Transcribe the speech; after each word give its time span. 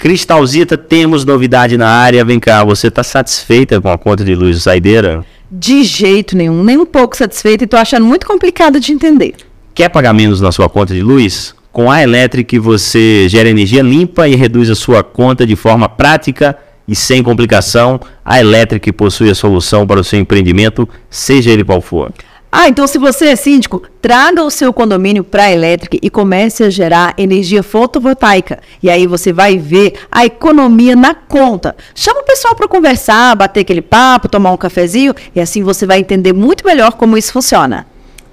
Cristalzita, 0.00 0.78
temos 0.78 1.26
novidade 1.26 1.76
na 1.76 1.86
área. 1.86 2.24
Vem 2.24 2.40
cá, 2.40 2.64
você 2.64 2.86
está 2.86 3.02
satisfeita 3.02 3.78
com 3.82 3.90
a 3.90 3.98
conta 3.98 4.24
de 4.24 4.34
luz 4.34 4.62
Saideira? 4.62 5.22
De 5.52 5.84
jeito 5.84 6.34
nenhum, 6.34 6.64
nem 6.64 6.78
um 6.78 6.86
pouco 6.86 7.14
satisfeita 7.14 7.64
e 7.64 7.66
tô 7.66 7.76
achando 7.76 8.06
muito 8.06 8.26
complicado 8.26 8.80
de 8.80 8.92
entender. 8.92 9.34
Quer 9.74 9.90
pagar 9.90 10.14
menos 10.14 10.40
na 10.40 10.50
sua 10.50 10.70
conta 10.70 10.94
de 10.94 11.02
luz? 11.02 11.54
Com 11.70 11.90
a 11.90 12.02
Electric 12.02 12.58
você 12.58 13.28
gera 13.28 13.50
energia 13.50 13.82
limpa 13.82 14.26
e 14.26 14.34
reduz 14.34 14.70
a 14.70 14.74
sua 14.74 15.04
conta 15.04 15.46
de 15.46 15.54
forma 15.54 15.86
prática 15.86 16.56
e 16.88 16.96
sem 16.96 17.22
complicação. 17.22 18.00
A 18.24 18.40
Electric 18.40 18.90
possui 18.92 19.28
a 19.28 19.34
solução 19.34 19.86
para 19.86 20.00
o 20.00 20.04
seu 20.04 20.18
empreendimento, 20.18 20.88
seja 21.10 21.50
ele 21.50 21.62
qual 21.62 21.82
for. 21.82 22.10
Ah, 22.52 22.68
então 22.68 22.84
se 22.84 22.98
você 22.98 23.26
é 23.26 23.36
síndico, 23.36 23.80
traga 24.02 24.42
o 24.42 24.50
seu 24.50 24.72
condomínio 24.72 25.22
para 25.22 25.44
a 25.44 25.52
Electric 25.52 26.00
e 26.02 26.10
comece 26.10 26.64
a 26.64 26.70
gerar 26.70 27.14
energia 27.16 27.62
fotovoltaica. 27.62 28.58
E 28.82 28.90
aí 28.90 29.06
você 29.06 29.32
vai 29.32 29.56
ver 29.56 29.94
a 30.10 30.26
economia 30.26 30.96
na 30.96 31.14
conta. 31.14 31.76
Chama 31.94 32.20
o 32.20 32.24
pessoal 32.24 32.56
para 32.56 32.66
conversar, 32.66 33.36
bater 33.36 33.60
aquele 33.60 33.80
papo, 33.80 34.28
tomar 34.28 34.50
um 34.50 34.56
cafezinho 34.56 35.14
e 35.34 35.40
assim 35.40 35.62
você 35.62 35.86
vai 35.86 36.00
entender 36.00 36.32
muito 36.32 36.66
melhor 36.66 36.94
como 36.94 37.16
isso 37.16 37.32
funciona. 37.32 37.86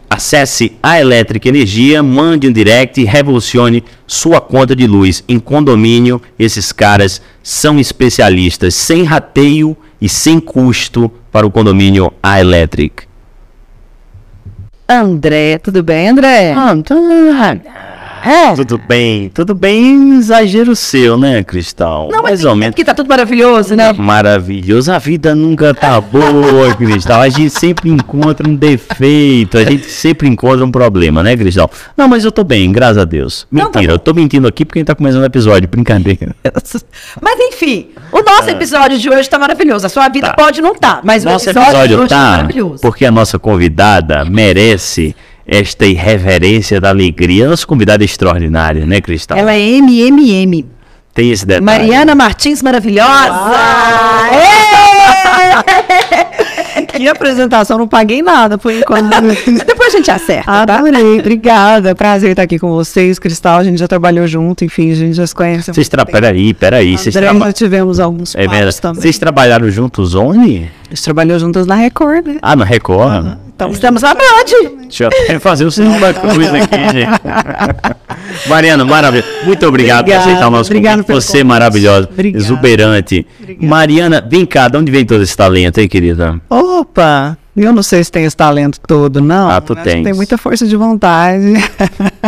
Acesse 0.10 0.76
a 0.82 1.00
Elétrica 1.00 1.50
Energia, 1.50 2.02
mande 2.02 2.48
um 2.48 2.52
direct 2.52 3.00
e 3.00 3.06
revolucione 3.06 3.84
sua 4.08 4.42
conta 4.42 4.76
de 4.76 4.88
luz 4.88 5.24
em 5.28 5.38
condomínio. 5.38 6.20
Esses 6.40 6.72
caras 6.72 7.22
são 7.44 7.80
especialistas, 7.80 8.74
sem 8.74 9.04
rateio 9.04 9.78
e 10.02 10.10
sem 10.10 10.40
custo 10.40 11.12
para 11.32 11.46
o 11.46 11.52
condomínio 11.52 12.12
A 12.24 12.40
Electric. 12.40 13.07
André, 14.88 15.60
tudo 15.60 15.84
bem, 15.84 16.08
André? 16.08 16.54
Ah, 16.54 16.74
é. 18.24 18.56
Tudo 18.56 18.78
bem, 18.78 19.30
tudo 19.30 19.56
bem, 19.56 20.18
exagero 20.18 20.76
seu, 20.76 21.18
né, 21.18 21.44
Cristal? 21.44 22.10
Não, 22.12 22.24
Mais 22.24 22.44
ou 22.44 22.56
menos. 22.56 22.74
Porque 22.74 22.84
tá 22.84 22.94
tudo 22.94 23.08
maravilhoso, 23.08 23.76
né? 23.76 23.94
Maravilhoso. 23.94 24.92
A 24.92 25.00
vida 25.00 25.34
nunca 25.36 25.74
tá 25.74 26.00
boa, 26.00 26.74
Cristal. 26.78 27.22
A 27.22 27.30
gente 27.30 27.50
sempre 27.50 27.90
encontra 27.90 28.48
um 28.48 28.56
defeito, 28.56 29.58
a 29.58 29.64
gente 29.64 29.90
sempre 29.90 30.28
encontra 30.28 30.66
um 30.66 30.72
problema, 30.72 31.24
né, 31.24 31.36
Cristal? 31.36 31.70
Não, 31.96 32.08
mas 32.08 32.26
eu 32.26 32.32
tô 32.32 32.44
bem, 32.44 32.72
graças 32.72 32.98
a 32.98 33.06
Deus. 33.06 33.48
Mentira, 33.52 33.66
Não, 33.66 33.72
tá 33.72 33.94
eu 33.94 34.00
tô 34.00 34.14
mentindo 34.14 34.48
aqui 34.48 34.66
porque 34.66 34.80
a 34.80 34.82
gente 34.82 34.88
tá 34.88 34.96
começando 34.96 35.22
o 35.22 35.26
episódio, 35.26 35.68
brincadeira. 35.68 36.36
Mas 37.22 37.40
enfim, 37.40 37.90
o 38.12 38.22
nosso 38.22 38.50
episódio 38.50 38.98
de 38.98 39.10
hoje 39.10 39.30
tá 39.30 39.40
maravilhoso. 39.40 39.86
A 39.86 39.90
sua 39.90 40.08
vida 40.10 40.28
tá. 40.28 40.34
pode 40.34 40.62
não 40.62 40.76
tá, 40.76 41.02
mas 41.04 41.24
nosso 41.24 41.48
o 41.48 41.50
episódio, 41.50 41.78
episódio 41.78 42.08
tá, 42.08 42.16
tá 42.16 42.32
maravilhoso. 42.38 42.82
Porque 42.82 43.06
a 43.06 43.12
nossa 43.12 43.40
convidada 43.40 44.26
merece 44.26 45.16
esta 45.48 45.86
irreverência 45.86 46.82
da 46.82 46.90
alegria. 46.90 47.48
Nossa 47.48 47.66
convidada 47.66 48.04
extraordinária, 48.04 48.86
né, 48.86 49.00
Cristal? 49.00 49.38
Ela 49.38 49.54
é 49.54 49.60
MMM. 49.60 50.66
Tem 51.14 51.32
esse 51.32 51.46
detalhe. 51.46 51.66
Mariana 51.66 52.14
Martins 52.14 52.62
maravilhosa! 52.62 53.08
Que 56.88 57.08
apresentação, 57.08 57.78
não 57.78 57.88
paguei 57.88 58.22
nada 58.22 58.58
por 58.58 58.72
enquanto. 58.72 59.10
Depois 59.66 59.94
a 59.94 59.98
gente 59.98 60.10
acerta. 60.10 60.52
Adorei, 60.52 61.20
obrigada. 61.20 61.94
Prazer 61.94 62.32
estar 62.32 62.44
aqui 62.44 62.58
com 62.58 62.70
vocês, 62.70 63.20
Cristal. 63.20 63.60
A 63.60 63.64
gente 63.64 63.78
já 63.78 63.88
trabalhou 63.88 64.26
junto, 64.28 64.64
enfim, 64.64 64.92
a 64.92 64.96
gente 64.96 65.14
já 65.14 65.28
se 65.28 65.34
conhece. 65.34 65.74
Vocês 65.74 65.90
tra... 65.90 66.06
Peraí, 66.06 66.54
peraí. 66.54 66.98
Vocês 66.98 67.14
traba... 67.14 67.46
já 67.46 67.54
tivemos 67.54 68.00
alguns 68.00 68.36
é 68.36 68.48
também. 68.82 69.02
Vocês 69.02 69.18
trabalharam 69.18 69.70
juntos 69.70 70.16
onde? 70.16 70.70
A 70.86 70.90
gente 70.90 71.04
trabalhou 71.04 71.40
juntos 71.40 71.68
na 71.68 71.76
Record, 71.76 72.26
né? 72.26 72.38
Ah, 72.42 72.56
na 72.56 72.66
Record? 72.66 73.26
Uhum. 73.26 73.47
Então, 73.58 73.72
estamos 73.72 74.04
à 74.04 74.14
noite. 74.14 74.78
Deixa 74.84 75.06
eu 75.06 75.08
até 75.08 75.40
fazer 75.40 75.66
o 75.66 75.72
segundo 75.72 76.00
coisa 76.00 76.58
aqui, 76.58 76.76
gente. 76.92 77.10
Mariana, 78.48 78.86
maravilha. 78.86 79.26
Muito 79.46 79.66
obrigado 79.66 80.02
Obrigada, 80.02 80.24
por 80.24 80.30
aceitar 80.30 80.48
o 80.48 80.52
nosso 80.52 80.70
obrigado 80.70 80.98
convite. 81.04 81.16
Você 81.16 81.40
é 81.40 81.44
maravilhosa, 81.44 82.08
Obrigada. 82.08 82.44
exuberante. 82.44 83.26
Mariana, 83.60 84.22
vem 84.22 84.46
cá, 84.46 84.68
de 84.68 84.78
onde 84.78 84.92
vem 84.92 85.04
todo 85.04 85.24
esse 85.24 85.36
talento 85.36 85.80
aí, 85.80 85.90
querida? 85.90 86.40
Opa! 86.48 87.36
Eu 87.56 87.74
não 87.74 87.82
sei 87.82 88.04
se 88.04 88.12
tem 88.12 88.26
esse 88.26 88.38
talento 88.38 88.80
todo, 88.86 89.22
não. 89.22 89.50
Ah, 89.50 89.60
tu 89.60 89.76
tens. 89.76 90.04
Tem 90.04 90.14
muita 90.14 90.38
força 90.38 90.68
de 90.68 90.76
vontade. 90.76 91.54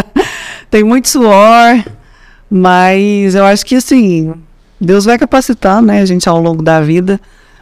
tem 0.71 0.83
muito 0.83 1.09
suor. 1.09 1.83
Mas 2.49 3.35
eu 3.35 3.45
acho 3.45 3.63
que, 3.63 3.75
assim, 3.75 4.33
Deus 4.81 5.05
vai 5.05 5.19
capacitar, 5.19 5.79
né, 5.79 6.01
a 6.01 6.05
gente 6.07 6.27
ao 6.27 6.41
longo 6.41 6.63
da 6.63 6.81
vida 6.81 7.21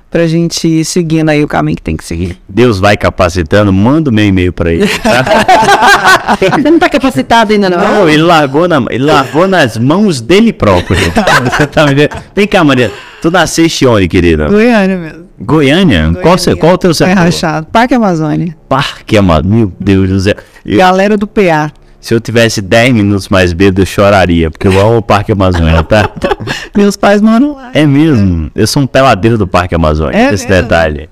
pra 0.10 0.28
gente 0.28 0.68
ir 0.68 0.86
seguindo 0.86 1.30
aí 1.30 1.44
o 1.44 1.48
caminho 1.48 1.78
que 1.78 1.82
tem 1.82 1.98
que 1.98 2.04
seguir. 2.04 2.38
Deus 2.48 2.80
vai 2.80 2.96
capacitando, 2.98 3.72
manda 3.72 4.10
o 4.10 4.14
meu 4.14 4.26
e-mail 4.26 4.54
pra 4.54 4.72
ele. 4.72 4.88
Tá? 4.88 6.38
Você 6.58 6.72
não 6.72 6.80
tá 6.80 6.90
capacitado 6.90 7.54
ainda 7.54 7.70
não? 7.70 7.78
Não, 7.78 8.10
ele 8.10 8.24
largou, 8.24 8.68
na, 8.68 8.84
ele 8.90 9.06
largou 9.06 9.48
nas 9.48 9.78
mãos 9.78 10.22
dele 10.22 10.52
próprio. 10.52 10.98
Você 11.52 11.68
tá 11.68 11.86
me 11.86 11.94
Vem 12.36 12.48
cá, 12.48 12.64
Maria. 12.64 12.92
Tu 13.22 13.32
nasceste 13.32 13.86
onde, 13.86 14.08
querida? 14.08 14.48
Goiânia 14.48 14.98
mesmo. 14.98 15.28
Goiânia? 15.40 16.12
Goiânia. 16.12 16.22
Qual, 16.22 16.58
qual 16.58 16.74
o 16.74 16.78
teu 16.78 16.94
setor? 16.94 17.12
É 17.12 17.14
rachado. 17.14 17.68
Parque 17.72 17.94
Amazônia. 17.94 18.56
Parque 18.68 19.18
Amazônia. 19.18 19.58
Meu 19.58 19.74
Deus 19.80 20.10
do 20.10 20.20
céu. 20.20 20.36
Galera 20.66 21.18
do 21.18 21.28
PA. 21.28 21.72
Se 22.00 22.14
eu 22.14 22.20
tivesse 22.20 22.62
10 22.62 22.94
minutos 22.94 23.28
mais 23.30 23.54
bêbado, 23.54 23.82
eu 23.82 23.86
choraria, 23.86 24.52
porque 24.52 24.68
eu 24.68 24.80
amo 24.80 24.98
o 24.98 25.02
Parque 25.02 25.32
Amazônia, 25.32 25.84
tá? 25.84 26.10
Meus 26.76 26.96
pais 26.96 27.22
moram 27.22 27.56
lá. 27.56 27.72
É 27.74 27.86
mesmo? 27.86 28.52
Eu 28.56 28.68
sou 28.68 28.84
um 28.84 28.88
peladeiro 28.88 29.38
do 29.38 29.48
Parque 29.48 29.76
Amazônia, 29.76 30.16
é 30.18 30.34
esse 30.34 30.48
mesmo? 30.48 30.62
detalhe. 30.64 31.10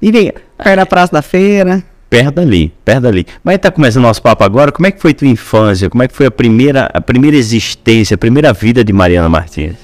E 0.00 0.10
vem, 0.10 0.32
perto 0.56 0.76
da 0.76 0.86
Praça 0.86 1.12
da 1.12 1.22
Feira. 1.22 1.82
Perto 2.08 2.34
dali, 2.36 2.72
perto 2.84 3.02
dali. 3.02 3.26
Mas 3.42 3.58
tá 3.58 3.70
começando 3.70 4.02
nosso 4.02 4.22
papo 4.22 4.44
agora. 4.44 4.70
Como 4.70 4.86
é 4.86 4.90
que 4.90 5.00
foi 5.00 5.12
tua 5.12 5.26
infância? 5.28 5.90
Como 5.90 6.02
é 6.02 6.08
que 6.08 6.14
foi 6.14 6.26
a 6.26 6.30
primeira, 6.30 6.88
a 6.92 7.00
primeira 7.00 7.36
existência, 7.36 8.14
a 8.14 8.18
primeira 8.18 8.52
vida 8.52 8.84
de 8.84 8.92
Mariana 8.92 9.28
Martins? 9.28 9.74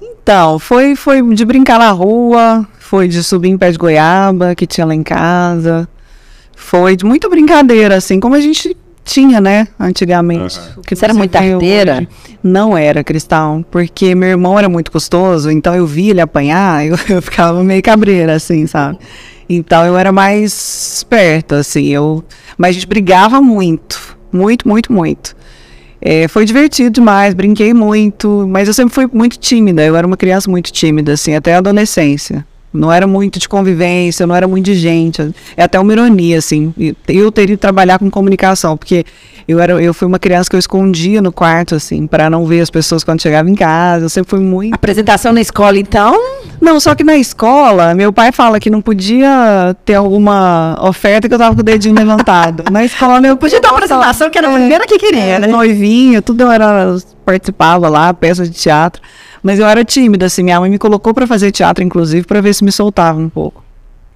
Então, 0.00 0.58
foi, 0.58 0.96
foi 0.96 1.22
de 1.34 1.44
brincar 1.44 1.78
na 1.78 1.90
rua, 1.90 2.66
foi 2.78 3.06
de 3.06 3.22
subir 3.22 3.50
em 3.50 3.58
pé 3.58 3.70
de 3.70 3.76
goiaba 3.76 4.54
que 4.54 4.66
tinha 4.66 4.86
lá 4.86 4.94
em 4.94 5.02
casa. 5.02 5.86
Foi 6.56 6.96
de 6.96 7.04
muita 7.04 7.28
brincadeira, 7.28 7.96
assim, 7.96 8.18
como 8.18 8.34
a 8.34 8.40
gente 8.40 8.74
tinha, 9.04 9.40
né, 9.40 9.68
antigamente. 9.78 10.58
Uhum. 10.58 10.82
Que 10.82 10.96
você 10.96 11.04
era 11.04 11.14
muito 11.14 11.36
arteira? 11.36 12.08
Não 12.42 12.76
era, 12.76 13.04
Cristal, 13.04 13.64
porque 13.70 14.14
meu 14.14 14.30
irmão 14.30 14.58
era 14.58 14.68
muito 14.68 14.90
custoso, 14.90 15.50
então 15.50 15.74
eu 15.74 15.86
via 15.86 16.10
ele 16.10 16.20
apanhar, 16.20 16.84
eu, 16.86 16.96
eu 17.08 17.22
ficava 17.22 17.62
meio 17.62 17.82
cabreira, 17.82 18.34
assim, 18.34 18.66
sabe? 18.66 18.98
Então 19.48 19.84
eu 19.84 19.96
era 19.96 20.10
mais 20.10 20.96
esperta, 20.96 21.56
assim, 21.56 21.88
eu... 21.88 22.24
Mas 22.56 22.70
a 22.70 22.72
gente 22.72 22.86
brigava 22.86 23.40
muito, 23.40 24.16
muito, 24.32 24.66
muito, 24.66 24.92
muito. 24.92 25.36
É, 26.00 26.28
foi 26.28 26.44
divertido 26.44 26.90
demais, 26.90 27.34
brinquei 27.34 27.72
muito, 27.72 28.46
mas 28.48 28.68
eu 28.68 28.74
sempre 28.74 28.94
fui 28.94 29.08
muito 29.12 29.38
tímida, 29.38 29.82
eu 29.84 29.96
era 29.96 30.06
uma 30.06 30.16
criança 30.16 30.50
muito 30.50 30.72
tímida, 30.72 31.12
assim, 31.12 31.34
até 31.34 31.54
a 31.54 31.58
adolescência. 31.58 32.44
Não 32.74 32.92
era 32.92 33.06
muito 33.06 33.38
de 33.38 33.48
convivência, 33.48 34.26
não 34.26 34.34
era 34.34 34.48
muito 34.48 34.64
de 34.64 34.74
gente. 34.74 35.32
É 35.56 35.62
até 35.62 35.78
uma 35.78 35.92
ironia, 35.92 36.38
assim. 36.38 36.74
Eu 37.06 37.30
teria 37.30 37.54
que 37.54 37.60
trabalhar 37.60 38.00
com 38.00 38.10
comunicação, 38.10 38.76
porque 38.76 39.04
eu, 39.46 39.60
era, 39.60 39.80
eu 39.80 39.94
fui 39.94 40.08
uma 40.08 40.18
criança 40.18 40.50
que 40.50 40.56
eu 40.56 40.58
escondia 40.58 41.22
no 41.22 41.30
quarto, 41.30 41.76
assim, 41.76 42.04
para 42.08 42.28
não 42.28 42.44
ver 42.44 42.60
as 42.60 42.70
pessoas 42.70 43.04
quando 43.04 43.22
chegava 43.22 43.48
em 43.48 43.54
casa. 43.54 44.06
Eu 44.06 44.08
sempre 44.08 44.28
fui 44.28 44.40
muito. 44.40 44.74
Apresentação 44.74 45.32
na 45.32 45.40
escola, 45.40 45.78
então? 45.78 46.18
Não, 46.60 46.80
só 46.80 46.96
que 46.96 47.04
na 47.04 47.16
escola, 47.16 47.94
meu 47.94 48.12
pai 48.12 48.32
fala 48.32 48.58
que 48.58 48.68
não 48.68 48.80
podia 48.80 49.76
ter 49.84 49.94
alguma 49.94 50.76
oferta 50.82 51.28
que 51.28 51.34
eu 51.34 51.38
tava 51.38 51.54
com 51.54 51.60
o 51.60 51.64
dedinho 51.64 51.94
levantado. 51.94 52.64
Na 52.72 52.84
escola, 52.84 53.20
meu 53.20 53.36
Podia 53.44 53.60
ter 53.60 53.68
uma 53.68 53.74
apresentação 53.74 54.30
que 54.30 54.38
era 54.38 54.48
a 54.48 54.52
primeira 54.52 54.86
que 54.86 54.98
queria, 54.98 55.38
né? 55.38 55.46
Noivinha, 55.46 56.22
tudo 56.22 56.40
eu 56.40 56.50
era. 56.50 56.96
participava 57.24 57.88
lá, 57.88 58.12
peça 58.12 58.44
de 58.44 58.50
teatro. 58.50 59.00
Mas 59.44 59.58
eu 59.58 59.66
era 59.66 59.84
tímida, 59.84 60.24
assim. 60.24 60.42
Minha 60.42 60.58
mãe 60.58 60.70
me 60.70 60.78
colocou 60.78 61.12
para 61.12 61.26
fazer 61.26 61.52
teatro, 61.52 61.84
inclusive, 61.84 62.26
para 62.26 62.40
ver 62.40 62.54
se 62.54 62.64
me 62.64 62.72
soltava 62.72 63.20
um 63.20 63.28
pouco. 63.28 63.62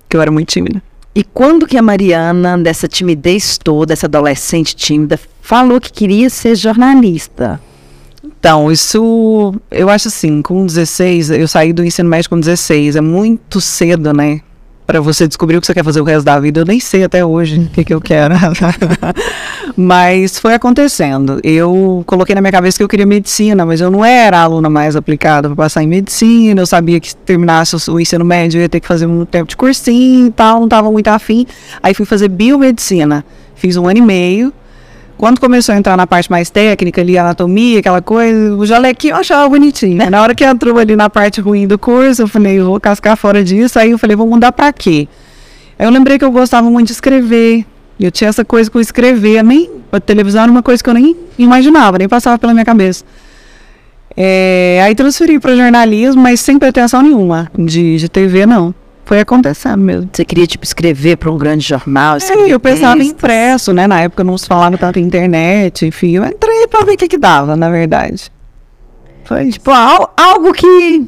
Que 0.09 0.17
eu 0.17 0.23
era 0.23 0.31
muito 0.31 0.49
tímida. 0.49 0.83
E 1.15 1.23
quando 1.23 1.67
que 1.67 1.77
a 1.77 1.83
Mariana, 1.83 2.57
dessa 2.57 2.89
timidez 2.89 3.59
toda, 3.59 3.93
essa 3.93 4.07
adolescente 4.07 4.75
tímida, 4.75 5.21
falou 5.43 5.79
que 5.79 5.93
queria 5.93 6.31
ser 6.31 6.57
jornalista? 6.57 7.61
Então, 8.25 8.73
isso, 8.73 9.55
eu 9.71 9.91
acho 9.91 10.09
assim, 10.09 10.41
com 10.41 10.65
16, 10.65 11.31
eu 11.31 11.47
saí 11.47 11.75
do 11.75 11.85
ensino 11.85 12.09
médio 12.09 12.31
com 12.31 12.41
16, 12.41 12.97
é 12.97 13.01
muito 13.03 13.61
cedo, 13.61 14.15
né? 14.15 14.41
Para 14.89 15.03
você 15.03 15.29
descobrir 15.29 15.59
o 15.59 15.61
que 15.61 15.67
você 15.67 15.75
quer 15.75 15.85
fazer 15.85 16.01
o 16.01 16.05
resto 16.05 16.25
da 16.25 16.41
vida. 16.41 16.61
Eu 16.61 16.65
nem 16.65 16.81
sei 16.81 17.05
até 17.05 17.23
hoje 17.23 17.61
o 17.61 17.69
que, 17.69 17.85
que 17.85 17.93
eu 17.93 18.01
quero. 18.01 18.35
mas 19.77 20.39
foi 20.39 20.55
acontecendo. 20.55 21.39
Eu 21.45 22.03
coloquei 22.07 22.35
na 22.35 22.41
minha 22.41 22.51
cabeça 22.51 22.79
que 22.79 22.83
eu 22.83 22.89
queria 22.89 23.05
medicina, 23.05 23.67
mas 23.67 23.83
eu 23.83 23.91
não 23.91 24.03
era 24.03 24.41
aluna 24.41 24.71
mais 24.71 24.97
aplicada 24.97 25.47
para 25.47 25.57
passar 25.57 25.83
em 25.83 25.87
medicina. 25.87 26.63
Eu 26.63 26.67
sabia 26.67 26.99
que 26.99 27.11
se 27.11 27.17
terminasse 27.17 27.77
o 27.91 28.01
ensino 28.01 28.25
médio 28.25 28.57
eu 28.57 28.63
ia 28.63 28.69
ter 28.69 28.81
que 28.81 28.89
fazer 28.89 29.05
um 29.05 29.27
tempo 29.27 29.51
de 29.51 29.59
cursinho 29.59 30.29
e 30.29 30.31
tal, 30.31 30.57
não 30.57 30.65
estava 30.65 30.91
muito 30.91 31.09
afim. 31.09 31.47
Aí 31.83 31.93
fui 31.93 32.07
fazer 32.07 32.29
biomedicina. 32.29 33.27
Fiz 33.57 33.77
um 33.77 33.87
ano 33.87 33.99
e 33.99 34.03
meio. 34.03 34.55
Quando 35.19 35.41
começou 35.41 35.75
a 35.75 35.79
entrar 35.79 35.97
na 35.97 36.07
parte 36.07 36.31
mais 36.31 36.49
técnica 36.49 37.01
ali, 37.01 37.19
anatomia, 37.19 37.81
aquela 37.81 38.01
coisa, 38.01 38.55
o 38.55 38.65
jalequinho 38.65 39.15
eu 39.15 39.17
achava 39.17 39.49
bonitinho. 39.49 40.09
Na 40.09 40.23
hora 40.23 40.33
que 40.33 40.45
entrou 40.45 40.79
ali 40.79 40.95
na 40.95 41.11
parte 41.11 41.41
ruim 41.41 41.67
do 41.67 41.77
curso, 41.77 42.23
eu 42.23 42.29
falei, 42.29 42.61
eu 42.61 42.67
vou 42.67 42.79
cascar 42.81 43.17
fora 43.17 43.43
disso. 43.43 43.81
Aí 43.81 43.91
eu 43.91 43.99
falei, 43.99 44.15
vou 44.15 44.29
mudar 44.29 44.53
pra 44.53 44.73
quê? 44.73 45.09
Aí 45.77 45.85
eu 45.85 45.91
lembrei 45.91 46.21
que 46.21 46.25
eu 46.25 46.31
gostava 46.31 46.71
muito 46.71 46.87
de 46.87 46.93
escrever. 46.93 47.67
Eu 47.99 48.13
tinha 48.13 48.31
essa 48.31 48.45
coisa 48.45 48.71
com 48.71 48.79
escrever. 48.79 49.43
Nem, 49.43 49.69
a 49.91 49.99
televisão 49.99 50.45
era 50.45 50.53
uma 50.53 50.63
coisa 50.63 50.85
que 50.85 50.89
eu 50.89 50.95
nem 50.95 51.17
imaginava, 51.37 51.99
nem 51.99 52.09
passava 52.09 52.39
pela 52.39 52.55
minha 52.55 52.65
cabeça. 52.65 53.05
É, 54.17 54.81
aí 54.85 54.95
transferi 54.95 55.41
para 55.41 55.57
jornalismo, 55.57 56.23
mas 56.23 56.39
sem 56.39 56.61
pretensão 56.61 57.03
nenhuma 57.03 57.51
de, 57.59 57.97
de 57.97 58.09
TV, 58.09 58.47
não. 58.47 58.73
Foi 59.09 59.21
acontecendo 59.21 59.81
mesmo. 59.81 60.11
Você 60.13 60.23
queria, 60.23 60.47
tipo, 60.47 60.67
escrever 60.67 61.17
para 61.17 61.31
um 61.31 61.39
grande 61.39 61.67
jornal? 61.67 62.19
É, 62.19 62.53
eu 62.53 62.61
pensava 62.61 63.03
em 63.03 63.07
impresso, 63.07 63.73
né? 63.73 63.87
Na 63.87 64.03
época 64.03 64.23
não 64.23 64.37
se 64.37 64.47
falava 64.47 64.77
tanto 64.77 64.99
em 64.99 65.03
internet, 65.03 65.87
enfim. 65.87 66.17
Eu 66.17 66.27
entrei 66.27 66.67
pra 66.67 66.85
ver 66.85 66.93
o 66.93 66.97
que 66.99 67.09
que 67.09 67.17
dava, 67.17 67.57
na 67.57 67.71
verdade. 67.71 68.31
Foi. 69.29 69.51
Tipo, 69.51 69.71
al- 69.71 70.11
algo 70.17 70.55
que... 70.55 71.05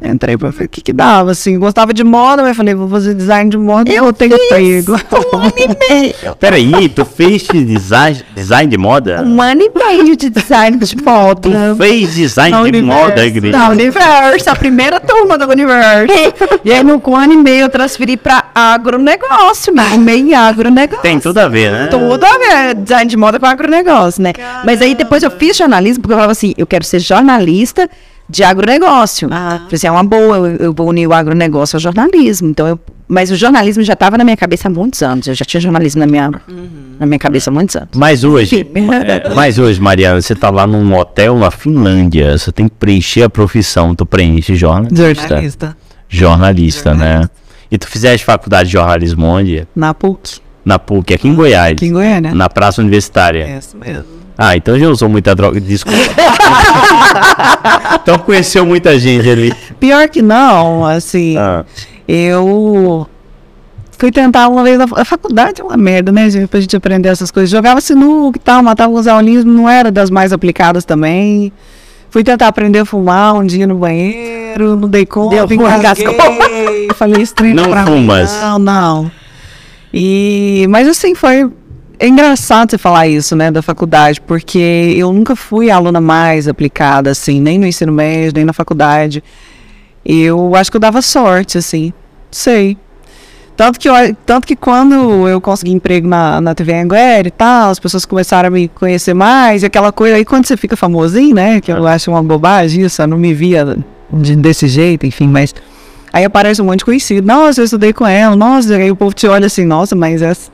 Entrei 0.00 0.36
pra 0.36 0.50
ver 0.50 0.66
o 0.66 0.68
que 0.68 0.80
que 0.80 0.92
dava, 0.92 1.32
assim. 1.32 1.58
Gostava 1.58 1.92
de 1.92 2.04
moda, 2.04 2.40
mas 2.40 2.56
falei, 2.56 2.72
vou 2.72 2.88
fazer 2.88 3.14
design 3.14 3.50
de 3.50 3.58
moda, 3.58 3.90
eu 3.90 4.12
tenho 4.12 4.36
emprego. 4.36 4.92
um 5.34 5.38
ano 5.38 5.52
e 5.56 5.92
meio. 5.92 6.14
Peraí, 6.38 6.88
tu 6.88 7.04
fez 7.04 7.42
design, 7.42 8.22
design 8.32 8.70
de 8.70 8.78
moda? 8.78 9.24
Um 9.26 9.42
ano 9.42 9.60
e 9.62 9.70
meio 9.76 10.16
de 10.16 10.30
design 10.30 10.76
de 10.78 11.02
moda. 11.02 11.40
Tu 11.50 11.76
fez 11.76 12.14
design 12.14 12.70
de 12.70 12.80
moda, 12.80 13.26
Igreja? 13.26 13.58
Da 13.58 13.70
Universo, 13.70 14.50
a 14.50 14.54
primeira 14.54 15.00
turma 15.00 15.36
da 15.36 15.48
Universo. 15.48 16.14
e 16.64 16.72
aí, 16.72 16.84
no 16.84 17.00
com 17.00 17.10
um 17.10 17.16
ano 17.16 17.32
e 17.32 17.36
meio, 17.38 17.62
eu 17.62 17.68
transferi 17.68 18.16
pra 18.16 18.44
agronegócio, 18.54 19.74
me 19.74 19.80
arrumei 19.80 20.20
em 20.20 20.32
agronegócio. 20.32 21.02
Tem 21.02 21.18
tudo 21.18 21.38
a 21.38 21.48
ver, 21.48 21.72
né? 21.72 21.88
Tudo 21.88 22.24
a 22.24 22.38
ver, 22.38 22.74
design 22.76 23.10
de 23.10 23.16
moda 23.16 23.40
com 23.40 23.46
agronegócio, 23.46 24.22
né? 24.22 24.32
Mas 24.64 24.80
aí 24.80 24.94
depois 24.94 25.24
eu 25.24 25.30
fiz 25.32 25.56
jornalismo, 25.56 26.02
porque 26.02 26.12
eu 26.12 26.18
falava 26.18 26.30
assim, 26.32 26.54
eu 26.56 26.66
quero 26.66 26.84
ser 26.84 27.00
jornalista 27.00 27.47
de 28.28 28.44
agronegócio. 28.44 29.28
Falei 29.28 29.60
assim, 29.72 29.86
é 29.86 29.90
uma 29.90 30.04
boa, 30.04 30.36
eu, 30.36 30.56
eu 30.56 30.72
vou 30.72 30.88
unir 30.88 31.06
o 31.06 31.12
agronegócio 31.12 31.76
ao 31.76 31.80
jornalismo. 31.80 32.48
Então 32.50 32.66
eu, 32.68 32.78
mas 33.06 33.30
o 33.30 33.36
jornalismo 33.36 33.82
já 33.82 33.94
estava 33.94 34.18
na 34.18 34.24
minha 34.24 34.36
cabeça 34.36 34.68
há 34.68 34.70
muitos 34.70 35.02
anos. 35.02 35.26
Eu 35.26 35.34
já 35.34 35.44
tinha 35.44 35.60
jornalismo 35.60 36.00
na 36.00 36.06
minha, 36.06 36.30
na 37.00 37.06
minha 37.06 37.18
cabeça 37.18 37.48
há 37.48 37.52
muitos 37.52 37.74
anos. 37.74 37.88
Mas 37.96 38.22
hoje, 38.22 38.66
é, 39.06 39.34
mas 39.34 39.58
hoje, 39.58 39.80
Mariana, 39.80 40.20
você 40.20 40.34
tá 40.34 40.50
lá 40.50 40.66
num 40.66 40.94
hotel 40.94 41.38
na 41.38 41.50
Finlândia, 41.50 42.36
você 42.36 42.52
tem 42.52 42.68
que 42.68 42.74
preencher 42.74 43.22
a 43.22 43.30
profissão, 43.30 43.94
tu 43.94 44.04
preenche 44.04 44.54
jornalista. 44.54 45.16
Jornalista. 45.28 45.76
Jornalista, 46.08 46.94
né? 46.94 47.28
E 47.70 47.76
tu 47.78 47.86
fizeste 47.86 48.24
faculdade 48.24 48.68
de 48.68 48.72
jornalismo 48.74 49.26
onde? 49.26 49.66
Na 49.74 49.92
PUC, 49.92 50.40
Na 50.64 50.78
PUC, 50.78 51.14
aqui 51.14 51.28
em 51.28 51.34
Goiás. 51.34 51.72
aqui 51.72 51.86
em 51.86 51.92
Goiânia. 51.92 52.34
Na 52.34 52.48
Praça 52.48 52.80
Universitária. 52.80 53.44
É 53.46 53.58
isso 53.58 53.76
mesmo. 53.76 54.04
Ah, 54.40 54.56
então 54.56 54.78
já 54.78 54.88
usou 54.88 55.08
muita 55.08 55.34
droga. 55.34 55.60
Desculpa. 55.60 55.98
então 58.02 58.18
conheceu 58.20 58.64
muita 58.64 58.96
gente 58.98 59.28
ali. 59.28 59.52
Pior 59.80 60.08
que 60.08 60.22
não, 60.22 60.84
assim, 60.86 61.36
Ah, 61.36 61.64
eu 62.06 63.06
fui 63.98 64.12
tentar 64.12 64.46
uma 64.48 64.62
vez, 64.62 64.78
a 64.80 65.04
faculdade 65.04 65.60
é 65.60 65.64
uma 65.64 65.76
merda, 65.76 66.12
né, 66.12 66.30
gente, 66.30 66.46
pra 66.46 66.60
gente 66.60 66.76
aprender 66.76 67.08
essas 67.08 67.30
coisas. 67.32 67.50
Jogava 67.50 67.80
sinuca 67.80 68.38
e 68.38 68.42
tal, 68.42 68.62
matava 68.62 68.92
os 68.92 69.08
aulinhos, 69.08 69.44
não 69.44 69.68
era 69.68 69.90
das 69.90 70.08
mais 70.08 70.32
aplicadas 70.32 70.84
também. 70.84 71.52
Fui 72.10 72.24
tentar 72.24 72.46
aprender 72.48 72.78
a 72.78 72.84
fumar 72.86 73.34
um 73.34 73.44
dia 73.44 73.66
no 73.66 73.74
banheiro, 73.74 74.76
não 74.76 74.88
dei 74.88 75.04
conta, 75.04 75.46
Deu, 75.46 75.52
engasguei, 75.52 76.06
engasgou. 76.06 76.94
falei 76.96 77.20
estranho 77.22 77.54
Não 77.54 77.68
pra 77.70 77.82
mim. 77.84 77.90
fumas. 77.90 78.32
Não, 78.40 78.58
não. 78.58 79.10
E, 79.92 80.66
mas 80.70 80.88
assim, 80.88 81.14
foi 81.14 81.50
é 81.98 82.06
engraçado 82.06 82.70
você 82.70 82.78
falar 82.78 83.08
isso, 83.08 83.34
né, 83.34 83.50
da 83.50 83.60
faculdade, 83.62 84.20
porque 84.20 84.94
eu 84.96 85.12
nunca 85.12 85.34
fui 85.34 85.70
a 85.70 85.76
aluna 85.76 86.00
mais 86.00 86.46
aplicada, 86.46 87.10
assim, 87.10 87.40
nem 87.40 87.58
no 87.58 87.66
ensino 87.66 87.92
médio, 87.92 88.32
nem 88.36 88.44
na 88.44 88.52
faculdade. 88.52 89.22
Eu 90.04 90.54
acho 90.54 90.70
que 90.70 90.76
eu 90.76 90.80
dava 90.80 91.02
sorte, 91.02 91.58
assim, 91.58 91.92
sei. 92.30 92.76
Tanto 93.56 93.80
que, 93.80 93.88
eu, 93.88 93.94
tanto 94.24 94.46
que 94.46 94.54
quando 94.54 95.28
eu 95.28 95.40
consegui 95.40 95.72
emprego 95.72 96.06
na, 96.06 96.40
na 96.40 96.54
TV 96.54 96.72
Anguera 96.74 97.26
e 97.26 97.30
tal, 97.30 97.70
as 97.70 97.80
pessoas 97.80 98.04
começaram 98.04 98.46
a 98.46 98.50
me 98.50 98.68
conhecer 98.68 99.14
mais, 99.14 99.64
e 99.64 99.66
aquela 99.66 99.90
coisa, 99.90 100.14
aí 100.14 100.24
quando 100.24 100.46
você 100.46 100.56
fica 100.56 100.76
famosinho, 100.76 101.34
né, 101.34 101.60
que 101.60 101.72
eu 101.72 101.84
acho 101.86 102.10
uma 102.10 102.22
bobagem 102.22 102.84
isso, 102.84 103.02
eu 103.02 103.08
não 103.08 103.18
me 103.18 103.34
via 103.34 103.76
de- 104.12 104.36
desse 104.36 104.68
jeito, 104.68 105.04
enfim, 105.04 105.26
mas... 105.26 105.54
Aí 106.10 106.24
aparece 106.24 106.62
um 106.62 106.64
monte 106.64 106.78
de 106.78 106.84
conhecido, 106.86 107.26
nossa, 107.26 107.60
eu 107.60 107.64
estudei 107.64 107.92
com 107.92 108.06
ela, 108.06 108.34
nossa, 108.34 108.76
aí 108.76 108.90
o 108.90 108.96
povo 108.96 109.12
te 109.14 109.26
olha 109.26 109.46
assim, 109.46 109.64
nossa, 109.64 109.96
mas 109.96 110.22
essa... 110.22 110.50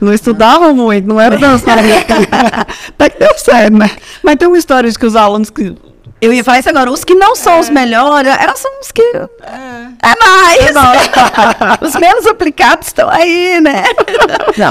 Não 0.00 0.12
estudava 0.12 0.72
muito, 0.72 1.06
não 1.08 1.20
era 1.20 1.38
dançar. 1.38 1.78
Até 2.88 3.08
que 3.10 3.18
deu 3.18 3.36
certo, 3.38 3.76
né? 3.76 3.90
Mas 4.22 4.36
tem 4.36 4.48
uma 4.48 4.58
história 4.58 4.90
de 4.90 4.98
que 4.98 5.06
os 5.06 5.16
alunos 5.16 5.50
que 5.50 5.74
Eu 6.20 6.32
ia 6.32 6.42
falar 6.42 6.58
isso 6.58 6.68
agora, 6.68 6.90
os 6.90 7.04
que 7.04 7.14
não 7.14 7.34
são 7.36 7.60
os 7.60 7.68
melhores, 7.68 8.34
elas 8.38 8.58
são 8.58 8.70
os 8.80 8.92
que. 8.92 9.02
É, 9.02 10.14
mais! 10.20 11.80
os 11.80 11.94
menos 11.96 12.26
aplicados 12.26 12.88
estão 12.88 13.08
aí, 13.08 13.60
né? 13.60 13.84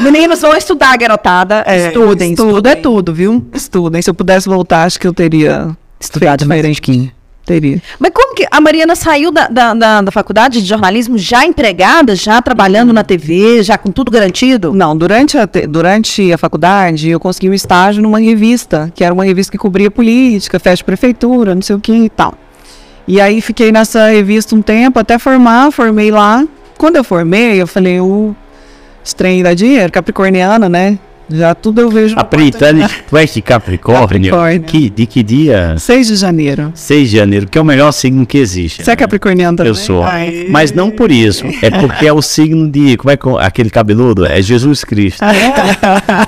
Meninos 0.01 0.41
vão 0.41 0.55
estudar, 0.55 0.97
garotada. 0.97 1.63
estudem, 1.67 2.31
Estudo 2.31 2.67
é 2.67 2.71
estudem. 2.73 2.81
tudo, 2.81 3.13
viu? 3.13 3.45
Estudem. 3.53 4.01
Se 4.01 4.09
eu 4.09 4.13
pudesse 4.13 4.47
voltar, 4.47 4.83
acho 4.83 4.99
que 4.99 5.07
eu 5.07 5.13
teria 5.13 5.75
Estudado 5.99 6.45
mais 6.45 6.65
um 6.65 6.69
diferente. 6.69 7.13
Teria. 7.45 7.81
Mas 7.99 8.11
como 8.13 8.33
que 8.35 8.47
a 8.49 8.61
Mariana 8.61 8.95
saiu 8.95 9.29
da, 9.29 9.47
da, 9.49 9.73
da, 9.73 10.01
da 10.01 10.11
faculdade 10.11 10.61
de 10.61 10.67
jornalismo 10.67 11.17
já 11.17 11.45
empregada, 11.45 12.15
já 12.15 12.41
trabalhando 12.41 12.93
na 12.93 13.03
TV, 13.03 13.61
já 13.61 13.77
com 13.77 13.91
tudo 13.91 14.09
garantido? 14.09 14.71
Não, 14.73 14.95
durante 14.95 15.37
a, 15.37 15.45
te- 15.45 15.67
durante 15.67 16.31
a 16.31 16.37
faculdade, 16.37 17.09
eu 17.09 17.19
consegui 17.19 17.49
um 17.49 17.53
estágio 17.53 18.01
numa 18.01 18.19
revista, 18.19 18.89
que 18.95 19.03
era 19.03 19.13
uma 19.13 19.25
revista 19.25 19.51
que 19.51 19.57
cobria 19.57 19.91
política, 19.91 20.57
festa 20.57 20.85
prefeitura, 20.85 21.53
não 21.53 21.61
sei 21.61 21.75
o 21.75 21.79
que 21.81 21.91
e 21.93 22.09
tal. 22.09 22.33
E 23.05 23.19
aí 23.19 23.41
fiquei 23.41 23.73
nessa 23.73 24.07
revista 24.07 24.55
um 24.55 24.61
tempo, 24.61 24.97
até 24.97 25.19
formar, 25.19 25.69
formei 25.71 26.09
lá. 26.11 26.47
Quando 26.77 26.95
eu 26.95 27.03
formei, 27.03 27.61
eu 27.61 27.67
falei, 27.67 27.99
o 27.99 28.33
estranho 29.03 29.43
da 29.43 29.53
dinheiro, 29.53 29.91
capricorniana, 29.91 30.69
né? 30.69 30.97
Já 31.29 31.55
tudo 31.55 31.81
eu 31.81 31.89
vejo. 31.89 32.15
A 32.17 32.21
é 32.21 33.19
és 33.21 33.33
de 33.33 33.41
Capricórnio? 33.41 34.31
Capricórnio. 34.31 34.63
Que, 34.63 34.89
de 34.89 35.05
que 35.05 35.23
dia? 35.23 35.75
6 35.77 36.07
de 36.07 36.15
janeiro. 36.15 36.71
6 36.75 37.09
de 37.09 37.17
janeiro, 37.17 37.47
que 37.47 37.57
é 37.57 37.61
o 37.61 37.65
melhor 37.65 37.91
signo 37.91 38.25
que 38.25 38.37
existe. 38.37 38.83
Você 38.83 38.91
é 38.91 38.93
né? 38.93 38.95
capricorniano 38.97 39.57
também? 39.57 39.69
Eu 39.69 39.75
sou. 39.75 40.03
Ai. 40.03 40.47
Mas 40.49 40.71
não 40.71 40.91
por 40.91 41.11
isso. 41.11 41.45
É 41.61 41.69
porque 41.69 42.05
é 42.05 42.13
o 42.13 42.21
signo 42.21 42.69
de. 42.69 42.97
Como 42.97 43.11
é 43.11 43.17
que. 43.17 43.23
Aquele 43.39 43.69
cabeludo? 43.69 44.25
É 44.25 44.41
Jesus 44.41 44.83
Cristo. 44.83 45.23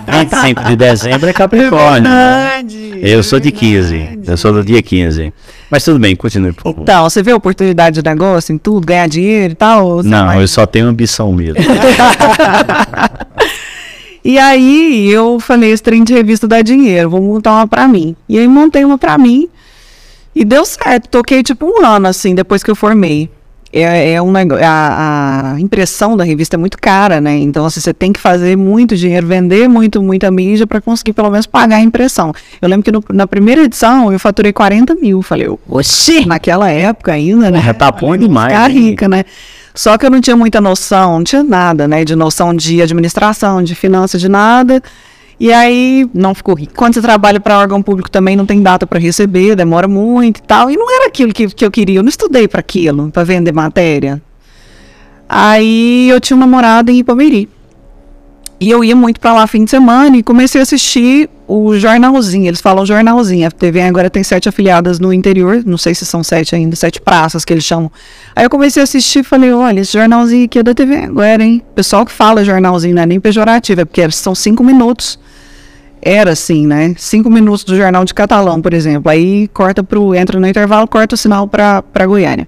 25 0.07 0.63
de 0.63 0.75
dezembro 0.75 1.29
é 1.29 1.33
Capricórnio. 1.33 2.09
Verdade. 2.09 2.99
Eu 3.01 3.21
sou 3.21 3.39
de 3.39 3.51
15. 3.51 4.19
Eu 4.25 4.37
sou 4.37 4.53
do 4.53 4.63
dia 4.63 4.81
15. 4.81 5.33
Mas 5.69 5.83
tudo 5.83 5.99
bem, 5.99 6.15
continue, 6.15 6.53
por 6.53 6.63
favor. 6.63 6.81
Então, 6.81 7.03
você 7.09 7.21
vê 7.21 7.31
a 7.31 7.35
oportunidade 7.35 8.01
de 8.01 8.07
negócio 8.07 8.53
em 8.53 8.57
tudo, 8.57 8.85
ganhar 8.85 9.07
dinheiro 9.07 9.53
e 9.53 9.55
tal? 9.55 10.03
Não, 10.03 10.27
vai- 10.27 10.41
eu 10.41 10.47
só 10.47 10.65
tenho 10.65 10.87
ambição 10.87 11.31
mesmo. 11.33 11.55
E 14.27 14.39
aí 14.39 15.07
eu 15.07 15.39
falei, 15.39 15.69
esse 15.71 15.83
trem 15.83 16.03
de 16.03 16.11
revista 16.11 16.47
dá 16.47 16.63
dinheiro, 16.63 17.11
vou 17.11 17.21
montar 17.21 17.51
uma 17.53 17.67
pra 17.67 17.87
mim. 17.87 18.15
E 18.27 18.39
aí 18.39 18.47
montei 18.47 18.83
uma 18.83 18.97
pra 18.97 19.19
mim 19.19 19.47
e 20.35 20.43
deu 20.43 20.65
certo. 20.65 21.09
Toquei 21.09 21.43
tipo 21.43 21.63
um 21.63 21.85
ano, 21.85 22.07
assim, 22.07 22.33
depois 22.33 22.63
que 22.63 22.71
eu 22.71 22.75
formei. 22.75 23.29
É, 23.71 24.13
é 24.13 24.21
um 24.21 24.31
negócio, 24.31 24.65
a, 24.65 25.51
a 25.55 25.59
impressão 25.59 26.15
da 26.17 26.23
revista 26.23 26.55
é 26.55 26.57
muito 26.57 26.77
cara, 26.81 27.21
né? 27.21 27.37
Então, 27.37 27.65
assim, 27.65 27.79
você 27.81 27.93
tem 27.93 28.11
que 28.11 28.19
fazer 28.19 28.55
muito 28.55 28.95
dinheiro, 28.95 29.27
vender 29.27 29.67
muito, 29.67 30.01
muita 30.01 30.31
mídia 30.31 30.65
pra 30.65 30.81
conseguir 30.81 31.13
pelo 31.13 31.29
menos 31.29 31.45
pagar 31.45 31.75
a 31.75 31.81
impressão. 31.81 32.33
Eu 32.59 32.67
lembro 32.69 32.83
que 32.83 32.91
no- 32.91 33.03
na 33.13 33.27
primeira 33.27 33.61
edição 33.63 34.11
eu 34.11 34.17
faturei 34.19 34.51
40 34.53 34.95
mil. 34.95 35.21
Falei, 35.21 35.47
Oxi! 35.69 36.25
naquela 36.25 36.71
época 36.71 37.11
ainda, 37.11 37.51
né? 37.51 37.61
Já 37.61 37.73
tá 37.75 37.91
bom 37.91 38.15
demais. 38.17 38.53
Ficar 38.53 38.71
rica, 38.71 39.07
né? 39.09 39.23
Só 39.75 39.97
que 39.97 40.05
eu 40.05 40.09
não 40.09 40.21
tinha 40.21 40.37
muita 40.37 40.61
noção, 40.61 41.17
não 41.17 41.23
tinha 41.23 41.43
nada, 41.43 41.85
né? 41.87 42.05
De 42.05 42.15
noção 42.15 42.53
de 42.55 42.81
administração, 42.81 43.61
de 43.61 43.75
finanças, 43.75 44.21
de 44.21 44.29
nada. 44.29 44.81
E 45.37 45.51
aí, 45.51 46.09
Não 46.13 46.33
ficou 46.33 46.55
rico. 46.55 46.73
quando 46.73 46.93
você 46.93 47.01
trabalha 47.01 47.41
para 47.41 47.59
órgão 47.59 47.81
público 47.81 48.09
também 48.09 48.37
não 48.37 48.45
tem 48.45 48.61
data 48.63 48.87
para 48.87 48.97
receber, 48.97 49.53
demora 49.53 49.85
muito 49.85 50.37
e 50.37 50.43
tal. 50.43 50.71
E 50.71 50.77
não 50.77 50.89
era 50.95 51.07
aquilo 51.07 51.33
que, 51.33 51.47
que 51.49 51.65
eu 51.65 51.69
queria, 51.69 51.99
eu 51.99 52.03
não 52.03 52.09
estudei 52.09 52.47
para 52.47 52.61
aquilo, 52.61 53.11
para 53.11 53.25
vender 53.25 53.51
matéria. 53.51 54.21
Aí 55.27 56.07
eu 56.09 56.21
tinha 56.21 56.37
um 56.37 56.39
namorado 56.39 56.89
em 56.89 56.99
Ipameri. 56.99 57.49
E 58.61 58.69
eu 58.71 58.81
ia 58.81 58.95
muito 58.95 59.19
para 59.19 59.33
lá 59.33 59.45
fim 59.45 59.65
de 59.65 59.71
semana 59.71 60.15
e 60.15 60.23
comecei 60.23 60.61
a 60.61 60.63
assistir 60.63 61.29
o 61.47 61.77
jornalzinho. 61.77 62.47
Eles 62.47 62.61
falam 62.61 62.85
jornalzinho. 62.85 63.47
A 63.47 63.51
TV 63.51 63.81
agora 63.81 64.09
tem 64.09 64.23
sete 64.23 64.49
afiliadas 64.49 64.99
no 64.99 65.13
interior, 65.13 65.61
não 65.65 65.77
sei 65.77 65.93
se 65.93 66.05
são 66.05 66.23
sete 66.23 66.55
ainda, 66.55 66.75
sete 66.75 66.99
praças 66.99 67.45
que 67.45 67.53
eles 67.53 67.63
chamam. 67.63 67.91
Aí 68.35 68.45
eu 68.45 68.49
comecei 68.49 68.81
a 68.81 68.83
assistir 68.83 69.19
e 69.19 69.23
falei: 69.23 69.51
olha, 69.51 69.79
esse 69.79 69.93
jornalzinho 69.93 70.45
aqui 70.45 70.59
é 70.59 70.63
da 70.63 70.73
TV 70.73 70.95
agora, 70.97 71.43
hein? 71.43 71.61
Pessoal 71.73 72.05
que 72.05 72.11
fala 72.11 72.43
jornalzinho 72.43 72.95
não 72.95 73.03
é 73.03 73.05
nem 73.05 73.19
pejorativo, 73.19 73.81
é 73.81 73.85
porque 73.85 74.09
são 74.11 74.33
cinco 74.33 74.63
minutos. 74.63 75.19
Era 76.01 76.33
assim, 76.33 76.67
né? 76.67 76.93
Cinco 76.97 77.31
minutos 77.31 77.63
do 77.63 77.75
jornal 77.75 78.05
de 78.05 78.13
catalão, 78.13 78.61
por 78.61 78.73
exemplo. 78.73 79.11
Aí 79.11 79.47
corta 79.47 79.83
pro. 79.83 80.13
Entra 80.13 80.39
no 80.39 80.47
intervalo, 80.47 80.87
corta 80.87 81.15
o 81.15 81.17
sinal 81.17 81.47
pra, 81.47 81.81
pra 81.81 82.05
Goiânia. 82.05 82.47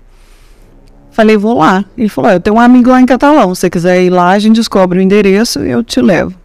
Falei, 1.10 1.36
vou 1.36 1.58
lá. 1.58 1.84
Ele 1.98 2.10
falou: 2.10 2.30
"Ó, 2.30 2.34
eu 2.36 2.40
tenho 2.40 2.56
um 2.56 2.60
amigo 2.60 2.92
lá 2.92 3.02
em 3.02 3.06
catalão. 3.08 3.56
Se 3.56 3.62
você 3.62 3.70
quiser 3.72 4.04
ir 4.04 4.12
lá, 4.12 4.30
a 4.30 4.40
gente 4.40 4.58
descobre 4.58 5.00
o 5.00 5.02
endereço 5.02 5.66
e 5.66 5.72
eu 5.72 5.84
te 5.84 6.00
levo. 6.00 6.37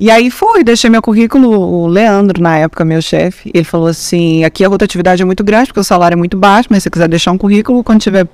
E 0.00 0.10
aí 0.10 0.30
fui, 0.30 0.64
deixei 0.64 0.88
meu 0.88 1.02
currículo, 1.02 1.50
o 1.50 1.86
Leandro, 1.86 2.42
na 2.42 2.56
época, 2.56 2.86
meu 2.86 3.02
chefe, 3.02 3.50
ele 3.52 3.64
falou 3.64 3.86
assim, 3.86 4.44
aqui 4.44 4.64
a 4.64 4.68
rotatividade 4.68 5.20
é 5.20 5.26
muito 5.26 5.44
grande, 5.44 5.66
porque 5.66 5.80
o 5.80 5.84
salário 5.84 6.14
é 6.14 6.16
muito 6.16 6.38
baixo, 6.38 6.68
mas 6.70 6.78
se 6.78 6.84
você 6.84 6.90
quiser 6.90 7.08
deixar 7.08 7.32
um 7.32 7.36
currículo, 7.36 7.84
quando 7.84 8.00
tiver 8.00 8.26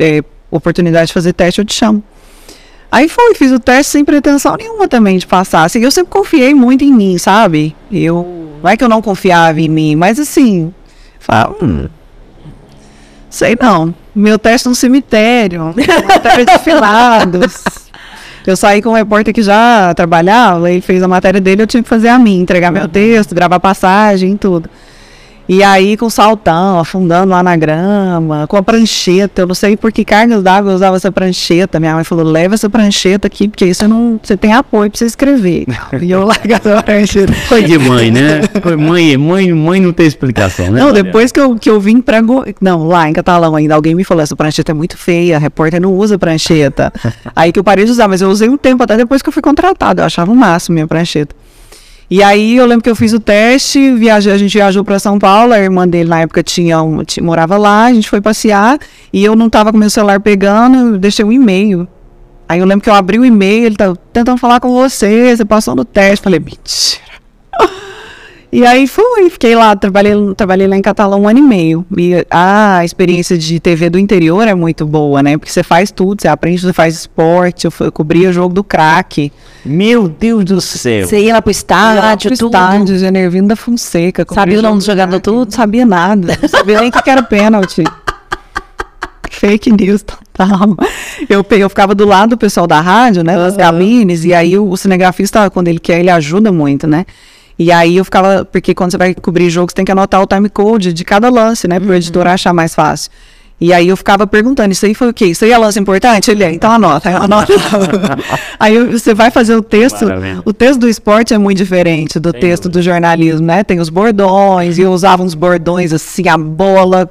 eh, 0.00 0.24
oportunidade 0.50 1.06
de 1.06 1.12
fazer 1.12 1.32
teste, 1.32 1.60
eu 1.60 1.64
te 1.64 1.74
chamo. 1.74 2.02
Aí 2.90 3.08
foi, 3.08 3.36
fiz 3.36 3.52
o 3.52 3.60
teste 3.60 3.92
sem 3.92 4.04
pretensão 4.04 4.56
nenhuma 4.56 4.88
também 4.88 5.16
de 5.16 5.26
passar. 5.26 5.62
Assim, 5.64 5.80
eu 5.80 5.92
sempre 5.92 6.10
confiei 6.10 6.54
muito 6.54 6.82
em 6.82 6.92
mim, 6.92 7.18
sabe? 7.18 7.76
Eu. 7.90 8.48
Não 8.62 8.70
é 8.70 8.76
que 8.76 8.82
eu 8.82 8.88
não 8.88 9.00
confiava 9.00 9.60
em 9.60 9.68
mim, 9.68 9.94
mas 9.94 10.18
assim. 10.18 10.72
Falei, 11.20 11.54
hum, 11.62 11.88
sei 13.30 13.56
não. 13.60 13.94
Meu 14.14 14.38
teste 14.38 14.68
no 14.68 14.74
cemitério, 14.74 15.74
matéria 16.06 16.46
de 16.46 16.58
filados. 16.64 17.85
Eu 18.46 18.56
saí 18.56 18.80
com 18.80 18.90
um 18.90 18.94
repórter 18.94 19.34
que 19.34 19.42
já 19.42 19.92
trabalhava, 19.94 20.70
ele 20.70 20.80
fez 20.80 21.02
a 21.02 21.08
matéria 21.08 21.40
dele, 21.40 21.62
eu 21.62 21.66
tinha 21.66 21.82
que 21.82 21.88
fazer 21.88 22.08
a 22.08 22.18
minha, 22.18 22.40
entregar 22.40 22.70
meu 22.70 22.86
texto, 22.86 23.34
gravar 23.34 23.58
passagem, 23.58 24.36
tudo. 24.36 24.70
E 25.48 25.62
aí 25.62 25.96
com 25.96 26.10
saltão, 26.10 26.80
afundando 26.80 27.30
lá 27.30 27.42
na 27.42 27.56
grama, 27.56 28.46
com 28.48 28.56
a 28.56 28.62
prancheta, 28.62 29.42
eu 29.42 29.46
não 29.46 29.54
sei 29.54 29.76
por 29.76 29.92
que 29.92 30.04
cargas 30.04 30.42
d'água 30.42 30.72
eu 30.72 30.74
usava 30.74 30.96
essa 30.96 31.12
prancheta. 31.12 31.78
Minha 31.78 31.94
mãe 31.94 32.04
falou, 32.04 32.24
leva 32.24 32.54
essa 32.54 32.68
prancheta 32.68 33.28
aqui, 33.28 33.46
porque 33.46 33.64
aí 33.64 33.74
você 33.74 33.86
não. 33.86 34.18
Você 34.22 34.36
tem 34.36 34.52
apoio 34.52 34.90
pra 34.90 34.98
você 34.98 35.06
escrever. 35.06 35.66
e 36.02 36.10
eu 36.10 36.24
largava 36.24 36.80
a 36.80 36.82
prancheta. 36.82 37.32
Foi 37.32 37.62
de 37.62 37.78
mãe, 37.78 38.10
né? 38.10 38.40
Foi 38.60 38.74
mãe, 38.76 39.16
mãe, 39.16 39.52
mãe 39.52 39.80
não 39.80 39.92
tem 39.92 40.06
explicação, 40.06 40.70
né? 40.70 40.80
Não, 40.80 40.92
depois 40.92 41.30
que 41.30 41.38
eu, 41.38 41.56
que 41.56 41.70
eu 41.70 41.80
vim 41.80 42.00
pra. 42.00 42.20
Go... 42.20 42.44
Não, 42.60 42.84
lá 42.84 43.08
em 43.08 43.12
Catalão 43.12 43.54
ainda, 43.54 43.74
alguém 43.74 43.94
me 43.94 44.02
falou: 44.02 44.22
essa 44.22 44.34
prancheta 44.34 44.72
é 44.72 44.74
muito 44.74 44.96
feia, 44.96 45.36
a 45.36 45.38
repórter 45.38 45.80
não 45.80 45.92
usa 45.94 46.18
prancheta. 46.18 46.92
aí 47.36 47.52
que 47.52 47.58
eu 47.58 47.64
parei 47.64 47.84
de 47.84 47.92
usar, 47.92 48.08
mas 48.08 48.20
eu 48.20 48.28
usei 48.28 48.48
um 48.48 48.56
tempo 48.56 48.82
até 48.82 48.96
depois 48.96 49.22
que 49.22 49.28
eu 49.28 49.32
fui 49.32 49.42
contratado. 49.42 50.00
Eu 50.00 50.06
achava 50.06 50.32
o 50.32 50.34
máximo 50.34 50.74
minha 50.74 50.88
prancheta. 50.88 51.34
E 52.08 52.22
aí 52.22 52.56
eu 52.56 52.66
lembro 52.66 52.84
que 52.84 52.90
eu 52.90 52.94
fiz 52.94 53.12
o 53.12 53.18
teste, 53.18 53.92
viajei, 53.94 54.32
a 54.32 54.38
gente 54.38 54.52
viajou 54.52 54.84
para 54.84 54.98
São 54.98 55.18
Paulo, 55.18 55.52
a 55.52 55.58
irmã 55.58 55.88
dele 55.88 56.08
na 56.08 56.20
época 56.20 56.40
tinha, 56.40 56.80
um, 56.80 57.02
morava 57.20 57.56
lá, 57.56 57.86
a 57.86 57.92
gente 57.92 58.08
foi 58.08 58.20
passear 58.20 58.78
e 59.12 59.24
eu 59.24 59.34
não 59.34 59.50
tava 59.50 59.72
com 59.72 59.78
meu 59.78 59.90
celular 59.90 60.20
pegando, 60.20 60.94
eu 60.94 60.98
deixei 60.98 61.24
um 61.24 61.32
e-mail. 61.32 61.88
Aí 62.48 62.60
eu 62.60 62.66
lembro 62.66 62.84
que 62.84 62.88
eu 62.88 62.94
abri 62.94 63.18
o 63.18 63.24
e-mail, 63.24 63.66
ele 63.66 63.76
tá 63.76 63.92
tentando 64.12 64.38
falar 64.38 64.60
com 64.60 64.72
você, 64.72 65.36
você 65.36 65.44
passou 65.44 65.74
no 65.74 65.84
teste, 65.84 66.22
falei, 66.22 66.38
mentira. 66.38 67.02
E 68.56 68.64
aí 68.64 68.86
fui, 68.86 69.28
fiquei 69.28 69.54
lá, 69.54 69.76
trabalhei, 69.76 70.14
trabalhei 70.34 70.66
lá 70.66 70.78
em 70.78 70.80
Catalão 70.80 71.20
um 71.20 71.28
ano 71.28 71.40
e 71.40 71.42
meio. 71.42 71.84
E 71.94 72.26
a 72.30 72.82
experiência 72.82 73.36
de 73.36 73.60
TV 73.60 73.90
do 73.90 73.98
interior 73.98 74.48
é 74.48 74.54
muito 74.54 74.86
boa, 74.86 75.22
né? 75.22 75.36
Porque 75.36 75.52
você 75.52 75.62
faz 75.62 75.90
tudo, 75.90 76.22
você 76.22 76.26
aprende, 76.26 76.62
você 76.62 76.72
faz 76.72 76.94
esporte, 76.94 77.66
eu, 77.66 77.70
fui, 77.70 77.88
eu 77.88 77.92
cobria 77.92 78.30
o 78.30 78.32
jogo 78.32 78.54
do 78.54 78.64
craque. 78.64 79.30
Meu 79.62 80.08
Deus 80.08 80.42
do 80.46 80.58
céu. 80.62 81.06
Você 81.06 81.20
ia 81.20 81.34
lá 81.34 81.42
pro 81.42 81.50
estádio, 81.50 82.30
pro 82.30 82.38
tudo. 82.38 82.54
estádio, 82.54 82.98
Genervino 82.98 83.46
da 83.46 83.56
Fonseca. 83.56 84.24
Sabia 84.32 84.58
o 84.58 84.62
nome 84.62 84.78
do 84.78 84.84
jogador 84.86 85.20
tudo? 85.20 85.44
Não 85.44 85.50
sabia 85.50 85.84
nada. 85.84 86.38
Não 86.40 86.48
sabia 86.48 86.80
nem 86.80 86.88
o 86.88 86.92
que 86.92 87.10
era 87.10 87.22
pênalti. 87.22 87.84
Fake 89.30 89.70
news 89.70 90.02
total. 90.02 90.74
Eu, 91.28 91.44
eu 91.50 91.68
ficava 91.68 91.94
do 91.94 92.06
lado 92.06 92.30
do 92.30 92.38
pessoal 92.38 92.66
da 92.66 92.80
rádio, 92.80 93.22
né? 93.22 93.36
Das 93.36 93.54
cabines, 93.54 94.24
e 94.24 94.32
aí 94.32 94.56
o, 94.58 94.66
o 94.66 94.76
cinegrafista, 94.78 95.50
quando 95.50 95.68
ele 95.68 95.78
quer, 95.78 96.00
ele 96.00 96.08
ajuda 96.08 96.50
muito, 96.50 96.86
né? 96.86 97.04
E 97.58 97.72
aí 97.72 97.96
eu 97.96 98.04
ficava, 98.04 98.44
porque 98.44 98.74
quando 98.74 98.90
você 98.90 98.98
vai 98.98 99.14
cobrir 99.14 99.48
jogo, 99.48 99.70
você 99.70 99.76
tem 99.76 99.84
que 99.84 99.92
anotar 99.92 100.22
o 100.22 100.26
time 100.26 100.48
code 100.48 100.92
de 100.92 101.04
cada 101.04 101.28
lance, 101.30 101.66
né? 101.66 101.80
Para 101.80 101.90
o 101.90 101.94
editor 101.94 102.26
achar 102.26 102.52
mais 102.52 102.74
fácil. 102.74 103.10
E 103.58 103.72
aí 103.72 103.88
eu 103.88 103.96
ficava 103.96 104.26
perguntando, 104.26 104.70
isso 104.72 104.84
aí 104.84 104.92
foi 104.92 105.08
o 105.08 105.14
quê? 105.14 105.24
Isso 105.26 105.42
aí 105.42 105.50
é 105.50 105.56
lance 105.56 105.78
importante? 105.80 106.30
Ele 106.30 106.44
é, 106.44 106.52
então 106.52 106.70
anota, 106.70 107.08
anotava. 107.16 108.18
aí 108.60 108.78
você 108.84 109.14
vai 109.14 109.30
fazer 109.30 109.56
o 109.56 109.62
texto, 109.62 110.04
Maravilha. 110.04 110.42
o 110.44 110.52
texto 110.52 110.80
do 110.80 110.88
esporte 110.88 111.32
é 111.32 111.38
muito 111.38 111.56
diferente 111.56 112.20
do 112.20 112.34
texto 112.34 112.68
do 112.68 112.82
jornalismo, 112.82 113.46
né? 113.46 113.64
Tem 113.64 113.80
os 113.80 113.88
bordões, 113.88 114.76
e 114.76 114.82
eu 114.82 114.92
usava 114.92 115.22
uns 115.22 115.32
bordões 115.34 115.94
assim, 115.94 116.28
a 116.28 116.36
bola 116.36 117.10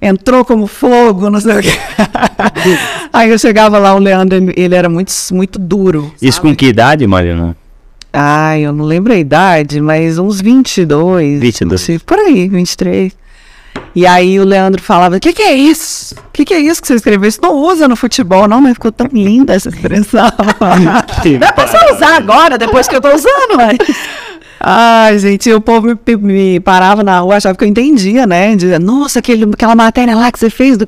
entrou 0.00 0.44
como 0.44 0.68
fogo, 0.68 1.28
não 1.28 1.40
sei 1.40 1.58
o 1.58 1.62
quê. 1.62 1.72
aí 3.12 3.30
eu 3.30 3.38
chegava 3.38 3.78
lá, 3.78 3.94
o 3.94 3.98
Leandro, 3.98 4.36
ele- 4.56 4.74
era 4.74 4.88
muito, 4.88 5.12
muito 5.32 5.58
duro. 5.58 6.12
Isso 6.22 6.40
com 6.40 6.54
que 6.54 6.66
idade, 6.66 7.04
Mariana? 7.08 7.56
Ai, 8.12 8.62
eu 8.62 8.72
não 8.72 8.84
lembro 8.84 9.12
a 9.12 9.16
idade, 9.16 9.80
mas 9.80 10.18
uns 10.18 10.40
22. 10.40 11.40
22. 11.40 11.80
assim, 11.80 11.98
Por 11.98 12.18
aí, 12.18 12.48
23. 12.48 13.12
E 13.94 14.06
aí 14.06 14.38
o 14.38 14.44
Leandro 14.44 14.82
falava, 14.82 15.16
o 15.16 15.20
que, 15.20 15.32
que 15.32 15.42
é 15.42 15.54
isso? 15.54 16.14
O 16.14 16.30
que, 16.32 16.44
que 16.44 16.54
é 16.54 16.60
isso 16.60 16.80
que 16.80 16.88
você 16.88 16.94
escreveu? 16.94 17.28
Isso 17.28 17.40
não 17.42 17.54
usa 17.54 17.88
no 17.88 17.96
futebol, 17.96 18.48
não, 18.48 18.60
mas 18.60 18.74
ficou 18.74 18.92
tão 18.92 19.06
linda 19.12 19.54
essa 19.54 19.68
expressão. 19.68 20.30
Dá 21.38 21.52
pra 21.52 21.66
você 21.66 21.94
usar 21.94 22.16
agora, 22.16 22.58
depois 22.58 22.88
que 22.88 22.96
eu 22.96 23.00
tô 23.00 23.14
usando, 23.14 23.56
mas... 23.56 23.78
Ai, 24.64 25.18
gente, 25.18 25.52
o 25.52 25.60
povo 25.60 25.88
me, 25.88 26.16
me 26.16 26.60
parava 26.60 27.02
na 27.02 27.18
rua, 27.18 27.36
achava 27.36 27.58
que 27.58 27.64
eu 27.64 27.68
entendia, 27.68 28.26
né? 28.26 28.54
Dizia, 28.54 28.78
nossa, 28.78 29.18
aquele, 29.18 29.44
aquela 29.44 29.74
matéria 29.74 30.14
lá 30.14 30.30
que 30.30 30.38
você 30.38 30.48
fez 30.48 30.78
do. 30.78 30.86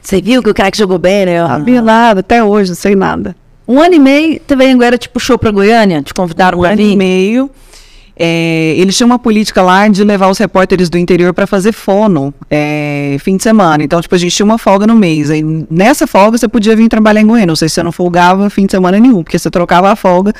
Você 0.00 0.22
viu 0.22 0.40
que 0.40 0.48
o 0.48 0.54
craque 0.54 0.78
jogou 0.78 0.96
bem, 0.96 1.26
né? 1.26 1.42
Não 1.42 1.48
sabia 1.48 1.82
nada, 1.82 2.20
até 2.20 2.44
hoje, 2.44 2.70
não 2.70 2.76
sei 2.76 2.94
nada. 2.94 3.34
Um 3.68 3.80
ano 3.80 3.94
e 3.94 3.98
meio, 3.98 4.40
TV 4.40 4.70
Anguera 4.70 4.96
te 4.96 5.08
puxou 5.08 5.36
pra 5.36 5.50
Goiânia? 5.50 6.00
Te 6.02 6.14
convidaram 6.14 6.58
um 6.58 6.60
pra 6.60 6.70
ano 6.70 6.80
e 6.80 6.90
vir? 6.90 6.96
meio. 6.96 7.50
é, 8.16 8.74
eles 8.78 8.96
tinham 8.96 9.06
uma 9.06 9.18
política 9.18 9.60
lá 9.60 9.88
de 9.88 10.04
levar 10.04 10.28
os 10.28 10.38
repórteres 10.38 10.88
do 10.88 10.96
interior 10.96 11.34
para 11.34 11.46
fazer 11.46 11.72
fono 11.72 12.32
é, 12.48 13.16
fim 13.20 13.36
de 13.36 13.42
semana. 13.42 13.82
Então, 13.82 14.00
tipo, 14.00 14.14
a 14.14 14.18
gente 14.18 14.34
tinha 14.34 14.46
uma 14.46 14.56
folga 14.56 14.86
no 14.86 14.94
mês. 14.94 15.30
Aí, 15.30 15.42
nessa 15.68 16.06
folga, 16.06 16.38
você 16.38 16.46
podia 16.46 16.76
vir 16.76 16.88
trabalhar 16.88 17.20
em 17.20 17.26
Goiânia. 17.26 17.52
Ou 17.52 17.56
seja, 17.56 17.74
você 17.74 17.82
não 17.82 17.92
folgava 17.92 18.48
fim 18.48 18.66
de 18.66 18.72
semana 18.72 18.98
nenhum, 19.00 19.22
porque 19.24 19.38
você 19.38 19.50
trocava 19.50 19.90
a 19.90 19.96
folga 19.96 20.32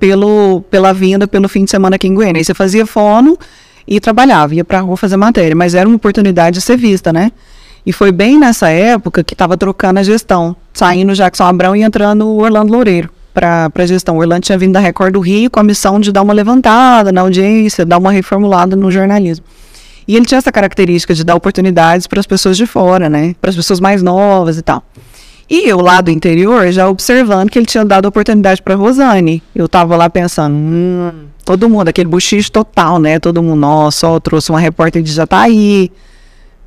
pelo, 0.00 0.62
pela 0.70 0.94
vinda 0.94 1.26
pelo 1.28 1.48
fim 1.48 1.64
de 1.64 1.70
semana 1.70 1.96
aqui 1.96 2.08
em 2.08 2.14
Goiânia. 2.14 2.40
Aí 2.40 2.44
você 2.44 2.54
fazia 2.54 2.86
fono 2.86 3.38
e 3.86 4.00
trabalhava, 4.00 4.54
ia 4.54 4.64
pra 4.64 4.80
rua 4.80 4.96
fazer 4.96 5.18
matéria. 5.18 5.54
Mas 5.54 5.74
era 5.74 5.86
uma 5.86 5.96
oportunidade 5.96 6.58
de 6.58 6.62
ser 6.62 6.78
vista, 6.78 7.12
né? 7.12 7.32
E 7.84 7.92
foi 7.92 8.12
bem 8.12 8.38
nessa 8.38 8.68
época 8.70 9.22
que 9.22 9.34
estava 9.34 9.56
trocando 9.56 10.00
a 10.00 10.02
gestão, 10.02 10.56
saindo 10.72 11.14
Jackson 11.14 11.44
Abrão 11.44 11.76
e 11.76 11.82
entrando 11.82 12.26
o 12.26 12.42
Orlando 12.42 12.72
Loureiro 12.72 13.10
para 13.32 13.70
a 13.74 13.86
gestão. 13.86 14.16
O 14.16 14.20
Orlando 14.20 14.42
tinha 14.42 14.58
vindo 14.58 14.72
da 14.72 14.80
Record 14.80 15.12
do 15.12 15.20
Rio 15.20 15.50
com 15.50 15.60
a 15.60 15.62
missão 15.62 15.98
de 15.98 16.12
dar 16.12 16.22
uma 16.22 16.32
levantada 16.32 17.10
na 17.10 17.22
audiência, 17.22 17.84
dar 17.84 17.98
uma 17.98 18.12
reformulada 18.12 18.76
no 18.76 18.90
jornalismo. 18.90 19.44
E 20.06 20.16
ele 20.16 20.26
tinha 20.26 20.38
essa 20.38 20.50
característica 20.50 21.14
de 21.14 21.24
dar 21.24 21.34
oportunidades 21.34 22.06
para 22.06 22.20
as 22.20 22.26
pessoas 22.26 22.56
de 22.56 22.66
fora, 22.66 23.08
né? 23.08 23.34
Para 23.40 23.50
as 23.50 23.56
pessoas 23.56 23.80
mais 23.80 24.02
novas 24.02 24.58
e 24.58 24.62
tal. 24.62 24.82
E 25.48 25.68
eu 25.68 25.80
lá 25.80 26.00
do 26.00 26.10
interior, 26.10 26.70
já 26.72 26.88
observando 26.88 27.50
que 27.50 27.58
ele 27.58 27.66
tinha 27.66 27.84
dado 27.84 28.06
oportunidade 28.06 28.62
para 28.62 28.74
Rosane. 28.74 29.42
Eu 29.54 29.68
tava 29.68 29.96
lá 29.96 30.08
pensando, 30.08 30.54
hum, 30.54 31.10
todo 31.44 31.68
mundo, 31.68 31.88
aquele 31.88 32.08
buchicho 32.08 32.50
total, 32.50 32.98
né? 32.98 33.18
Todo 33.18 33.42
mundo, 33.42 33.60
nossa, 33.60 34.08
ó, 34.08 34.18
trouxe 34.18 34.50
uma 34.50 34.58
repórter 34.58 35.02
de 35.02 35.12
Jataí, 35.12 35.90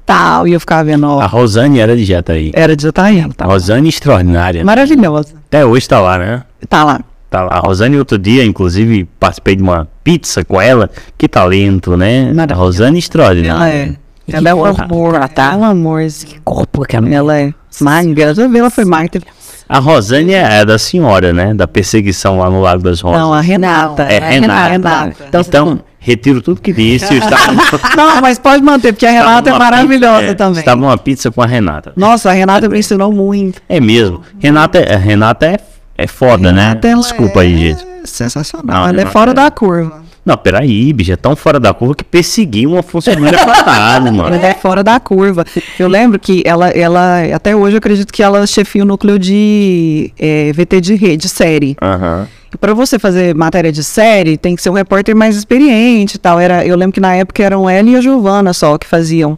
tal. 0.05 0.47
E 0.47 0.53
eu 0.53 0.59
ficava 0.59 0.83
vendo, 0.83 1.07
ó, 1.07 1.19
A 1.19 1.25
Rosane 1.25 1.79
era 1.79 1.95
de 1.95 2.05
Jataí. 2.05 2.51
era 2.53 2.75
de 2.75 2.83
Jataí, 2.83 3.19
ela 3.19 3.33
tava 3.33 3.51
Rosane 3.51 3.89
extraordinária. 3.89 4.63
maravilhosa. 4.63 5.33
Até 5.47 5.65
hoje 5.65 5.87
tá 5.87 5.99
lá, 5.99 6.17
né? 6.17 6.43
Tá 6.69 6.83
lá. 6.83 7.01
Tá 7.29 7.43
lá. 7.43 7.49
A 7.53 7.59
Rosane, 7.59 7.97
outro 7.97 8.17
dia, 8.17 8.45
inclusive, 8.45 9.05
participei 9.19 9.55
de 9.55 9.63
uma 9.63 9.87
pizza 10.03 10.43
com 10.45 10.61
ela. 10.61 10.89
Que 11.17 11.27
talento, 11.27 11.97
né? 11.97 12.31
A. 12.49 12.53
Rosane 12.53 12.99
extraordinária. 12.99 13.63
Ela 13.63 13.69
é. 13.69 13.95
Ela 14.27 14.49
é 14.49 14.53
um 14.55 14.65
amor, 14.65 15.15
ela 15.15 15.27
tá? 15.27 15.53
Ela 15.53 15.53
é 15.53 15.57
um 15.57 15.63
amor. 15.71 16.01
Corpo, 16.43 16.83
aquela... 16.83 17.07
Ela 17.09 17.37
é 17.39 17.53
magra. 17.81 18.33
Já 18.33 18.47
viu, 18.47 18.57
ela 18.57 18.69
foi 18.71 18.85
magra. 18.85 19.21
A 19.67 19.79
Rosane 19.79 20.33
é 20.33 20.59
a 20.61 20.63
da 20.63 20.77
senhora, 20.79 21.33
né? 21.33 21.53
Da 21.53 21.67
perseguição 21.67 22.39
lá 22.39 22.49
no 22.49 22.61
Lago 22.61 22.81
das 22.83 23.01
Rosas. 23.01 23.19
Não, 23.19 23.33
a 23.33 23.41
Renata. 23.41 24.03
É 24.03 24.19
Renata. 24.19 24.69
Renata. 24.69 25.15
Então, 25.39 25.79
retiro 26.05 26.41
tudo 26.41 26.61
que 26.61 26.71
disse. 26.71 27.13
Estava, 27.15 27.53
Não, 27.97 28.21
mas 28.21 28.37
pode 28.37 28.61
manter, 28.63 28.93
porque 28.93 29.05
a 29.07 29.11
Renata 29.11 29.49
é 29.49 29.51
numa 29.51 29.59
maravilhosa 29.65 30.19
pizza- 30.19 30.31
é, 30.31 30.35
também. 30.35 30.59
Estava 30.59 30.81
uma 30.81 30.97
pizza 30.97 31.31
com 31.31 31.41
a 31.41 31.45
Renata. 31.47 31.93
Nossa, 31.95 32.29
a 32.29 32.33
Renata 32.33 32.69
me 32.69 32.77
ensinou 32.79 33.11
muito. 33.11 33.61
É 33.67 33.79
mesmo. 33.79 34.21
Renata, 34.39 34.77
é- 34.77 34.95
Renata 34.95 35.45
é, 35.47 35.57
é 35.97 36.05
foda, 36.07 36.49
Renata, 36.51 36.87
né? 36.87 36.93
ela 36.93 37.01
Desculpa 37.01 37.41
aí, 37.41 37.53
é 37.55 37.57
gente. 37.57 37.85
Sensacional. 38.05 38.81
Não, 38.83 38.87
ela 38.87 39.01
é 39.01 39.05
fora 39.07 39.31
é- 39.31 39.33
da 39.33 39.49
curva. 39.49 40.03
Não, 40.25 40.35
peraí, 40.35 40.91
bicho. 40.91 41.11
É 41.11 41.15
tão 41.15 41.35
fora 41.35 41.59
da 41.59 41.73
curva 41.73 41.93
que 41.93 42.03
perseguiu 42.03 42.71
uma 42.71 42.81
funcionária 42.81 43.37
fatada, 43.37 44.11
mano. 44.11 44.35
Ela 44.35 44.47
é 44.47 44.53
fora 44.55 44.83
da 44.83 44.99
curva. 44.99 45.45
Eu 45.77 45.87
lembro 45.87 46.17
que 46.17 46.41
ela, 46.45 46.69
ela 46.69 47.21
até 47.33 47.55
hoje 47.55 47.75
eu 47.75 47.77
acredito 47.77 48.11
que 48.11 48.23
ela 48.23 48.45
chefia 48.47 48.81
o 48.81 48.85
núcleo 48.85 49.19
de 49.19 50.11
é, 50.17 50.51
VT 50.51 50.81
de 50.81 50.95
rede, 50.95 51.29
série. 51.29 51.77
Aham. 51.81 52.27
E 52.53 52.57
para 52.57 52.73
você 52.73 52.97
fazer 52.97 53.35
matéria 53.35 53.71
de 53.71 53.83
série, 53.83 54.37
tem 54.37 54.55
que 54.55 54.61
ser 54.61 54.69
um 54.69 54.73
repórter 54.73 55.15
mais 55.15 55.35
experiente 55.35 56.15
e 56.15 56.17
tal. 56.17 56.39
Era, 56.39 56.65
eu 56.65 56.75
lembro 56.75 56.93
que 56.93 57.01
na 57.01 57.13
época 57.13 57.43
eram 57.43 57.69
ela 57.69 57.89
e 57.89 57.95
a 57.95 58.01
Giovana 58.01 58.53
só 58.53 58.77
que 58.77 58.87
faziam 58.87 59.37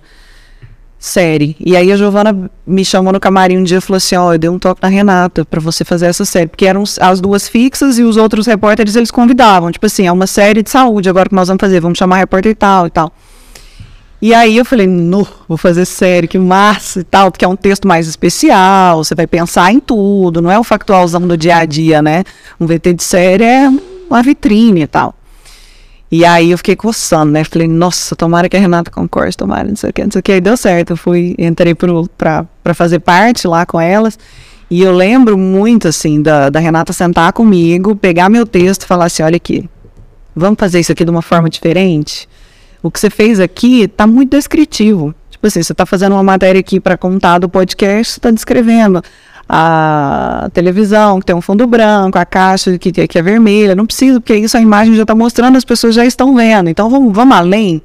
série. 1.00 1.56
E 1.60 1.76
aí 1.76 1.92
a 1.92 1.98
Giovana 1.98 2.50
me 2.66 2.84
chamou 2.84 3.14
no 3.14 3.20
camarim 3.20 3.58
um 3.58 3.64
dia 3.64 3.78
e 3.78 3.82
falou 3.82 3.98
assim: 3.98 4.16
Ó, 4.16 4.34
eu 4.34 4.38
dei 4.38 4.50
um 4.50 4.60
toque 4.60 4.82
na 4.82 4.88
Renata 4.88 5.46
para 5.46 5.60
você 5.60 5.84
fazer 5.84 6.08
essa 6.08 6.26
série. 6.26 6.48
Porque 6.48 6.66
eram 6.66 6.84
as 7.00 7.22
duas 7.22 7.48
fixas 7.48 7.98
e 7.98 8.04
os 8.04 8.18
outros 8.18 8.48
repórteres 8.48 8.96
eles 8.96 9.12
convidavam. 9.12 9.72
Tipo 9.72 9.86
assim, 9.86 10.08
é 10.08 10.12
uma 10.12 10.28
série 10.28 10.64
de 10.64 10.70
saúde 10.70 11.10
agora 11.10 11.30
que 11.30 11.36
nós 11.36 11.48
vamos 11.48 11.62
fazer, 11.62 11.80
vamos 11.80 11.98
chamar 11.98 12.18
repórter 12.18 12.52
e 12.52 12.56
tal 12.56 12.88
e 12.88 12.90
tal. 12.90 13.12
E 14.20 14.34
aí 14.34 14.58
eu 14.58 14.66
falei, 14.66 14.88
no, 14.88 15.28
vou 15.48 15.60
fazer 15.60 15.86
série, 15.86 16.28
que 16.28 16.40
massa 16.40 17.02
e 17.02 17.04
tal, 17.04 17.30
porque 17.30 17.46
é 17.46 17.48
um 17.48 17.56
texto 17.56 17.88
mais 17.88 18.08
especial, 18.08 19.04
você 19.04 19.14
vai 19.14 19.28
pensar 19.28 19.72
em 19.72 19.80
tudo, 19.80 20.42
não 20.42 20.52
é 20.52 20.58
o 20.58 20.64
factualzão 20.64 21.22
do 21.22 21.38
dia 21.38 21.58
a 21.58 21.66
dia, 21.66 22.02
né? 22.02 22.24
Um 22.60 22.66
VT 22.66 22.94
de 22.94 23.04
série 23.04 23.44
é 23.44 23.70
uma 24.10 24.24
vitrine 24.24 24.82
e 24.82 24.88
tal. 24.88 25.14
E 26.12 26.24
aí 26.24 26.52
eu 26.52 26.58
fiquei 26.58 26.76
coçando, 26.76 27.32
né? 27.32 27.44
Falei, 27.44 27.68
nossa, 27.68 28.16
tomara 28.16 28.48
que 28.48 28.56
a 28.56 28.60
Renata 28.60 28.90
concorde, 28.90 29.36
tomara, 29.36 29.68
não 29.68 29.76
sei 29.76 29.90
o 29.90 29.94
que, 29.94 30.04
não 30.04 30.12
sei 30.12 30.20
o 30.20 30.24
que. 30.24 30.32
Aí 30.32 30.42
deu 30.42 30.56
certo, 30.56 30.92
eu 30.92 30.98
fui, 30.98 31.36
entrei 31.38 31.76
pra 31.76 32.74
fazer 32.74 33.00
parte 33.00 33.48
lá 33.48 33.66
com 33.66 33.80
elas. 33.80 34.18
E 34.70 34.82
eu 34.82 34.92
lembro 34.92 35.38
muito, 35.38 35.88
assim, 35.88 36.22
da, 36.22 36.50
da 36.50 36.60
Renata 36.60 36.94
sentar 36.94 37.32
comigo, 37.34 37.96
pegar 37.96 38.30
meu 38.30 38.46
texto 38.46 38.84
e 38.84 38.86
falar 38.86 39.06
assim, 39.06 39.24
olha 39.24 39.38
aqui, 39.38 39.70
vamos 40.36 40.60
fazer 40.60 40.80
isso 40.80 40.92
aqui 40.92 41.04
de 41.04 41.12
uma 41.12 41.22
forma 41.22 41.50
diferente? 41.50 42.28
o 42.82 42.92
que 42.92 43.00
você 43.00 43.10
fez 43.10 43.40
aqui 43.40 43.88
tá 43.88 44.08
muito 44.08 44.32
descritivo. 44.32 45.14
Tipo 45.30 45.48
assim, 45.48 45.62
você 45.62 45.74
tá 45.74 45.86
fazendo 45.86 46.14
uma 46.14 46.24
matéria 46.24 46.60
aqui 46.60 46.80
para 46.80 46.98
contar 46.98 47.40
do 47.40 47.48
podcast, 47.48 48.14
você 48.14 48.20
tá 48.20 48.32
descrevendo 48.32 49.04
a 49.50 50.50
televisão, 50.54 51.20
que 51.20 51.26
tem 51.26 51.36
um 51.36 51.42
fundo 51.42 51.66
branco, 51.66 52.18
a 52.18 52.26
caixa 52.26 52.78
que, 52.78 52.92
que 52.92 53.18
é 53.18 53.22
vermelha. 53.22 53.76
Não 53.76 53.86
precisa, 53.86 54.20
porque 54.20 54.36
isso 54.36 54.58
a 54.58 54.62
imagem 54.62 54.96
já 54.96 55.04
está 55.04 55.16
mostrando, 55.16 55.56
as 55.56 55.66
pessoas 55.66 55.96
já 55.96 56.06
estão 56.06 56.36
vendo. 56.36 56.70
Então 56.70 56.90
vamos, 56.90 57.14
vamos 57.14 57.38
além, 57.38 57.82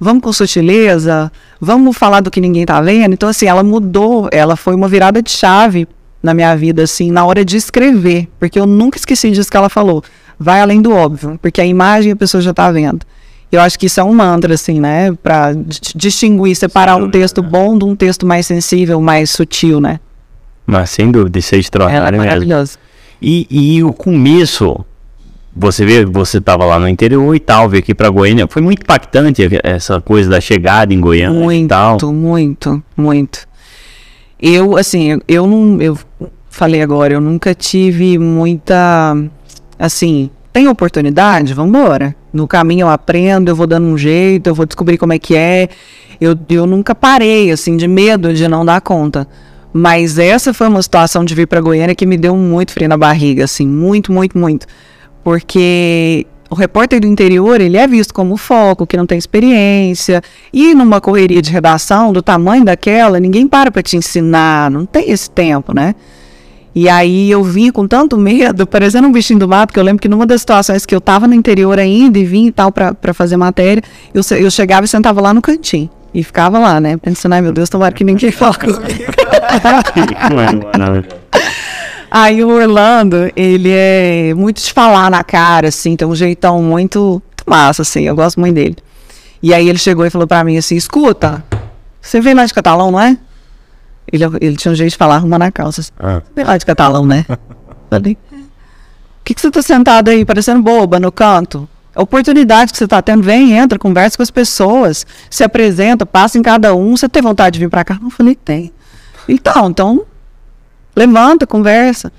vamos 0.00 0.22
com 0.22 0.32
sutileza, 0.32 1.30
vamos 1.60 1.96
falar 1.96 2.20
do 2.20 2.30
que 2.30 2.40
ninguém 2.40 2.62
está 2.62 2.80
vendo. 2.80 3.12
Então, 3.12 3.28
assim, 3.28 3.46
ela 3.46 3.62
mudou, 3.62 4.28
ela 4.32 4.56
foi 4.56 4.74
uma 4.74 4.88
virada 4.88 5.20
de 5.20 5.30
chave 5.30 5.86
na 6.22 6.32
minha 6.32 6.56
vida, 6.56 6.82
assim, 6.82 7.10
na 7.10 7.24
hora 7.26 7.44
de 7.44 7.56
escrever, 7.56 8.28
porque 8.38 8.58
eu 8.58 8.66
nunca 8.66 8.96
esqueci 8.96 9.30
disso 9.30 9.50
que 9.50 9.56
ela 9.56 9.68
falou. 9.68 10.02
Vai 10.38 10.60
além 10.60 10.80
do 10.80 10.90
óbvio, 10.90 11.38
porque 11.40 11.60
a 11.60 11.66
imagem 11.66 12.12
a 12.12 12.16
pessoa 12.16 12.40
já 12.40 12.50
está 12.50 12.70
vendo. 12.70 13.00
Eu 13.52 13.60
acho 13.60 13.78
que 13.78 13.86
isso 13.86 14.00
é 14.00 14.04
um 14.04 14.12
mantra, 14.12 14.54
assim, 14.54 14.80
né? 14.80 15.12
Para 15.22 15.52
distinguir, 15.94 16.56
separar 16.56 16.96
um 16.96 17.10
texto 17.10 17.40
bom 17.42 17.78
de 17.78 17.84
um 17.84 17.94
texto 17.94 18.26
mais 18.26 18.46
sensível, 18.46 19.00
mais 19.00 19.30
sutil, 19.30 19.80
né? 19.80 20.00
Mas 20.66 20.90
sem 20.90 21.10
dúvida, 21.10 21.38
isso 21.38 21.54
é 21.54 21.56
Ela 21.56 21.58
é 21.58 21.60
extraordinário 21.60 22.46
mesmo. 22.46 22.78
E, 23.20 23.46
e 23.50 23.82
o 23.82 23.92
começo, 23.92 24.84
você 25.54 25.84
vê, 25.84 26.04
você 26.04 26.38
estava 26.38 26.64
lá 26.64 26.78
no 26.78 26.88
interior 26.88 27.34
e 27.34 27.40
tal, 27.40 27.68
veio 27.68 27.82
aqui 27.82 27.94
para 27.94 28.08
Goiânia. 28.08 28.46
Foi 28.48 28.60
muito 28.60 28.82
impactante 28.82 29.42
essa 29.62 30.00
coisa 30.00 30.28
da 30.30 30.40
chegada 30.40 30.92
em 30.92 31.00
Goiânia 31.00 31.54
e 31.54 31.66
tal. 31.66 31.90
Muito, 31.92 32.12
muito, 32.12 32.82
muito. 32.96 33.48
Eu, 34.40 34.76
assim, 34.76 35.18
eu, 35.26 35.46
não. 35.46 35.80
Eu 35.80 35.98
falei 36.50 36.82
agora, 36.82 37.14
eu 37.14 37.20
nunca 37.20 37.54
tive 37.54 38.18
muita. 38.18 39.16
Assim, 39.78 40.30
tem 40.52 40.68
oportunidade? 40.68 41.54
Vambora. 41.54 42.14
No 42.32 42.46
caminho 42.46 42.82
eu 42.82 42.88
aprendo, 42.90 43.48
eu 43.48 43.56
vou 43.56 43.66
dando 43.66 43.86
um 43.86 43.96
jeito, 43.96 44.48
eu 44.48 44.54
vou 44.54 44.66
descobrir 44.66 44.98
como 44.98 45.12
é 45.12 45.18
que 45.18 45.34
é. 45.34 45.68
Eu, 46.20 46.38
eu 46.48 46.66
nunca 46.66 46.94
parei, 46.94 47.50
assim, 47.50 47.76
de 47.76 47.88
medo 47.88 48.34
de 48.34 48.46
não 48.48 48.64
dar 48.64 48.80
conta. 48.80 49.26
Mas 49.76 50.18
essa 50.18 50.54
foi 50.54 50.68
uma 50.68 50.80
situação 50.80 51.24
de 51.24 51.34
vir 51.34 51.48
para 51.48 51.60
Goiânia 51.60 51.96
que 51.96 52.06
me 52.06 52.16
deu 52.16 52.36
muito 52.36 52.70
frio 52.70 52.88
na 52.88 52.96
barriga, 52.96 53.42
assim, 53.42 53.66
muito, 53.66 54.12
muito, 54.12 54.38
muito. 54.38 54.68
Porque 55.24 56.24
o 56.48 56.54
repórter 56.54 57.00
do 57.00 57.08
interior, 57.08 57.60
ele 57.60 57.76
é 57.76 57.84
visto 57.84 58.14
como 58.14 58.36
foco, 58.36 58.86
que 58.86 58.96
não 58.96 59.04
tem 59.04 59.18
experiência. 59.18 60.22
E 60.52 60.76
numa 60.76 61.00
correria 61.00 61.42
de 61.42 61.50
redação 61.50 62.12
do 62.12 62.22
tamanho 62.22 62.64
daquela, 62.64 63.18
ninguém 63.18 63.48
para 63.48 63.72
para 63.72 63.82
te 63.82 63.96
ensinar, 63.96 64.70
não 64.70 64.86
tem 64.86 65.10
esse 65.10 65.28
tempo, 65.28 65.74
né? 65.74 65.96
E 66.72 66.88
aí 66.88 67.28
eu 67.28 67.42
vim 67.42 67.72
com 67.72 67.88
tanto 67.88 68.16
medo, 68.16 68.66
parecendo 68.70 69.08
um 69.08 69.12
bichinho 69.12 69.40
do 69.40 69.48
mato, 69.48 69.72
que 69.72 69.80
eu 69.80 69.84
lembro 69.84 70.00
que 70.00 70.08
numa 70.08 70.24
das 70.24 70.42
situações 70.42 70.86
que 70.86 70.94
eu 70.94 71.00
tava 71.00 71.26
no 71.26 71.34
interior 71.34 71.80
ainda 71.80 72.16
e 72.16 72.24
vim 72.24 72.46
e 72.46 72.52
tal 72.52 72.70
para 72.70 73.12
fazer 73.12 73.36
matéria, 73.36 73.82
eu, 74.14 74.22
eu 74.38 74.50
chegava 74.52 74.84
e 74.84 74.88
sentava 74.88 75.20
lá 75.20 75.34
no 75.34 75.42
cantinho. 75.42 75.90
E 76.14 76.22
ficava 76.22 76.60
lá, 76.60 76.80
né? 76.80 76.96
Pensando, 76.96 77.32
ai 77.32 77.40
meu 77.42 77.52
Deus, 77.52 77.68
tomara 77.68 77.92
que 77.92 78.04
ninguém 78.04 78.30
fala 78.30 78.54
comigo. 78.58 78.80
Aí 82.10 82.44
o 82.44 82.48
Orlando, 82.48 83.30
ele 83.34 83.70
é 83.72 84.32
muito 84.34 84.62
de 84.62 84.72
falar 84.72 85.10
na 85.10 85.24
cara, 85.24 85.68
assim, 85.68 85.96
tem 85.96 86.06
um 86.06 86.14
jeitão 86.14 86.62
muito, 86.62 87.20
muito 87.24 87.44
massa, 87.44 87.82
assim, 87.82 88.04
eu 88.04 88.14
gosto 88.14 88.38
muito 88.38 88.54
dele. 88.54 88.76
E 89.42 89.52
aí 89.52 89.68
ele 89.68 89.78
chegou 89.78 90.06
e 90.06 90.10
falou 90.10 90.26
pra 90.26 90.44
mim 90.44 90.56
assim, 90.56 90.76
escuta, 90.76 91.44
você 92.00 92.20
vem 92.20 92.32
lá 92.32 92.46
de 92.46 92.54
Catalão, 92.54 92.92
não 92.92 93.00
é? 93.00 93.18
Ele, 94.12 94.24
ele 94.40 94.56
tinha 94.56 94.70
um 94.70 94.74
jeito 94.76 94.92
de 94.92 94.96
falar 94.96 95.16
arrumando 95.16 95.42
a 95.42 95.50
calça. 95.50 95.80
Assim, 95.80 95.90
Ah. 95.98 96.22
"Você 96.24 96.32
vem 96.36 96.44
lá 96.44 96.56
de 96.56 96.64
Catalão, 96.64 97.04
né? 97.04 97.26
Falei, 97.90 98.12
o 98.12 99.24
que, 99.24 99.34
que 99.34 99.40
você 99.40 99.50
tá 99.50 99.60
sentado 99.60 100.08
aí, 100.08 100.24
parecendo 100.24 100.62
boba 100.62 101.00
no 101.00 101.10
canto? 101.10 101.68
A 101.94 102.02
oportunidade 102.02 102.72
que 102.72 102.78
você 102.78 102.88
tá 102.88 103.00
tendo, 103.00 103.22
vem, 103.22 103.52
entra, 103.52 103.78
conversa 103.78 104.16
com 104.16 104.22
as 104.22 104.30
pessoas, 104.30 105.06
se 105.30 105.44
apresenta, 105.44 106.04
passa 106.04 106.38
em 106.38 106.42
cada 106.42 106.74
um. 106.74 106.96
Você 106.96 107.08
tem 107.08 107.22
vontade 107.22 107.54
de 107.54 107.64
vir 107.64 107.70
pra 107.70 107.84
cá? 107.84 107.98
Eu 108.02 108.10
falei, 108.10 108.34
tem. 108.34 108.72
Então, 109.28 109.68
então, 109.70 110.02
levanta, 110.96 111.46
conversa. 111.46 112.12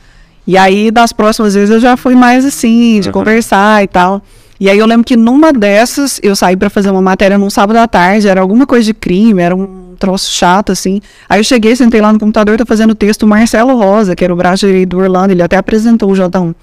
E 0.48 0.58
aí, 0.58 0.92
das 0.92 1.12
próximas 1.12 1.56
vezes, 1.56 1.70
eu 1.70 1.80
já 1.80 1.98
fui 1.98 2.16
mais 2.16 2.46
assim, 2.46 3.00
de 3.00 3.12
conversar 3.12 3.84
e 3.84 3.88
tal. 3.88 4.22
E 4.60 4.70
aí, 4.70 4.78
eu 4.78 4.86
lembro 4.86 5.04
que 5.04 5.18
numa 5.18 5.52
dessas, 5.52 6.20
eu 6.24 6.36
saí 6.36 6.56
pra 6.56 6.70
fazer 6.70 6.90
uma 6.90 7.02
matéria 7.02 7.38
num 7.38 7.50
sábado 7.50 7.78
à 7.78 7.88
tarde, 7.88 8.28
era 8.28 8.40
alguma 8.40 8.66
coisa 8.66 8.86
de 8.86 8.94
crime, 8.94 9.42
era 9.42 9.56
um 9.56 9.96
troço 10.00 10.32
chato, 10.32 10.72
assim. 10.72 11.02
Aí 11.28 11.40
eu 11.40 11.44
cheguei, 11.44 11.76
sentei 11.76 12.00
lá 12.00 12.14
no 12.14 12.20
computador, 12.20 12.58
tá 12.58 12.66
fazendo 12.66 12.92
o 12.92 12.96
texto, 12.96 13.24
o 13.24 13.28
Marcelo 13.28 13.76
Rosa, 13.76 14.16
que 14.16 14.24
era 14.24 14.32
o 14.32 14.38
braço 14.38 14.66
direito 14.66 14.90
do 14.90 15.00
Orlando, 15.00 15.34
ele 15.34 15.42
até 15.42 15.58
apresentou 15.58 16.12
o 16.12 16.14
J1. 16.14 16.54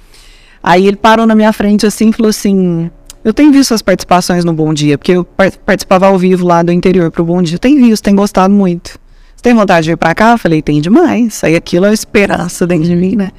Aí 0.62 0.87
ele 0.87 0.96
parou 0.96 1.26
na 1.26 1.34
minha 1.34 1.52
frente 1.52 1.84
assim 1.84 2.10
e 2.10 2.12
falou 2.12 2.30
assim: 2.30 2.88
Eu 3.24 3.32
tenho 3.32 3.52
visto 3.52 3.68
suas 3.68 3.82
participações 3.82 4.44
no 4.44 4.52
Bom 4.52 4.74
Dia, 4.74 4.98
porque 4.98 5.12
eu 5.12 5.24
par- 5.24 5.52
participava 5.64 6.06
ao 6.06 6.18
vivo 6.18 6.46
lá 6.46 6.62
do 6.62 6.72
interior 6.72 7.11
pro 7.11 7.24
Bom 7.24 7.40
Dia. 7.40 7.58
Tem 7.58 7.76
visto, 7.76 8.02
tem 8.02 8.14
gostado 8.16 8.52
muito. 8.52 8.98
Você 9.37 9.42
tem 9.42 9.54
vontade 9.54 9.85
de 9.85 9.90
vir 9.92 9.96
pra 9.96 10.14
cá? 10.14 10.32
Eu 10.32 10.38
falei: 10.38 10.61
Tem 10.62 10.80
demais. 10.80 11.42
Aí 11.44 11.54
aquilo 11.54 11.87
é 11.87 11.92
esperança 11.92 12.66
dentro 12.66 12.85
de 12.85 12.96
mim, 12.96 13.14
né? 13.16 13.30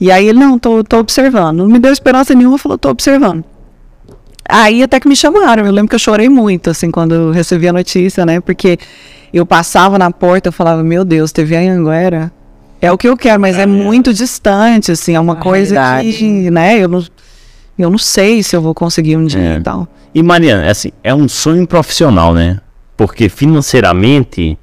E 0.00 0.10
aí 0.12 0.28
ele: 0.28 0.38
Não, 0.38 0.58
tô, 0.58 0.84
tô 0.84 0.98
observando. 0.98 1.58
Não 1.58 1.68
me 1.68 1.78
deu 1.78 1.92
esperança 1.92 2.34
nenhuma, 2.34 2.58
falou: 2.58 2.76
Tô 2.76 2.90
observando. 2.90 3.42
Aí 4.48 4.82
até 4.82 4.98
que 5.00 5.08
me 5.08 5.16
chamaram. 5.16 5.64
Eu 5.66 5.72
lembro 5.72 5.88
que 5.88 5.94
eu 5.94 5.98
chorei 5.98 6.28
muito, 6.28 6.70
assim, 6.70 6.90
quando 6.90 7.14
eu 7.14 7.30
recebi 7.30 7.68
a 7.68 7.72
notícia, 7.72 8.24
né? 8.26 8.40
Porque 8.40 8.78
eu 9.32 9.44
passava 9.44 9.98
na 9.98 10.10
porta, 10.10 10.48
eu 10.48 10.52
falava, 10.52 10.82
meu 10.82 11.04
Deus, 11.04 11.32
TV 11.32 11.56
Anhanguera 11.56 12.32
é 12.80 12.90
o 12.90 12.96
que 12.96 13.06
eu 13.08 13.16
quero, 13.16 13.40
mas 13.40 13.56
é 13.58 13.66
muito 13.66 14.14
distante, 14.14 14.92
assim, 14.92 15.14
é 15.14 15.20
uma 15.20 15.34
coisa 15.36 15.74
que, 16.18 16.50
né, 16.50 16.78
eu 16.78 16.88
não, 16.88 17.04
eu 17.78 17.90
não 17.90 17.98
sei 17.98 18.42
se 18.42 18.54
eu 18.56 18.60
vou 18.60 18.74
conseguir 18.74 19.16
um 19.16 19.24
dia 19.26 19.40
É. 19.40 19.56
e 19.58 19.60
tal. 19.62 19.86
E 20.14 20.22
Mariana, 20.22 20.70
assim, 20.70 20.90
é 21.04 21.14
um 21.14 21.28
sonho 21.28 21.66
profissional, 21.66 22.34
né? 22.34 22.58
Porque 22.96 23.28
financeiramente, 23.28 24.58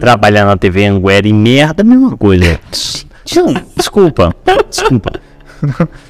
trabalhar 0.00 0.44
na 0.44 0.56
TV 0.56 0.86
Anguera 0.86 1.26
e 1.26 1.32
merda 1.32 1.82
é 1.82 1.84
a 1.84 1.88
mesma 1.88 2.16
coisa. 2.16 2.60
Não, 3.34 3.54
desculpa. 3.76 4.34
Desculpa. 4.70 5.12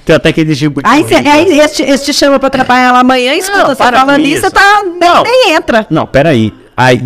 Tem 0.05 0.15
até 0.15 0.33
que 0.33 0.45
distribuir. 0.45 0.87
Aí, 0.87 1.07
cê, 1.09 1.15
aí 1.15 1.59
esse, 1.59 1.83
esse 1.83 2.05
te 2.07 2.13
chama 2.13 2.39
pra 2.39 2.51
trabalhar 2.51 2.93
lá 2.93 3.01
amanhã, 3.01 3.35
escuta, 3.35 3.67
você 3.69 3.77
para 3.77 3.99
fala 4.01 4.13
com 4.15 4.19
nisso, 4.19 4.35
isso. 4.35 4.41
você 4.47 4.51
tá, 4.51 4.83
nem, 4.85 4.99
Não. 5.01 5.23
nem 5.23 5.53
entra. 5.55 5.87
Não, 5.89 6.07
peraí. 6.07 6.53
Aí, 6.77 7.03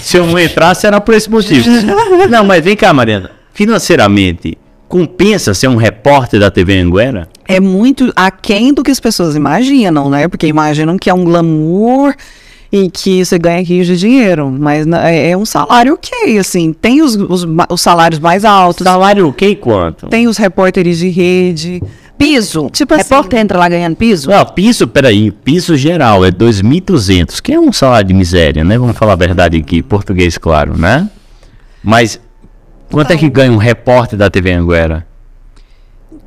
se 0.00 0.16
eu 0.18 0.26
não 0.26 0.38
entrasse, 0.38 0.86
era 0.86 1.00
por 1.00 1.14
esse 1.14 1.30
motivo. 1.30 1.66
Não, 2.28 2.44
mas 2.44 2.62
vem 2.64 2.76
cá, 2.76 2.92
Mariana. 2.92 3.30
Financeiramente, 3.54 4.58
compensa 4.92 5.54
ser 5.54 5.68
um 5.68 5.76
repórter 5.76 6.38
da 6.38 6.50
TV 6.50 6.78
Anguera? 6.78 7.26
É 7.48 7.58
muito 7.58 8.12
aquém 8.14 8.74
do 8.74 8.82
que 8.82 8.90
as 8.90 9.00
pessoas 9.00 9.34
imaginam, 9.34 10.10
né? 10.10 10.28
Porque 10.28 10.46
imaginam 10.46 10.98
que 10.98 11.08
é 11.08 11.14
um 11.14 11.24
glamour 11.24 12.14
e 12.70 12.90
que 12.90 13.24
você 13.24 13.38
ganha 13.38 13.62
rios 13.64 13.86
de 13.86 13.96
dinheiro, 13.96 14.50
mas 14.50 14.86
é 14.86 15.30
é 15.30 15.36
um 15.36 15.46
salário 15.46 15.94
ok, 15.94 16.36
assim, 16.38 16.74
tem 16.74 17.00
os, 17.00 17.16
os, 17.16 17.46
os 17.70 17.80
salários 17.80 18.20
mais 18.20 18.44
altos, 18.44 18.84
Salário 18.84 19.28
o 19.28 19.32
quê 19.32 19.48
e 19.48 19.56
quanto? 19.56 20.08
tem 20.08 20.28
os 20.28 20.36
repórteres 20.36 20.98
de 20.98 21.08
rede, 21.08 21.82
Piso. 22.18 22.68
Tipo 22.70 22.92
assim- 22.92 23.02
Repórter 23.04 23.40
entra 23.40 23.58
lá 23.58 23.70
ganhando 23.70 23.96
piso? 23.96 24.28
Não, 24.28 24.44
piso, 24.44 24.86
peraí, 24.86 25.30
piso 25.30 25.74
geral 25.74 26.22
é 26.22 26.30
2.200, 26.30 27.40
que 27.40 27.54
é 27.54 27.58
um 27.58 27.72
salário 27.72 28.08
de 28.08 28.14
miséria, 28.14 28.62
né? 28.62 28.76
Vamos 28.76 28.96
falar 28.96 29.14
a 29.14 29.16
verdade 29.16 29.56
aqui, 29.56 29.82
português, 29.82 30.36
claro, 30.36 30.76
né? 30.76 31.08
Mas 31.82 32.20
quanto 32.92 33.10
é 33.12 33.16
que 33.16 33.28
ganha 33.28 33.50
um 33.50 33.56
repórter 33.56 34.18
da 34.18 34.30
TV 34.30 34.52
Anguera? 34.52 35.06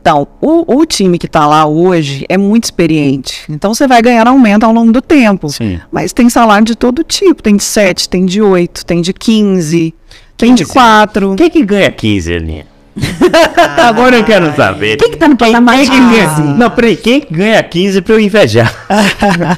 Então, 0.02 0.28
o, 0.40 0.80
o 0.80 0.86
time 0.86 1.18
que 1.18 1.28
tá 1.28 1.48
lá 1.48 1.66
hoje 1.66 2.26
é 2.30 2.38
muito 2.38 2.66
experiente. 2.66 3.44
Então, 3.50 3.74
você 3.74 3.88
vai 3.88 4.02
ganhar 4.02 4.28
aumento 4.28 4.64
ao 4.64 4.72
longo 4.72 4.92
do 4.92 5.02
tempo. 5.02 5.50
Sim. 5.50 5.80
Mas 5.92 6.14
tem 6.14 6.30
salário 6.30 6.66
de 6.66 6.76
todo 6.76 7.04
tipo. 7.04 7.42
Tem 7.42 7.56
de 7.56 7.64
7, 7.64 8.08
tem 8.08 8.26
de 8.26 8.42
8, 8.42 8.86
tem 8.86 9.02
de 9.02 9.12
15, 9.14 9.96
tem 10.38 10.54
de 10.54 10.66
4. 10.66 11.36
Quem 11.36 11.48
é 11.48 11.50
que 11.50 11.66
ganha 11.66 11.90
15, 11.90 12.34
Elinha? 12.34 12.68
Agora 13.78 14.18
eu 14.18 14.24
quero 14.24 14.56
saber. 14.56 14.98
Quem 14.98 15.12
que 15.12 15.18
tá 15.18 15.28
no 15.28 15.38
patamar 15.38 15.78
de 15.78 15.90
Quem 15.90 15.92
que 15.92 16.16
ganha? 16.16 16.30
15? 16.30 16.42
Não, 16.42 16.70
peraí, 16.70 16.96
quem 16.96 17.22
que 17.22 17.34
ganha 17.34 17.64
15 17.64 18.02
pra 18.02 18.14
eu 18.14 18.20
invejar? 18.20 18.74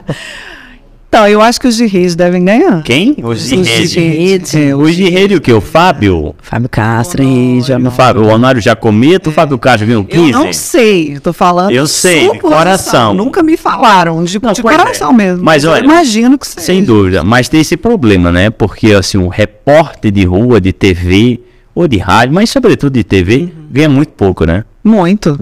Então, 1.10 1.26
eu 1.28 1.42
acho 1.42 1.60
que 1.62 1.68
os 1.68 1.76
de 1.78 1.86
redes 1.86 2.16
devem 2.16 2.44
ganhar. 2.44 2.84
Quem? 2.84 3.16
Os 3.24 3.48
de 3.48 3.56
Os 3.56 3.68
rede. 3.68 3.88
de 3.88 4.00
rede. 4.00 4.62
É, 4.62 4.76
Os 4.76 4.96
de 4.96 5.10
rede 5.10 5.36
o 5.36 5.42
quê? 5.42 5.54
O 5.54 5.62
Fábio? 5.62 6.36
Fábio 6.42 6.68
Castro 6.68 7.24
aí, 7.24 7.62
já 7.62 7.78
O, 7.78 7.90
Fábio, 7.92 8.24
o 8.24 8.28
Honório 8.28 8.60
Jacometo, 8.62 9.30
o 9.30 9.34
Fábio 9.34 9.58
Castro 9.58 9.88
ganhou 9.88 10.04
15? 10.04 10.32
Eu 10.32 10.40
não 10.40 10.52
sei, 10.54 11.16
eu 11.16 11.22
tô 11.22 11.32
falando. 11.32 11.72
Eu 11.72 11.88
sei, 11.88 12.30
de 12.30 12.40
coração. 12.40 13.14
Nunca 13.14 13.42
me 13.42 13.56
falaram, 13.56 14.22
de, 14.26 14.38
Não, 14.42 14.52
de 14.52 14.60
é. 14.60 14.64
coração 14.64 15.14
mesmo. 15.14 15.44
Mas 15.44 15.64
eu 15.64 15.72
olha, 15.72 15.84
imagino 15.84 16.38
que 16.38 16.46
seja. 16.46 16.66
Sem 16.66 16.84
dúvida, 16.84 17.24
mas 17.24 17.48
tem 17.48 17.62
esse 17.62 17.78
problema, 17.78 18.30
né? 18.32 18.50
Porque 18.50 18.92
assim, 18.92 19.18
um 19.18 19.30
repórter 19.30 20.12
de 20.12 20.26
rua, 20.26 20.60
de 20.60 20.74
TV 20.74 21.40
ou 21.74 21.88
de 21.88 21.98
rádio, 21.98 22.36
mas 22.36 22.50
sobretudo 22.50 22.94
de 22.94 23.04
TV, 23.06 23.50
ganha 23.72 23.88
muito 23.90 24.10
pouco, 24.10 24.46
né? 24.46 24.66
Muito, 24.84 25.40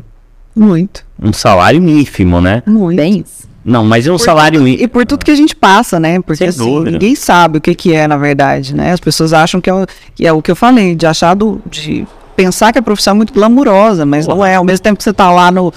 muito, 0.56 1.04
Um 1.22 1.34
salário 1.34 1.82
ínfimo, 1.88 2.40
né? 2.40 2.62
muito. 2.68 2.98
Bem, 2.98 3.24
Não, 3.66 3.84
mas 3.84 4.06
é 4.06 4.12
um 4.12 4.18
salário 4.20 4.68
E 4.68 4.74
ínfimo. 4.76 4.90
por 4.90 5.06
tudo 5.08 5.26
que 5.26 5.32
a 5.32 5.36
gente 5.36 5.56
passa, 5.56 6.00
né? 6.00 6.22
Porque 6.22 6.44
assim, 6.44 6.80
ninguém 6.82 7.16
sabe 7.16 7.58
o 7.58 7.62
que, 7.62 7.74
que 7.74 7.94
é, 7.94 8.08
na 8.08 8.16
verdade, 8.16 8.76
né? 8.76 8.92
As 8.92 9.00
pessoas 9.00 9.34
acham 9.34 9.60
que 9.60 9.68
é, 9.70 9.74
o, 9.74 9.88
que 10.14 10.28
é 10.28 10.32
o 10.32 10.42
que 10.42 10.52
eu 10.52 10.56
falei, 10.56 10.94
de 10.96 11.08
achar 11.08 11.34
do, 11.34 11.60
de 11.68 12.06
pensar 12.36 12.72
que 12.72 12.78
a 12.78 12.82
profissão 12.82 13.12
é 13.14 13.16
muito 13.16 13.34
glamurosa, 13.34 14.06
mas 14.06 14.28
não 14.28 14.46
é. 14.46 14.56
Ao 14.56 14.64
mesmo 14.64 14.84
tempo 14.84 14.98
que 14.98 15.04
você 15.04 15.12
tá 15.12 15.32
lá 15.32 15.50
no, 15.52 15.74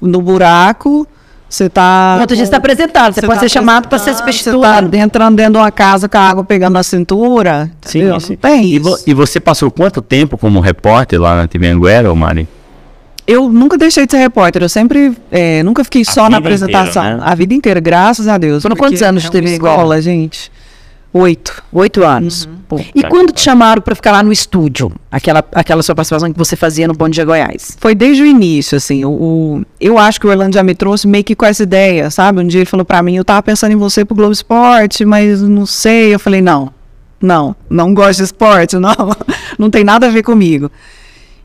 no 0.00 0.22
buraco, 0.22 1.06
Você 1.48 1.68
tá. 1.68 2.16
Outro 2.20 2.34
dia 2.34 2.44
você 2.44 2.48
está 2.48 2.56
apresentado, 2.56 3.12
você, 3.14 3.20
Você 3.20 3.26
pode 3.26 3.38
tá 3.38 3.44
ser 3.46 3.48
chamado 3.50 3.86
para 3.88 3.98
ser 3.98 4.10
apresentando, 4.10 4.26
substituto. 4.32 4.62
Você 4.84 4.88
tá 4.98 5.04
entrando 5.04 5.36
dentro 5.36 5.52
de 5.52 5.58
uma 5.58 5.70
casa 5.70 6.08
com 6.08 6.16
a 6.18 6.20
água 6.22 6.42
pegando 6.42 6.72
na 6.72 6.82
cintura. 6.82 7.70
Sim, 7.82 7.98
entendeu? 7.98 8.18
sim. 8.20 8.32
Não 8.42 8.50
tem 8.50 8.64
E, 8.64 8.78
vo- 8.78 8.94
isso. 8.94 9.04
e 9.06 9.14
você 9.14 9.38
passou 9.38 9.70
quanto 9.70 10.00
tempo 10.02 10.36
como 10.38 10.58
repórter 10.58 11.20
lá 11.20 11.36
na 11.36 11.46
TV 11.46 11.68
Anguera, 11.68 12.10
ô 12.10 12.16
Mari? 12.16 12.48
Eu 13.26 13.48
nunca 13.50 13.76
deixei 13.76 14.06
de 14.06 14.12
ser 14.12 14.18
repórter, 14.18 14.62
eu 14.62 14.68
sempre, 14.68 15.16
é, 15.32 15.62
nunca 15.62 15.82
fiquei 15.82 16.04
só 16.04 16.28
na 16.30 16.38
vida 16.38 16.54
inteira, 16.54 16.78
apresentação. 16.78 17.02
né? 17.18 17.18
A 17.22 17.34
vida 17.34 17.54
inteira, 17.54 17.80
graças 17.80 18.28
a 18.28 18.38
Deus. 18.38 18.62
Foram 18.62 18.76
quantos 18.76 19.02
anos 19.02 19.22
de 19.22 19.28
é 19.28 19.32
TV 19.32 19.48
uma 19.48 19.54
igual? 19.56 19.74
escola, 19.74 20.00
gente? 20.02 20.52
Oito. 21.12 21.62
Oito 21.72 22.04
anos. 22.04 22.46
Pô. 22.68 22.78
E 22.94 23.00
Tá, 23.00 23.08
quando 23.08 23.32
te 23.32 23.40
chamaram 23.40 23.80
para 23.80 23.94
ficar 23.94 24.12
lá 24.12 24.22
no 24.22 24.30
estúdio? 24.30 24.92
Aquela, 25.10 25.42
aquela 25.54 25.82
sua 25.82 25.94
participação 25.94 26.30
que 26.30 26.38
você 26.38 26.56
fazia 26.56 26.86
no 26.86 26.92
Bom 26.94 27.08
Dia 27.08 27.24
Goiás. 27.24 27.76
Foi 27.80 27.94
desde 27.94 28.22
o 28.22 28.26
início, 28.26 28.76
assim. 28.76 29.04
O, 29.04 29.10
o- 29.10 29.64
eu 29.80 29.96
acho 29.98 30.20
que 30.20 30.26
o 30.26 30.30
Orlando 30.30 30.54
já 30.54 30.62
me 30.62 30.74
trouxe 30.74 31.06
meio 31.08 31.24
que 31.24 31.34
com 31.34 31.46
essa 31.46 31.62
ideia, 31.62 32.10
sabe? 32.10 32.40
Um 32.40 32.46
dia 32.46 32.58
ele 32.60 32.66
falou 32.66 32.84
pra 32.84 33.02
mim, 33.02 33.16
eu 33.16 33.24
tava 33.24 33.42
pensando 33.42 33.72
em 33.72 33.76
você 33.76 34.04
pro 34.04 34.14
Globo 34.14 34.32
Esporte, 34.32 35.04
mas 35.06 35.40
não 35.40 35.64
sei. 35.64 36.14
Eu 36.14 36.18
falei, 36.20 36.42
não, 36.42 36.70
não, 37.20 37.56
não 37.70 37.94
gosto 37.94 38.18
de 38.18 38.24
esporte, 38.24 38.76
não, 38.76 38.94
não 39.58 39.70
tem 39.70 39.84
nada 39.84 40.06
a 40.08 40.10
ver 40.10 40.22
comigo. 40.22 40.70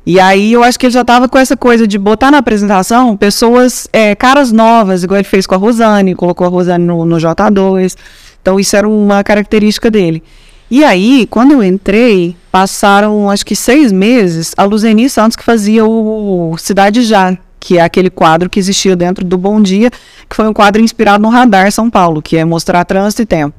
E 0.06 0.20
aí 0.20 0.52
eu 0.52 0.64
acho 0.64 0.80
que 0.80 0.88
ele 0.88 0.94
já 0.94 1.06
tava 1.06 1.30
com 1.30 1.38
essa 1.38 1.56
coisa 1.56 1.86
de 1.86 1.98
botar 1.98 2.32
na 2.32 2.40
apresentação 2.40 3.16
pessoas, 3.16 3.88
é, 3.94 4.16
caras 4.16 4.52
novas, 4.52 5.04
igual 5.04 5.20
ele 5.20 5.28
fez 5.28 5.46
com 5.46 5.54
a 5.54 5.58
Rosane, 5.58 6.16
colocou 6.16 6.48
a 6.48 6.50
Rosane 6.50 6.84
no, 6.84 7.06
no 7.06 7.18
J2. 7.18 7.96
Então 8.42 8.60
isso 8.60 8.76
era 8.76 8.90
uma 8.90 9.24
característica 9.24 9.92
dele. 9.92 10.24
E 10.72 10.86
aí, 10.86 11.28
quando 11.30 11.52
eu 11.52 11.62
entrei, 11.62 12.36
passaram 12.50 13.30
acho 13.30 13.46
que 13.46 13.56
seis 13.56 13.92
meses, 13.92 14.54
a 14.56 14.64
Luzeni 14.64 15.10
Santos 15.10 15.36
que 15.36 15.44
fazia 15.44 15.86
o 15.86 16.56
Cidade 16.58 17.04
Já, 17.04 17.38
que 17.60 17.78
é 17.78 17.82
aquele 17.82 18.10
quadro 18.10 18.50
que 18.50 18.58
existia 18.58 18.96
dentro 18.96 19.26
do 19.26 19.38
Bom 19.38 19.62
Dia, 19.62 19.92
que 20.30 20.36
foi 20.36 20.48
um 20.48 20.54
quadro 20.54 20.82
inspirado 20.82 21.22
no 21.22 21.28
Radar 21.30 21.70
São 21.74 21.90
Paulo, 21.90 22.22
que 22.22 22.38
é 22.38 22.46
mostrar 22.46 22.86
trânsito 22.86 23.22
e 23.22 23.26
tempo. 23.26 23.54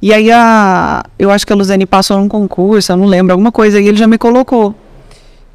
E 0.00 0.14
aí 0.14 0.32
a, 0.32 1.04
eu 1.18 1.30
acho 1.30 1.46
que 1.46 1.52
a 1.52 1.56
Luzeni 1.56 1.84
passou 1.84 2.18
num 2.18 2.26
concurso, 2.26 2.90
eu 2.90 2.96
não 2.96 3.04
lembro, 3.04 3.32
alguma 3.32 3.52
coisa, 3.52 3.78
e 3.78 3.86
ele 3.86 3.96
já 3.98 4.06
me 4.06 4.16
colocou. 4.16 4.74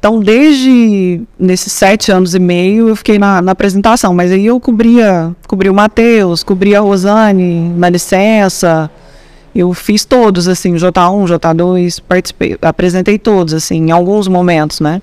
Então, 0.02 0.18
desde 0.18 1.20
nesses 1.38 1.72
sete 1.72 2.10
anos 2.10 2.34
e 2.34 2.40
meio, 2.40 2.88
eu 2.88 2.96
fiquei 2.96 3.20
na, 3.20 3.40
na 3.40 3.52
apresentação. 3.52 4.12
Mas 4.12 4.32
aí 4.32 4.44
eu 4.46 4.58
cobria, 4.58 5.30
cobria 5.46 5.70
o 5.70 5.74
Matheus, 5.76 6.42
cobria 6.42 6.78
a 6.78 6.80
Rosane, 6.80 7.68
na 7.76 7.88
licença. 7.88 8.90
Eu 9.54 9.72
fiz 9.72 10.04
todos, 10.04 10.48
assim, 10.48 10.74
J1, 10.74 11.28
J2, 11.28 12.02
participei, 12.08 12.58
apresentei 12.60 13.16
todos, 13.16 13.54
assim, 13.54 13.76
em 13.76 13.90
alguns 13.92 14.26
momentos, 14.26 14.80
né? 14.80 15.00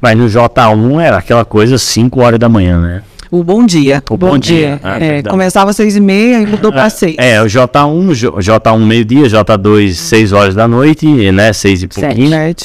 Mas 0.00 0.18
no 0.18 0.26
J1 0.26 1.00
era 1.00 1.18
aquela 1.18 1.44
coisa 1.44 1.78
5 1.78 2.20
horas 2.20 2.40
da 2.40 2.48
manhã, 2.48 2.80
né? 2.80 3.02
O 3.30 3.44
Bom 3.44 3.64
Dia. 3.64 4.02
O 4.10 4.16
Bom 4.16 4.36
Dia, 4.36 4.80
ah, 4.82 4.98
É, 5.00 5.22
começava 5.22 5.70
às 5.70 5.76
seis 5.76 5.94
e 5.94 6.00
meia 6.00 6.40
e 6.40 6.46
mudou 6.46 6.72
para 6.72 6.90
seis. 6.90 7.14
É, 7.18 7.40
o 7.40 7.44
J1, 7.46 8.14
J- 8.14 8.32
J1 8.32 8.78
meio-dia, 8.84 9.26
J2 9.28 9.92
6 9.92 10.32
horas 10.32 10.56
da 10.56 10.66
noite, 10.66 11.06
né? 11.30 11.52
6 11.52 11.84
e 11.84 11.86
pouquinho. 11.86 12.30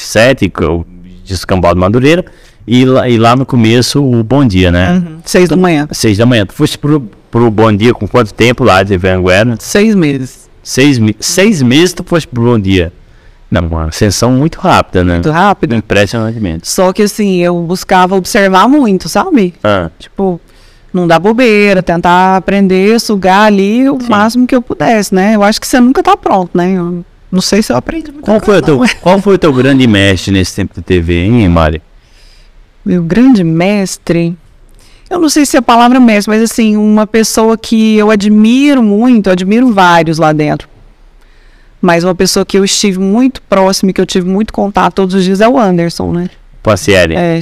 7, 1.26 1.34
descambau 1.34 1.74
de 1.74 1.80
Madureira. 1.80 2.24
E 2.66 2.84
lá, 2.84 3.08
e 3.08 3.16
lá 3.16 3.36
no 3.36 3.46
começo 3.46 4.02
o 4.02 4.24
Bom 4.24 4.44
Dia, 4.44 4.72
né? 4.72 4.92
Uhum, 4.94 5.18
Seis 5.24 5.48
da 5.48 5.56
manhã. 5.56 5.86
6 5.90 6.18
da 6.18 6.26
manhã. 6.26 6.44
Tu 6.46 6.52
foste 6.54 6.76
pro, 6.78 7.00
pro 7.30 7.50
Bom 7.50 7.72
Dia 7.72 7.94
com 7.94 8.08
quanto 8.08 8.34
tempo 8.34 8.64
lá 8.64 8.82
de 8.82 8.96
Vanguarda? 8.96 9.56
Seis 9.60 9.94
meses. 9.94 10.48
Seis, 10.64 10.98
me- 10.98 11.14
seis 11.20 11.62
meses 11.62 11.92
tu 11.92 12.02
foste 12.04 12.26
pro 12.26 12.42
Bom 12.42 12.58
Dia. 12.58 12.92
Não, 13.48 13.64
uma 13.68 13.84
ascensão 13.84 14.32
muito 14.32 14.58
rápida, 14.58 15.04
né? 15.04 15.14
Muito 15.14 15.30
rápido. 15.30 15.76
Impressionantemente. 15.76 16.66
Só 16.68 16.92
que, 16.92 17.02
assim, 17.02 17.36
eu 17.40 17.56
buscava 17.62 18.16
observar 18.16 18.66
muito, 18.68 19.08
sabe? 19.08 19.54
Ah, 19.62 19.88
Tipo, 20.00 20.40
não 20.92 21.06
dar 21.06 21.20
bobeira, 21.20 21.80
tentar 21.84 22.36
aprender, 22.38 22.98
sugar 23.00 23.42
ali 23.44 23.88
o 23.88 23.96
máximo 24.08 24.44
que 24.44 24.56
eu 24.56 24.60
pudesse, 24.62 25.14
né? 25.14 25.36
Eu 25.36 25.44
acho 25.44 25.60
que 25.60 25.66
você 25.68 25.78
nunca 25.78 26.02
tá 26.02 26.16
pronto, 26.16 26.50
né? 26.58 26.72
Eu 26.72 27.04
não 27.30 27.40
sei 27.40 27.62
se 27.62 27.72
eu 27.72 27.76
aprendi 27.76 28.10
muito. 28.12 28.24
qual, 28.24 28.40
foi 28.40 28.58
o 28.58 28.62
teu, 28.62 28.80
qual 29.00 29.20
foi 29.20 29.34
o 29.34 29.38
teu 29.38 29.52
grande 29.52 29.86
mestre 29.86 30.32
nesse 30.32 30.54
tempo 30.54 30.74
de 30.74 30.82
TV, 30.82 31.24
hein, 31.24 31.48
Mari? 31.48 31.82
Meu 32.84 33.02
grande 33.02 33.42
mestre. 33.42 34.36
Eu 35.08 35.20
não 35.20 35.28
sei 35.28 35.46
se 35.46 35.56
é 35.56 35.60
a 35.60 35.62
palavra 35.62 36.00
mestre, 36.00 36.34
mas 36.34 36.42
assim, 36.42 36.76
uma 36.76 37.06
pessoa 37.06 37.56
que 37.56 37.96
eu 37.96 38.10
admiro 38.10 38.82
muito, 38.82 39.28
eu 39.28 39.32
admiro 39.32 39.72
vários 39.72 40.18
lá 40.18 40.32
dentro. 40.32 40.68
Mas 41.80 42.04
uma 42.04 42.14
pessoa 42.14 42.44
que 42.44 42.58
eu 42.58 42.64
estive 42.64 42.98
muito 42.98 43.40
próximo 43.42 43.90
e 43.90 43.92
que 43.92 44.00
eu 44.00 44.06
tive 44.06 44.28
muito 44.28 44.52
contato 44.52 44.94
todos 44.94 45.14
os 45.14 45.24
dias 45.24 45.40
é 45.40 45.48
o 45.48 45.58
Anderson, 45.58 46.12
né? 46.12 46.30
Passieri. 46.62 47.14
É. 47.14 47.40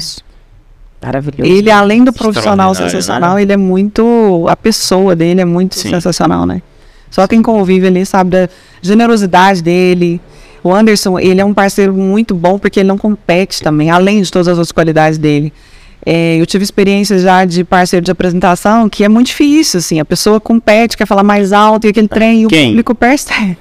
Maravilhoso. 1.02 1.50
Ele, 1.50 1.70
além 1.70 2.04
do 2.04 2.12
profissional 2.12 2.72
Extraordinário, 2.72 2.90
sensacional, 2.90 3.38
ele 3.38 3.52
é 3.52 3.56
muito. 3.56 4.46
A 4.48 4.56
pessoa 4.56 5.14
dele 5.14 5.40
é 5.40 5.44
muito 5.44 5.74
Sim. 5.74 5.90
sensacional, 5.90 6.46
né? 6.46 6.62
Só 7.14 7.28
quem 7.28 7.40
convive 7.40 7.86
ali 7.86 8.04
sabe 8.04 8.30
da 8.30 8.48
generosidade 8.82 9.62
dele. 9.62 10.20
O 10.64 10.74
Anderson, 10.74 11.16
ele 11.16 11.40
é 11.40 11.44
um 11.44 11.54
parceiro 11.54 11.94
muito 11.94 12.34
bom 12.34 12.58
porque 12.58 12.80
ele 12.80 12.88
não 12.88 12.98
compete 12.98 13.62
também, 13.62 13.88
além 13.88 14.20
de 14.20 14.32
todas 14.32 14.48
as 14.48 14.58
outras 14.58 14.72
qualidades 14.72 15.16
dele. 15.16 15.52
É, 16.04 16.40
eu 16.40 16.44
tive 16.44 16.64
experiência 16.64 17.16
já 17.20 17.44
de 17.44 17.62
parceiro 17.62 18.04
de 18.04 18.10
apresentação 18.10 18.88
que 18.88 19.04
é 19.04 19.08
muito 19.08 19.28
difícil, 19.28 19.78
assim. 19.78 20.00
A 20.00 20.04
pessoa 20.04 20.40
compete, 20.40 20.96
quer 20.96 21.06
falar 21.06 21.22
mais 21.22 21.52
alto 21.52 21.86
e 21.86 21.90
aquele 21.90 22.08
trem, 22.08 22.42
e 22.42 22.46
o 22.46 22.48
público 22.48 22.96
percebe. 22.96 23.56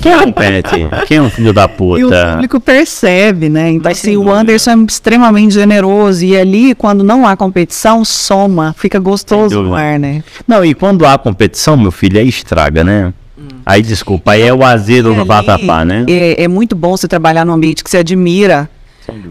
Quem 0.00 0.18
compete? 0.18 0.88
Quem 1.06 1.16
é 1.18 1.22
um 1.22 1.28
filho 1.30 1.52
da 1.52 1.62
E 1.62 1.66
o 1.66 1.68
puta? 1.68 2.32
público 2.32 2.60
percebe, 2.60 3.48
né? 3.48 3.70
Então, 3.70 3.90
assim, 3.92 4.16
o. 4.16 4.30
Anderson 4.30 4.70
é 4.70 4.76
extremamente 4.88 5.54
generoso. 5.54 6.24
E 6.24 6.36
ali, 6.36 6.74
quando 6.74 7.02
não 7.04 7.26
há 7.26 7.36
competição, 7.36 8.04
soma. 8.04 8.74
Fica 8.78 8.98
gostoso 8.98 9.54
dúvida. 9.62 9.76
ar, 9.76 9.98
né? 9.98 10.22
Não, 10.46 10.64
e 10.64 10.74
quando 10.74 11.04
há 11.06 11.18
competição, 11.18 11.76
meu 11.76 11.90
filho, 11.90 12.18
aí 12.18 12.28
estraga, 12.28 12.82
né? 12.82 13.12
Aí, 13.64 13.82
desculpa, 13.82 14.32
aí 14.32 14.42
é 14.42 14.52
o 14.52 14.64
azedo 14.64 15.10
no 15.14 15.20
Ali, 15.20 15.28
vatapá, 15.28 15.84
né? 15.84 16.04
É, 16.08 16.44
é 16.44 16.48
muito 16.48 16.74
bom 16.74 16.96
você 16.96 17.06
trabalhar 17.06 17.44
num 17.44 17.52
ambiente 17.52 17.84
que 17.84 17.90
você 17.90 17.98
admira. 17.98 18.68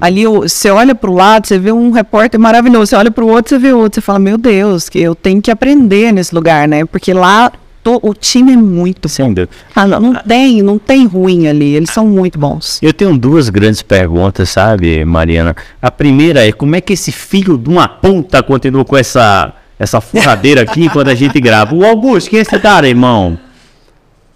Ali, 0.01 0.25
o- 0.27 0.41
você 0.41 0.69
olha 0.71 0.95
para 0.95 1.09
o 1.09 1.13
lado, 1.13 1.45
você 1.47 1.59
vê 1.59 1.71
um 1.71 1.91
repórter 1.91 2.39
maravilhoso. 2.39 2.87
Você 2.87 2.95
olha 2.95 3.11
para 3.11 3.23
o 3.23 3.27
outro, 3.27 3.49
você 3.49 3.59
vê 3.59 3.73
outro. 3.73 3.95
Você 3.95 4.01
fala, 4.01 4.17
meu 4.19 4.37
Deus, 4.37 4.89
que 4.89 4.99
eu 4.99 5.13
tenho 5.13 5.41
que 5.41 5.51
aprender 5.51 6.11
nesse 6.11 6.33
lugar, 6.33 6.67
né? 6.67 6.83
Porque 6.85 7.13
lá 7.13 7.51
to- 7.87 7.99
o 8.03 8.13
time 8.13 8.53
é 8.53 8.57
muito 8.57 9.07
Sem 9.07 9.33
dúvida. 9.33 9.49
Ah, 9.75 9.87
não, 9.87 9.99
não 9.99 10.13
tem, 10.15 10.61
não 10.61 10.77
tem 10.77 11.05
ruim 11.07 11.47
ali. 11.47 11.75
Eles 11.75 11.89
são 11.89 12.05
muito 12.05 12.37
bons. 12.37 12.79
Eu 12.81 12.91
tenho 12.93 13.17
duas 13.17 13.49
grandes 13.49 13.81
perguntas, 13.81 14.49
sabe, 14.49 15.05
Mariana? 15.05 15.55
A 15.81 15.89
primeira 15.89 16.45
é 16.45 16.51
como 16.51 16.75
é 16.75 16.81
que 16.81 16.93
esse 16.93 17.11
filho 17.11 17.57
de 17.57 17.69
uma 17.69 17.87
puta 17.87 18.43
continua 18.43 18.83
com 18.83 18.97
essa, 18.97 19.53
essa 19.79 20.01
furradeira 20.01 20.61
aqui 20.63 20.83
enquanto 20.85 21.07
a 21.09 21.15
gente 21.15 21.39
grava? 21.39 21.73
O 21.73 21.85
Augusto, 21.85 22.29
quem 22.29 22.39
é 22.39 22.41
esse 22.41 22.59
cara, 22.59 22.87
irmão? 22.89 23.37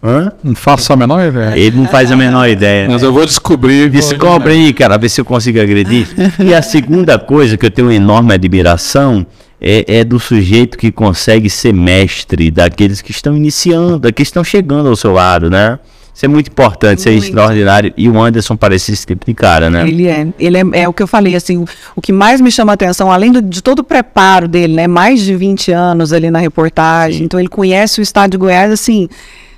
Hã? 0.04 0.32
Não 0.44 0.56
faço 0.56 0.92
a 0.92 0.96
menor 0.96 1.28
ideia. 1.28 1.58
Ele 1.58 1.78
não 1.78 1.86
faz 1.88 2.12
a 2.12 2.16
menor 2.16 2.50
ideia. 2.50 2.88
Mas 2.90 3.04
eu 3.04 3.14
vou 3.14 3.24
descobrir. 3.26 3.88
Descobre 3.90 4.54
aí, 4.54 4.74
cara, 4.74 4.98
ver 4.98 5.10
se 5.10 5.22
eu 5.22 5.26
consigo 5.26 5.62
agredir. 5.62 6.08
E 6.40 6.54
a 6.56 6.62
segunda 6.64 7.20
coisa 7.20 7.56
que 7.56 7.66
eu 7.68 7.70
tenho 7.72 7.88
uma 7.90 7.94
enorme 7.94 8.34
admiração 8.34 9.26
é, 9.62 10.00
é 10.00 10.04
do 10.04 10.20
sujeito 10.20 10.78
que 10.78 10.92
consegue 10.92 11.50
ser 11.50 11.72
mestre 11.74 12.50
daqueles 12.50 13.02
que 13.02 13.12
estão 13.12 13.38
iniciando, 13.38 14.00
daqueles 14.00 14.30
que 14.30 14.32
estão 14.32 14.44
chegando 14.44 14.90
ao 14.90 14.96
seu 14.96 15.12
lado, 15.14 15.50
né? 15.50 15.78
Isso 16.14 16.26
é 16.26 16.28
muito 16.28 16.50
importante, 16.50 17.00
isso 17.00 17.08
é 17.10 17.14
extraordinário. 17.14 17.94
E 17.96 18.10
o 18.10 18.22
Anderson 18.22 18.56
parece 18.58 18.92
esse 18.92 19.06
tipo 19.08 19.26
de 19.26 19.34
cara, 19.34 19.70
né? 19.70 19.88
Ele 19.88 20.08
é, 20.08 20.28
ele 20.38 20.58
é, 20.58 20.64
é 20.82 20.88
o 20.90 20.92
que 20.94 21.02
eu 21.02 21.08
falei, 21.08 21.36
assim, 21.36 21.58
o, 21.58 21.66
o 21.96 22.02
que 22.02 22.12
mais 22.12 22.42
me 22.42 22.52
chama 22.52 22.74
a 22.74 22.76
atenção, 22.76 23.10
além 23.12 23.32
do- 23.32 23.42
de 23.42 23.62
todo 23.62 23.80
o 23.80 23.84
preparo 23.84 24.48
dele, 24.48 24.74
né, 24.74 24.88
mais 24.88 25.22
de 25.22 25.34
20 25.36 25.72
anos 25.72 26.12
ali 26.12 26.30
na 26.30 26.40
reportagem, 26.40 27.20
Sim. 27.20 27.26
então 27.26 27.40
ele 27.40 27.48
conhece 27.50 28.02
o 28.02 28.04
estado 28.04 28.32
de 28.32 28.38
Goiás, 28.38 28.72
assim, 28.72 29.08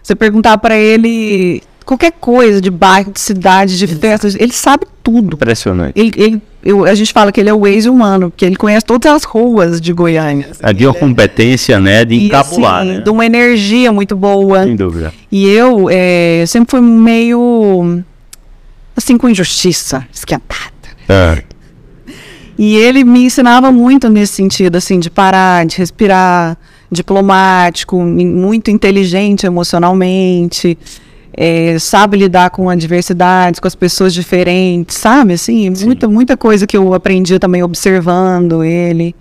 você 0.01 0.13
perguntar 0.15 0.57
para 0.59 0.77
ele 0.77 1.63
qualquer 1.85 2.11
coisa 2.13 2.61
de 2.61 2.69
bairro, 2.69 3.11
de 3.11 3.19
cidade, 3.19 3.77
de 3.77 3.87
festas, 3.87 4.35
ele 4.39 4.53
sabe 4.53 4.85
tudo. 5.01 5.33
Impressionante. 5.35 5.99
Ele, 5.99 6.11
ele- 6.15 6.41
eu- 6.63 6.85
a 6.85 6.95
gente 6.95 7.11
fala 7.13 7.31
que 7.31 7.39
ele 7.39 7.49
é 7.49 7.53
o 7.53 7.59
Waze 7.59 7.89
humano, 7.89 8.29
porque 8.29 8.45
ele 8.45 8.55
conhece 8.55 8.85
todas 8.85 9.11
as 9.11 9.23
ruas 9.23 9.79
de 9.81 9.91
Goiânia. 9.93 10.49
A 10.61 10.71
de 10.71 10.85
uma 10.85 10.93
competência, 10.93 11.79
né, 11.79 12.05
de 12.05 12.15
E, 12.15 12.25
encapular, 12.27 12.81
assim, 12.81 12.91
né? 12.93 13.01
de 13.01 13.09
uma 13.09 13.25
energia 13.25 13.91
muito 13.91 14.15
boa. 14.15 14.63
Sem 14.63 14.75
dúvida. 14.75 15.13
E 15.31 15.47
eu 15.47 15.87
é, 15.91 16.43
sempre 16.47 16.71
fui 16.71 16.81
meio, 16.81 18.01
assim, 18.95 19.17
com 19.17 19.27
injustiça, 19.29 20.05
esquentada. 20.13 20.71
É. 21.09 21.43
E 22.57 22.75
ele 22.75 23.03
me 23.03 23.25
ensinava 23.25 23.71
muito 23.71 24.07
nesse 24.09 24.33
sentido, 24.33 24.75
assim, 24.75 24.99
de 24.99 25.09
parar, 25.09 25.65
de 25.65 25.77
respirar, 25.77 26.57
diplomático, 26.91 27.99
muito 27.99 28.69
inteligente 28.69 29.45
emocionalmente, 29.45 30.77
é, 31.35 31.77
sabe 31.79 32.17
lidar 32.17 32.49
com 32.51 32.69
adversidades, 32.69 33.59
com 33.59 33.67
as 33.67 33.75
pessoas 33.75 34.13
diferentes, 34.13 34.97
sabe? 34.97 35.33
Assim, 35.33 35.69
muita, 35.83 36.07
muita 36.07 36.37
coisa 36.37 36.67
que 36.67 36.77
eu 36.77 36.93
aprendi 36.93 37.39
também 37.39 37.63
observando 37.63 38.63
ele. 38.63 39.15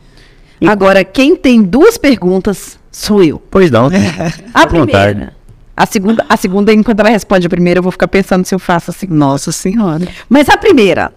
Agora, 0.65 1.03
quem 1.03 1.35
tem 1.35 1.63
duas 1.63 1.99
perguntas 1.99 2.79
sou 2.91 3.23
eu. 3.23 3.43
Pois 3.51 3.71
não. 3.71 3.91
A 4.55 4.67
primeira. 4.67 5.35
A 5.75 5.87
segunda, 5.87 6.25
a 6.29 6.37
segunda, 6.37 6.73
enquanto 6.73 7.01
ela 7.01 7.09
responde 7.09 7.47
a 7.47 7.51
primeira, 7.51 7.79
eu 7.79 7.83
vou 7.83 7.91
ficar 7.91 8.07
pensando 8.07 8.45
se 8.45 8.55
eu 8.55 8.59
faço 8.59 8.91
assim. 8.91 9.07
Nossa 9.07 9.51
Senhora. 9.51 10.07
Mas 10.29 10.51
a 10.51 10.57
primeira, 10.57 11.11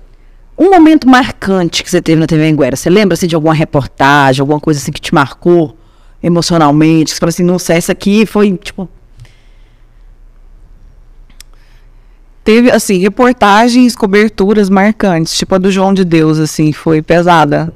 um 0.58 0.72
momento 0.72 1.10
marcante 1.10 1.84
que 1.84 1.92
você 1.92 2.02
teve 2.02 2.22
na 2.22 2.26
TV 2.26 2.48
Anguera, 2.50 2.78
você 2.78 2.90
lembra 2.90 3.16
assim, 3.16 3.28
de 3.28 3.36
alguma 3.36 3.54
reportagem, 3.54 4.40
alguma 4.40 4.60
coisa 4.60 4.80
assim 4.80 4.94
que 4.94 5.02
te 5.02 5.14
marcou? 5.14 5.76
emocionalmente? 6.26 7.12
Você 7.12 7.20
fala 7.20 7.30
assim, 7.30 7.44
nossa, 7.44 7.74
essa 7.74 7.92
aqui 7.92 8.26
foi, 8.26 8.58
tipo, 8.58 8.90
Teve, 12.46 12.72
assim, 12.72 13.00
reportagens, 13.00 13.96
coberturas 13.96 14.70
marcantes, 14.70 15.36
tipo 15.38 15.56
a 15.56 15.58
do 15.58 15.70
João 15.72 15.94
de 15.94 16.06
Deus, 16.06 16.40
assim, 16.40 16.72
foi 16.72 17.02
pesada. 17.02 17.74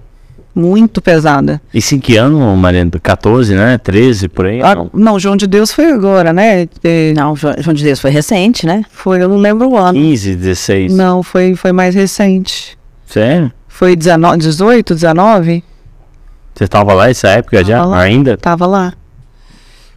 Muito 0.54 1.02
pesada. 1.02 1.62
Isso 1.74 1.96
em 1.96 2.00
que 2.00 2.18
ano, 2.18 2.40
Mariana? 2.56 2.92
14, 3.02 3.56
né? 3.56 3.78
13, 3.78 4.28
por 4.30 4.46
aí? 4.46 4.62
Ah, 4.62 4.76
Não. 4.76 4.90
não, 4.94 5.20
João 5.20 5.36
de 5.38 5.48
Deus 5.48 5.72
foi 5.72 5.86
agora, 5.92 6.32
né? 6.34 6.68
É, 6.84 7.14
não, 7.16 7.34
Jo- 7.36 7.54
João 7.60 7.74
de 7.74 7.84
Deus 7.84 8.00
foi 8.00 8.12
recente, 8.12 8.66
né? 8.66 8.84
foi, 8.92 9.22
eu 9.24 9.28
não 9.30 9.38
lembro 9.38 9.70
o 9.70 9.78
ano. 9.78 9.94
15, 9.98 10.36
16. 10.36 10.94
Não, 10.94 11.24
foi, 11.24 11.56
foi 11.56 11.72
mais 11.72 11.96
recente. 11.96 12.78
Sério? 13.06 13.52
Foi 13.68 13.96
19, 13.96 14.38
18, 14.38 14.94
19? 14.96 15.64
Você 16.54 16.68
tava 16.68 16.94
lá 16.94 17.10
essa 17.10 17.30
época 17.30 17.64
já? 17.64 17.78
Tava 17.80 17.90
lá. 17.90 18.00
Ainda? 18.02 18.38
Tava 18.38 18.66
lá. 18.68 18.94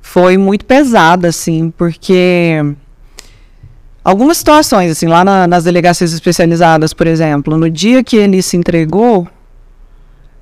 Foi 0.00 0.36
muito 0.38 0.64
pesada, 0.64 1.28
assim, 1.28 1.72
porque 1.76 2.62
algumas 4.04 4.36
situações, 4.38 4.90
assim, 4.92 5.06
lá 5.06 5.24
na- 5.24 5.46
nas 5.46 5.64
delegacias 5.64 6.12
especializadas, 6.12 6.92
por 6.92 7.06
exemplo, 7.06 7.56
no 7.56 7.68
dia 7.70 8.02
que 8.02 8.16
ele 8.16 8.42
se 8.42 8.56
entregou, 8.56 9.26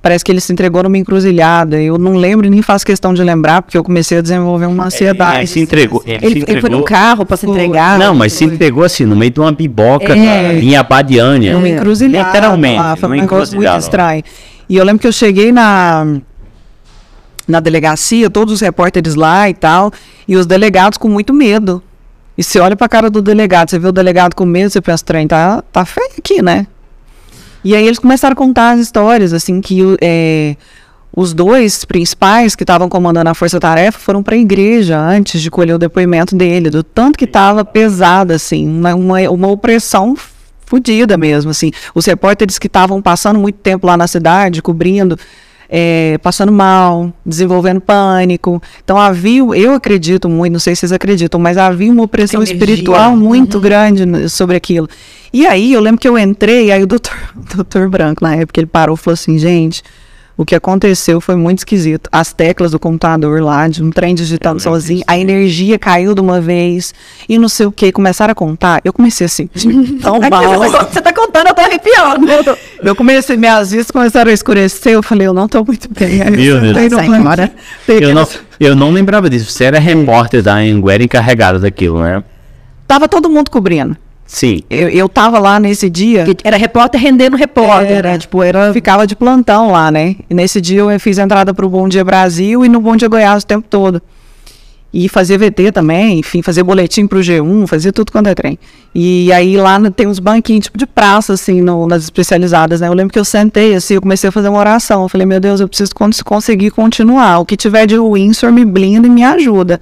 parece 0.01 0.25
que 0.25 0.31
ele 0.31 0.41
se 0.41 0.51
entregou 0.51 0.81
numa 0.83 0.97
encruzilhada. 0.97 1.79
Eu 1.79 1.97
não 1.97 2.13
lembro 2.15 2.47
e 2.47 2.49
nem 2.49 2.61
faço 2.63 2.83
questão 2.85 3.13
de 3.13 3.23
lembrar, 3.23 3.61
porque 3.61 3.77
eu 3.77 3.83
comecei 3.83 4.17
a 4.17 4.21
desenvolver 4.21 4.65
uma 4.65 4.85
ansiedade. 4.85 5.37
Ele 5.39 5.47
se 5.47 5.59
entregou. 5.59 6.01
Ele, 6.05 6.19
se 6.19 6.25
Ele, 6.25 6.33
ele 6.47 6.61
foi 6.61 6.69
no 6.71 6.77
entregou. 6.77 6.83
carro 6.83 7.25
pra 7.25 7.37
se 7.37 7.45
Foi. 7.45 7.53
entregar. 7.55 7.99
Não, 7.99 8.15
mas 8.15 8.33
se 8.33 8.43
entregou 8.45 8.83
assim, 8.83 9.05
no 9.05 9.15
meio 9.15 9.31
de 9.31 9.39
uma 9.39 9.51
biboca, 9.51 10.15
É. 10.17 10.59
em 10.59 10.75
Abadiânia. 10.75 11.53
Numa 11.53 11.69
encruzilhada. 11.69 12.27
Literalmente, 12.29 12.79
lá, 12.79 12.95
foi 12.95 13.09
um 13.09 13.11
numa 13.11 13.21
negócio 13.21 13.55
muito 13.55 13.77
estranho. 13.77 14.23
E 14.67 14.75
eu 14.77 14.83
lembro 14.83 14.99
que 15.01 15.07
eu 15.07 15.11
cheguei 15.11 15.51
na, 15.51 16.07
na 17.47 17.59
delegacia, 17.59 18.27
todos 18.29 18.53
os 18.55 18.61
repórteres 18.61 19.13
lá 19.15 19.47
e 19.49 19.53
tal, 19.53 19.91
e 20.27 20.35
os 20.35 20.45
delegados 20.47 20.97
com 20.97 21.07
muito 21.09 21.31
medo. 21.33 21.83
E 22.37 22.43
você 22.43 22.59
olha 22.59 22.75
pra 22.75 22.87
cara 22.87 23.09
do 23.09 23.21
delegado, 23.21 23.69
você 23.69 23.79
vê 23.79 23.87
o 23.87 23.91
delegado 23.91 24.35
com 24.35 24.45
medo, 24.45 24.69
você 24.69 24.81
pensa, 24.81 25.03
trem, 25.03 25.27
tá, 25.27 25.61
tá 25.71 25.85
feio 25.85 26.11
aqui, 26.17 26.41
né? 26.41 26.65
E 27.63 27.75
aí 27.75 27.85
eles 27.85 27.99
começaram 27.99 28.33
a 28.33 28.35
contar 28.35 28.71
as 28.71 28.79
histórias, 28.79 29.33
assim, 29.33 29.61
que 29.61 29.79
é, 30.01 30.55
os 31.15 31.33
dois 31.33 31.83
principais 31.85 32.55
que 32.55 32.63
estavam 32.63 32.87
comandando 32.87 33.29
a 33.29 33.33
força-tarefa 33.33 33.99
foram 33.99 34.23
para 34.23 34.35
a 34.35 34.37
igreja 34.37 34.97
antes 34.97 35.41
de 35.41 35.51
colher 35.51 35.75
o 35.75 35.79
depoimento 35.79 36.35
dele, 36.35 36.69
do 36.69 36.83
tanto 36.83 37.19
que 37.19 37.25
estava 37.25 37.65
pesado, 37.65 38.33
assim, 38.33 38.67
uma, 38.67 38.95
uma, 38.95 39.19
uma 39.29 39.47
opressão 39.49 40.15
fodida 40.65 41.17
mesmo, 41.17 41.51
assim. 41.51 41.71
Os 41.93 42.05
repórteres 42.05 42.57
que 42.57 42.67
estavam 42.67 43.01
passando 43.01 43.37
muito 43.37 43.59
tempo 43.59 43.85
lá 43.85 43.97
na 43.97 44.07
cidade, 44.07 44.61
cobrindo, 44.61 45.19
é, 45.73 46.17
passando 46.21 46.51
mal, 46.51 47.13
desenvolvendo 47.25 47.79
pânico. 47.79 48.61
Então 48.83 48.97
havia, 48.97 49.39
eu 49.39 49.73
acredito 49.73 50.27
muito, 50.27 50.51
não 50.51 50.59
sei 50.59 50.75
se 50.75 50.81
vocês 50.81 50.91
acreditam, 50.91 51.39
mas 51.39 51.57
havia 51.57 51.89
uma 51.89 52.03
opressão 52.03 52.41
Energia. 52.41 52.55
espiritual 52.57 53.15
muito 53.15 53.57
grande 53.59 54.05
no- 54.05 54.27
sobre 54.27 54.57
aquilo. 54.57 54.89
E 55.31 55.47
aí 55.47 55.71
eu 55.71 55.79
lembro 55.79 56.01
que 56.01 56.07
eu 56.09 56.17
entrei, 56.19 56.71
aí 56.71 56.83
o 56.83 56.87
doutor, 56.87 57.15
o 57.37 57.55
doutor 57.55 57.87
Branco, 57.89 58.21
na 58.21 58.35
época, 58.35 58.59
ele 58.59 58.67
parou 58.67 58.95
e 58.95 58.97
falou 58.97 59.13
assim, 59.13 59.37
gente, 59.39 59.81
o 60.41 60.45
que 60.45 60.55
aconteceu 60.55 61.21
foi 61.21 61.35
muito 61.35 61.59
esquisito. 61.59 62.09
As 62.11 62.33
teclas 62.33 62.71
do 62.71 62.79
computador 62.79 63.43
lá, 63.43 63.67
de 63.67 63.83
um 63.83 63.91
trem 63.91 64.15
digitando 64.15 64.59
sozinho, 64.59 65.03
a 65.05 65.15
energia 65.15 65.77
caiu 65.77 66.15
de 66.15 66.21
uma 66.21 66.41
vez 66.41 66.95
e 67.29 67.37
não 67.37 67.47
sei 67.47 67.67
o 67.67 67.71
que, 67.71 67.91
começaram 67.91 68.31
a 68.31 68.35
contar. 68.35 68.81
Eu 68.83 68.91
comecei 68.91 69.25
assim, 69.25 69.47
tão 70.01 70.19
mal. 70.19 70.57
você, 70.57 70.71
tá, 70.71 70.83
você 70.85 71.01
tá 71.01 71.13
contando, 71.13 71.47
eu 71.49 71.53
tô 71.53 71.61
arrepiando. 71.61 72.57
Eu 72.81 72.95
comecei, 72.95 73.37
minhas 73.37 73.69
vistas 73.69 73.91
começaram 73.91 74.31
a 74.31 74.33
escurecer, 74.33 74.93
eu 74.93 75.03
falei, 75.03 75.27
eu 75.27 75.35
não 75.35 75.47
tô 75.47 75.63
muito 75.63 75.87
bem. 75.93 76.19
Aí 76.23 76.31
Meu 76.31 76.55
eu 76.55 76.73
Deus. 77.85 78.01
Eu 78.01 78.15
não, 78.15 78.27
eu 78.59 78.75
não 78.75 78.91
lembrava 78.91 79.29
disso. 79.29 79.51
Você 79.51 79.65
era 79.65 79.77
repórter 79.77 80.41
da 80.41 80.55
Anguera 80.55 81.03
encarregada 81.03 81.59
daquilo, 81.59 82.01
né? 82.01 82.23
Tava 82.87 83.07
todo 83.07 83.29
mundo 83.29 83.51
cobrindo. 83.51 83.95
Sim. 84.33 84.61
Eu, 84.69 84.87
eu 84.87 85.09
tava 85.09 85.39
lá 85.39 85.59
nesse 85.59 85.89
dia. 85.89 86.23
Que 86.23 86.37
Era 86.41 86.55
repórter 86.55 87.01
rendendo 87.01 87.35
repórter. 87.35 87.91
Era, 87.97 88.11
né? 88.13 88.17
tipo, 88.17 88.41
era, 88.41 88.71
ficava 88.71 89.05
de 89.05 89.13
plantão 89.13 89.71
lá, 89.71 89.91
né? 89.91 90.15
E 90.29 90.33
nesse 90.33 90.61
dia 90.61 90.79
eu 90.79 90.99
fiz 91.01 91.19
a 91.19 91.23
entrada 91.23 91.53
pro 91.53 91.67
Bom 91.67 91.89
Dia 91.89 92.01
Brasil 92.05 92.63
e 92.63 92.69
no 92.69 92.79
Bom 92.79 92.95
Dia 92.95 93.09
Goiás 93.09 93.43
o 93.43 93.45
tempo 93.45 93.67
todo. 93.69 94.01
E 94.93 95.09
fazia 95.09 95.37
VT 95.37 95.73
também, 95.73 96.19
enfim, 96.19 96.41
fazia 96.41 96.63
boletim 96.63 97.07
pro 97.07 97.19
G1, 97.19 97.67
fazia 97.67 97.91
tudo 97.91 98.09
quanto 98.09 98.27
é 98.27 98.33
trem. 98.35 98.57
E 98.95 99.31
aí 99.33 99.57
lá 99.57 99.77
tem 99.91 100.07
uns 100.07 100.19
banquinhos, 100.19 100.63
tipo 100.65 100.77
de 100.77 100.85
praça, 100.85 101.33
assim, 101.33 101.59
no- 101.61 101.85
nas 101.85 102.03
especializadas, 102.03 102.79
né? 102.79 102.87
Eu 102.87 102.93
lembro 102.93 103.11
que 103.11 103.19
eu 103.19 103.25
sentei, 103.25 103.75
assim, 103.75 103.95
eu 103.95 104.01
comecei 104.01 104.29
a 104.29 104.31
fazer 104.31 104.47
uma 104.47 104.59
oração. 104.59 105.03
Eu 105.03 105.09
falei, 105.09 105.27
meu 105.27 105.41
Deus, 105.41 105.59
eu 105.59 105.67
preciso 105.67 105.93
cons- 105.93 106.21
conseguir 106.21 106.71
continuar. 106.71 107.39
O 107.39 107.45
que 107.45 107.57
tiver 107.57 107.85
de 107.85 107.95
ruim, 107.97 108.29
o 108.29 108.33
senhor 108.33 108.53
me 108.53 108.63
blinda 108.63 109.07
e 109.07 109.09
me 109.09 109.23
ajuda. 109.23 109.79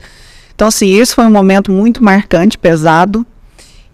Então, 0.55 0.67
assim, 0.67 0.95
esse 0.99 1.13
foi 1.13 1.25
um 1.25 1.31
momento 1.31 1.71
muito 1.71 2.03
marcante, 2.03 2.57
pesado. 2.57 3.23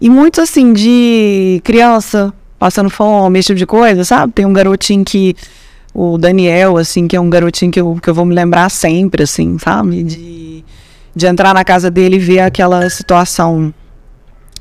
E 0.00 0.10
muito 0.10 0.40
assim, 0.40 0.72
de 0.72 1.60
criança 1.64 2.32
passando 2.58 2.90
fome, 2.90 3.38
esse 3.38 3.46
tipo 3.48 3.58
de 3.58 3.66
coisa, 3.66 4.04
sabe? 4.04 4.32
Tem 4.32 4.46
um 4.46 4.52
garotinho 4.52 5.04
que. 5.04 5.34
O 5.98 6.18
Daniel, 6.18 6.76
assim, 6.76 7.08
que 7.08 7.16
é 7.16 7.20
um 7.20 7.30
garotinho 7.30 7.72
que 7.72 7.80
eu, 7.80 7.98
que 8.02 8.10
eu 8.10 8.12
vou 8.12 8.26
me 8.26 8.34
lembrar 8.34 8.68
sempre, 8.68 9.22
assim, 9.22 9.58
sabe? 9.58 10.02
De, 10.02 10.62
de 11.14 11.26
entrar 11.26 11.54
na 11.54 11.64
casa 11.64 11.90
dele 11.90 12.16
e 12.16 12.18
ver 12.18 12.40
aquela 12.40 12.90
situação 12.90 13.72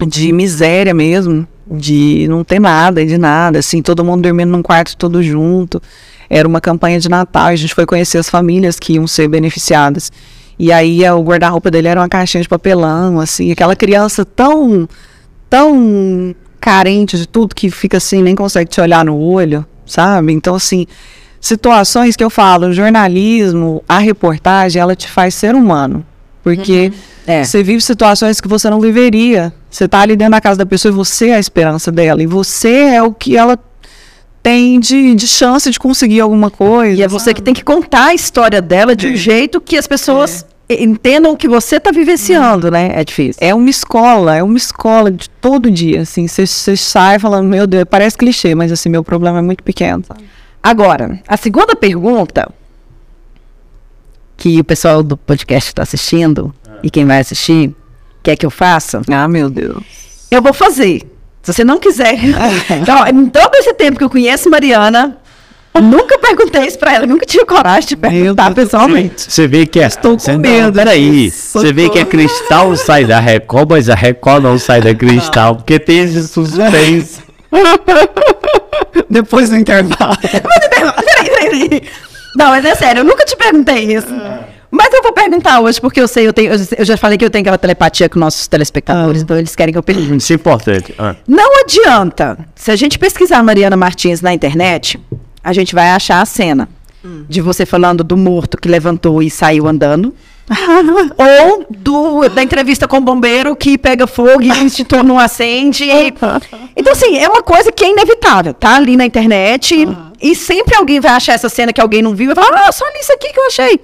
de 0.07 0.31
miséria 0.31 0.93
mesmo, 0.93 1.45
de 1.69 2.25
não 2.29 2.43
ter 2.43 2.59
nada, 2.59 3.05
de 3.05 3.17
nada, 3.17 3.59
assim, 3.59 3.81
todo 3.81 4.03
mundo 4.03 4.21
dormindo 4.21 4.49
num 4.49 4.61
quarto 4.61 4.95
todo 4.95 5.21
junto. 5.21 5.81
Era 6.29 6.47
uma 6.47 6.61
campanha 6.61 6.99
de 6.99 7.09
Natal, 7.09 7.47
a 7.47 7.55
gente 7.55 7.73
foi 7.73 7.85
conhecer 7.85 8.17
as 8.17 8.29
famílias 8.29 8.79
que 8.79 8.93
iam 8.93 9.05
ser 9.05 9.27
beneficiadas. 9.27 10.11
E 10.57 10.71
aí 10.71 11.03
eh, 11.03 11.13
o 11.13 11.21
guarda-roupa 11.21 11.69
dele 11.69 11.89
era 11.89 11.99
uma 11.99 12.09
caixinha 12.09 12.41
de 12.41 12.49
papelão, 12.49 13.19
assim, 13.19 13.51
aquela 13.51 13.75
criança 13.75 14.23
tão, 14.23 14.87
tão 15.49 16.35
carente 16.59 17.17
de 17.17 17.27
tudo 17.27 17.53
que 17.53 17.69
fica 17.69 17.97
assim, 17.97 18.21
nem 18.21 18.35
consegue 18.35 18.69
te 18.69 18.81
olhar 18.81 19.05
no 19.05 19.17
olho, 19.17 19.65
sabe? 19.85 20.33
Então, 20.33 20.55
assim, 20.55 20.87
situações 21.39 22.15
que 22.15 22.23
eu 22.23 22.29
falo, 22.29 22.67
o 22.67 22.73
jornalismo, 22.73 23.83
a 23.87 23.99
reportagem, 23.99 24.81
ela 24.81 24.95
te 24.95 25.07
faz 25.07 25.35
ser 25.35 25.53
humano. 25.53 26.05
Porque 26.43 26.91
É. 27.27 27.43
você 27.43 27.63
vive 27.63 27.81
situações 27.81 28.39
que 28.39 28.47
você 28.47 28.69
não 28.69 28.79
viveria. 28.79 29.51
Você 29.69 29.87
tá 29.87 29.99
ali 30.01 30.15
dentro 30.15 30.31
da 30.31 30.41
casa 30.41 30.59
da 30.59 30.65
pessoa 30.65 30.91
e 30.91 30.95
você 30.95 31.29
é 31.29 31.35
a 31.35 31.39
esperança 31.39 31.91
dela. 31.91 32.21
E 32.21 32.27
você 32.27 32.69
é 32.93 33.01
o 33.03 33.11
que 33.11 33.35
ela 33.35 33.57
tem 34.43 34.79
de, 34.79 35.15
de 35.15 35.27
chance 35.27 35.69
de 35.71 35.79
conseguir 35.79 36.19
alguma 36.19 36.51
coisa. 36.51 36.99
E 36.99 37.03
é 37.03 37.07
você 37.07 37.33
que 37.33 37.41
tem 37.41 37.53
que 37.53 37.63
contar 37.63 38.05
a 38.07 38.13
história 38.13 38.61
dela 38.61 38.95
de 38.95 39.07
um 39.07 39.15
jeito 39.15 39.59
que 39.59 39.75
as 39.75 39.87
pessoas 39.87 40.45
entendam 40.69 41.33
o 41.33 41.37
que 41.37 41.47
você 41.47 41.79
tá 41.79 41.91
vivenciando, 41.91 42.71
né? 42.71 42.91
É 42.93 43.03
difícil. 43.03 43.39
É 43.39 43.53
uma 43.53 43.69
escola, 43.69 44.35
é 44.35 44.41
uma 44.43 44.57
escola 44.57 45.11
de 45.11 45.29
todo 45.29 45.69
dia, 45.69 46.01
assim. 46.01 46.27
Você 46.27 46.75
sai 46.75 47.19
falando, 47.19 47.47
meu 47.47 47.67
Deus, 47.67 47.85
parece 47.89 48.17
clichê, 48.17 48.55
mas 48.55 48.71
assim, 48.71 48.89
meu 48.89 49.03
problema 49.03 49.39
é 49.39 49.41
muito 49.41 49.63
pequeno. 49.63 50.03
Agora, 50.63 51.19
a 51.27 51.37
segunda 51.37 51.75
pergunta 51.75 52.51
que 54.37 54.59
o 54.59 54.63
pessoal 54.63 55.01
do 55.03 55.15
podcast 55.15 55.69
está 55.69 55.83
assistindo 55.83 56.53
e 56.83 56.89
quem 56.89 57.05
vai 57.05 57.19
assistir 57.19 57.73
quer 58.23 58.35
que 58.35 58.45
eu 58.45 58.49
faça, 58.51 59.01
Ah, 59.09 59.27
meu 59.27 59.49
Deus. 59.49 59.83
eu 60.31 60.41
vou 60.41 60.53
fazer. 60.53 61.03
Se 61.43 61.53
você 61.53 61.63
não 61.63 61.79
quiser. 61.79 62.15
então, 62.81 63.05
em 63.07 63.27
todo 63.27 63.53
esse 63.55 63.73
tempo 63.75 63.99
que 63.99 64.03
eu 64.03 64.09
conheço 64.09 64.49
Mariana, 64.49 65.17
nunca 65.81 66.17
perguntei 66.17 66.65
isso 66.65 66.77
pra 66.79 66.93
ela, 66.93 67.05
nunca 67.05 67.25
tive 67.25 67.45
coragem 67.45 67.89
de 67.89 67.95
perguntar 67.95 68.49
Deus. 68.51 68.65
pessoalmente. 68.69 69.31
Você 69.31 69.47
vê 69.47 69.65
que 69.65 69.79
é. 69.79 69.87
Estou 69.87 70.17
com 70.17 70.31
não, 70.31 70.39
medo. 70.39 70.73
Peraí. 70.73 71.29
Você 71.29 71.73
vê 71.73 71.89
que 71.89 71.99
a 71.99 72.05
Cristal 72.05 72.75
sai 72.75 73.05
da 73.05 73.19
Record, 73.19 73.69
mas 73.69 73.89
a 73.89 73.95
Record 73.95 74.43
não 74.43 74.57
sai 74.57 74.81
da 74.81 74.93
Cristal, 74.93 75.55
porque 75.55 75.79
tem 75.79 75.99
esse 75.99 76.27
suspense. 76.27 77.19
Depois 79.09 79.49
do 79.49 79.57
intervalo. 79.57 80.17
Peraí, 80.17 80.41
peraí, 80.69 81.69
peraí. 81.69 81.81
Não, 82.35 82.47
mas 82.47 82.65
é 82.65 82.75
sério, 82.75 82.99
eu 82.99 83.05
nunca 83.05 83.23
te 83.23 83.35
perguntei 83.35 83.95
isso. 83.95 84.13
Mas 84.69 84.93
eu 84.93 85.01
vou 85.01 85.13
perguntar 85.13 85.61
hoje, 85.61 85.79
porque 85.79 86.01
eu 86.01 86.07
sei, 86.07 86.27
eu, 86.27 86.33
tenho, 86.33 86.51
eu 86.77 86.83
já 86.83 86.97
falei 86.97 87.17
que 87.17 87.23
eu 87.23 87.29
tenho 87.29 87.43
aquela 87.43 87.57
telepatia 87.57 88.09
com 88.09 88.19
nossos 88.19 88.45
telespectadores, 88.45 89.21
então 89.21 89.37
eles 89.37 89.55
querem 89.55 89.71
que 89.71 89.77
eu 89.77 89.83
pergunte. 89.83 90.17
Isso 90.17 90.33
é 90.33 90.35
importante. 90.35 90.93
Ah. 90.99 91.15
Não 91.25 91.61
adianta. 91.61 92.37
Se 92.53 92.71
a 92.71 92.75
gente 92.75 92.99
pesquisar 92.99 93.41
Mariana 93.41 93.77
Martins 93.77 94.19
na 94.19 94.33
internet, 94.33 94.99
a 95.45 95.53
gente 95.53 95.75
vai 95.75 95.91
achar 95.91 96.21
a 96.21 96.25
cena 96.25 96.67
de 97.29 97.39
você 97.39 97.67
falando 97.67 98.03
do 98.03 98.17
morto 98.17 98.57
que 98.57 98.67
levantou 98.67 99.21
e 99.21 99.29
saiu 99.29 99.67
andando. 99.67 100.11
ou 101.17 101.65
do, 101.69 102.29
da 102.29 102.41
entrevista 102.41 102.87
com 102.87 102.97
o 102.97 103.01
bombeiro 103.01 103.55
que 103.55 103.77
pega 103.77 104.05
fogo 104.07 104.41
e 104.41 104.51
o 104.51 104.65
extintor 104.65 105.03
não 105.03 105.19
acende. 105.19 105.85
Então, 106.77 106.91
assim, 106.91 107.17
é 107.17 107.29
uma 107.29 107.41
coisa 107.41 107.71
que 107.71 107.85
é 107.85 107.89
inevitável. 107.89 108.53
Tá 108.53 108.75
ali 108.75 108.97
na 108.97 109.05
internet 109.05 109.73
e, 109.73 110.31
e 110.31 110.35
sempre 110.35 110.75
alguém 110.75 110.99
vai 110.99 111.11
achar 111.11 111.33
essa 111.33 111.47
cena 111.47 111.71
que 111.71 111.79
alguém 111.79 112.01
não 112.01 112.13
viu 112.13 112.31
e 112.31 112.33
vai 112.33 112.43
falar, 112.43 112.67
ah, 112.67 112.71
só 112.71 112.85
isso 112.99 113.13
aqui 113.13 113.31
que 113.31 113.39
eu 113.39 113.47
achei. 113.47 113.79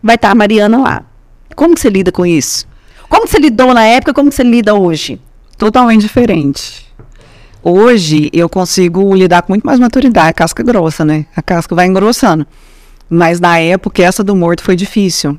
Vai 0.00 0.14
estar 0.14 0.30
a 0.30 0.34
Mariana 0.34 0.78
lá. 0.78 1.02
Como 1.56 1.74
que 1.74 1.80
você 1.80 1.90
lida 1.90 2.12
com 2.12 2.24
isso? 2.24 2.68
Como 3.08 3.24
que 3.24 3.30
você 3.30 3.38
lidou 3.38 3.74
na 3.74 3.84
época, 3.84 4.14
como 4.14 4.28
que 4.28 4.36
você 4.36 4.44
lida 4.44 4.74
hoje? 4.74 5.20
Totalmente 5.58 6.02
diferente. 6.02 6.85
Hoje 7.68 8.30
eu 8.32 8.48
consigo 8.48 9.12
lidar 9.12 9.42
com 9.42 9.50
muito 9.50 9.64
mais 9.64 9.80
maturidade, 9.80 10.34
casca 10.34 10.62
grossa, 10.62 11.04
né? 11.04 11.26
A 11.34 11.42
casca 11.42 11.74
vai 11.74 11.88
engrossando. 11.88 12.46
Mas 13.10 13.40
na 13.40 13.58
época, 13.58 14.04
essa 14.04 14.22
do 14.22 14.36
morto 14.36 14.62
foi 14.62 14.76
difícil. 14.76 15.36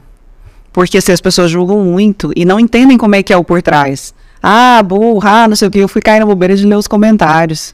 Porque 0.74 1.00
se 1.00 1.10
as 1.10 1.22
pessoas 1.22 1.50
julgam 1.50 1.86
muito 1.86 2.34
e 2.36 2.44
não 2.44 2.60
entendem 2.60 2.98
como 2.98 3.16
é 3.16 3.24
que 3.24 3.32
é 3.32 3.38
o 3.38 3.46
por 3.46 3.62
trás. 3.62 4.14
Ah, 4.44 4.84
burra, 4.84 5.48
não 5.48 5.56
sei 5.56 5.70
o 5.70 5.72
que. 5.72 5.80
Eu 5.80 5.88
fui 5.88 6.02
cair 6.02 6.20
na 6.20 6.26
bobeira 6.26 6.54
de 6.54 6.66
ler 6.66 6.76
os 6.76 6.86
comentários. 6.86 7.74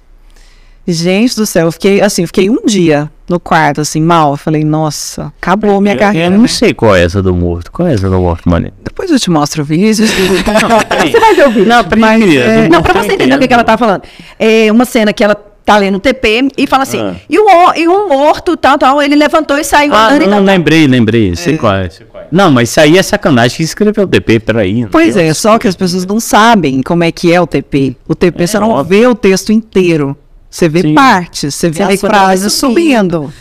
Gente 0.86 1.36
do 1.38 1.46
céu, 1.46 1.68
eu 1.68 1.72
fiquei 1.72 2.02
assim, 2.02 2.26
fiquei 2.26 2.50
um 2.50 2.66
dia 2.66 3.10
no 3.30 3.40
quarto, 3.40 3.80
assim, 3.82 4.02
mal. 4.02 4.32
Eu 4.32 4.38
falei, 4.38 4.64
nossa, 4.66 5.32
acabou 5.42 5.80
minha 5.80 5.96
Eu, 5.96 6.00
carreira. 6.00 6.36
eu 6.36 6.40
não 6.40 6.48
sei 6.48 6.74
qual 6.74 6.94
é 6.96 7.04
essa 7.04 7.22
do 7.22 7.34
morto. 7.34 7.72
Qual 7.72 7.88
é 7.88 7.94
essa 7.94 8.10
do 8.10 8.20
morto, 8.20 8.50
mano? 8.50 8.70
Depois 8.84 9.10
eu 9.10 9.18
te 9.20 9.30
mostro 9.30 9.62
o 9.62 9.66
vídeo. 9.66 10.06
Você 10.06 11.20
vai 11.20 11.36
ver 11.36 11.48
o 11.48 11.52
vídeo. 11.52 11.66
Não, 11.68 11.86
Mas, 11.98 12.36
é, 12.36 12.68
Não, 12.68 12.82
pra 12.84 13.02
você 13.02 13.14
entender 13.14 13.36
o 13.36 13.40
que, 13.40 13.48
que 13.48 13.54
ela 13.54 13.64
tá 13.64 13.78
falando. 13.78 14.02
É 14.38 14.70
uma 14.72 14.84
cena 14.86 15.14
que 15.14 15.24
ela 15.24 15.36
tá 15.36 15.78
lendo 15.78 15.96
o 15.96 16.00
TP 16.00 16.50
e 16.58 16.68
fala 16.68 16.84
assim, 16.84 17.00
Ah. 17.00 17.16
e, 17.30 17.40
o, 17.40 17.46
e 17.78 17.88
um 17.88 18.10
morto, 18.10 18.58
tal, 18.58 18.78
tal, 18.78 19.02
ele 19.02 19.16
levantou 19.16 19.58
e 19.58 19.64
saiu 19.64 19.94
Ah, 19.94 20.08
andando 20.08 20.24
não, 20.26 20.30
tal. 20.38 20.42
lembrei, 20.44 20.86
lembrei. 20.88 21.34
Sei 21.38 21.58
qual 21.58 21.76
é. 21.76 21.90
sei 21.90 22.06
qual 22.06 22.22
é. 22.24 22.28
Não, 22.30 22.52
mas 22.52 22.70
isso 22.70 22.82
aí 22.82 22.98
é 22.98 23.02
sacanagem 23.04 23.56
que 23.56 23.64
escreveu 23.64 24.04
o 24.04 24.08
TP, 24.08 24.42
peraí. 24.42 24.86
Pois 24.92 25.16
é, 25.16 25.34
só 25.34 25.58
que 25.58 25.66
as 25.68 25.76
pessoas 25.78 26.06
não 26.06 26.20
sabem 26.20 26.82
como 26.82 27.06
é 27.06 27.12
que 27.14 27.32
é 27.32 27.40
o 27.40 27.48
TP. 27.48 27.96
O 28.06 28.14
TP 28.14 28.46
você 28.46 28.60
não 28.60 28.72
óbvio. 28.72 29.00
vê 29.00 29.08
o 29.08 29.16
texto 29.16 29.54
inteiro. 29.54 30.18
Você 30.54 30.70
vê 30.70 30.82
Sim. 30.82 30.94
partes, 30.94 31.56
você 31.56 31.68
vê 31.72 31.82
as 31.82 32.00
frases 32.00 32.54
subindo. 32.54 33.24
subindo. 33.24 33.34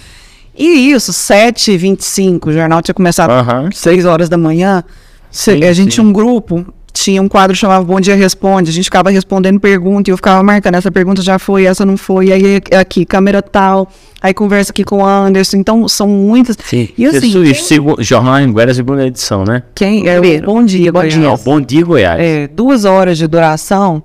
E 0.56 0.90
isso, 0.92 1.12
7h25, 1.12 2.46
o 2.48 2.52
jornal 2.52 2.80
tinha 2.80 2.94
começado 2.94 3.30
Aham. 3.30 3.68
6 3.70 4.06
horas 4.06 4.28
da 4.30 4.38
manhã. 4.38 4.82
Cê- 5.30 5.56
Sim, 5.58 5.64
a 5.64 5.72
gente 5.74 5.90
sim. 5.90 6.00
tinha 6.00 6.04
um 6.06 6.12
grupo, 6.12 6.64
tinha 6.90 7.20
um 7.20 7.28
quadro 7.28 7.52
que 7.54 7.60
chamava 7.60 7.84
Bom 7.84 8.00
Dia 8.00 8.14
Responde. 8.14 8.70
A 8.70 8.72
gente 8.72 8.84
ficava 8.84 9.10
respondendo 9.10 9.60
pergunta 9.60 10.08
e 10.08 10.12
eu 10.12 10.16
ficava 10.16 10.42
marcando, 10.42 10.74
essa 10.76 10.90
pergunta 10.90 11.20
já 11.20 11.38
foi, 11.38 11.64
essa 11.66 11.84
não 11.84 11.98
foi. 11.98 12.32
Aí 12.32 12.60
aqui, 12.78 13.04
câmera 13.04 13.42
tal. 13.42 13.90
Aí 14.22 14.32
conversa 14.32 14.72
aqui 14.72 14.82
com 14.82 14.98
o 15.02 15.06
Anderson. 15.06 15.58
Então, 15.58 15.86
são 15.88 16.06
muitas. 16.08 16.56
Sim. 16.64 16.88
E 16.96 17.04
assim, 17.04 17.28
Isso, 17.28 17.42
quem- 17.42 17.54
segu- 17.54 17.96
Jornal 18.02 18.34
Anguera, 18.36 18.72
segunda 18.72 19.06
edição, 19.06 19.44
né? 19.44 19.62
quem 19.74 20.08
é 20.08 20.12
Primeiro. 20.18 20.46
Bom 20.46 20.64
Dia, 20.64 20.90
Bom 20.92 21.00
Goiás. 21.00 21.14
dia. 21.14 21.22
Não, 21.22 21.36
Bom 21.36 21.60
Dia 21.60 21.84
Goiás. 21.84 22.20
é, 22.22 22.46
duas 22.48 22.84
horas 22.86 23.18
de 23.18 23.26
duração, 23.26 24.02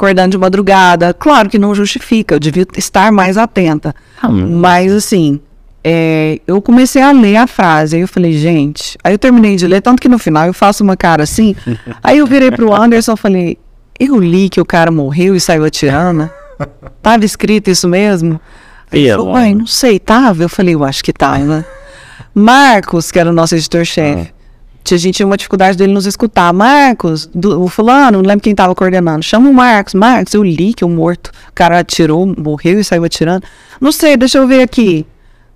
acordando 0.00 0.30
de 0.30 0.38
madrugada. 0.38 1.12
Claro 1.12 1.50
que 1.50 1.58
não 1.58 1.74
justifica, 1.74 2.34
eu 2.34 2.40
devia 2.40 2.66
estar 2.76 3.12
mais 3.12 3.36
atenta. 3.36 3.94
Ah. 4.22 4.28
Mas 4.28 4.90
assim, 4.92 5.38
é, 5.84 6.40
eu 6.46 6.62
comecei 6.62 7.02
a 7.02 7.12
ler 7.12 7.36
a 7.36 7.46
frase, 7.46 7.96
aí 7.96 8.02
eu 8.02 8.08
falei, 8.08 8.32
gente. 8.32 8.96
Aí 9.04 9.12
eu 9.12 9.18
terminei 9.18 9.56
de 9.56 9.66
ler, 9.66 9.82
tanto 9.82 10.00
que 10.00 10.08
no 10.08 10.18
final 10.18 10.46
eu 10.46 10.54
faço 10.54 10.82
uma 10.82 10.96
cara 10.96 11.22
assim. 11.22 11.54
aí 12.02 12.18
eu 12.18 12.26
virei 12.26 12.50
pro 12.50 12.74
Anderson 12.74 13.12
e 13.12 13.16
falei, 13.16 13.58
eu 13.98 14.18
li 14.18 14.48
que 14.48 14.60
o 14.60 14.64
cara 14.64 14.90
morreu 14.90 15.36
e 15.36 15.40
saiu 15.40 15.64
atirando. 15.64 16.30
Tava 17.02 17.24
escrito 17.24 17.70
isso 17.70 17.86
mesmo? 17.86 18.40
Ele 18.90 19.04
Pelo 19.04 19.24
falou, 19.24 19.34
Uai, 19.34 19.54
não 19.54 19.66
sei, 19.66 19.98
tava? 19.98 20.42
Eu 20.42 20.48
falei, 20.48 20.74
eu 20.74 20.82
acho 20.82 21.04
que 21.04 21.12
tava. 21.12 21.64
Marcos, 22.34 23.10
que 23.10 23.18
era 23.18 23.28
o 23.28 23.32
nosso 23.32 23.54
editor-chefe. 23.54 24.32
A 24.90 24.96
gente 24.96 25.16
tinha 25.16 25.26
uma 25.26 25.36
dificuldade 25.36 25.76
dele 25.76 25.92
nos 25.92 26.06
escutar. 26.06 26.52
Marcos, 26.52 27.30
do, 27.32 27.62
o 27.62 27.68
fulano, 27.68 28.20
não 28.20 28.28
lembro 28.28 28.42
quem 28.42 28.54
tava 28.54 28.74
coordenando. 28.74 29.22
Chama 29.22 29.48
o 29.48 29.54
Marcos. 29.54 29.94
Marcos, 29.94 30.34
eu 30.34 30.42
li 30.42 30.74
que 30.74 30.84
o 30.84 30.88
morto, 30.88 31.28
o 31.48 31.52
cara 31.54 31.78
atirou, 31.78 32.26
morreu 32.26 32.80
e 32.80 32.84
saiu 32.84 33.04
atirando. 33.04 33.44
Não 33.80 33.92
sei, 33.92 34.16
deixa 34.16 34.38
eu 34.38 34.48
ver 34.48 34.62
aqui. 34.62 35.06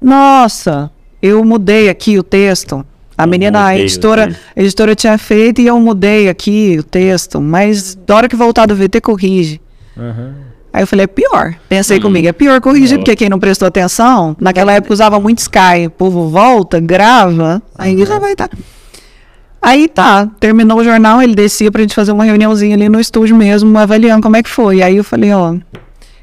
Nossa, 0.00 0.90
eu 1.20 1.44
mudei 1.44 1.88
aqui 1.88 2.18
o 2.18 2.22
texto. 2.22 2.84
A 3.16 3.26
menina, 3.26 3.60
a 3.60 3.70
mudei 3.70 3.82
editora, 3.82 4.36
a 4.56 4.60
editora 4.60 4.94
tinha 4.94 5.16
feito 5.16 5.60
e 5.60 5.66
eu 5.66 5.78
mudei 5.80 6.28
aqui 6.28 6.76
o 6.78 6.82
texto. 6.82 7.40
Mas 7.40 7.94
da 7.94 8.16
hora 8.16 8.28
que 8.28 8.36
voltar 8.36 8.66
do 8.66 8.74
VT, 8.76 9.00
corrige. 9.00 9.60
Aí 10.72 10.82
eu 10.82 10.86
falei, 10.88 11.04
é 11.04 11.06
pior. 11.06 11.54
Pensei 11.68 12.00
comigo, 12.00 12.26
é 12.26 12.32
pior 12.32 12.60
corrigir, 12.60 12.98
porque 12.98 13.14
quem 13.14 13.28
não 13.28 13.38
prestou 13.38 13.68
atenção, 13.68 14.36
naquela 14.40 14.72
época 14.72 14.92
usava 14.92 15.20
muito 15.20 15.38
Sky, 15.38 15.86
o 15.86 15.90
povo 15.90 16.28
volta, 16.28 16.80
grava, 16.80 17.62
aí 17.78 18.04
já 18.04 18.18
vai 18.18 18.32
estar. 18.32 18.50
Aí 19.64 19.88
tá, 19.88 20.26
terminou 20.38 20.78
o 20.78 20.84
jornal, 20.84 21.22
ele 21.22 21.34
descia 21.34 21.72
pra 21.72 21.80
gente 21.80 21.94
fazer 21.94 22.12
uma 22.12 22.22
reuniãozinha 22.22 22.76
ali 22.76 22.86
no 22.86 23.00
estúdio 23.00 23.34
mesmo, 23.34 23.78
avaliando 23.78 24.22
como 24.22 24.36
é 24.36 24.42
que 24.42 24.50
foi. 24.50 24.82
Aí 24.82 24.98
eu 24.98 25.02
falei, 25.02 25.32
ó. 25.32 25.54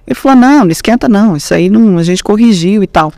Ele 0.06 0.14
falou, 0.14 0.38
não, 0.38 0.60
não 0.60 0.70
esquenta 0.70 1.10
não, 1.10 1.36
isso 1.36 1.52
aí 1.52 1.68
não, 1.68 1.98
a 1.98 2.04
gente 2.04 2.24
corrigiu 2.24 2.84
e 2.84 2.88
tal. 2.88 3.12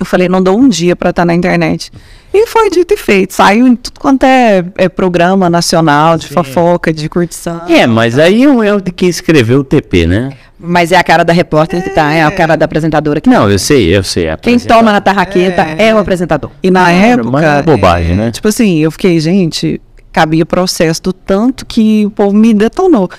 Eu 0.00 0.06
falei, 0.06 0.30
não 0.30 0.42
dou 0.42 0.58
um 0.58 0.66
dia 0.66 0.96
pra 0.96 1.10
estar 1.10 1.26
na 1.26 1.34
internet. 1.34 1.92
E 2.32 2.46
foi 2.46 2.70
dito 2.70 2.94
e 2.94 2.96
feito. 2.96 3.34
Saiu 3.34 3.66
em 3.66 3.76
tudo 3.76 4.00
quanto 4.00 4.24
é, 4.24 4.64
é 4.78 4.88
programa 4.88 5.50
nacional, 5.50 6.16
de 6.16 6.26
fofoca, 6.26 6.90
de 6.90 7.06
curtição. 7.06 7.60
É, 7.68 7.86
mas 7.86 8.18
aí 8.18 8.44
é 8.44 8.48
o 8.48 8.62
é 8.62 8.72
o 8.72 8.80
de 8.80 8.90
quem 8.92 9.10
escreveu 9.10 9.60
o 9.60 9.64
TP, 9.64 10.06
né? 10.06 10.32
Mas 10.58 10.90
é 10.90 10.96
a 10.96 11.04
cara 11.04 11.22
da 11.22 11.32
repórter 11.32 11.82
que 11.82 11.90
tá, 11.90 12.12
é 12.12 12.22
a 12.22 12.30
cara 12.30 12.56
da 12.56 12.64
apresentadora 12.64 13.20
que 13.20 13.28
não. 13.28 13.42
Não, 13.42 13.50
eu 13.50 13.58
sei, 13.58 13.94
eu 13.94 14.02
sei. 14.02 14.26
Quem 14.40 14.58
toma 14.58 14.90
na 14.90 15.00
tarraqueta 15.02 15.62
é, 15.62 15.94
o 15.94 15.98
apresentador. 15.98 16.50
E 16.62 16.70
na 16.70 16.90
época. 16.90 17.30
mas 17.30 17.44
é 17.44 17.62
bobagem, 17.62 18.12
é, 18.12 18.16
né? 18.16 18.30
Tipo 18.30 18.48
assim, 18.48 18.78
eu 18.78 18.90
fiquei, 18.90 19.20
gente, 19.20 19.80
cabia 20.12 20.46
processo 20.46 21.02
do 21.02 21.12
tanto 21.12 21.66
que 21.66 22.06
o 22.06 22.10
povo 22.10 22.34
me 22.34 22.54
detonou. 22.54 23.10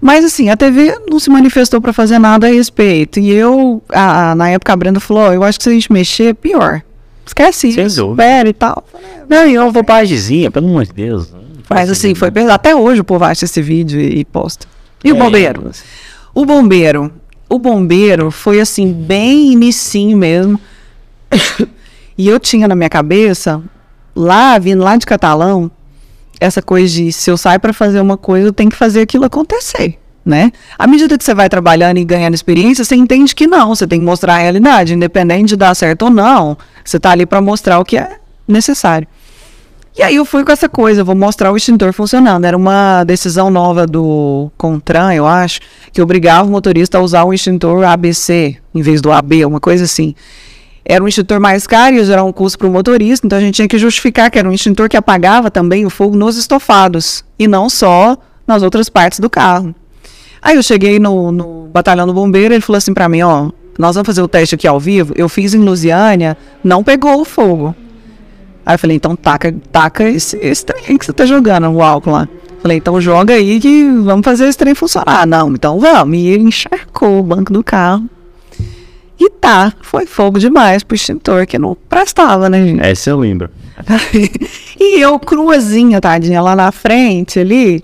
Mas 0.00 0.24
assim, 0.24 0.50
a 0.50 0.56
TV 0.56 0.94
não 1.10 1.18
se 1.18 1.30
manifestou 1.30 1.80
pra 1.80 1.92
fazer 1.92 2.18
nada 2.18 2.46
a 2.46 2.50
respeito. 2.50 3.18
E 3.18 3.30
eu, 3.32 3.82
a- 3.90 4.30
a- 4.30 4.34
na 4.34 4.50
época, 4.50 4.72
a 4.72 4.76
Brenda 4.76 5.00
falou: 5.00 5.24
"Ó, 5.24 5.32
eu 5.32 5.42
acho 5.42 5.58
que 5.58 5.64
se 5.64 5.70
a 5.70 5.72
gente 5.72 5.92
mexer, 5.92 6.34
pior. 6.34 6.82
Esquece 7.24 7.72
Sem 7.72 7.86
isso, 7.86 7.96
dúvida. 8.02 8.22
espera 8.22 8.48
e 8.48 8.52
tal. 8.52 8.84
Não, 9.28 9.46
e 9.46 9.56
é 9.56 9.60
uma 9.60 9.72
bobagemzinha, 9.72 10.50
pelo 10.50 10.68
amor 10.68 10.84
de 10.86 10.92
Deus. 10.92 11.32
Mas 11.68 11.90
assim, 11.90 12.14
foi 12.14 12.30
pesado. 12.30 12.52
Até 12.54 12.76
hoje 12.76 13.00
o 13.00 13.04
povo 13.04 13.24
acha 13.24 13.44
esse 13.44 13.60
vídeo 13.60 14.00
e, 14.00 14.20
e 14.20 14.24
posta. 14.24 14.66
E 15.02 15.10
o 15.12 15.16
É, 15.16 15.18
bombeiro? 15.18 15.70
O 16.32 16.44
bombeiro. 16.46 17.10
O 17.48 17.58
bombeiro 17.58 18.30
foi 18.30 18.60
assim, 18.60 18.92
bem 18.92 19.52
inicinho 19.52 20.16
mesmo. 20.16 20.60
e 22.16 22.28
eu 22.28 22.38
tinha 22.38 22.68
na 22.68 22.74
minha 22.76 22.88
cabeça, 22.88 23.60
lá, 24.14 24.58
vindo 24.58 24.82
lá 24.82 24.96
de 24.96 25.06
Catalão, 25.06 25.70
essa 26.40 26.62
coisa 26.62 26.92
de 26.92 27.12
se 27.12 27.30
eu 27.30 27.36
saio 27.36 27.60
para 27.60 27.72
fazer 27.72 28.00
uma 28.00 28.16
coisa, 28.16 28.48
eu 28.48 28.52
tenho 28.52 28.70
que 28.70 28.76
fazer 28.76 29.00
aquilo 29.00 29.24
acontecer, 29.24 29.98
né? 30.24 30.52
À 30.78 30.86
medida 30.86 31.16
que 31.16 31.24
você 31.24 31.34
vai 31.34 31.48
trabalhando 31.48 31.98
e 31.98 32.04
ganhando 32.04 32.34
experiência, 32.34 32.84
você 32.84 32.96
entende 32.96 33.34
que 33.34 33.46
não, 33.46 33.74
você 33.74 33.86
tem 33.86 33.98
que 34.00 34.06
mostrar 34.06 34.34
a 34.34 34.38
realidade, 34.38 34.94
independente 34.94 35.48
de 35.48 35.56
dar 35.56 35.74
certo 35.74 36.06
ou 36.06 36.10
não. 36.10 36.56
Você 36.84 36.98
tá 37.00 37.10
ali 37.10 37.26
para 37.26 37.40
mostrar 37.40 37.78
o 37.78 37.84
que 37.84 37.96
é 37.96 38.18
necessário. 38.46 39.08
E 39.98 40.02
aí 40.02 40.16
eu 40.16 40.26
fui 40.26 40.44
com 40.44 40.52
essa 40.52 40.68
coisa, 40.68 41.02
vou 41.02 41.14
mostrar 41.14 41.50
o 41.50 41.56
extintor 41.56 41.90
funcionando. 41.94 42.44
Era 42.44 42.54
uma 42.54 43.02
decisão 43.04 43.48
nova 43.48 43.86
do 43.86 44.50
Contran, 44.58 45.14
eu 45.14 45.26
acho, 45.26 45.60
que 45.90 46.02
obrigava 46.02 46.46
o 46.46 46.50
motorista 46.50 46.98
a 46.98 47.00
usar 47.00 47.24
o 47.24 47.32
extintor 47.32 47.82
ABC 47.82 48.58
em 48.74 48.82
vez 48.82 49.00
do 49.00 49.10
AB, 49.10 49.46
uma 49.46 49.58
coisa 49.58 49.84
assim. 49.84 50.14
Era 50.88 51.02
um 51.02 51.08
extintor 51.08 51.40
mais 51.40 51.66
caro, 51.66 51.96
ia 51.96 52.04
gerar 52.04 52.22
um 52.22 52.32
custo 52.32 52.56
para 52.56 52.68
o 52.68 52.70
motorista, 52.70 53.26
então 53.26 53.38
a 53.38 53.40
gente 53.40 53.56
tinha 53.56 53.66
que 53.66 53.76
justificar 53.76 54.30
que 54.30 54.38
era 54.38 54.48
um 54.48 54.52
extintor 54.52 54.88
que 54.88 54.96
apagava 54.96 55.50
também 55.50 55.84
o 55.84 55.90
fogo 55.90 56.16
nos 56.16 56.36
estofados, 56.36 57.24
e 57.36 57.48
não 57.48 57.68
só 57.68 58.16
nas 58.46 58.62
outras 58.62 58.88
partes 58.88 59.18
do 59.18 59.28
carro. 59.28 59.74
Aí 60.40 60.54
eu 60.54 60.62
cheguei 60.62 61.00
no, 61.00 61.32
no 61.32 61.68
batalhão 61.72 62.06
do 62.06 62.14
bombeiro, 62.14 62.54
ele 62.54 62.60
falou 62.60 62.78
assim 62.78 62.94
para 62.94 63.08
mim, 63.08 63.22
ó, 63.22 63.50
nós 63.76 63.96
vamos 63.96 64.06
fazer 64.06 64.22
o 64.22 64.28
teste 64.28 64.54
aqui 64.54 64.68
ao 64.68 64.78
vivo, 64.78 65.12
eu 65.16 65.28
fiz 65.28 65.54
em 65.54 65.58
Lusiânia, 65.58 66.36
não 66.62 66.84
pegou 66.84 67.20
o 67.20 67.24
fogo. 67.24 67.74
Aí 68.64 68.74
eu 68.74 68.78
falei, 68.78 68.96
então 68.96 69.16
taca, 69.16 69.52
taca 69.72 70.08
esse, 70.08 70.36
esse 70.36 70.64
trem 70.64 70.96
que 70.96 71.04
você 71.04 71.12
tá 71.12 71.26
jogando, 71.26 71.68
o 71.68 71.82
álcool 71.82 72.12
lá. 72.12 72.28
Falei, 72.62 72.78
então 72.78 73.00
joga 73.00 73.34
aí 73.34 73.58
que 73.58 73.88
vamos 74.04 74.24
fazer 74.24 74.46
esse 74.46 74.58
trem 74.58 74.74
funcionar. 74.74 75.26
Não, 75.26 75.52
então 75.52 75.78
vamos. 75.78 76.16
E 76.16 76.26
ele 76.26 76.44
encharcou 76.44 77.20
o 77.20 77.22
banco 77.22 77.52
do 77.52 77.62
carro. 77.62 78.08
E 79.18 79.30
tá, 79.30 79.72
foi 79.80 80.06
fogo 80.06 80.38
demais 80.38 80.82
pro 80.82 80.94
extintor, 80.94 81.46
que 81.46 81.58
não 81.58 81.76
prestava, 81.88 82.48
né, 82.48 82.64
gente? 82.64 82.80
Essa 82.84 83.10
eu 83.10 83.18
lembro. 83.18 83.48
e 84.78 85.00
eu, 85.00 85.18
cruazinha, 85.18 86.00
tadinha, 86.00 86.40
lá 86.42 86.54
na 86.54 86.70
frente 86.70 87.38
ali, 87.38 87.82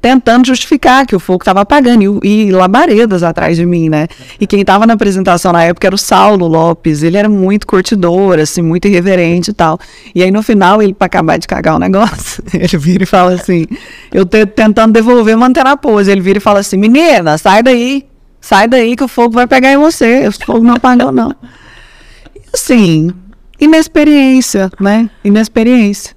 tentando 0.00 0.46
justificar 0.46 1.06
que 1.06 1.14
o 1.14 1.20
fogo 1.20 1.42
estava 1.42 1.60
apagando, 1.60 2.20
e, 2.24 2.46
e 2.46 2.50
labaredas 2.50 3.22
atrás 3.22 3.56
de 3.56 3.66
mim, 3.66 3.88
né? 3.88 4.08
E 4.40 4.46
quem 4.46 4.60
estava 4.62 4.86
na 4.86 4.94
apresentação 4.94 5.52
na 5.52 5.62
época 5.62 5.86
era 5.86 5.94
o 5.94 5.98
Saulo 5.98 6.46
Lopes, 6.46 7.02
ele 7.02 7.16
era 7.16 7.28
muito 7.28 7.66
curtidor, 7.66 8.38
assim, 8.38 8.62
muito 8.62 8.88
irreverente 8.88 9.50
e 9.50 9.54
tal. 9.54 9.78
E 10.14 10.22
aí 10.22 10.30
no 10.30 10.42
final, 10.42 10.82
ele, 10.82 10.94
para 10.94 11.06
acabar 11.06 11.38
de 11.38 11.46
cagar 11.46 11.76
o 11.76 11.78
negócio, 11.78 12.42
ele 12.54 12.78
vira 12.78 13.02
e 13.04 13.06
fala 13.06 13.34
assim, 13.34 13.66
eu 14.12 14.24
te- 14.24 14.46
tentando 14.46 14.92
devolver, 14.92 15.36
manter 15.36 15.66
a 15.66 15.76
pose, 15.76 16.10
ele 16.10 16.20
vira 16.20 16.38
e 16.38 16.40
fala 16.40 16.60
assim, 16.60 16.76
menina, 16.78 17.36
sai 17.36 17.62
daí, 17.62 18.09
sai 18.40 18.66
daí 18.68 18.96
que 18.96 19.04
o 19.04 19.08
fogo 19.08 19.34
vai 19.34 19.46
pegar 19.46 19.72
em 19.72 19.76
você, 19.76 20.26
o 20.28 20.32
fogo 20.32 20.64
não 20.64 20.74
apagou 20.74 21.12
não. 21.12 21.34
E, 22.34 22.40
assim, 22.52 23.10
inexperiência, 23.60 24.70
né? 24.80 25.10
Inexperiência. 25.24 26.14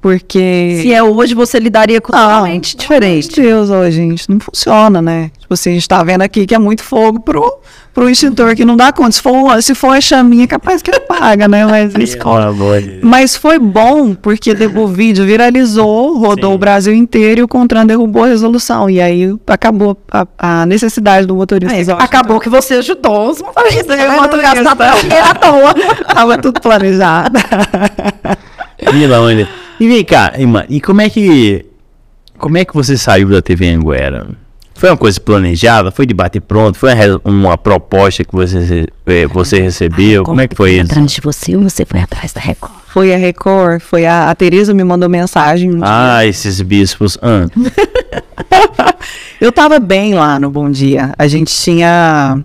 Porque. 0.00 0.80
Se 0.82 0.92
é 0.92 1.00
hoje, 1.00 1.32
você 1.32 1.60
lidaria 1.60 2.00
com 2.00 2.12
Ah, 2.12 2.18
totalmente 2.18 2.76
diferente. 2.76 3.40
Meu 3.40 3.50
Deus, 3.50 3.70
ó, 3.70 3.88
gente, 3.88 4.28
não 4.28 4.40
funciona, 4.40 5.00
né? 5.00 5.30
Tipo 5.52 5.54
tipo 5.54 5.54
assim, 5.54 5.70
a 5.70 5.74
gente 5.74 5.88
tá 5.88 6.02
vendo 6.02 6.22
aqui 6.22 6.46
que 6.46 6.54
é 6.54 6.58
muito 6.58 6.82
fogo 6.82 7.20
pro, 7.20 7.58
pro 7.92 8.08
extintor 8.08 8.54
que 8.54 8.64
não 8.64 8.76
dá 8.76 8.92
conta. 8.92 9.12
Se 9.12 9.22
for, 9.22 9.62
se 9.62 9.74
for 9.74 9.90
a 9.96 10.00
chaminha, 10.00 10.44
é 10.44 10.46
capaz 10.46 10.82
que 10.82 10.90
ele 10.90 11.00
paga, 11.00 11.46
né? 11.46 11.66
Mas, 11.66 11.92
Deus. 11.92 13.00
mas 13.02 13.36
foi 13.36 13.58
bom, 13.58 14.14
porque 14.14 14.52
o 14.52 14.86
vídeo 14.88 15.24
viralizou, 15.24 16.18
rodou 16.18 16.50
Sim. 16.50 16.54
o 16.56 16.58
Brasil 16.58 16.94
inteiro 16.94 17.40
e 17.40 17.42
o 17.42 17.48
Contran 17.48 17.86
derrubou 17.86 18.24
a 18.24 18.28
resolução. 18.28 18.88
E 18.88 19.00
aí 19.00 19.34
acabou 19.46 19.96
a, 20.10 20.26
a 20.38 20.66
necessidade 20.66 21.26
do 21.26 21.34
motorista. 21.34 21.94
O 21.94 22.02
acabou 22.02 22.40
que 22.40 22.48
você 22.48 22.74
ajudou 22.74 23.30
os 23.30 23.42
motoristas. 23.42 23.98
É, 23.98 24.08
O 24.08 24.22
motorista 24.22 24.64
tá 24.64 24.74
motorista. 24.74 25.14
é 25.14 25.20
à 25.20 25.34
toa. 25.34 25.74
Tava 26.14 26.38
tudo 26.38 26.60
planejado. 26.60 27.38
De 28.92 29.06
Deus. 29.06 29.48
E 29.78 29.88
vem 29.88 30.04
cá, 30.04 30.32
irmã, 30.36 30.64
e 30.68 30.80
como 30.80 31.00
é 31.00 31.08
que. 31.08 31.66
Como 32.36 32.58
é 32.58 32.64
que 32.64 32.74
você 32.74 32.96
saiu 32.96 33.28
da 33.28 33.40
TV 33.40 33.68
Anguera? 33.68 34.26
Foi 34.82 34.90
uma 34.90 34.96
coisa 34.96 35.20
planejada? 35.20 35.92
Foi 35.92 36.04
de 36.04 36.12
bate 36.12 36.40
pronto? 36.40 36.76
Foi 36.76 36.90
uma, 37.22 37.56
proposta 37.56 38.24
que 38.24 38.32
você, 38.32 38.88
eh, 39.06 39.28
você 39.28 39.60
recebeu? 39.60 40.24
Como 40.24 40.40
é 40.40 40.48
que 40.48 40.56
foi 40.56 40.72
isso? 40.72 40.90
Atrás 40.90 41.12
de 41.12 41.20
você 41.20 41.54
ou 41.54 41.62
você 41.62 41.84
foi 41.84 42.00
atrás 42.00 42.32
da 42.32 42.40
Record? 42.40 42.72
Foi 42.88 43.14
a 43.14 43.16
Record, 43.16 43.80
foi 43.80 44.06
a, 44.06 44.28
a 44.28 44.34
Tereza 44.34 44.74
me 44.74 44.82
mandou 44.82 45.08
mensagem. 45.08 45.70
um 45.70 45.76
dia. 45.76 45.84
Ah, 45.86 46.26
esses 46.26 46.60
bispos. 46.60 47.16
Ah, 47.22 47.46
Eu 49.40 49.52
tava 49.52 49.78
bem 49.78 50.14
lá 50.14 50.40
no 50.40 50.50
Bom 50.50 50.68
Dia. 50.68 51.14
A 51.16 51.28
gente 51.28 51.54
tinha 51.54 52.42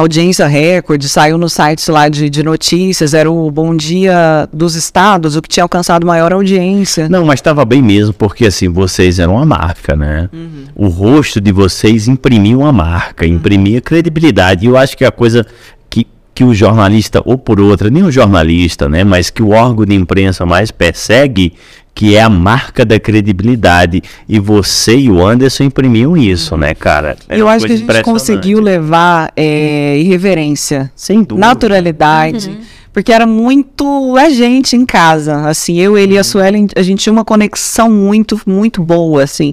audiência 0.00 0.46
recorde, 0.46 1.08
saiu 1.08 1.36
no 1.36 1.48
site 1.48 1.90
lá 1.90 2.08
de, 2.08 2.30
de 2.30 2.42
notícias, 2.44 3.14
era 3.14 3.28
o 3.28 3.50
Bom 3.50 3.74
Dia 3.74 4.48
dos 4.52 4.76
Estados, 4.76 5.34
o 5.34 5.42
que 5.42 5.48
tinha 5.48 5.64
alcançado 5.64 6.06
maior 6.06 6.32
audiência. 6.32 7.08
Não, 7.08 7.24
mas 7.24 7.40
estava 7.40 7.64
bem 7.64 7.82
mesmo, 7.82 8.14
porque 8.14 8.46
assim, 8.46 8.68
vocês 8.68 9.18
eram 9.18 9.34
uma 9.34 9.44
marca, 9.44 9.96
né? 9.96 10.30
O 10.76 10.86
rosto 10.86 11.40
de 11.40 11.50
vocês 11.50 12.06
imprimia 12.06 12.56
uma 12.56 12.70
marca, 12.70 13.26
imprimia 13.26 13.80
credibilidade. 13.80 14.64
E 14.64 14.68
eu 14.68 14.76
acho 14.76 14.96
que 14.96 15.04
a 15.04 15.10
coisa 15.10 15.44
que, 15.90 16.06
que 16.32 16.44
o 16.44 16.54
jornalista, 16.54 17.20
ou 17.24 17.36
por 17.36 17.60
outra, 17.60 17.90
nem 17.90 18.04
o 18.04 18.12
jornalista, 18.12 18.88
né? 18.88 19.02
Mas 19.02 19.30
que 19.30 19.42
o 19.42 19.50
órgão 19.50 19.84
de 19.84 19.96
imprensa 19.96 20.46
mais 20.46 20.70
persegue, 20.70 21.54
que 21.98 22.14
é 22.14 22.22
a 22.22 22.30
marca 22.30 22.84
da 22.84 23.00
credibilidade. 23.00 24.04
E 24.28 24.38
você 24.38 24.96
e 24.96 25.10
o 25.10 25.26
Anderson 25.26 25.64
imprimiam 25.64 26.16
isso, 26.16 26.56
né, 26.56 26.72
cara? 26.72 27.16
Era 27.28 27.40
eu 27.40 27.48
acho 27.48 27.66
que 27.66 27.72
a 27.72 27.76
gente 27.76 28.02
conseguiu 28.02 28.60
levar 28.60 29.32
é, 29.34 29.98
irreverência, 29.98 30.92
Sem 30.94 31.24
dúvida. 31.24 31.44
naturalidade, 31.44 32.56
porque 32.92 33.12
era 33.12 33.26
muito 33.26 34.16
a 34.16 34.30
gente 34.30 34.76
em 34.76 34.86
casa, 34.86 35.48
assim, 35.48 35.76
eu, 35.80 35.98
ele 35.98 36.14
e 36.14 36.18
a 36.18 36.22
Suelen, 36.22 36.68
a 36.76 36.82
gente 36.82 37.00
tinha 37.02 37.12
uma 37.12 37.24
conexão 37.24 37.90
muito, 37.90 38.40
muito 38.46 38.80
boa, 38.80 39.24
assim. 39.24 39.52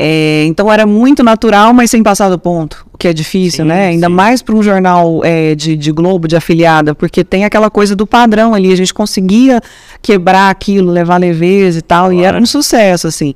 É, 0.00 0.44
então 0.44 0.70
era 0.72 0.86
muito 0.86 1.24
natural, 1.24 1.74
mas 1.74 1.90
sem 1.90 2.04
passar 2.04 2.28
do 2.28 2.38
ponto, 2.38 2.86
o 2.94 2.96
que 2.96 3.08
é 3.08 3.12
difícil, 3.12 3.64
Sim, 3.64 3.68
né? 3.68 3.88
Ainda 3.88 4.06
sim. 4.06 4.12
mais 4.12 4.40
para 4.40 4.54
um 4.54 4.62
jornal 4.62 5.22
é, 5.24 5.56
de, 5.56 5.76
de 5.76 5.90
Globo, 5.90 6.28
de 6.28 6.36
afiliada, 6.36 6.94
porque 6.94 7.24
tem 7.24 7.44
aquela 7.44 7.68
coisa 7.68 7.96
do 7.96 8.06
padrão 8.06 8.54
ali, 8.54 8.72
a 8.72 8.76
gente 8.76 8.94
conseguia 8.94 9.60
quebrar 10.00 10.50
aquilo, 10.50 10.92
levar 10.92 11.16
leveza 11.16 11.80
e 11.80 11.82
tal, 11.82 12.12
e 12.12 12.22
era 12.22 12.38
um 12.38 12.46
sucesso, 12.46 13.08
assim. 13.08 13.34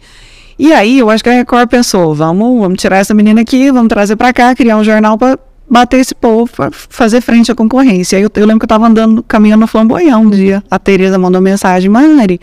E 0.56 0.72
aí, 0.72 1.00
eu 1.00 1.10
acho 1.10 1.24
que 1.24 1.30
a 1.30 1.32
Record 1.32 1.68
pensou, 1.68 2.14
vamos, 2.14 2.60
vamos 2.60 2.80
tirar 2.80 2.98
essa 2.98 3.12
menina 3.12 3.40
aqui, 3.40 3.72
vamos 3.72 3.88
trazer 3.88 4.14
pra 4.14 4.32
cá, 4.32 4.54
criar 4.54 4.76
um 4.76 4.84
jornal 4.84 5.18
pra 5.18 5.36
bater 5.68 5.98
esse 5.98 6.14
povo, 6.14 6.48
pra 6.48 6.70
fazer 6.70 7.20
frente 7.20 7.50
à 7.50 7.56
concorrência. 7.56 8.18
Aí 8.18 8.22
eu, 8.22 8.30
eu 8.32 8.46
lembro 8.46 8.60
que 8.60 8.66
eu 8.66 8.68
tava 8.68 8.86
andando, 8.86 9.20
caminhando 9.24 9.62
no 9.62 9.66
Flamboyant 9.66 10.20
um 10.20 10.30
dia, 10.30 10.62
a 10.70 10.78
Tereza 10.78 11.18
mandou 11.18 11.40
mensagem, 11.40 11.90
Mari, 11.90 12.40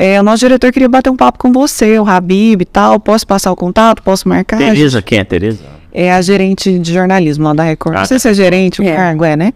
é, 0.00 0.20
o 0.20 0.22
nosso 0.22 0.38
diretor 0.38 0.70
queria 0.72 0.88
bater 0.88 1.10
um 1.10 1.16
papo 1.16 1.38
com 1.38 1.50
você, 1.52 1.98
o 1.98 2.08
Habib 2.08 2.62
e 2.62 2.64
tal, 2.64 3.00
posso 3.00 3.26
passar 3.26 3.50
o 3.50 3.56
contato, 3.56 4.00
posso 4.02 4.28
marcar? 4.28 4.56
Tereza, 4.58 5.02
quem 5.02 5.18
é 5.18 5.24
Tereza? 5.24 5.58
É 5.92 6.12
a 6.12 6.22
gerente 6.22 6.78
de 6.78 6.92
jornalismo 6.92 7.44
lá 7.44 7.52
da 7.54 7.64
Record. 7.64 7.96
Ah, 7.96 7.98
Não 8.00 8.06
sei 8.06 8.16
tá. 8.16 8.20
se 8.20 8.28
é 8.28 8.34
gerente, 8.34 8.80
o 8.80 8.84
É. 8.84 8.94
cargo 8.94 9.24
é, 9.24 9.36
né? 9.36 9.52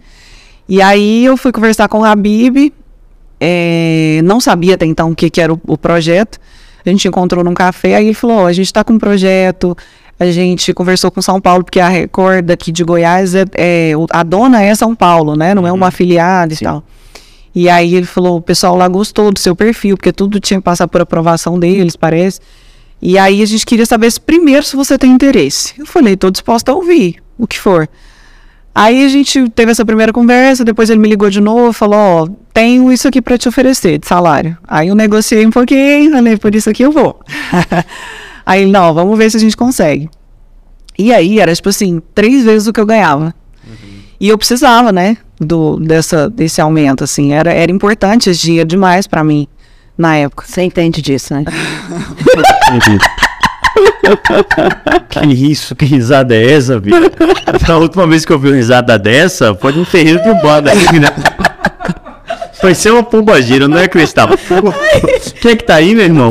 E 0.69 0.83
aí 0.83 1.25
eu 1.25 1.37
fui 1.37 1.53
conversar 1.53 1.89
com 1.89 2.01
o 2.01 2.05
Habib, 2.05 2.73
é, 3.41 4.21
não 4.25 4.41
sabia 4.41 4.75
até 4.75 4.87
então 4.87 5.11
o 5.11 5.15
que, 5.17 5.31
que 5.31 5.41
era 5.41 5.53
o, 5.53 5.61
o 5.67 5.79
projeto. 5.79 6.39
A 6.85 6.89
gente 6.89 7.07
encontrou 7.07 7.45
num 7.45 7.55
café, 7.55 7.95
aí 7.97 8.07
ele 8.07 8.15
falou, 8.15 8.39
"Ó, 8.39 8.47
a 8.47 8.53
gente 8.53 8.67
está 8.67 8.83
com 8.83 8.95
um 8.95 8.99
projeto, 8.99 9.77
a 10.19 10.27
gente 10.31 10.73
conversou 10.75 11.11
com 11.11 11.23
São 11.23 11.41
Paulo, 11.41 11.63
porque 11.65 11.79
a 11.81 11.89
Record 11.89 12.45
daqui 12.47 12.73
de 12.73 12.83
Goiás, 12.83 13.35
é, 13.35 13.45
é- 13.57 13.93
a 14.11 14.23
dona 14.23 14.63
é 14.63 14.75
São 14.75 14.95
Paulo, 14.95 15.37
né? 15.37 15.55
Não 15.55 15.67
é 15.67 15.73
uma 15.73 15.89
afiliada 15.89 16.53
e 16.53 16.57
Sim. 16.57 16.65
tal. 16.65 16.83
E 17.55 17.69
aí 17.69 17.95
ele 17.95 18.07
falou, 18.07 18.39
o 18.39 18.43
pessoal 18.43 18.77
lá 18.77 18.89
gostou 18.89 19.31
do 19.31 19.39
seu 19.39 19.55
perfil, 19.55 19.97
porque 19.97 20.13
tudo 20.13 20.41
tinha 20.41 20.59
que 20.59 20.65
passar 20.65 20.89
por 20.89 21.01
aprovação 21.01 21.59
deles, 21.59 21.97
parece. 21.97 22.41
E 23.01 23.19
aí 23.19 23.43
a 23.43 23.47
gente 23.47 23.67
queria 23.67 23.85
saber 23.85 24.11
se 24.11 24.21
primeiro 24.21 24.65
se 24.65 24.77
você 24.77 24.97
tem 24.97 25.11
interesse. 25.11 25.75
Eu 25.79 25.85
falei, 25.85 26.17
tô 26.17 26.31
disposta 26.31 26.73
a 26.73 26.75
ouvir 26.75 27.17
o 27.37 27.47
que 27.47 27.59
for. 27.59 27.89
Aí 28.75 29.05
a 29.05 29.09
gente 29.09 29.51
teve 29.51 29.71
essa 29.71 29.85
primeira 29.85 30.13
conversa, 30.13 30.65
depois 30.65 30.89
ele 30.89 31.01
me 31.01 31.09
ligou 31.09 31.29
de 31.29 31.41
novo, 31.41 31.75
falou, 31.75 31.99
ó, 31.99 32.29
tenho 32.55 32.91
isso 32.91 33.07
aqui 33.07 33.21
pra 33.21 33.37
te 33.37 33.49
oferecer 33.49 33.99
de 33.99 34.07
salário. 34.07 34.57
Aí 34.67 34.89
eu 34.89 34.95
negociei 34.95 35.45
um 35.45 35.51
pouquinho, 35.51 36.11
falei, 36.13 36.39
por 36.39 36.55
isso 36.55 36.71
aqui 36.71 36.83
eu 36.83 36.91
vou. 36.91 37.21
aí 38.47 38.63
ele, 38.63 38.71
não, 38.71 38.95
vamos 38.95 39.19
ver 39.19 39.31
se 39.31 39.37
a 39.37 39.41
gente 39.41 39.57
consegue. 39.57 40.09
E 40.99 41.13
aí 41.13 41.39
era 41.39 41.55
tipo 41.55 41.69
assim, 41.69 42.01
três 42.15 42.45
vezes 42.45 42.67
o 42.67 42.73
que 42.73 42.81
eu 42.81 42.87
ganhava. 42.87 43.35
E 44.19 44.29
eu 44.29 44.39
precisava, 44.39 44.93
né, 44.93 45.19
do, 45.45 45.79
dessa, 45.79 46.29
desse 46.31 46.61
aumento, 46.61 47.05
assim, 47.05 47.33
era, 47.33 47.53
era 47.53 47.71
importante 47.71 48.31
esse 48.31 48.41
dinheiro 48.41 48.69
demais 48.69 49.07
pra 49.07 49.23
mim 49.23 49.47
na 49.97 50.17
época. 50.17 50.45
Você 50.47 50.63
entende 50.63 51.03
disso, 51.03 51.35
né? 51.35 51.45
Que 55.09 55.27
isso, 55.29 55.75
que 55.75 55.85
risada 55.85 56.35
é 56.35 56.53
essa, 56.53 56.81
filho? 56.81 57.11
A 57.69 57.77
última 57.79 58.07
vez 58.07 58.25
que 58.25 58.33
eu 58.33 58.39
vi 58.39 58.49
uma 58.49 58.57
risada 58.57 58.99
dessa 58.99 59.55
foi 59.55 59.73
num 59.73 59.85
terreiro 59.85 60.23
de 60.23 60.43
banda 60.43 60.73
aqui, 60.73 60.99
né? 60.99 61.09
Foi 62.61 62.75
ser 62.75 62.91
uma 62.93 63.03
pombagira, 63.03 63.67
não 63.67 63.79
é, 63.79 63.89
Cristal? 63.89 64.29
Quem 65.41 65.53
é 65.53 65.57
que 65.57 65.65
tá 65.65 65.77
aí, 65.77 65.95
meu 65.95 66.05
irmão? 66.05 66.31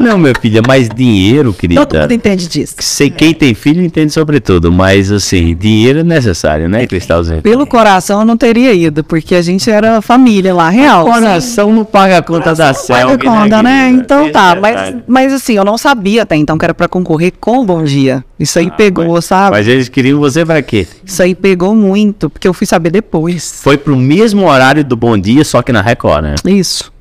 Não, 0.00 0.18
meu 0.18 0.34
filho, 0.40 0.58
é 0.58 0.66
mais 0.66 0.88
dinheiro, 0.88 1.52
querida. 1.52 1.84
Todo 1.86 2.00
mundo 2.00 2.12
entende 2.12 2.48
disso. 2.48 2.74
Sei, 2.78 3.10
quem 3.10 3.32
tem 3.34 3.54
filho 3.54 3.82
entende 3.82 4.12
sobretudo, 4.12 4.72
mas 4.72 5.10
assim, 5.12 5.54
dinheiro 5.54 6.00
é 6.00 6.02
necessário, 6.04 6.68
né, 6.68 6.86
Cristalzinho? 6.86 7.42
Pelo 7.42 7.66
coração 7.66 8.20
eu 8.20 8.26
não 8.26 8.36
teria 8.36 8.72
ido, 8.72 9.02
porque 9.04 9.34
a 9.34 9.42
gente 9.42 9.70
era 9.70 10.00
família 10.02 10.54
lá, 10.54 10.68
real. 10.68 11.04
coração 11.04 11.72
não 11.72 11.84
paga 11.84 12.18
a 12.18 12.22
conta 12.22 12.54
da 12.54 12.66
Paga 12.66 12.74
selva. 12.74 13.18
conta, 13.18 13.62
né? 13.62 13.84
querida? 13.88 14.02
Então 14.02 14.32
tá, 14.32 14.54
é 14.56 14.60
mas, 14.60 14.96
mas 15.06 15.32
assim, 15.32 15.54
eu 15.54 15.64
não 15.64 15.78
sabia 15.78 16.22
até 16.22 16.36
então 16.36 16.56
que 16.58 16.64
era 16.64 16.74
pra 16.74 16.88
concorrer 16.88 17.32
com 17.40 17.58
o 17.58 17.64
Bom 17.64 17.82
Dia. 17.84 18.24
Isso 18.38 18.58
aí 18.58 18.70
pegou, 18.70 19.14
mas- 19.14 19.24
sabe? 19.24 19.56
Mas 19.56 19.68
eles 19.68 19.88
queriam 19.88 20.18
você 20.18 20.44
pra 20.44 20.60
quê? 20.62 20.86
Isso 21.04 21.22
aí 21.22 21.34
pegou 21.34 21.74
muito, 21.74 22.28
porque 22.28 22.46
eu 22.48 22.54
fui 22.54 22.66
saber 22.66 22.90
depois. 22.90 23.60
Foi 23.62 23.76
pro 23.76 23.96
mesmo 23.96 24.46
horário 24.48 24.84
do 24.84 24.96
Bom 24.96 25.16
Dia, 25.16 25.44
só 25.44 25.62
que 25.62 25.72
na 25.72 25.80
Record, 25.82 26.22
né? 26.24 26.34
Isso. 26.46 26.92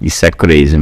Isso 0.00 0.24
é 0.24 0.30
crazy, 0.30 0.78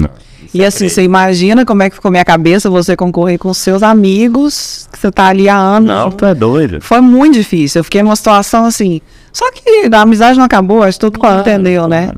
E 0.54 0.64
assim, 0.64 0.88
você 0.88 1.02
imagina 1.02 1.64
como 1.66 1.82
é 1.82 1.90
que 1.90 1.96
ficou 1.96 2.10
minha 2.10 2.24
cabeça 2.24 2.70
você 2.70 2.96
concorrer 2.96 3.38
com 3.38 3.52
seus 3.52 3.82
amigos, 3.82 4.88
que 4.90 4.98
você 4.98 5.10
tá 5.12 5.26
ali 5.26 5.48
há 5.48 5.56
anos. 5.56 5.88
Não, 5.88 6.10
tu 6.10 6.24
é 6.24 6.34
doido. 6.34 6.80
Foi 6.80 7.00
muito 7.00 7.34
difícil. 7.34 7.80
Eu 7.80 7.84
fiquei 7.84 8.02
numa 8.02 8.16
situação 8.16 8.64
assim. 8.64 9.00
Só 9.32 9.50
que 9.52 9.62
a 9.92 10.00
amizade 10.00 10.38
não 10.38 10.44
acabou, 10.46 10.82
acho 10.82 10.98
que 10.98 11.06
todo 11.10 11.22
mundo 11.22 11.40
entendeu, 11.40 11.86
né? 11.86 12.12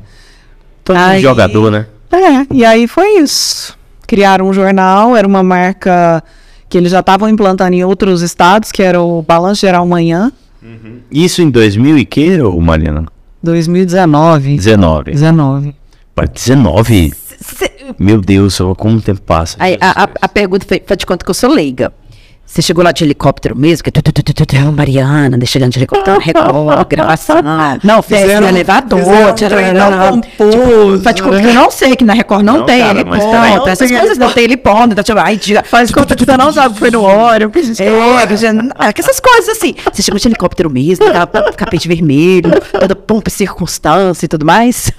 Todo 0.83 0.95
Aí- 0.97 1.21
jogador, 1.21 1.69
né? 1.71 1.85
É, 2.11 2.45
e 2.53 2.65
aí 2.65 2.87
foi 2.87 3.17
isso. 3.19 3.77
Criaram 4.07 4.47
um 4.49 4.53
jornal, 4.53 5.15
era 5.15 5.27
uma 5.27 5.43
marca 5.43 6.23
que 6.67 6.77
eles 6.77 6.91
já 6.91 6.99
estavam 7.01 7.29
implantando 7.29 7.73
em 7.73 7.83
outros 7.83 8.21
estados, 8.21 8.71
que 8.71 8.81
era 8.81 9.01
o 9.01 9.21
Balanço 9.21 9.61
Geral 9.61 9.85
Manhã, 9.85 10.31
Isso 11.11 11.41
em 11.41 11.49
2000 11.49 11.97
e 11.97 12.05
que, 12.05 12.41
ô 12.41 12.59
Mariana? 12.61 13.05
2019. 13.43 14.55
19. 14.55 15.11
19. 15.11 15.75
Pá, 16.13 16.25
19? 16.25 17.13
Meu 17.99 18.21
Deus, 18.21 18.57
como 18.77 18.97
o 18.97 19.01
tempo 19.01 19.21
passa. 19.21 19.55
Aí, 19.59 19.77
a, 19.81 20.03
a, 20.03 20.09
a 20.21 20.29
pergunta 20.29 20.65
foi, 20.67 20.81
faz 20.85 20.97
de 20.97 21.05
conta 21.05 21.23
que 21.25 21.29
eu 21.29 21.35
sou 21.35 21.49
leiga. 21.49 21.93
Você 22.51 22.61
chegou 22.61 22.83
lá 22.83 22.91
de 22.91 23.05
helicóptero 23.05 23.55
mesmo? 23.55 23.81
Que 23.81 23.91
tu, 23.91 24.01
tu, 24.01 24.11
tu, 24.11 24.21
tu, 24.33 24.45
tu, 24.45 24.71
Mariana, 24.73 25.37
deixa 25.37 25.53
chegando 25.53 25.71
de 25.71 25.79
helicóptero, 25.79 26.19
record, 26.19 26.85
gravação. 26.89 27.37
Não, 27.81 28.01
fizeram- 28.03 28.45
elevador. 28.49 28.99
um 28.99 29.33
treinão 29.33 30.19
pomposo, 30.19 31.01
Faz 31.01 31.15
de 31.15 31.23
conta 31.23 31.35
né? 31.37 31.41
que 31.43 31.47
eu 31.47 31.53
não 31.53 31.71
sei 31.71 31.95
que 31.95 32.03
na 32.03 32.13
Record 32.13 32.43
não, 32.43 32.65
tem 32.65 32.81
heliponto, 32.81 33.25
não 33.25 33.67
essas 33.69 33.87
tem 33.87 33.97
coisas 33.97 34.17
não 34.17 34.33
tem 34.33 34.43
heliponto. 34.43 34.91
Então, 34.91 35.01
tipo, 35.03 35.17
ai, 35.17 35.37
diga, 35.37 35.63
Faz 35.63 35.91
conta 35.91 36.13
que 36.13 36.25
você 36.25 36.35
não 36.35 36.51
sabe 36.51 36.77
foi 36.77 36.91
no 36.91 37.03
óleo. 37.03 37.49
é, 37.79 37.87
ah, 38.77 38.91
essas 38.97 39.21
coisas 39.21 39.47
assim. 39.55 39.73
Você 39.93 40.01
chegou 40.01 40.19
de 40.19 40.27
helicóptero 40.27 40.69
mesmo, 40.69 41.05
capete 41.55 41.87
vermelho, 41.87 42.51
toda 42.77 42.97
pompa 42.97 43.29
e 43.29 43.31
circunstância 43.31 44.25
e 44.25 44.27
tudo 44.27 44.45
mais. 44.45 44.91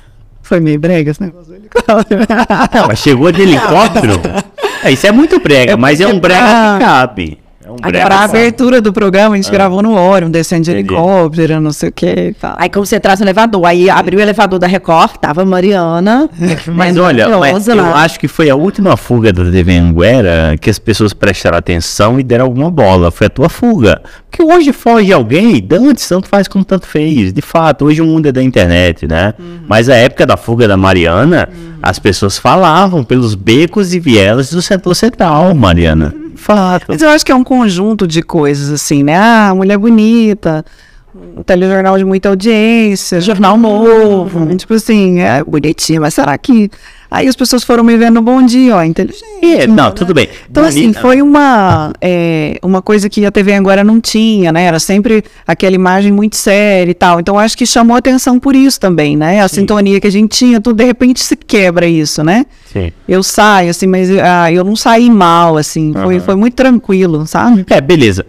Foi 0.52 0.60
meio 0.60 0.78
brega 0.78 1.10
esse 1.10 1.22
negócio 1.22 1.46
do 1.50 1.54
helicóptero. 1.56 2.20
Não, 2.74 2.86
mas 2.86 2.98
chegou 2.98 3.32
de 3.32 3.40
helicóptero. 3.40 4.20
É, 4.84 4.90
isso 4.90 5.06
é 5.06 5.12
muito 5.12 5.38
brega, 5.38 5.76
mas 5.76 6.00
é 6.00 6.06
um 6.08 6.18
brega 6.18 6.42
Ah. 6.44 6.74
que 6.76 6.84
cabe. 6.84 7.38
É 7.64 7.70
Um 7.70 7.74
Agora, 7.74 7.90
breve 7.92 8.06
Pra 8.06 8.18
salto. 8.18 8.30
abertura 8.36 8.80
do 8.80 8.92
programa, 8.92 9.34
a 9.34 9.36
gente 9.36 9.50
gravou 9.50 9.82
no 9.82 9.94
Orion, 9.96 10.30
descendo 10.30 10.64
de 10.64 10.70
Entendi. 10.72 10.92
helicóptero, 10.92 11.60
não 11.60 11.72
sei 11.72 11.88
o 11.88 11.92
que 11.92 12.06
e 12.06 12.34
tal. 12.34 12.54
Aí 12.58 12.68
como 12.68 12.84
você 12.84 12.98
traz 12.98 13.20
no 13.20 13.24
elevador, 13.24 13.64
aí 13.66 13.88
abriu 13.88 14.18
o 14.18 14.22
elevador 14.22 14.58
da 14.58 14.66
Record, 14.66 15.12
tava 15.20 15.42
a 15.42 15.44
Mariana. 15.44 16.28
Mas 16.66 16.96
olha, 16.96 17.28
mas 17.28 17.66
maravilhosa 17.68 17.74
eu 17.74 17.94
acho 17.94 18.18
que 18.18 18.26
foi 18.28 18.50
a 18.50 18.56
última 18.56 18.96
fuga 18.96 19.32
da 19.32 19.44
TV 19.44 19.76
Anguera 19.76 20.56
que 20.60 20.68
as 20.70 20.78
pessoas 20.78 21.12
prestaram 21.12 21.56
atenção 21.58 22.18
e 22.18 22.22
deram 22.22 22.46
alguma 22.46 22.70
bola. 22.70 23.10
Foi 23.10 23.26
a 23.26 23.30
tua 23.30 23.48
fuga. 23.48 24.00
Porque 24.30 24.42
hoje 24.42 24.72
foge 24.72 25.12
alguém, 25.12 25.66
antes 25.72 26.08
tanto 26.08 26.28
faz 26.28 26.48
como 26.48 26.64
tanto 26.64 26.86
fez. 26.86 27.32
De 27.32 27.42
fato, 27.42 27.84
hoje 27.84 28.00
o 28.00 28.06
mundo 28.06 28.26
é 28.26 28.32
da 28.32 28.42
internet, 28.42 29.06
né? 29.06 29.34
Uhum. 29.38 29.60
Mas 29.68 29.88
a 29.88 29.94
época 29.94 30.26
da 30.26 30.36
fuga 30.36 30.66
da 30.66 30.76
Mariana, 30.76 31.48
as 31.82 31.98
pessoas 31.98 32.38
falavam 32.38 33.04
pelos 33.04 33.34
becos 33.34 33.92
e 33.94 34.00
vielas 34.00 34.50
do 34.50 34.62
setor 34.62 34.94
central, 34.94 35.54
Mariana. 35.54 36.14
Fato. 36.42 36.86
Mas 36.88 37.00
eu 37.00 37.08
acho 37.08 37.24
que 37.24 37.32
é 37.32 37.34
um 37.34 37.44
conjunto 37.44 38.06
de 38.06 38.22
coisas, 38.22 38.70
assim, 38.70 39.02
né? 39.02 39.16
Ah, 39.16 39.52
mulher 39.54 39.78
bonita, 39.78 40.64
um 41.14 41.42
telejornal 41.42 41.96
de 41.96 42.04
muita 42.04 42.28
audiência, 42.28 43.20
jornal 43.20 43.56
novo, 43.56 44.54
tipo 44.56 44.74
assim, 44.74 45.20
é 45.20 45.42
bonitinha, 45.44 46.00
mas 46.00 46.14
será 46.14 46.36
que. 46.36 46.70
Aí 47.12 47.28
as 47.28 47.36
pessoas 47.36 47.62
foram 47.62 47.84
me 47.84 47.96
vendo 47.96 48.22
bom 48.22 48.42
dia, 48.42 48.76
ó, 48.76 48.82
inteligente. 48.82 49.22
É, 49.42 49.66
não, 49.66 49.92
tudo 49.92 50.14
bem. 50.14 50.28
Então, 50.50 50.64
assim, 50.64 50.82
Bonita- 50.84 51.00
foi 51.00 51.20
uma, 51.20 51.92
é, 52.00 52.58
uma 52.62 52.80
coisa 52.80 53.08
que 53.08 53.24
a 53.26 53.30
TV 53.30 53.52
agora 53.54 53.84
não 53.84 54.00
tinha, 54.00 54.50
né? 54.50 54.64
Era 54.64 54.78
sempre 54.80 55.22
aquela 55.46 55.74
imagem 55.74 56.10
muito 56.10 56.36
séria 56.36 56.90
e 56.90 56.94
tal. 56.94 57.20
Então, 57.20 57.38
acho 57.38 57.56
que 57.56 57.66
chamou 57.66 57.96
atenção 57.96 58.40
por 58.40 58.56
isso 58.56 58.80
também, 58.80 59.16
né? 59.16 59.40
A 59.42 59.48
sintonia 59.48 60.00
que 60.00 60.06
a 60.06 60.10
gente 60.10 60.36
tinha, 60.36 60.60
tudo 60.60 60.76
de 60.76 60.84
repente 60.84 61.20
se 61.22 61.36
quebra 61.36 61.86
isso, 61.86 62.24
né? 62.24 62.46
Sim. 62.72 62.90
Eu 63.06 63.22
saio, 63.22 63.70
assim, 63.70 63.86
mas 63.86 64.08
ah, 64.18 64.50
eu 64.50 64.64
não 64.64 64.74
saí 64.74 65.10
mal, 65.10 65.56
assim. 65.58 65.92
Foi, 65.92 66.16
Aham. 66.16 66.24
foi 66.24 66.34
muito 66.34 66.54
tranquilo, 66.54 67.26
sabe? 67.26 67.66
É, 67.68 67.80
beleza. 67.80 68.24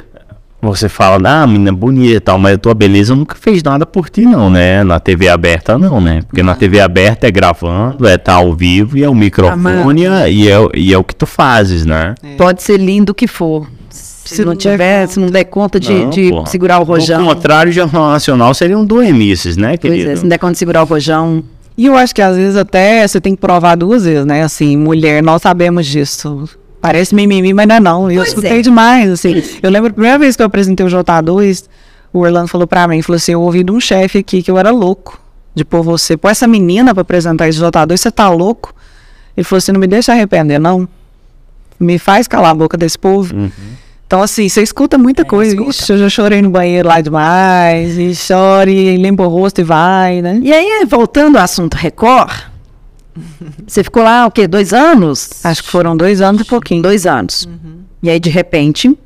Você 0.64 0.88
fala, 0.88 1.20
ah, 1.30 1.46
menina 1.46 1.74
bonita 1.74 2.16
e 2.16 2.20
tal, 2.20 2.40
mas 2.40 2.56
a 2.56 2.58
tua 2.58 2.74
beleza 2.74 3.14
nunca 3.14 3.36
fez 3.36 3.62
nada 3.62 3.86
por 3.86 4.10
ti, 4.10 4.22
não, 4.22 4.50
né? 4.50 4.84
Na 4.84 5.00
TV 5.00 5.28
aberta, 5.28 5.78
não, 5.78 6.00
né? 6.00 6.22
Porque 6.28 6.42
na 6.42 6.56
TV 6.56 6.80
aberta 6.80 7.28
é 7.28 7.32
gravando, 7.32 8.08
é 8.08 8.18
tá 8.18 8.36
ao 8.36 8.54
vivo 8.56 8.98
e 8.98 9.04
é 9.04 9.10
o 9.10 9.14
microfone 9.14 10.04
e 10.30 10.48
é, 10.50 10.70
e 10.74 10.94
é 10.94 10.98
o 10.98 11.04
que 11.04 11.16
tu 11.16 11.26
fazes, 11.26 11.86
né? 11.86 12.16
Pode 12.38 12.64
ser 12.64 12.78
lindo 12.78 13.12
o 13.12 13.16
que 13.16 13.28
for. 13.28 13.68
Se, 13.90 14.36
Se 14.36 14.42
não 14.42 14.52
não 14.52 14.58
der 14.58 14.72
tiver, 14.72 15.08
se 15.08 15.20
não 15.20 15.28
der 15.28 15.44
conta 15.44 15.78
de, 15.78 15.94
Não, 15.94 16.10
de 16.10 16.32
segurar 16.50 16.80
o 16.80 16.84
rojão. 16.84 17.28
Ao 17.28 17.36
contrário, 17.36 17.70
o 17.70 17.74
Jornal 17.74 18.10
Nacional 18.12 18.54
seriam 18.54 18.86
doemices, 18.86 19.58
né, 19.58 19.76
Pois 19.78 19.94
querido? 19.94 20.12
é, 20.12 20.16
se 20.16 20.22
não 20.22 20.30
der 20.30 20.38
conta 20.38 20.54
de 20.54 20.60
segurar 20.60 20.82
o 20.84 20.86
rojão. 20.86 21.44
E 21.78 21.88
eu 21.88 21.98
acho 21.98 22.16
que 22.16 22.22
às 22.22 22.38
vezes 22.38 22.56
até 22.56 23.06
você 23.06 23.20
tem 23.20 23.36
que 23.36 23.42
provar 23.42 23.76
duas 23.76 24.06
vezes, 24.06 24.26
né? 24.26 24.44
Assim, 24.44 24.78
mulher, 24.78 25.22
nós 25.22 25.42
sabemos 25.42 25.86
disso. 25.86 26.48
Parece 26.84 27.16
mimimi, 27.16 27.54
mas 27.54 27.66
não 27.66 27.76
é 27.76 27.80
não. 27.80 28.12
Eu 28.12 28.18
Pois 28.18 28.28
escutei 28.28 28.60
é. 28.60 28.62
demais, 28.62 29.10
assim. 29.10 29.42
Eu 29.64 29.72
lembro 29.72 29.90
a 29.90 29.94
primeira 29.94 30.20
vez 30.20 30.36
que 30.36 30.42
eu 30.42 30.46
apresentei 30.46 30.86
o 30.86 30.90
J2, 30.90 31.64
o 32.12 32.20
Orlando 32.20 32.50
falou 32.50 32.68
pra 32.68 32.86
mim, 32.90 33.02
falou 33.02 33.16
assim, 33.16 33.32
eu 33.32 33.42
ouvi 33.42 33.64
de 33.64 33.72
um 33.72 33.80
chefe 33.80 34.18
aqui 34.18 34.44
que 34.44 34.52
eu 34.52 34.58
era 34.58 34.70
louco 34.70 35.18
de 35.56 35.64
pôr 35.64 35.82
você, 35.82 36.18
pôr 36.18 36.28
essa 36.28 36.46
menina 36.46 36.94
pra 36.94 37.00
apresentar 37.00 37.48
esse 37.48 37.58
J2, 37.58 37.96
você 37.96 38.12
tá 38.12 38.30
louco? 38.30 38.76
Ele 39.38 39.46
falou 39.46 39.60
assim, 39.60 39.72
não 39.72 39.80
me 39.80 39.88
deixa 39.88 40.12
arrepender, 40.12 40.60
não. 40.60 40.86
Me 41.80 41.98
faz 41.98 42.28
calar 42.28 42.52
a 42.52 42.54
boca 42.54 42.76
desse 42.76 43.00
povo. 43.00 43.34
Uhum. 43.34 43.50
Então, 44.06 44.22
assim, 44.22 44.50
você 44.50 44.62
escuta 44.62 44.98
muita 44.98 45.24
coisa. 45.24 45.56
Ixi, 45.56 45.90
eu 45.90 45.98
já 46.00 46.10
chorei 46.10 46.42
no 46.42 46.50
banheiro 46.50 46.90
lá 46.90 47.00
demais, 47.00 47.98
e 47.98 48.12
chora, 48.28 48.70
e 48.70 48.98
limpa 48.98 49.24
o 49.24 49.30
rosto 49.30 49.62
e 49.62 49.64
vai, 49.64 50.22
né? 50.22 50.38
E 50.44 50.52
aí, 50.52 50.86
voltando 50.86 51.38
ao 51.38 51.44
assunto 51.46 51.76
Record, 51.76 52.30
você 53.68 53.84
ficou 53.84 54.04
lá, 54.04 54.26
o 54.26 54.32
quê? 54.32 54.48
Dois 54.48 54.74
anos? 54.74 55.30
Acho 55.46 55.64
que 55.64 55.70
foram 55.70 55.96
dois 55.96 56.22
anos 56.22 56.42
e 56.42 56.46
pouquinho. 56.46 56.82
Dois 56.82 57.06
anos. 57.06 57.48
E 58.02 58.10
aí, 58.10 58.20
de 58.20 58.30
repente, 58.30 58.98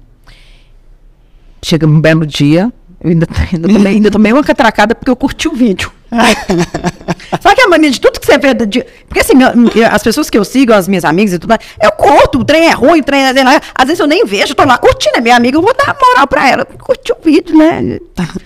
chega 1.63 1.85
um 1.85 1.99
belo 1.99 2.25
dia, 2.25 2.71
eu 3.03 3.09
ainda, 3.11 3.27
ainda, 3.53 3.67
tomei, 3.67 3.91
ainda 3.93 4.11
tomei 4.11 4.33
uma 4.33 4.43
catracada 4.43 4.95
porque 4.95 5.09
eu 5.11 5.15
curti 5.15 5.47
o 5.47 5.53
vídeo. 5.53 5.91
Sabe 7.41 7.55
que 7.55 7.61
a 7.61 7.67
mania 7.67 7.91
de 7.91 7.99
tudo 7.99 8.17
que 8.19 8.25
você 8.25 8.37
vê? 8.37 8.53
de- 8.53 8.85
porque 9.07 9.19
assim, 9.19 9.33
meu- 9.35 9.49
as 9.91 10.01
pessoas 10.01 10.29
que 10.29 10.37
eu 10.37 10.45
sigo, 10.45 10.71
as 10.73 10.87
minhas 10.87 11.03
amigas 11.03 11.33
e 11.33 11.39
tudo 11.39 11.49
mais, 11.49 11.61
eu 11.81 11.91
curto, 11.91 12.39
o 12.39 12.45
trem 12.45 12.67
é 12.67 12.71
ruim, 12.71 13.01
o 13.01 13.03
trem 13.03 13.21
é. 13.25 13.29
Às 13.75 13.85
vezes 13.87 13.99
eu 13.99 14.07
nem 14.07 14.25
vejo, 14.25 14.53
eu 14.53 14.55
tô 14.55 14.63
lá 14.63 14.77
curtindo, 14.77 15.17
é 15.17 15.21
minha 15.21 15.35
amiga, 15.35 15.57
eu 15.57 15.61
vou 15.61 15.73
dar 15.75 15.95
moral 16.01 16.25
pra 16.27 16.49
ela. 16.49 16.65
Curti 16.65 17.11
o 17.11 17.17
vídeo, 17.23 17.57
né? 17.57 17.99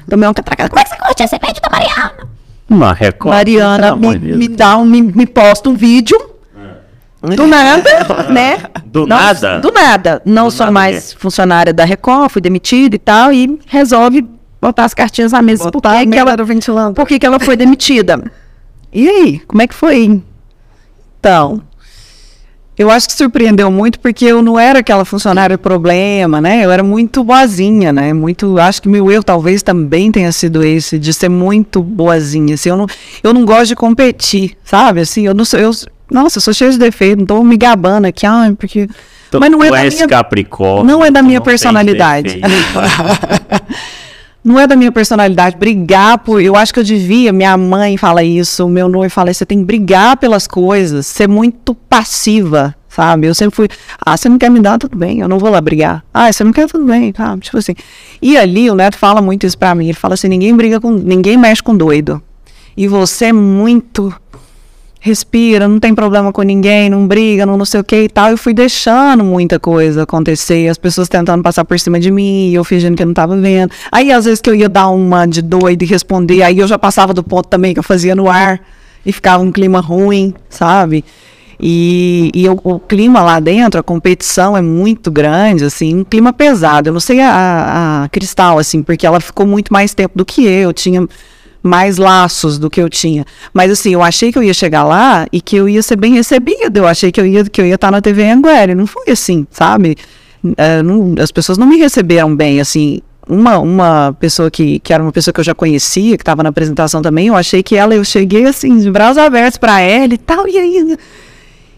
Tomei 0.10 0.28
uma 0.28 0.34
catracada. 0.34 0.70
Como 0.70 0.80
é 0.80 0.84
que 0.84 0.90
você 0.90 0.98
curte 0.98 1.24
esse 1.24 1.38
vídeo 1.38 1.62
da 1.62 1.70
Mariana? 1.70 2.14
Uma 2.72 2.94
Record. 2.94 3.36
Mariana 3.36 3.96
me, 3.96 4.18
me 4.18 4.48
dá 4.48 4.78
um, 4.78 4.86
me, 4.86 5.02
me 5.02 5.26
posta 5.26 5.70
um 5.70 5.74
vídeo. 5.76 6.18
Do 7.36 7.46
nada, 7.46 7.84
né? 8.34 8.58
Do 8.86 9.06
Não- 9.06 9.16
nada? 9.18 9.60
Do 9.60 9.72
nada. 9.72 10.22
Não 10.26 10.46
Do 10.46 10.52
sou 10.52 10.66
nada 10.68 10.72
mais 10.74 11.14
funcionária 11.14 11.72
da 11.74 11.84
Record, 11.86 12.32
fui 12.32 12.42
demitida 12.42 12.96
e 12.96 13.00
tal, 13.00 13.32
e 13.32 13.60
resolve 13.68 14.26
botar 14.60 14.86
as 14.86 14.94
cartinhas 14.94 15.32
na 15.32 15.42
mesa. 15.42 15.66
Por 15.66 15.74
Botar 15.74 15.92
que, 15.92 15.98
a 15.98 16.08
que 16.08 16.18
ela, 16.18 16.36
ventilador. 16.44 16.94
por 16.94 17.08
que, 17.08 17.20
que 17.20 17.26
ela 17.26 17.40
foi 17.40 17.56
demitida? 17.56 18.24
E 18.92 19.08
aí, 19.08 19.40
como 19.48 19.62
é 19.62 19.68
que 19.68 19.76
foi? 19.76 20.22
Então, 21.20 21.62
eu 22.78 22.90
acho 22.90 23.08
que 23.08 23.14
surpreendeu 23.14 23.70
muito 23.70 24.00
porque 24.00 24.26
eu 24.26 24.42
não 24.42 24.58
era 24.60 24.80
aquela 24.80 25.06
funcionária 25.06 25.58
problema, 25.58 26.42
né? 26.42 26.66
Eu 26.66 26.72
era 26.72 26.82
muito 26.84 27.24
boazinha, 27.24 27.92
né? 27.94 28.12
Muito, 28.14 28.58
acho 28.60 28.82
que 28.82 28.90
meu 28.90 29.12
erro 29.12 29.24
talvez 29.24 29.62
também 29.62 30.12
tenha 30.12 30.32
sido 30.32 30.64
esse 30.64 30.98
de 30.98 31.14
ser 31.14 31.30
muito 31.30 31.82
boazinha. 31.84 32.56
Assim, 32.56 32.70
eu 32.70 32.78
não, 32.78 32.88
eu 33.24 33.34
não 33.34 33.46
gosto 33.46 33.68
de 33.68 33.76
competir, 33.76 34.58
sabe? 34.66 35.02
Assim, 35.02 35.28
eu 35.28 35.34
não 35.34 35.46
sou, 35.46 35.60
eu, 35.60 35.72
nossa, 36.10 36.38
eu 36.38 36.42
sou 36.42 36.54
cheia 36.54 36.72
de 36.72 36.80
defeito, 36.80 37.20
não 37.20 37.26
tô 37.26 37.44
me 37.44 37.56
gabando 37.58 38.06
aqui, 38.06 38.26
ah, 38.26 38.52
porque 38.58 38.88
Tu- 39.30 39.40
mas 39.40 39.50
não 39.52 39.64
é 39.64 39.70
da 39.70 39.84
minha- 39.96 40.08
Capricórnio, 40.08 40.84
não 40.86 41.06
é 41.06 41.12
da 41.12 41.22
minha 41.22 41.40
personalidade. 41.40 42.42
Não 44.44 44.60
é 44.60 44.66
da 44.66 44.76
minha 44.76 44.92
personalidade 44.92 45.56
brigar 45.56 46.18
por. 46.18 46.42
Eu 46.42 46.56
acho 46.56 46.74
que 46.74 46.80
eu 46.80 46.84
devia. 46.84 47.32
Minha 47.32 47.56
mãe 47.58 47.96
fala 47.96 48.24
isso, 48.24 48.68
meu 48.68 48.90
noivo 48.90 49.14
fala 49.14 49.30
isso. 49.30 49.40
Você 49.40 49.46
tem 49.46 49.60
que 49.60 49.66
brigar 49.66 50.18
pelas 50.18 50.48
coisas, 50.48 51.06
ser 51.06 51.28
muito 51.28 51.76
passiva, 51.76 52.76
sabe? 52.90 53.28
Eu 53.28 53.36
sempre 53.36 53.56
fui. 53.56 53.68
Ah, 54.04 54.18
você 54.18 54.28
não 54.28 54.40
quer 54.40 54.50
me 54.50 54.60
dar, 54.60 54.80
tudo 54.80 54.98
bem, 54.98 55.20
eu 55.20 55.28
não 55.28 55.38
vou 55.38 55.50
lá 55.52 55.62
brigar. 55.62 56.04
Ah, 56.12 56.32
você 56.32 56.44
não 56.44 56.52
quer, 56.52 56.68
tudo 56.68 56.86
bem, 56.86 57.12
tá? 57.12 57.38
Tipo 57.38 57.58
assim. 57.60 57.76
E 58.20 58.36
ali 58.36 58.68
o 58.70 58.76
Neto 58.76 58.98
fala 58.98 59.22
muito 59.22 59.46
isso 59.46 59.58
pra 59.58 59.76
mim. 59.76 59.86
Ele 59.86 59.94
fala 59.94 60.16
assim: 60.16 60.28
ninguém 60.28 60.56
briga 60.56 60.82
com. 60.82 60.92
Ninguém 60.92 61.38
mexe 61.38 61.62
com 61.62 61.78
doido. 61.78 62.22
E 62.76 62.88
você 62.88 63.26
é 63.26 63.34
muito 63.34 64.12
respira, 65.04 65.68
não 65.68 65.80
tem 65.80 65.96
problema 65.96 66.32
com 66.32 66.44
ninguém, 66.44 66.88
não 66.88 67.08
briga, 67.08 67.44
não, 67.44 67.58
não 67.58 67.66
sei 67.66 67.82
o 67.82 67.84
que 67.84 68.04
e 68.04 68.08
tal. 68.08 68.30
Eu 68.30 68.38
fui 68.38 68.54
deixando 68.54 69.24
muita 69.24 69.60
coisa 69.60 70.04
acontecer, 70.04 70.70
as 70.70 70.78
pessoas 70.78 71.10
tentando 71.10 71.42
passar 71.42 71.66
por 71.66 71.78
cima 71.80 72.00
de 72.00 72.12
mim, 72.12 72.52
eu 72.52 72.64
fingindo 72.64 72.96
que 72.96 73.02
eu 73.02 73.08
não 73.08 73.14
tava 73.14 73.36
vendo. 73.36 73.72
Aí, 73.92 74.12
às 74.12 74.26
vezes, 74.26 74.40
que 74.40 74.50
eu 74.50 74.54
ia 74.54 74.70
dar 74.70 74.90
uma 74.90 75.26
de 75.26 75.42
doido 75.42 75.82
e 75.82 75.86
responder, 75.88 76.44
aí 76.44 76.60
eu 76.60 76.68
já 76.68 76.78
passava 76.78 77.16
do 77.16 77.24
ponto 77.24 77.50
também 77.50 77.74
que 77.74 77.80
eu 77.80 77.84
fazia 77.84 78.16
no 78.16 78.30
ar, 78.30 78.62
e 79.04 79.12
ficava 79.12 79.44
um 79.44 79.52
clima 79.52 79.80
ruim, 79.80 80.36
sabe? 80.48 81.04
E, 81.60 82.32
e 82.36 82.48
o, 82.48 82.60
o 82.64 82.80
clima 82.80 83.24
lá 83.24 83.40
dentro, 83.40 83.80
a 83.80 83.84
competição 83.84 84.56
é 84.56 84.62
muito 84.62 85.10
grande, 85.10 85.66
assim, 85.66 85.96
um 85.96 86.04
clima 86.04 86.32
pesado. 86.32 86.90
Eu 86.90 86.94
não 86.94 87.00
sei 87.00 87.20
a, 87.20 88.04
a 88.04 88.10
Cristal, 88.10 88.60
assim, 88.60 88.84
porque 88.84 89.06
ela 89.06 89.20
ficou 89.20 89.48
muito 89.48 89.74
mais 89.74 89.96
tempo 89.96 90.16
do 90.16 90.24
que 90.24 90.46
eu, 90.46 90.72
tinha 90.72 91.08
mais 91.64 91.98
laços 91.98 92.58
do 92.58 92.70
que 92.70 92.82
eu 92.82 92.90
tinha. 92.90 93.26
Mas 93.54 93.72
assim, 93.72 93.94
eu 93.94 94.02
achei 94.02 94.32
que 94.32 94.38
eu 94.38 94.44
ia 94.44 94.54
chegar 94.54 94.84
lá 94.84 95.28
e 95.32 95.40
que 95.42 95.56
eu 95.56 95.70
ia 95.70 95.82
ser 95.84 95.96
bem 95.96 96.14
recebida. 96.14 96.80
Eu 96.80 96.88
achei 96.88 97.12
que 97.12 97.20
eu 97.22 97.26
ia 97.26 97.44
que 97.46 97.62
eu 97.62 97.66
ia 97.66 97.76
estar 97.76 97.92
na 97.92 98.02
TV 98.02 98.30
Anguera. 98.30 98.74
Não 98.76 98.88
foi 98.88 99.10
assim, 99.10 99.46
sabe? 99.52 99.96
Eh, 100.58 100.82
não- 100.82 101.16
as 101.20 101.32
pessoas 101.32 101.58
não 101.58 101.68
me 101.68 101.78
receberam 101.78 102.36
bem, 102.36 102.60
assim. 102.60 103.02
Uma, 103.30 103.60
uma 103.60 104.18
pessoa 104.20 104.50
que, 104.50 104.80
que 104.80 104.92
era 104.92 105.02
uma 105.02 105.12
pessoa 105.12 105.32
que 105.34 105.40
eu 105.40 105.44
já 105.44 105.54
conhecia, 105.54 106.18
que 106.18 106.24
estava 106.24 106.42
na 106.44 106.50
apresentação 106.50 107.02
também, 107.02 107.28
eu 107.28 107.36
achei 107.36 107.62
que 107.62 107.76
ela, 107.76 107.94
eu 107.96 108.04
cheguei 108.04 108.46
assim, 108.46 108.80
de 108.80 108.90
braços 108.92 109.20
abertos 109.20 109.58
para 109.58 109.80
ela 109.80 110.14
e 110.14 110.18
tal, 110.18 110.48
e 110.48 110.58
aí. 110.58 110.98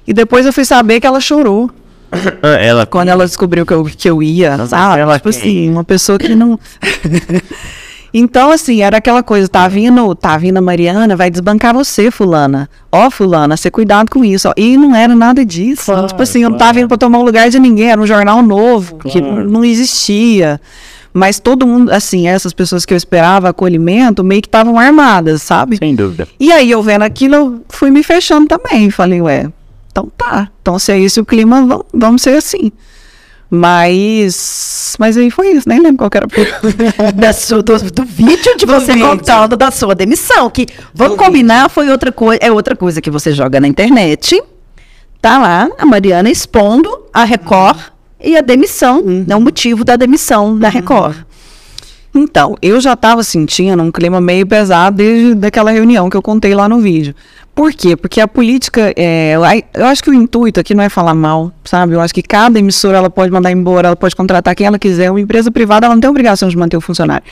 E 0.08 0.14
depois 0.14 0.46
eu 0.46 0.54
fui 0.54 0.66
saber 0.66 1.00
que 1.00 1.06
ela 1.08 1.20
chorou 1.20 1.70
Ela 2.62 2.86
quando 2.86 3.10
ela 3.10 3.26
descobriu 3.26 3.66
que 3.66 3.74
eu, 3.74 3.84
que 3.86 4.10
eu 4.10 4.22
ia, 4.24 4.56
Nossa, 4.56 4.70
sabe? 4.70 5.02
ela 5.02 5.16
tipo 5.18 5.30
assim, 5.30 5.70
uma 5.70 5.84
pessoa 5.84 6.18
que 6.18 6.34
não. 6.36 6.60
então, 8.14 8.52
assim, 8.52 8.82
era 8.82 8.98
aquela 8.98 9.24
coisa, 9.24 9.48
tá 9.48 9.68
vindo, 9.68 10.14
tá 10.16 10.38
vindo 10.38 10.58
a 10.58 10.62
Mariana, 10.62 11.16
vai 11.16 11.32
desbancar 11.32 11.74
você, 11.74 12.12
fulana. 12.12 12.70
Ó, 12.92 13.10
fulana, 13.10 13.58
você 13.58 13.72
cuidado 13.72 14.10
com 14.12 14.24
isso. 14.24 14.48
ó. 14.48 14.54
E 14.56 14.78
não 14.78 14.96
era 14.96 15.16
nada 15.16 15.44
disso. 15.44 15.86
Claro, 15.86 16.08
tipo 16.08 16.22
assim, 16.22 16.44
eu 16.44 16.50
não 16.50 16.58
tava 16.58 16.72
claro. 16.72 16.80
vindo 16.80 16.88
pra 16.90 16.98
tomar 16.98 17.18
o 17.20 17.24
lugar 17.24 17.50
de 17.50 17.60
ninguém, 17.60 17.90
era 17.92 18.00
um 18.00 18.06
jornal 18.06 18.42
novo, 18.44 18.98
que 18.98 19.20
Claro. 19.20 19.50
não 19.50 19.66
existia. 19.66 20.62
Mas 21.16 21.40
todo 21.40 21.68
mundo, 21.68 21.92
assim, 21.92 22.28
essas 22.28 22.54
pessoas 22.54 22.86
que 22.86 22.94
eu 22.94 22.98
esperava 22.98 23.50
acolhimento, 23.50 24.24
meio 24.24 24.42
que 24.42 24.48
estavam 24.48 24.80
armadas, 24.80 25.42
sabe? 25.44 25.78
Sem 25.78 25.94
dúvida. 25.96 26.28
E 26.40 26.52
aí, 26.52 26.72
eu 26.72 26.82
vendo 26.82 27.04
aquilo, 27.04 27.36
eu 27.36 27.62
fui 27.70 27.92
me 27.92 28.02
fechando 28.04 28.48
também. 28.48 28.90
Falei, 28.90 29.22
ué, 29.22 29.48
então 29.92 30.12
tá. 30.18 30.50
Então, 30.62 30.80
se 30.80 30.92
é 30.92 30.98
isso 31.00 31.22
o 31.22 31.26
clima, 31.26 31.66
vamos, 31.66 31.86
vamos 31.94 32.22
ser 32.24 32.36
assim. 32.38 32.72
Mas. 33.54 34.96
Mas 35.00 35.18
aí 35.18 35.30
foi 35.32 35.52
isso, 35.52 35.68
nem 35.68 35.80
lembro 35.80 35.98
qual 35.98 36.10
era. 36.14 36.26
a 36.26 36.30
pergunta. 36.30 37.12
Da 37.14 37.34
sua- 37.34 37.62
do, 37.62 37.78
do 37.92 38.04
vídeo 38.06 38.58
de 38.58 38.66
Do 38.66 38.74
você 38.74 38.94
vídeo. 38.94 39.08
contando 39.08 39.56
da 39.58 39.72
sua 39.72 39.94
demissão. 39.96 40.50
Que, 40.50 40.68
vamos 40.94 41.18
Do 41.18 41.24
combinar, 41.24 41.70
foi 41.70 41.90
outra 41.90 42.12
coisa, 42.12 42.40
é 42.42 42.52
outra 42.52 42.76
coisa 42.76 43.02
que 43.02 43.10
você 43.10 43.32
joga 43.32 43.60
na 43.60 43.68
internet. 43.68 44.42
Tá 45.22 45.38
lá, 45.38 45.70
a 45.78 45.86
Mariana 45.86 46.30
expondo 46.30 46.90
a 47.14 47.24
Record 47.24 47.78
e 48.22 48.36
a 48.38 48.42
demissão, 48.42 49.02
né, 49.02 49.36
o 49.36 49.42
motivo 49.42 49.84
da 49.86 49.96
demissão 49.96 50.58
da 50.58 50.68
Record. 50.70 51.16
Então, 52.16 52.56
eu 52.62 52.80
já 52.80 52.94
estava 52.94 53.24
sentindo 53.24 53.82
um 53.82 53.92
clima 53.92 54.22
meio 54.22 54.46
pesado 54.46 54.98
desde 54.98 55.34
daquela 55.34 55.72
reunião 55.72 56.10
que 56.10 56.16
eu 56.16 56.22
contei 56.22 56.54
lá 56.54 56.70
no 56.70 56.80
vídeo. 56.80 57.16
Por 57.56 57.74
quê? 57.74 57.96
Porque 57.96 58.22
a 58.22 58.28
política, 58.28 58.94
é, 58.96 59.36
eu 59.74 59.86
acho 59.86 60.04
que 60.04 60.10
o 60.10 60.14
intuito 60.14 60.60
aqui 60.60 60.76
não 60.76 60.84
é 60.84 60.90
falar 60.90 61.16
mal, 61.16 61.52
sabe? 61.64 61.94
Eu 61.94 62.02
acho 62.02 62.14
que 62.14 62.22
cada 62.22 62.60
emissora 62.60 62.98
ela 62.98 63.10
pode 63.10 63.32
mandar 63.32 63.52
embora, 63.52 63.88
ela 63.88 63.96
pode 63.96 64.16
contratar 64.16 64.56
quem 64.56 64.68
ela 64.68 64.78
quiser. 64.78 65.10
Uma 65.10 65.22
empresa 65.22 65.52
privada 65.52 65.88
ela 65.88 65.96
não 65.96 66.02
tem 66.02 66.10
obrigação 66.10 66.50
de 66.50 66.58
manter 66.58 66.78
o 66.78 66.82
funcionário. 66.82 67.26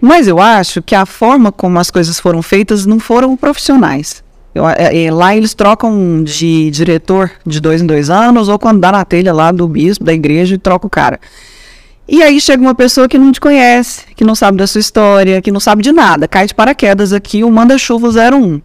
Mas 0.00 0.26
eu 0.26 0.38
acho 0.38 0.82
que 0.82 0.94
a 0.94 1.06
forma 1.06 1.52
como 1.52 1.78
as 1.78 1.90
coisas 1.90 2.18
foram 2.18 2.42
feitas 2.42 2.84
não 2.84 2.98
foram 2.98 3.36
profissionais. 3.36 4.22
Eu, 4.54 4.68
é, 4.68 5.04
é, 5.04 5.10
lá 5.10 5.34
eles 5.34 5.52
trocam 5.52 6.22
de 6.22 6.70
diretor 6.70 7.30
de 7.44 7.60
dois 7.60 7.82
em 7.82 7.86
dois 7.86 8.08
anos, 8.08 8.48
ou 8.48 8.58
quando 8.58 8.80
dá 8.80 8.92
na 8.92 9.04
telha 9.04 9.32
lá 9.32 9.50
do 9.50 9.66
bispo, 9.66 10.04
da 10.04 10.12
igreja, 10.12 10.54
e 10.54 10.58
troca 10.58 10.86
o 10.86 10.90
cara. 10.90 11.18
E 12.06 12.22
aí 12.22 12.40
chega 12.40 12.62
uma 12.62 12.74
pessoa 12.74 13.08
que 13.08 13.18
não 13.18 13.32
te 13.32 13.40
conhece, 13.40 14.04
que 14.14 14.24
não 14.24 14.34
sabe 14.34 14.58
da 14.58 14.66
sua 14.66 14.80
história, 14.80 15.40
que 15.40 15.50
não 15.50 15.60
sabe 15.60 15.82
de 15.82 15.90
nada, 15.90 16.28
cai 16.28 16.46
de 16.46 16.54
paraquedas 16.54 17.12
aqui, 17.12 17.42
o 17.42 17.50
manda-chuva 17.50 18.08
01. 18.08 18.60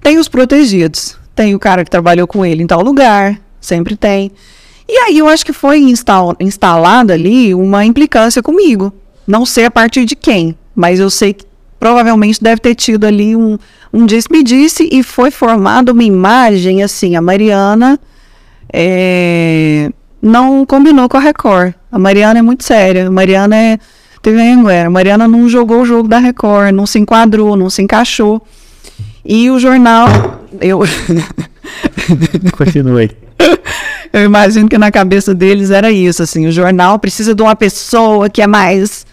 Tem 0.00 0.18
os 0.18 0.28
protegidos, 0.28 1.18
tem 1.34 1.54
o 1.54 1.58
cara 1.58 1.84
que 1.84 1.90
trabalhou 1.90 2.26
com 2.26 2.46
ele 2.46 2.62
em 2.62 2.66
tal 2.66 2.82
lugar, 2.82 3.40
sempre 3.60 3.96
tem. 3.96 4.30
E 4.88 4.96
aí 4.98 5.18
eu 5.18 5.26
acho 5.28 5.44
que 5.44 5.52
foi 5.52 5.80
instal 5.80 6.36
instalada 6.38 7.14
ali 7.14 7.52
uma 7.52 7.84
implicância 7.84 8.40
comigo. 8.40 8.92
Não 9.26 9.44
sei 9.44 9.64
a 9.64 9.70
partir 9.70 10.04
de 10.04 10.14
quem, 10.14 10.56
mas 10.74 11.00
eu 11.00 11.10
sei 11.10 11.32
que 11.32 11.44
provavelmente 11.80 12.40
deve 12.40 12.60
ter 12.60 12.76
tido 12.76 13.04
ali 13.04 13.34
um, 13.34 13.58
um 13.92 14.06
disse-me-disse 14.06 14.88
e 14.92 15.02
foi 15.02 15.32
formada 15.32 15.92
uma 15.92 16.04
imagem 16.04 16.84
assim, 16.84 17.16
a 17.16 17.20
Mariana 17.20 17.98
é, 18.72 19.90
não 20.20 20.64
combinou 20.66 21.08
com 21.08 21.16
a 21.16 21.20
Record. 21.20 21.74
A 21.90 21.98
Mariana 21.98 22.38
é 22.38 22.42
muito 22.42 22.64
séria. 22.64 23.06
A 23.06 23.10
Mariana 23.10 23.56
é. 23.56 23.78
Teve 24.22 24.40
Anguera. 24.40 24.88
A 24.88 24.90
Mariana 24.90 25.28
não 25.28 25.48
jogou 25.48 25.82
o 25.82 25.86
jogo 25.86 26.08
da 26.08 26.18
Record, 26.18 26.74
não 26.74 26.86
se 26.86 26.98
enquadrou, 26.98 27.56
não 27.56 27.70
se 27.70 27.82
encaixou. 27.82 28.42
E 29.24 29.50
o 29.50 29.58
jornal. 29.58 30.08
Eu, 30.60 30.80
Continue. 32.56 33.10
eu 34.12 34.24
imagino 34.24 34.68
que 34.68 34.78
na 34.78 34.90
cabeça 34.90 35.34
deles 35.34 35.70
era 35.70 35.90
isso, 35.90 36.22
assim, 36.22 36.46
o 36.46 36.52
jornal 36.52 36.98
precisa 36.98 37.34
de 37.34 37.42
uma 37.42 37.54
pessoa 37.54 38.28
que 38.28 38.40
é 38.40 38.46
mais. 38.46 39.06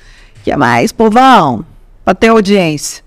que 0.43 0.51
é 0.51 0.57
mais 0.57 0.91
povão, 0.91 1.65
para 2.03 2.15
ter 2.15 2.29
audiência. 2.29 3.03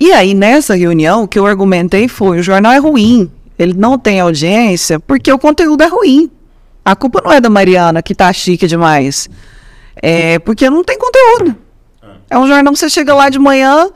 E 0.00 0.12
aí, 0.12 0.32
nessa 0.34 0.76
reunião, 0.76 1.24
o 1.24 1.28
que 1.28 1.38
eu 1.38 1.46
argumentei 1.46 2.08
foi: 2.08 2.38
o 2.38 2.42
jornal 2.42 2.72
é 2.72 2.78
ruim, 2.78 3.30
ele 3.58 3.74
não 3.74 3.98
tem 3.98 4.20
audiência 4.20 5.00
porque 5.00 5.32
o 5.32 5.38
conteúdo 5.38 5.82
é 5.82 5.86
ruim. 5.88 6.30
A 6.88 6.96
culpa 6.96 7.20
não 7.22 7.30
é 7.30 7.38
da 7.38 7.50
Mariana, 7.50 8.02
que 8.02 8.14
tá 8.14 8.32
chique 8.32 8.66
demais. 8.66 9.28
É 10.00 10.38
porque 10.38 10.70
não 10.70 10.82
tem 10.82 10.96
conteúdo. 10.96 11.54
É 12.30 12.38
um 12.38 12.48
jornal 12.48 12.72
que 12.72 12.78
você 12.78 12.88
chega 12.88 13.14
lá 13.14 13.28
de 13.28 13.38
manhã, 13.38 13.90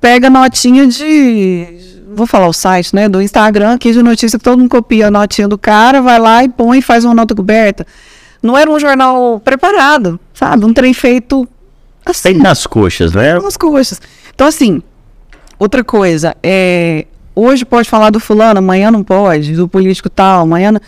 pega 0.00 0.30
notinha 0.30 0.86
de. 0.86 2.00
Vou 2.14 2.26
falar 2.26 2.48
o 2.48 2.52
site, 2.54 2.94
né? 2.94 3.10
Do 3.10 3.20
Instagram, 3.20 3.74
aqui 3.74 3.92
de 3.92 4.02
notícia, 4.02 4.38
que 4.38 4.44
todo 4.44 4.58
mundo 4.58 4.70
copia 4.70 5.08
a 5.08 5.10
notinha 5.10 5.46
do 5.46 5.58
cara, 5.58 6.00
vai 6.00 6.18
lá 6.18 6.42
e 6.42 6.48
põe 6.48 6.78
e 6.78 6.82
faz 6.82 7.04
uma 7.04 7.12
nota 7.12 7.34
coberta. 7.34 7.86
Não 8.42 8.56
era 8.56 8.70
um 8.70 8.80
jornal 8.80 9.38
preparado, 9.40 10.18
sabe? 10.32 10.64
Um 10.64 10.72
trem 10.72 10.94
feito 10.94 11.46
assim 12.06 12.32
Tem 12.32 12.38
nas 12.38 12.66
coxas, 12.66 13.12
né? 13.12 13.38
umas 13.38 13.58
coxas. 13.58 14.00
Então, 14.34 14.46
assim, 14.46 14.82
outra 15.58 15.84
coisa, 15.84 16.34
é, 16.42 17.04
hoje 17.34 17.66
pode 17.66 17.86
falar 17.86 18.08
do 18.08 18.18
fulano, 18.18 18.60
amanhã 18.60 18.90
não 18.90 19.04
pode, 19.04 19.52
do 19.52 19.68
político 19.68 20.08
tal, 20.08 20.44
amanhã 20.44 20.72
não. 20.72 20.80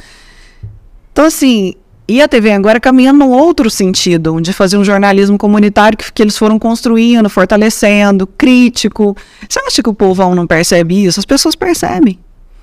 Então, 1.16 1.24
assim, 1.24 1.72
e 2.06 2.20
a 2.20 2.28
TV 2.28 2.52
agora 2.52 2.78
caminhando 2.78 3.20
num 3.20 3.30
outro 3.30 3.70
sentido, 3.70 4.38
de 4.38 4.52
fazer 4.52 4.76
um 4.76 4.84
jornalismo 4.84 5.38
comunitário 5.38 5.96
que, 5.96 6.12
que 6.12 6.22
eles 6.22 6.36
foram 6.36 6.58
construindo, 6.58 7.30
fortalecendo, 7.30 8.26
crítico. 8.26 9.16
Você 9.48 9.58
acha 9.60 9.82
que 9.82 9.88
o 9.88 9.94
povão 9.94 10.34
não 10.34 10.46
percebe 10.46 11.06
isso? 11.06 11.18
As 11.18 11.24
pessoas 11.24 11.54
percebem. 11.54 12.18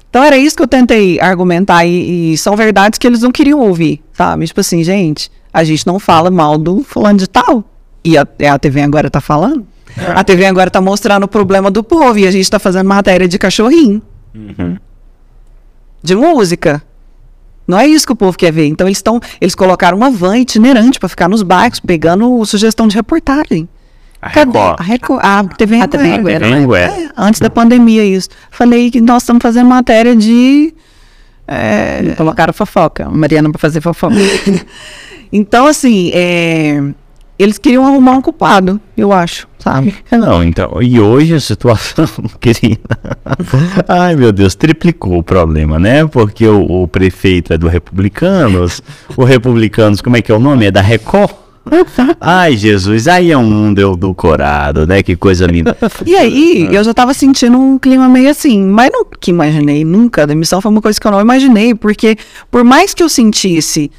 Então 0.07 0.23
era 0.23 0.37
isso 0.37 0.55
que 0.55 0.61
eu 0.61 0.67
tentei 0.67 1.19
argumentar 1.19 1.83
e, 1.83 2.33
e 2.33 2.37
são 2.37 2.55
verdades 2.55 2.99
que 2.99 3.07
eles 3.07 3.23
não 3.23 3.31
queriam 3.31 3.59
ouvir, 3.59 4.03
sabe? 4.13 4.45
Tipo 4.45 4.59
assim, 4.59 4.83
gente, 4.83 5.31
a 5.51 5.63
gente 5.63 5.87
não 5.87 5.97
fala 5.97 6.29
mal 6.29 6.55
do 6.55 6.83
fulano 6.83 7.17
de 7.17 7.27
tal. 7.27 7.63
E 8.05 8.15
a, 8.19 8.27
a 8.51 8.59
TV 8.59 8.81
agora 8.83 9.09
tá 9.09 9.19
falando. 9.19 9.65
A 9.97 10.23
TV 10.23 10.45
agora 10.45 10.69
tá 10.69 10.79
mostrando 10.79 11.23
o 11.23 11.27
problema 11.27 11.71
do 11.71 11.83
povo 11.83 12.19
e 12.19 12.27
a 12.27 12.31
gente 12.31 12.47
tá 12.51 12.59
fazendo 12.59 12.85
matéria 12.85 13.27
de 13.27 13.39
cachorrinho. 13.39 13.99
De 16.03 16.15
música. 16.15 16.83
Não 17.67 17.79
é 17.79 17.87
isso 17.87 18.05
que 18.05 18.13
o 18.13 18.15
povo 18.15 18.37
quer 18.37 18.51
ver. 18.51 18.67
Então 18.67 18.87
eles 18.87 18.97
estão, 18.97 19.19
eles 19.39 19.55
colocaram 19.55 19.97
uma 19.97 20.09
van 20.09 20.37
itinerante 20.37 20.99
para 20.99 21.09
ficar 21.09 21.29
nos 21.29 21.41
bairros 21.41 21.79
pegando 21.79 22.45
sugestão 22.45 22.87
de 22.87 22.95
reportagem. 22.95 23.67
A 24.21 24.29
Cadê? 24.29 24.57
Record. 24.57 24.79
A 24.79 24.83
Record. 24.83 25.19
A 25.23 25.43
TV 25.43 25.81
A 25.81 25.87
TV 25.87 26.11
Anguera. 26.11 26.45
TV 26.45 26.53
Anguera. 26.55 26.93
É, 26.93 27.09
antes 27.17 27.41
da 27.41 27.49
pandemia, 27.49 28.05
isso. 28.05 28.29
Falei 28.49 28.89
que 28.89 29.01
nós 29.01 29.23
estamos 29.23 29.41
fazendo 29.41 29.67
matéria 29.67 30.15
de. 30.15 30.73
é, 31.45 32.13
Colocaram 32.15 32.53
fofoca, 32.53 33.09
Mariana 33.09 33.49
para 33.51 33.59
fazer 33.59 33.81
fofoca. 33.81 34.15
então, 35.31 35.67
assim, 35.67 36.09
é, 36.13 36.81
eles 37.37 37.57
queriam 37.57 37.85
arrumar 37.85 38.13
um 38.13 38.21
culpado, 38.21 38.79
eu 38.95 39.11
acho, 39.11 39.47
sabe? 39.57 39.95
É, 40.11 40.17
Não, 40.17 40.43
então, 40.43 40.81
e 40.81 40.99
hoje 40.99 41.33
a 41.33 41.39
situação, 41.39 42.07
querida. 42.39 42.97
Ai, 43.87 44.15
meu 44.15 44.31
Deus, 44.31 44.55
triplicou 44.55 45.17
o 45.17 45.23
problema, 45.23 45.79
né? 45.79 46.05
Porque 46.05 46.47
o, 46.47 46.83
o 46.83 46.87
prefeito 46.87 47.53
é 47.53 47.57
do 47.57 47.67
Republicanos, 47.67 48.81
o 49.17 49.23
Republicanos, 49.23 50.01
como 50.01 50.17
é 50.17 50.21
que 50.21 50.31
é 50.31 50.35
o 50.35 50.39
nome? 50.39 50.65
É 50.65 50.71
da 50.71 50.81
Record? 50.81 51.43
Ai, 52.19 52.57
Jesus, 52.57 53.07
aí 53.07 53.31
é 53.31 53.37
um 53.37 53.45
mundo 53.45 53.79
edulcorado, 53.79 54.85
né? 54.85 55.01
Que 55.01 55.15
coisa 55.15 55.45
linda. 55.45 55.75
E 56.05 56.15
aí, 56.15 56.67
eu 56.69 56.83
já 56.83 56.93
tava 56.93 57.13
sentindo 57.13 57.57
um 57.57 57.79
clima 57.79 58.07
meio 58.09 58.29
assim, 58.29 58.61
mas 58.61 58.91
não 58.91 59.05
que 59.05 59.31
imaginei 59.31 59.85
nunca. 59.85 60.23
A 60.23 60.25
demissão 60.25 60.61
foi 60.61 60.71
uma 60.71 60.81
coisa 60.81 60.99
que 60.99 61.07
eu 61.07 61.11
não 61.11 61.21
imaginei, 61.21 61.73
porque 61.73 62.17
por 62.51 62.63
mais 62.63 62.93
que 62.93 63.01
eu 63.01 63.09
sentisse 63.09 63.89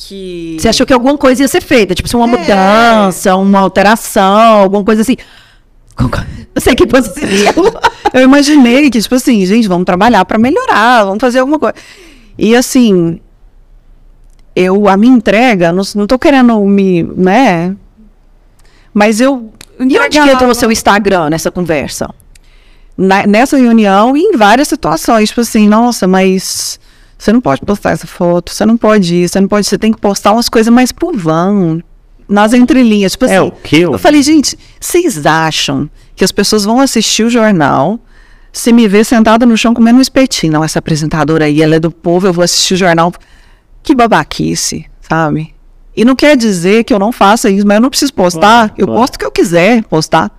que. 0.00 0.56
Você 0.58 0.68
achou 0.68 0.86
que 0.86 0.92
alguma 0.92 1.18
coisa 1.18 1.42
ia 1.42 1.48
ser 1.48 1.60
feita, 1.60 1.94
tipo 1.94 2.08
uma 2.16 2.26
mudança, 2.26 3.36
uma 3.36 3.58
alteração, 3.60 4.62
alguma 4.62 4.82
coisa 4.82 5.02
assim. 5.02 5.16
Eu 6.54 6.60
sei 6.60 6.74
que 6.74 6.84
seria. 7.02 7.54
Eu 8.12 8.22
imaginei 8.22 8.90
que, 8.90 9.00
tipo 9.00 9.14
assim, 9.14 9.44
gente, 9.44 9.68
vamos 9.68 9.84
trabalhar 9.84 10.24
pra 10.24 10.38
melhorar, 10.38 11.04
vamos 11.04 11.20
fazer 11.20 11.38
alguma 11.40 11.58
coisa. 11.58 11.74
E 12.36 12.56
assim, 12.56 13.20
eu, 14.56 14.88
a 14.88 14.96
minha 14.96 15.14
entrega, 15.14 15.70
não, 15.72 15.82
não 15.94 16.06
tô 16.06 16.18
querendo 16.18 16.58
me, 16.64 17.02
né? 17.02 17.76
Mas 18.92 19.20
eu. 19.20 19.52
E 19.78 19.98
onde 19.98 20.20
que 20.20 20.28
entrou 20.30 20.50
o 20.50 20.54
seu 20.54 20.72
Instagram 20.72 21.30
nessa 21.30 21.50
conversa? 21.50 22.08
na- 22.96 23.26
nessa 23.26 23.56
reunião 23.56 24.16
e 24.16 24.20
em 24.20 24.36
várias 24.36 24.68
situações, 24.68 25.28
tipo 25.28 25.40
assim, 25.40 25.68
nossa, 25.68 26.06
mas 26.06 26.79
você 27.22 27.32
não 27.32 27.40
pode 27.40 27.60
postar 27.60 27.90
essa 27.90 28.06
foto, 28.06 28.50
você 28.52 28.64
não 28.64 28.76
pode 28.78 29.22
isso, 29.22 29.32
você 29.32 29.40
não 29.40 29.48
pode, 29.48 29.66
você 29.66 29.76
tem 29.76 29.92
que 29.92 30.00
postar 30.00 30.32
umas 30.32 30.48
coisas 30.48 30.72
mais 30.72 30.90
povão, 30.90 31.82
nas 32.26 32.54
entrelinhas, 32.54 33.12
tipo 33.12 33.24
assim. 33.26 33.34
É 33.34 33.42
o 33.42 33.50
quê? 33.50 33.78
Eu 33.78 33.98
falei, 33.98 34.22
gente, 34.22 34.56
vocês 34.80 35.26
acham 35.26 35.90
que 36.16 36.24
as 36.24 36.32
pessoas 36.32 36.64
vão 36.64 36.80
assistir 36.80 37.24
o 37.24 37.30
jornal 37.30 37.98
se 38.52 38.72
me 38.72 38.88
ver 38.88 39.04
sentada 39.04 39.44
no 39.44 39.56
chão 39.56 39.74
comendo 39.74 39.98
um 39.98 40.02
espetinho? 40.02 40.52
Não, 40.54 40.64
essa 40.64 40.78
apresentadora 40.78 41.44
aí, 41.44 41.60
ela 41.60 41.74
é 41.74 41.80
do 41.80 41.90
povo, 41.90 42.26
eu 42.26 42.32
vou 42.32 42.42
assistir 42.44 42.74
o 42.74 42.76
jornal. 42.76 43.12
Que 43.82 43.94
babaquice, 43.94 44.86
sabe? 45.00 45.54
E 45.96 46.04
não 46.04 46.14
quer 46.14 46.36
dizer 46.36 46.84
que 46.84 46.94
eu 46.94 46.98
não 46.98 47.10
faça 47.12 47.50
isso, 47.50 47.66
mas 47.66 47.74
eu 47.76 47.80
não 47.80 47.90
preciso 47.90 48.14
postar. 48.14 48.68
Claro, 48.68 48.72
eu 48.78 48.86
claro. 48.86 49.00
posto 49.00 49.16
o 49.16 49.18
que 49.18 49.24
eu 49.26 49.30
quiser 49.30 49.82
postar. 49.84 50.30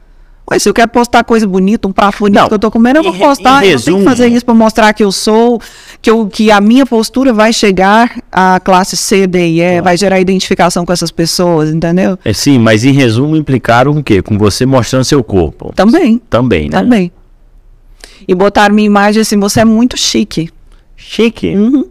Ué, 0.50 0.60
se 0.60 0.68
eu 0.68 0.74
quero 0.74 0.90
postar 0.90 1.24
coisa 1.24 1.48
bonita, 1.48 1.88
um 1.88 1.92
prato 1.94 2.20
bonito 2.20 2.40
Não, 2.40 2.48
que 2.48 2.54
eu 2.54 2.60
tô 2.60 2.70
comendo, 2.72 3.00
eu 3.00 3.04
vou 3.04 3.14
postar. 3.14 3.64
em 3.64 3.70
eu 3.70 3.80
tenho 3.80 3.98
resumo- 3.98 3.98
que 4.00 4.04
fazer 4.06 4.28
isso 4.28 4.44
pra 4.46 4.54
mostrar 4.54 4.94
que 4.94 5.04
eu 5.04 5.12
sou, 5.12 5.62
que, 6.02 6.10
eu, 6.10 6.28
que 6.28 6.50
a 6.52 6.60
minha 6.60 6.86
postura 6.86 7.32
vai 7.32 7.54
chegar 7.54 8.20
à 8.32 8.60
classe 8.60 8.98
C, 8.98 9.28
D 9.28 9.48
e 9.50 9.62
E, 9.62 9.82
vai 9.82 9.96
gerar 9.96 10.20
identificação 10.20 10.86
com 10.86 10.92
essas 10.92 11.12
pessoas, 11.12 11.70
entendeu? 11.70 12.18
É, 12.26 12.34
sim, 12.34 12.58
mas 12.58 12.84
em 12.84 12.92
resumo 12.92 13.36
implicaram 13.36 13.92
o 13.92 14.04
quê? 14.04 14.22
Com 14.22 14.38
você 14.38 14.66
mostrando 14.66 15.04
seu 15.04 15.24
corpo. 15.24 15.72
Também, 15.76 16.20
Também, 16.30 16.64
né? 16.70 16.80
também. 16.80 17.12
E 18.28 18.34
botaram 18.36 18.74
minha 18.74 18.86
imagem 18.86 19.22
assim, 19.22 19.38
você 19.40 19.62
é 19.62 19.66
muito 19.66 19.98
chique 19.98 20.50
Chique. 20.96 21.56
Uhum. 21.56 21.86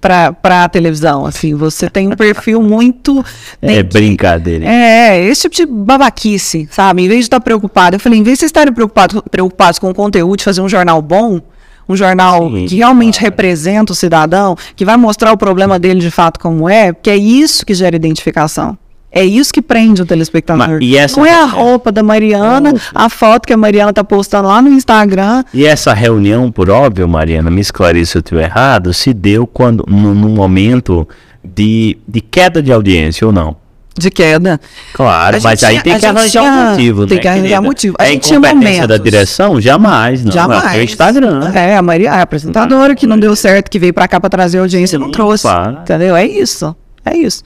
pra, 0.00 0.32
pra 0.32 0.68
televisão, 0.68 1.26
assim, 1.26 1.54
você 1.54 1.88
tem 1.90 2.08
um 2.08 2.16
perfil 2.16 2.62
muito... 2.62 3.24
É 3.62 3.82
brincadeira. 3.82 4.64
hein? 4.64 4.70
É, 4.70 5.24
esse 5.26 5.42
tipo 5.48 5.54
de 5.56 5.66
babaquice, 5.66 6.66
sabe? 6.70 7.02
Em 7.02 7.08
vez 7.08 7.20
de 7.20 7.24
estar 7.26 7.40
preocupado, 7.40 7.96
eu 7.96 8.00
falei, 8.00 8.18
em 8.18 8.22
vez 8.22 8.36
de 8.36 8.40
vocês 8.40 8.48
estarem 8.48 8.72
preocupados, 8.72 9.20
preocupados 9.30 9.78
com 9.78 9.90
o 9.90 9.94
conteúdo, 9.94 10.38
de 10.38 10.44
fazer 10.44 10.60
um 10.62 10.68
jornal 10.68 11.00
bom, 11.02 11.40
um 11.88 11.96
jornal 11.96 12.50
Sim, 12.50 12.66
que 12.66 12.76
realmente 12.76 13.20
representa 13.20 13.92
o 13.92 13.94
cidadão, 13.94 14.56
que 14.74 14.84
vai 14.84 14.96
mostrar 14.96 15.32
o 15.32 15.36
problema 15.36 15.78
dele 15.78 16.00
de 16.00 16.10
fato 16.10 16.38
como 16.40 16.68
é, 16.68 16.92
porque 16.92 17.10
é 17.10 17.16
isso 17.16 17.64
que 17.64 17.74
gera 17.74 17.96
identificação. 17.96 18.76
É 19.16 19.24
isso 19.24 19.52
que 19.52 19.62
prende 19.62 20.02
o 20.02 20.04
telespectador. 20.04 20.80
Mas- 20.80 21.16
Não 21.16 21.24
é 21.24 21.32
a 21.32 21.44
roupa 21.44 21.92
da 21.92 22.02
Mariana, 22.02 22.74
a 22.92 23.08
foto 23.08 23.46
que 23.46 23.52
a 23.52 23.56
Mariana 23.56 23.92
tá 23.92 24.02
postando 24.02 24.48
lá 24.48 24.60
no 24.60 24.68
Instagram. 24.70 25.44
E 25.54 25.64
essa 25.64 25.94
reunião, 25.94 26.50
por 26.50 26.68
óbvio, 26.68 27.06
Mariana, 27.06 27.48
me 27.48 27.60
esclareça 27.60 28.10
se 28.12 28.18
eu 28.18 28.20
estiver 28.20 28.44
errado, 28.46 28.92
se 28.92 29.14
deu 29.14 29.46
quando, 29.46 29.84
no 29.86 30.14
momento 30.28 31.06
de, 31.44 31.96
de 32.08 32.20
queda 32.20 32.60
de 32.60 32.72
audiência 32.72 33.24
ou 33.24 33.32
não? 33.32 33.54
De 33.96 34.10
queda. 34.10 34.60
Claro, 34.92 35.38
mas 35.42 35.60
gente 35.60 35.64
aí 35.66 35.72
tinha- 35.74 35.82
tem 35.84 35.92
a 35.94 35.98
que 36.00 36.06
arranjar 36.06 36.42
um 36.42 36.46
tinha- 36.50 36.70
motivo, 36.70 37.06
tem 37.06 37.16
né, 37.16 37.22
que 37.22 37.28
arranjar 37.28 37.42
querida? 37.48 37.60
motivo. 37.62 37.96
A 37.98 38.04
É 38.06 38.10
gente 38.10 38.22
tinha 38.26 38.38
incompetência 38.40 38.88
da 38.88 38.96
direção? 38.96 39.60
Jamais, 39.60 40.24
não. 40.24 40.32
Jamais. 40.32 40.74
É 40.74 40.78
o 40.78 40.82
Instagram. 40.82 41.52
É, 41.54 41.76
a 41.76 41.82
Maria, 41.82 42.12
a 42.12 42.22
apresentadora 42.22 42.94
que 42.96 43.06
não 43.06 43.18
deu 43.18 43.36
certo, 43.36 43.70
que 43.70 43.78
veio 43.78 43.94
pra 43.94 44.08
cá 44.08 44.18
pra 44.18 44.28
trazer 44.28 44.58
audiência, 44.58 44.98
não 44.98 45.10
trouxe. 45.12 45.42
claro. 45.42 45.78
Entendeu? 45.82 46.16
É 46.16 46.26
isso. 46.26 46.74
É 47.04 47.16
isso. 47.16 47.42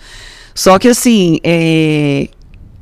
Só 0.55 0.79
que 0.79 0.89
assim, 0.89 1.39
é, 1.45 2.29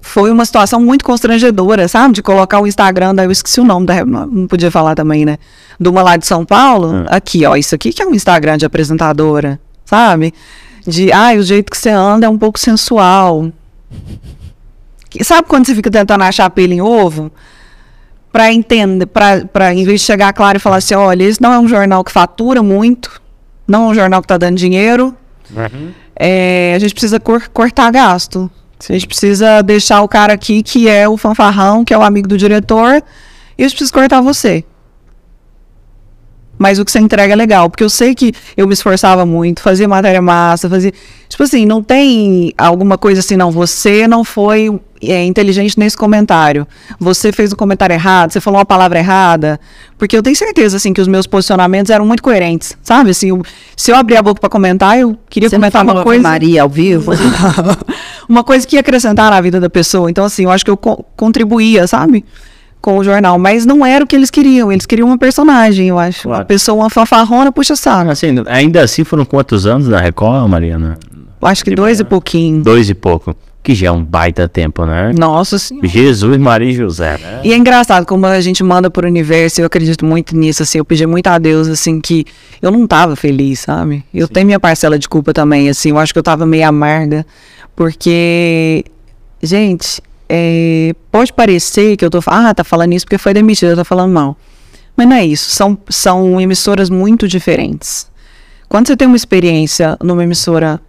foi 0.01 0.31
uma 0.31 0.45
situação 0.45 0.81
muito 0.81 1.05
constrangedora, 1.05 1.89
sabe? 1.89 2.15
De 2.15 2.23
colocar 2.23 2.61
o 2.61 2.67
Instagram, 2.69 3.15
daí 3.17 3.27
eu 3.27 3.33
esqueci 3.33 3.61
o 3.61 3.65
nome, 3.65 3.85
da, 3.85 4.05
não 4.05 4.27
não 4.27 4.47
podia 4.47 4.71
falar 4.71 4.95
também, 4.95 5.25
né? 5.25 5.39
De 5.79 5.89
uma 5.89 6.03
lá 6.03 6.17
de 6.17 6.25
São 6.27 6.45
Paulo. 6.45 7.05
Ah. 7.09 7.17
Aqui, 7.17 7.45
ó, 7.45 7.57
isso 7.57 7.75
aqui 7.75 7.93
que 7.93 8.01
é 8.01 8.07
um 8.07 8.15
Instagram 8.15 8.57
de 8.57 8.65
apresentadora, 8.65 9.59
sabe? 9.85 10.33
De, 10.87 11.11
ai, 11.13 11.39
o 11.39 11.43
jeito 11.43 11.71
que 11.71 11.77
você 11.77 11.91
anda 11.91 12.27
é 12.27 12.29
um 12.29 12.39
pouco 12.39 12.59
sensual. 12.59 13.51
Que- 15.11 15.25
Sabe 15.25 15.49
quando 15.49 15.67
você 15.67 15.75
fica 15.75 15.91
tentando 15.91 16.23
achar 16.25 16.49
pelo 16.51 16.73
em 16.73 16.81
ovo? 16.81 17.31
Pra 18.33 18.53
entender, 18.53 19.07
pra 19.07 19.73
em 19.73 19.85
vez 19.85 20.01
de 20.01 20.07
chegar 20.07 20.33
claro 20.33 20.59
e 20.59 20.61
falar 20.61 20.77
assim, 20.77 20.95
olha, 20.95 21.25
esse 21.25 21.41
não 21.41 21.53
é 21.53 21.59
um 21.59 21.67
jornal 21.67 22.05
que 22.05 22.13
fatura 22.13 22.63
muito, 22.63 23.21
não 23.67 23.85
é 23.85 23.87
um 23.89 23.95
jornal 23.95 24.21
que 24.21 24.29
tá 24.29 24.37
dando 24.37 24.57
dinheiro, 24.59 25.15
é, 26.15 26.75
a 26.77 26.79
gente 26.79 26.93
precisa 26.93 27.19
cor- 27.19 27.49
cortar 27.49 27.91
gasto. 27.91 28.51
A 28.89 28.93
gente 28.93 29.07
precisa 29.07 29.63
deixar 29.63 30.03
o 30.03 30.09
cara 30.09 30.35
aqui 30.35 30.63
que 30.63 30.87
é 30.87 31.09
o 31.09 31.17
fanfarrão, 31.17 31.83
que 31.83 31.95
é 31.95 31.99
o 31.99 32.03
amigo 32.03 32.29
do 32.29 32.37
diretor, 32.37 33.03
e 33.57 33.65
a 33.65 33.67
gente 33.67 33.77
precisa 33.79 33.93
cortar 33.93 34.21
você. 34.21 34.63
Mas 36.59 36.79
o 36.79 36.85
que 36.85 36.91
você 36.91 36.99
entrega 36.99 37.33
é 37.33 37.37
legal, 37.37 37.69
porque 37.69 37.85
eu 37.85 37.91
sei 37.91 38.15
que 38.15 38.33
eu 38.57 38.67
me 38.67 38.73
esforçava 38.73 39.27
muito, 39.27 39.61
fazia 39.61 39.87
matéria 39.87 40.23
massa, 40.23 40.69
fazia. 40.71 40.93
Tipo 41.29 41.43
assim, 41.43 41.67
não 41.67 41.83
tem 41.83 42.53
alguma 42.57 42.97
coisa 42.97 43.21
assim, 43.21 43.37
não. 43.37 43.51
Você 43.51 44.07
não 44.09 44.25
foi 44.25 44.81
é, 45.03 45.23
inteligente 45.25 45.79
nesse 45.79 45.97
comentário. 45.97 46.67
Você 46.99 47.31
fez 47.33 47.53
um 47.53 47.57
comentário 47.57 47.93
errado, 47.93 48.31
você 48.33 48.41
falou 48.41 48.59
uma 48.59 48.65
palavra 48.65 48.99
errada. 48.99 49.61
Porque 49.99 50.17
eu 50.17 50.23
tenho 50.23 50.37
certeza, 50.37 50.77
assim, 50.79 50.93
que 50.95 51.01
os 51.01 51.09
meus 51.09 51.27
posicionamentos 51.27 51.91
eram 51.91 52.07
muito 52.07 52.23
coerentes, 52.23 52.77
sabe? 52.83 53.11
Assim, 53.11 53.29
eu- 53.31 53.43
se 53.77 53.91
eu 53.91 53.97
abrir 53.97 54.17
a 54.17 54.23
boca 54.23 54.41
pra 54.41 54.49
comentar, 54.49 54.99
eu 54.99 55.17
queria 55.29 55.49
Você 55.51 55.57
não 55.57 55.61
comentar 55.63 55.81
falou 55.85 55.97
uma 55.99 56.05
coisa. 56.05 56.23
Maria 56.23 56.63
ao 56.63 56.69
vivo? 56.71 57.13
uma 58.29 58.43
coisa 58.45 58.67
que 58.67 58.77
ia 58.77 58.81
acrescentar 58.81 59.31
na 59.31 59.41
vida 59.41 59.61
da 59.61 59.69
pessoa. 59.69 60.11
Então, 60.11 60.25
assim, 60.25 60.45
eu 60.45 60.51
acho 60.51 60.65
que 60.65 60.71
eu 60.71 60.77
co- 60.77 61.05
contribuía, 61.17 61.87
sabe? 61.87 62.25
Com 62.87 62.99
o 62.99 63.03
jornal. 63.03 63.37
Mas 63.37 63.67
não 63.67 63.85
era 63.85 64.05
o 64.05 64.07
que 64.07 64.15
eles 64.15 64.31
queriam. 64.31 64.71
Eles 64.71 64.87
queriam 64.87 65.09
uma 65.09 65.19
personagem, 65.19 65.89
eu 65.89 65.99
acho. 65.99 66.29
Uma 66.29 66.35
Claro. 66.37 66.47
pessoa, 66.47 66.85
uma 66.85 66.89
fanfarrona, 66.89 67.51
puxa 67.51 67.75
saco. 67.75 68.13
Assim, 68.13 68.29
ainda 68.47 68.81
assim 68.81 69.03
foram 69.03 69.25
quantos 69.25 69.67
anos 69.67 69.89
na 69.89 69.99
Record, 70.01 70.49
Mariana? 70.49 70.97
Eu 71.43 71.49
acho 71.49 71.65
que 71.65 71.75
dois 71.75 71.99
e 71.99 72.05
pouquinho. 72.05 72.63
Dois 72.63 72.89
e 72.89 72.95
pouco. 72.95 73.35
Que 73.61 73.75
já 73.75 73.89
é 73.89 73.91
um 73.91 74.05
baita 74.05 74.49
tempo, 74.49 74.87
né? 74.87 75.13
Nossa 75.19 75.59
senhora. 75.59 75.89
Jesus, 75.89 76.37
Maria 76.39 76.71
e 76.71 76.75
José, 76.75 77.19
né? 77.19 77.41
E 77.43 77.53
é 77.53 77.57
engraçado 77.57 78.07
como 78.07 78.25
a 78.25 78.41
gente 78.41 78.63
manda 78.63 78.89
pro 78.89 79.05
universo, 79.09 79.61
eu 79.61 79.67
acredito 79.67 80.05
muito 80.07 80.37
nisso, 80.37 80.63
assim, 80.63 80.79
eu 80.79 80.85
pedi 80.85 81.05
muito 81.07 81.27
a 81.27 81.37
Deus, 81.39 81.67
assim, 81.67 82.01
que 82.01 82.25
eu 82.63 82.71
não 82.71 82.87
tava 82.87 83.17
feliz, 83.17 83.59
sabe? 83.59 84.05
Eu 84.15 84.29
tenho 84.29 84.47
minha 84.47 84.61
parcela 84.61 84.97
de 84.97 85.09
culpa 85.09 85.33
também, 85.33 85.69
assim, 85.69 85.91
eu 85.91 85.99
acho 85.99 86.13
que 86.13 86.19
eu 86.21 86.23
tava 86.23 86.47
meio 86.47 86.69
amarga, 86.69 87.27
porque, 87.75 88.85
gente, 89.43 90.01
é, 90.29 90.95
pode 91.11 91.33
parecer 91.33 91.97
que 91.97 92.05
eu 92.05 92.11
tô 92.11 92.21
falando, 92.21 92.47
ah, 92.47 92.55
tá 92.55 92.65
falando 92.65 92.93
isso 92.93 93.05
porque 93.05 93.19
foi 93.19 93.33
demitido, 93.35 93.71
eu 93.71 93.77
tô 93.77 93.85
falando 93.85 94.13
mal. 94.13 94.37
Mas 94.97 95.07
não 95.07 95.17
é 95.17 95.25
isso, 95.25 95.51
são, 95.51 95.79
são 95.89 96.41
emissoras 96.41 96.89
muito 96.89 97.29
diferentes. 97.29 98.11
Quando 98.69 98.89
você 98.89 98.97
tem 98.97 99.07
uma 99.07 99.17
experiência 99.17 99.97
numa 100.03 100.25
emissora 100.25 100.81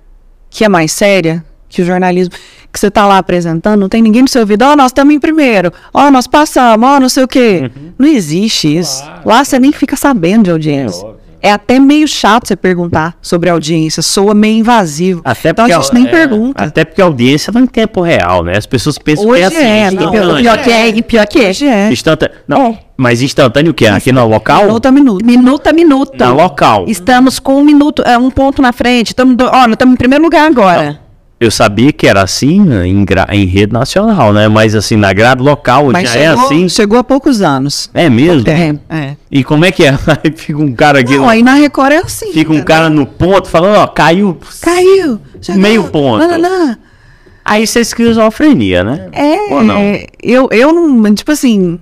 que 0.49 0.63
é 0.63 0.69
mais 0.69 0.91
séria 0.91 1.43
que 1.69 1.81
o 1.81 1.85
jornalismo, 1.85 2.33
que 2.71 2.79
você 2.79 2.89
tá 2.89 3.05
lá 3.05 3.17
apresentando, 3.17 3.79
não 3.79 3.89
tem 3.89 4.01
ninguém 4.01 4.21
no 4.21 4.27
seu 4.27 4.41
ouvido, 4.41 4.63
ó, 4.63 4.75
nós 4.75 4.87
estamos 4.91 5.13
em 5.13 5.19
primeiro, 5.19 5.71
ó, 5.93 6.09
nós 6.09 6.25
passamos, 6.25 6.87
ó, 6.87 6.99
não 6.99 7.09
sei 7.09 7.23
o 7.23 7.27
quê. 7.27 7.69
Não 7.97 8.07
existe 8.07 8.77
isso. 8.77 9.03
Lá 9.25 9.43
você 9.43 9.59
nem 9.59 9.71
fica 9.71 9.95
sabendo 9.95 10.45
de 10.45 10.51
audiência. 10.51 11.05
É 11.05 11.26
até 11.43 11.79
meio 11.79 12.07
chato 12.07 12.47
você 12.47 12.55
perguntar 12.55 13.15
sobre 13.21 13.49
audiência, 13.49 14.01
soa 14.01 14.33
meio 14.33 14.57
invasivo. 14.59 15.21
Até 15.23 15.49
então 15.49 15.65
a 15.65 15.69
gente 15.69 15.93
nem 15.93 16.07
é, 16.07 16.09
pergunta. 16.09 16.63
Até 16.63 16.83
porque 16.85 17.01
a 17.01 17.05
audiência 17.05 17.51
não 17.53 17.61
em 17.61 17.67
tempo 17.67 18.01
real, 18.01 18.43
né? 18.43 18.53
As 18.57 18.65
pessoas 18.65 18.97
pensam 18.97 19.27
Hoje 19.27 19.39
que 19.39 19.43
é 19.43 19.47
assim, 19.47 19.67
é, 19.67 19.91
não. 19.91 20.03
instantâneo. 20.13 20.37
Pior 20.41 20.57
que 20.63 20.71
é, 20.71 20.87
e 20.89 21.01
pior 21.01 21.27
que 21.27 21.39
é. 21.39 21.49
Hoje 21.49 21.67
é. 21.67 21.91
Instantâneo. 21.91 22.35
Não, 22.47 22.61
É. 22.67 22.79
mas 22.97 23.21
instantâneo 23.21 23.71
o 23.71 23.73
quê? 23.73 23.87
Aqui 23.87 24.11
no 24.11 24.27
local? 24.27 24.63
Minuto 24.65 24.85
a 24.85 24.91
minuto. 24.91 25.25
Minuto 25.25 25.67
a 25.67 25.73
minuto. 25.73 26.11
No 26.25 26.33
local. 26.33 26.85
Estamos 26.87 27.39
com 27.39 27.59
um 27.59 27.63
minuto, 27.63 28.01
é, 28.05 28.17
um 28.17 28.29
ponto 28.31 28.61
na 28.61 28.71
frente. 28.73 29.07
Estamos, 29.07 29.35
do- 29.35 29.45
ó, 29.45 29.61
nós 29.63 29.71
estamos 29.73 29.93
em 29.93 29.97
primeiro 29.97 30.23
lugar 30.23 30.45
agora. 30.49 30.99
Eu 31.39 31.51
sabia 31.51 31.93
que 31.93 32.07
era 32.07 32.23
assim 32.23 32.61
né, 32.61 32.87
em, 32.87 33.05
em 33.31 33.45
rede 33.45 33.71
nacional, 33.71 34.33
né? 34.33 34.47
Mas 34.47 34.73
assim, 34.73 34.95
na 34.95 35.13
grade 35.13 35.43
local 35.43 35.89
Mas 35.91 36.09
já 36.09 36.13
chegou, 36.13 36.25
é 36.25 36.45
assim. 36.45 36.69
chegou 36.69 36.97
há 36.97 37.03
poucos 37.03 37.43
anos. 37.43 37.91
É 37.93 38.09
mesmo? 38.09 38.49
É, 38.49 38.75
é. 38.89 39.15
E 39.29 39.43
como 39.43 39.63
é 39.63 39.71
que 39.71 39.85
é? 39.85 39.91
Aí 40.23 40.33
fica 40.35 40.59
um 40.59 40.73
cara 40.73 40.99
aqui, 40.99 41.15
Não, 41.15 41.29
aí 41.29 41.43
na 41.43 41.53
Record 41.53 41.91
é 41.91 41.97
assim. 41.97 42.31
fica 42.33 42.51
um 42.51 42.63
cara 42.63 42.89
no 42.89 43.05
ponto 43.05 43.47
falando, 43.47 43.77
ó, 43.77 43.85
caiu. 43.85 44.37
Caiu. 44.61 45.19
chegou, 45.39 45.61
Meio 45.61 45.83
ponto. 45.85 46.17
nananã. 46.25 46.75
Aí 47.45 47.65
você 47.67 47.81
esquizofrenia, 47.81 48.83
né? 48.83 49.07
É, 49.13 49.53
Ou 49.53 49.63
não? 49.63 49.79
eu, 50.21 50.49
eu 50.51 50.73
não, 50.73 51.13
tipo 51.13 51.31
assim. 51.31 51.79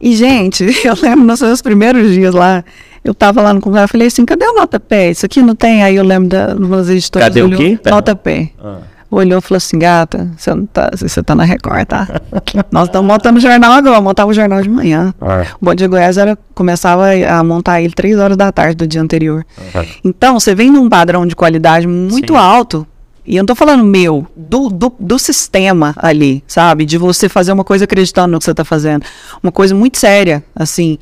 E, 0.00 0.16
gente, 0.16 0.64
eu 0.84 0.94
lembro 1.02 1.24
nos 1.26 1.40
meus 1.42 1.60
primeiros 1.62 2.12
dias 2.12 2.34
lá, 2.34 2.64
eu 3.04 3.14
tava 3.14 3.42
lá 3.42 3.52
no 3.52 3.60
computador, 3.60 3.88
falei 3.88 4.08
assim, 4.08 4.24
cadê 4.24 4.46
o 4.46 4.54
nota 4.54 4.80
pé? 4.80 5.10
Isso 5.10 5.26
aqui 5.26 5.42
não 5.42 5.54
tem? 5.54 5.84
Aí 5.84 5.96
eu 5.96 6.02
lembro 6.02 6.28
da, 6.28 6.54
dos 6.54 6.88
editores. 6.88 7.28
Cadê 7.28 7.42
o 7.42 7.46
olhou, 7.46 7.60
quê? 7.60 7.78
Pera. 7.82 7.94
Nota 7.94 8.16
pé. 8.16 8.50
Ah. 8.62 8.78
Olhou 9.10 9.38
e 9.38 9.42
falou 9.42 9.58
assim, 9.58 9.78
gata, 9.78 10.32
você, 10.36 10.52
não 10.54 10.66
tá, 10.66 10.90
você 10.96 11.22
tá 11.22 11.34
na 11.34 11.44
Record, 11.44 11.86
tá? 11.86 12.08
Nós 12.72 12.88
estamos 12.88 13.06
montando 13.06 13.38
o 13.38 13.40
jornal 13.40 13.72
agora, 13.72 14.00
montava 14.00 14.30
o 14.30 14.34
jornal 14.34 14.60
de 14.62 14.70
manhã. 14.70 15.14
Ah. 15.20 15.44
O 15.60 15.64
Bom 15.66 15.74
Dia 15.74 15.86
Goiás 15.86 16.16
era, 16.16 16.36
começava 16.54 17.04
a 17.12 17.44
montar 17.44 17.82
ele 17.82 17.92
três 17.92 18.18
horas 18.18 18.36
da 18.36 18.50
tarde 18.50 18.74
do 18.74 18.86
dia 18.86 19.02
anterior. 19.02 19.44
Ah. 19.74 19.84
Então, 20.02 20.40
você 20.40 20.54
vem 20.54 20.70
num 20.70 20.88
padrão 20.88 21.26
de 21.26 21.36
qualidade 21.36 21.86
muito 21.86 22.32
Sim. 22.32 22.38
alto, 22.38 22.86
e 23.26 23.36
eu 23.36 23.40
não 23.40 23.46
tô 23.46 23.54
falando 23.54 23.84
meu, 23.84 24.26
do, 24.36 24.68
do, 24.68 24.94
do 24.98 25.18
sistema 25.18 25.94
ali, 25.96 26.44
sabe? 26.46 26.84
De 26.84 26.98
você 26.98 27.28
fazer 27.28 27.52
uma 27.52 27.64
coisa 27.64 27.84
acreditando 27.84 28.32
no 28.32 28.38
que 28.38 28.44
você 28.44 28.54
tá 28.54 28.64
fazendo. 28.64 29.04
Uma 29.42 29.50
coisa 29.50 29.74
muito 29.74 29.98
séria, 29.98 30.44
assim. 30.54 30.98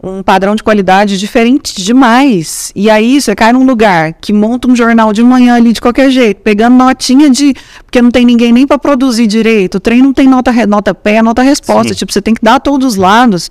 Um 0.00 0.22
padrão 0.22 0.54
de 0.54 0.62
qualidade 0.62 1.18
diferente 1.18 1.82
demais. 1.82 2.72
E 2.76 2.88
aí 2.88 3.20
você 3.20 3.34
cai 3.34 3.52
num 3.52 3.64
lugar 3.66 4.12
que 4.12 4.32
monta 4.32 4.68
um 4.68 4.76
jornal 4.76 5.12
de 5.12 5.24
manhã 5.24 5.56
ali 5.56 5.72
de 5.72 5.80
qualquer 5.80 6.08
jeito, 6.08 6.40
pegando 6.40 6.76
notinha 6.76 7.28
de. 7.28 7.52
Porque 7.84 8.00
não 8.00 8.10
tem 8.10 8.24
ninguém 8.24 8.52
nem 8.52 8.64
para 8.64 8.78
produzir 8.78 9.26
direito. 9.26 9.74
O 9.76 9.80
trem 9.80 10.00
não 10.00 10.12
tem 10.12 10.28
nota, 10.28 10.52
nota 10.68 10.94
pé, 10.94 11.20
nota 11.20 11.42
resposta. 11.42 11.92
Sim. 11.92 11.98
Tipo, 11.98 12.12
você 12.12 12.22
tem 12.22 12.32
que 12.32 12.40
dar 12.44 12.54
a 12.54 12.60
todos 12.60 12.86
os 12.86 12.96
lados. 12.96 13.50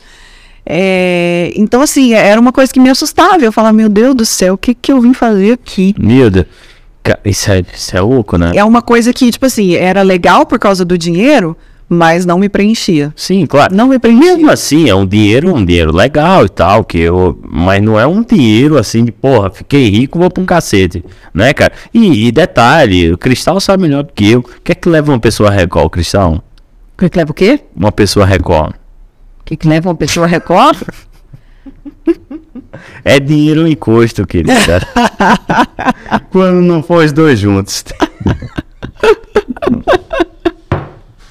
É, 0.65 1.51
então, 1.55 1.81
assim, 1.81 2.13
era 2.13 2.39
uma 2.39 2.51
coisa 2.51 2.71
que 2.71 2.79
me 2.79 2.89
assustava. 2.89 3.43
Eu 3.43 3.51
falava, 3.51 3.73
meu 3.73 3.89
Deus 3.89 4.15
do 4.15 4.25
céu, 4.25 4.53
o 4.55 4.57
que, 4.57 4.73
que 4.73 4.91
eu 4.91 5.01
vim 5.01 5.13
fazer 5.13 5.53
aqui? 5.53 5.95
Milda, 5.97 6.47
ca- 7.03 7.19
isso 7.25 7.49
é, 7.51 7.63
isso 7.73 7.95
é 7.95 8.01
louco, 8.01 8.37
né? 8.37 8.51
É 8.55 8.63
uma 8.63 8.81
coisa 8.81 9.13
que, 9.13 9.31
tipo 9.31 9.45
assim, 9.45 9.75
era 9.75 10.01
legal 10.01 10.45
por 10.45 10.59
causa 10.59 10.83
do 10.83 10.97
dinheiro, 10.97 11.55
mas 11.89 12.25
não 12.25 12.37
me 12.37 12.49
preenchia. 12.49 13.13
Sim, 13.15 13.45
claro. 13.45 13.73
Não 13.73 13.87
me 13.87 13.97
preenchia. 13.97 14.35
Mesmo 14.35 14.51
assim, 14.51 14.89
é 14.89 14.95
um 14.95 15.05
dinheiro, 15.05 15.55
um 15.55 15.63
dinheiro 15.63 15.95
legal 15.95 16.45
e 16.45 16.49
tal, 16.49 16.83
que 16.83 16.99
eu, 16.99 17.39
mas 17.49 17.81
não 17.81 17.99
é 17.99 18.05
um 18.05 18.21
dinheiro 18.21 18.77
assim 18.77 19.05
de, 19.05 19.11
porra, 19.11 19.49
fiquei 19.49 19.89
rico, 19.89 20.19
vou 20.19 20.29
pra 20.29 20.43
um 20.43 20.45
cacete, 20.45 21.03
né, 21.33 21.53
cara? 21.53 21.73
E, 21.93 22.27
e 22.27 22.31
detalhe, 22.31 23.13
o 23.13 23.17
Cristal 23.17 23.59
sabe 23.59 23.83
melhor 23.83 24.03
do 24.03 24.13
que 24.13 24.31
eu. 24.31 24.39
O 24.39 24.61
que 24.63 24.71
é 24.71 24.75
que 24.75 24.89
leva 24.89 25.11
uma 25.11 25.19
pessoa 25.19 25.49
a 25.49 25.53
Record, 25.53 25.89
Cristal? 25.89 26.33
O 26.33 26.99
que, 26.99 27.09
que 27.09 27.17
leva 27.17 27.31
o 27.31 27.33
quê? 27.33 27.59
Uma 27.75 27.91
pessoa 27.91 28.25
a 28.25 28.27
Record. 28.27 28.73
O 29.39 29.43
que, 29.45 29.55
que 29.55 29.67
leva 29.67 29.89
uma 29.89 29.95
pessoa 29.95 30.25
a 30.25 30.29
Record? 30.29 30.77
É 33.03 33.19
dinheiro 33.19 33.67
e 33.67 33.75
custo, 33.75 34.25
querida. 34.25 34.53
Quando 36.29 36.61
não 36.61 36.83
for 36.83 37.03
os 37.03 37.11
dois 37.11 37.39
juntos. 37.39 37.83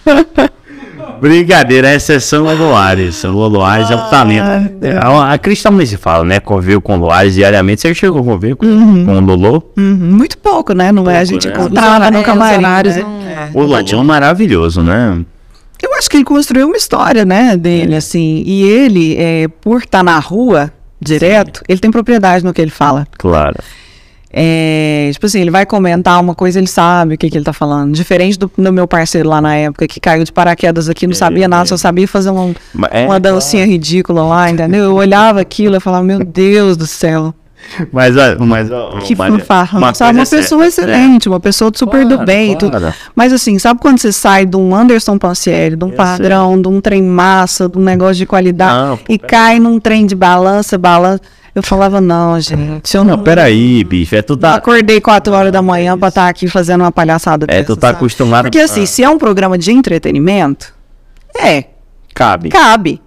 Brincadeira, 1.21 1.89
a 1.89 1.95
exceção 1.95 2.49
é 2.51 2.55
Loares. 2.55 3.25
O 3.25 3.31
Loares 3.31 3.91
é 3.91 3.97
um 3.97 4.11
talento. 4.11 4.75
É, 4.83 4.99
A, 4.99 5.33
a 5.33 5.39
Cristal 5.39 5.73
nem 5.73 5.87
se 5.87 5.97
fala, 5.97 6.25
né? 6.25 6.41
Convive 6.41 6.81
com 6.81 6.97
o 6.97 7.01
Loares 7.01 7.35
diariamente. 7.35 7.81
Você 7.81 7.95
chegou 7.95 8.21
a 8.21 8.25
conviver 8.25 8.55
com, 8.57 8.67
com 8.67 9.17
o 9.17 9.21
Lolo? 9.21 9.73
Uhum, 9.79 9.95
muito 9.95 10.37
pouco, 10.39 10.73
né? 10.75 10.93
Não 10.93 11.09
é 11.09 11.15
a 11.15 11.19
Pouco, 11.21 11.27
gente 11.33 11.49
né? 11.49 11.55
encontrar 11.55 11.99
lá 11.99 12.11
no 12.11 12.19
É, 12.19 12.23
camarim. 12.23 12.63
né? 12.63 13.03
não- 13.03 13.17
É. 13.27 13.51
O 13.55 13.63
Lolo 13.63 13.89
é 13.89 14.03
maravilhoso, 14.05 14.83
né? 14.83 15.19
Eu 15.83 15.95
acho 15.95 16.09
que 16.11 16.17
ele 16.19 16.25
construiu 16.25 16.67
uma 16.67 16.77
história, 16.77 17.25
né, 17.25 17.57
dele, 17.57 17.95
assim. 17.97 18.43
E 18.47 18.63
ele, 18.65 19.15
é, 19.19 19.47
por 19.61 19.83
estar 19.83 20.03
na 20.03 20.19
rua 20.19 20.73
direto, 21.01 21.63
ele 21.69 21.79
tem 21.79 21.91
propriedade 21.91 22.45
no 22.45 22.53
que 22.53 22.61
ele 22.63 22.71
fala. 22.71 23.07
Claro. 23.19 23.57
É, 24.39 25.09
tipo 25.15 25.25
assim, 25.25 25.41
ele 25.41 25.51
vai 25.51 25.65
comentar 25.65 26.21
uma 26.21 26.35
coisa, 26.35 26.59
ele 26.59 26.67
sabe 26.67 27.15
o 27.15 27.19
que, 27.19 27.31
que 27.31 27.39
ele 27.39 27.45
tá 27.45 27.55
falando. 27.55 27.95
Diferente 27.95 28.39
do, 28.39 28.53
do 28.55 28.71
meu 28.71 28.87
parceiro 28.87 29.31
lá 29.31 29.41
na 29.41 29.55
época, 29.55 29.89
que 29.89 29.99
caiu 29.99 30.25
de 30.25 30.31
paraquedas 30.31 30.91
aqui, 30.91 31.07
não 31.07 31.15
sabia 31.15 31.49
nada, 31.49 31.65
só 31.65 31.79
sabia 31.79 32.07
fazer 32.07 32.29
uma, 32.29 32.55
Mas 32.75 32.91
é, 32.93 33.07
uma 33.07 33.19
dancinha 33.19 33.65
ridícula 33.65 34.23
lá, 34.25 34.51
entendeu? 34.51 34.85
Eu 34.85 34.95
olhava 34.95 35.41
aquilo 35.41 35.77
e 35.77 35.81
falava, 35.81 36.05
meu 36.05 36.19
Deus 36.19 36.77
do 36.77 36.87
céu. 36.87 37.35
Mas, 37.91 38.15
mas, 38.39 38.69
Que 39.07 39.17
Maria, 39.17 39.39
fanfarrão. 39.39 39.95
Sabe, 39.95 40.19
uma 40.19 40.23
é 40.23 40.27
pessoa 40.27 40.71
certa, 40.71 40.91
excelente, 40.93 41.29
uma 41.31 41.41
pessoa 41.41 41.73
super 41.75 42.05
do 42.05 42.17
Claro, 42.17 42.27
bem. 42.27 42.53
e 42.53 42.57
tudo. 42.57 42.79
claro. 42.79 42.95
Mas 43.15 43.33
assim, 43.33 43.59
sabe 43.59 43.81
quando 43.81 43.99
você 43.99 44.13
sai 44.13 44.45
de 44.45 44.57
um 44.57 44.75
Anderson 44.75 45.17
Pansieri, 45.17 45.75
de 45.75 45.85
um 45.85 45.89
Eu 45.89 45.95
padrão, 45.95 46.61
de 46.61 46.69
um 46.69 46.79
trem 46.81 47.03
massa, 47.03 47.71
de 47.71 47.79
um 47.79 47.83
negócio 47.83 48.17
de 48.17 48.27
qualidade, 48.27 48.77
Não, 48.77 48.99
e 49.09 49.19
cai 49.19 49.59
num 49.59 49.81
trem 49.81 50.05
de 50.05 50.15
balança, 50.15 50.77
balança. 50.77 51.23
Eu 51.57 51.63
falava, 51.63 52.03
não, 52.03 52.39
gente. 52.39 52.95
Eu 52.95 53.03
Não, 53.03 53.17
não, 53.17 53.25
peraí, 53.25 53.83
bicho. 53.83 54.15
É 54.15 54.21
tu 54.21 54.37
tá. 54.37 54.55
acordei 54.57 55.01
4 55.01 55.33
horas 55.33 55.51
da 55.51 55.63
manhã 55.63 55.97
pra 55.99 56.09
estar 56.09 56.29
aqui 56.29 56.47
fazendo 56.49 56.83
uma 56.83 56.93
palhaçada 56.93 57.47
É, 57.49 57.63
dessa, 57.63 57.65
tu 57.65 57.77
tá 57.77 57.87
sabe? 57.89 57.97
acostumado. 57.97 58.43
Porque 58.45 58.59
assim, 58.59 58.83
Ah, 58.83 58.87
se 58.87 59.03
é 59.03 59.09
um 59.09 59.17
programa 59.17 59.57
de 59.57 59.73
entretenimento, 59.73 60.75
é, 61.35 61.65
cabe. 62.15 62.51
cabe. 62.51 63.01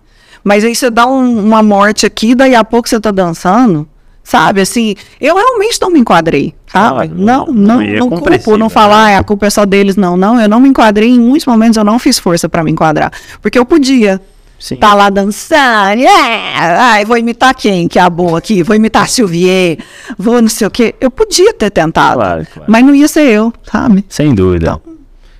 Mas 0.43 0.63
aí 0.63 0.73
você 0.75 0.89
dá 0.89 1.05
um- 1.05 1.45
uma 1.45 1.61
morte 1.61 2.07
aqui, 2.07 2.33
daí 2.33 2.55
a 2.55 2.63
pouco 2.63 2.89
você 2.89 2.99
tá 2.99 3.11
dançando. 3.11 3.87
Sabe, 4.23 4.61
assim, 4.61 4.95
eu 5.21 5.35
realmente 5.35 5.79
não 5.81 5.91
me 5.91 5.99
enquadrei, 5.99 6.55
sabe? 6.67 7.01
Ah, 7.03 7.07
não, 7.15 7.45
não, 7.47 7.53
não, 7.53 7.81
é 7.81 7.97
não 7.99 8.09
culpo, 8.09 8.57
não 8.57 8.69
falar, 8.69 9.05
né? 9.09 9.15
"Ah, 9.15 9.19
a 9.19 9.23
culpa 9.23 9.45
é 9.45 9.49
só 9.51 9.63
deles, 9.65 9.95
não, 9.95 10.17
não. 10.17 10.39
Eu 10.41 10.49
não 10.49 10.59
me 10.59 10.69
enquadrei, 10.69 11.09
em 11.09 11.19
muitos 11.19 11.45
momentos 11.45 11.77
eu 11.77 11.83
não 11.83 11.97
fiz 11.99 12.17
força 12.19 12.49
pra 12.49 12.63
me 12.63 12.71
enquadrar. 12.71 13.11
Porque 13.41 13.57
eu 13.59 13.65
podia 13.65 14.19
Sim. 14.59 14.75
tá 14.75 14.93
lá 14.93 15.09
dançando, 15.09 16.01
é, 16.01 16.53
ai, 16.57 17.05
vou 17.05 17.17
imitar 17.17 17.55
quem 17.55 17.87
que 17.87 17.97
é 17.97 18.01
a 18.01 18.09
boa 18.09 18.37
aqui? 18.39 18.61
Vou 18.61 18.75
imitar 18.75 19.07
Silvier, 19.07 19.77
vou 20.17 20.41
não 20.41 20.49
sei 20.49 20.67
o 20.67 20.71
quê. 20.71 20.93
Eu 20.99 21.09
podia 21.09 21.53
ter 21.53 21.69
tentado, 21.71 22.15
Claro, 22.19 22.45
claro. 22.53 22.71
mas 22.71 22.83
não 22.85 22.93
ia 22.93 23.07
ser 23.07 23.21
eu, 23.29 23.53
sabe? 23.63 24.03
Sem 24.09 24.35
dúvida. 24.35 24.71
Então. 24.79 24.89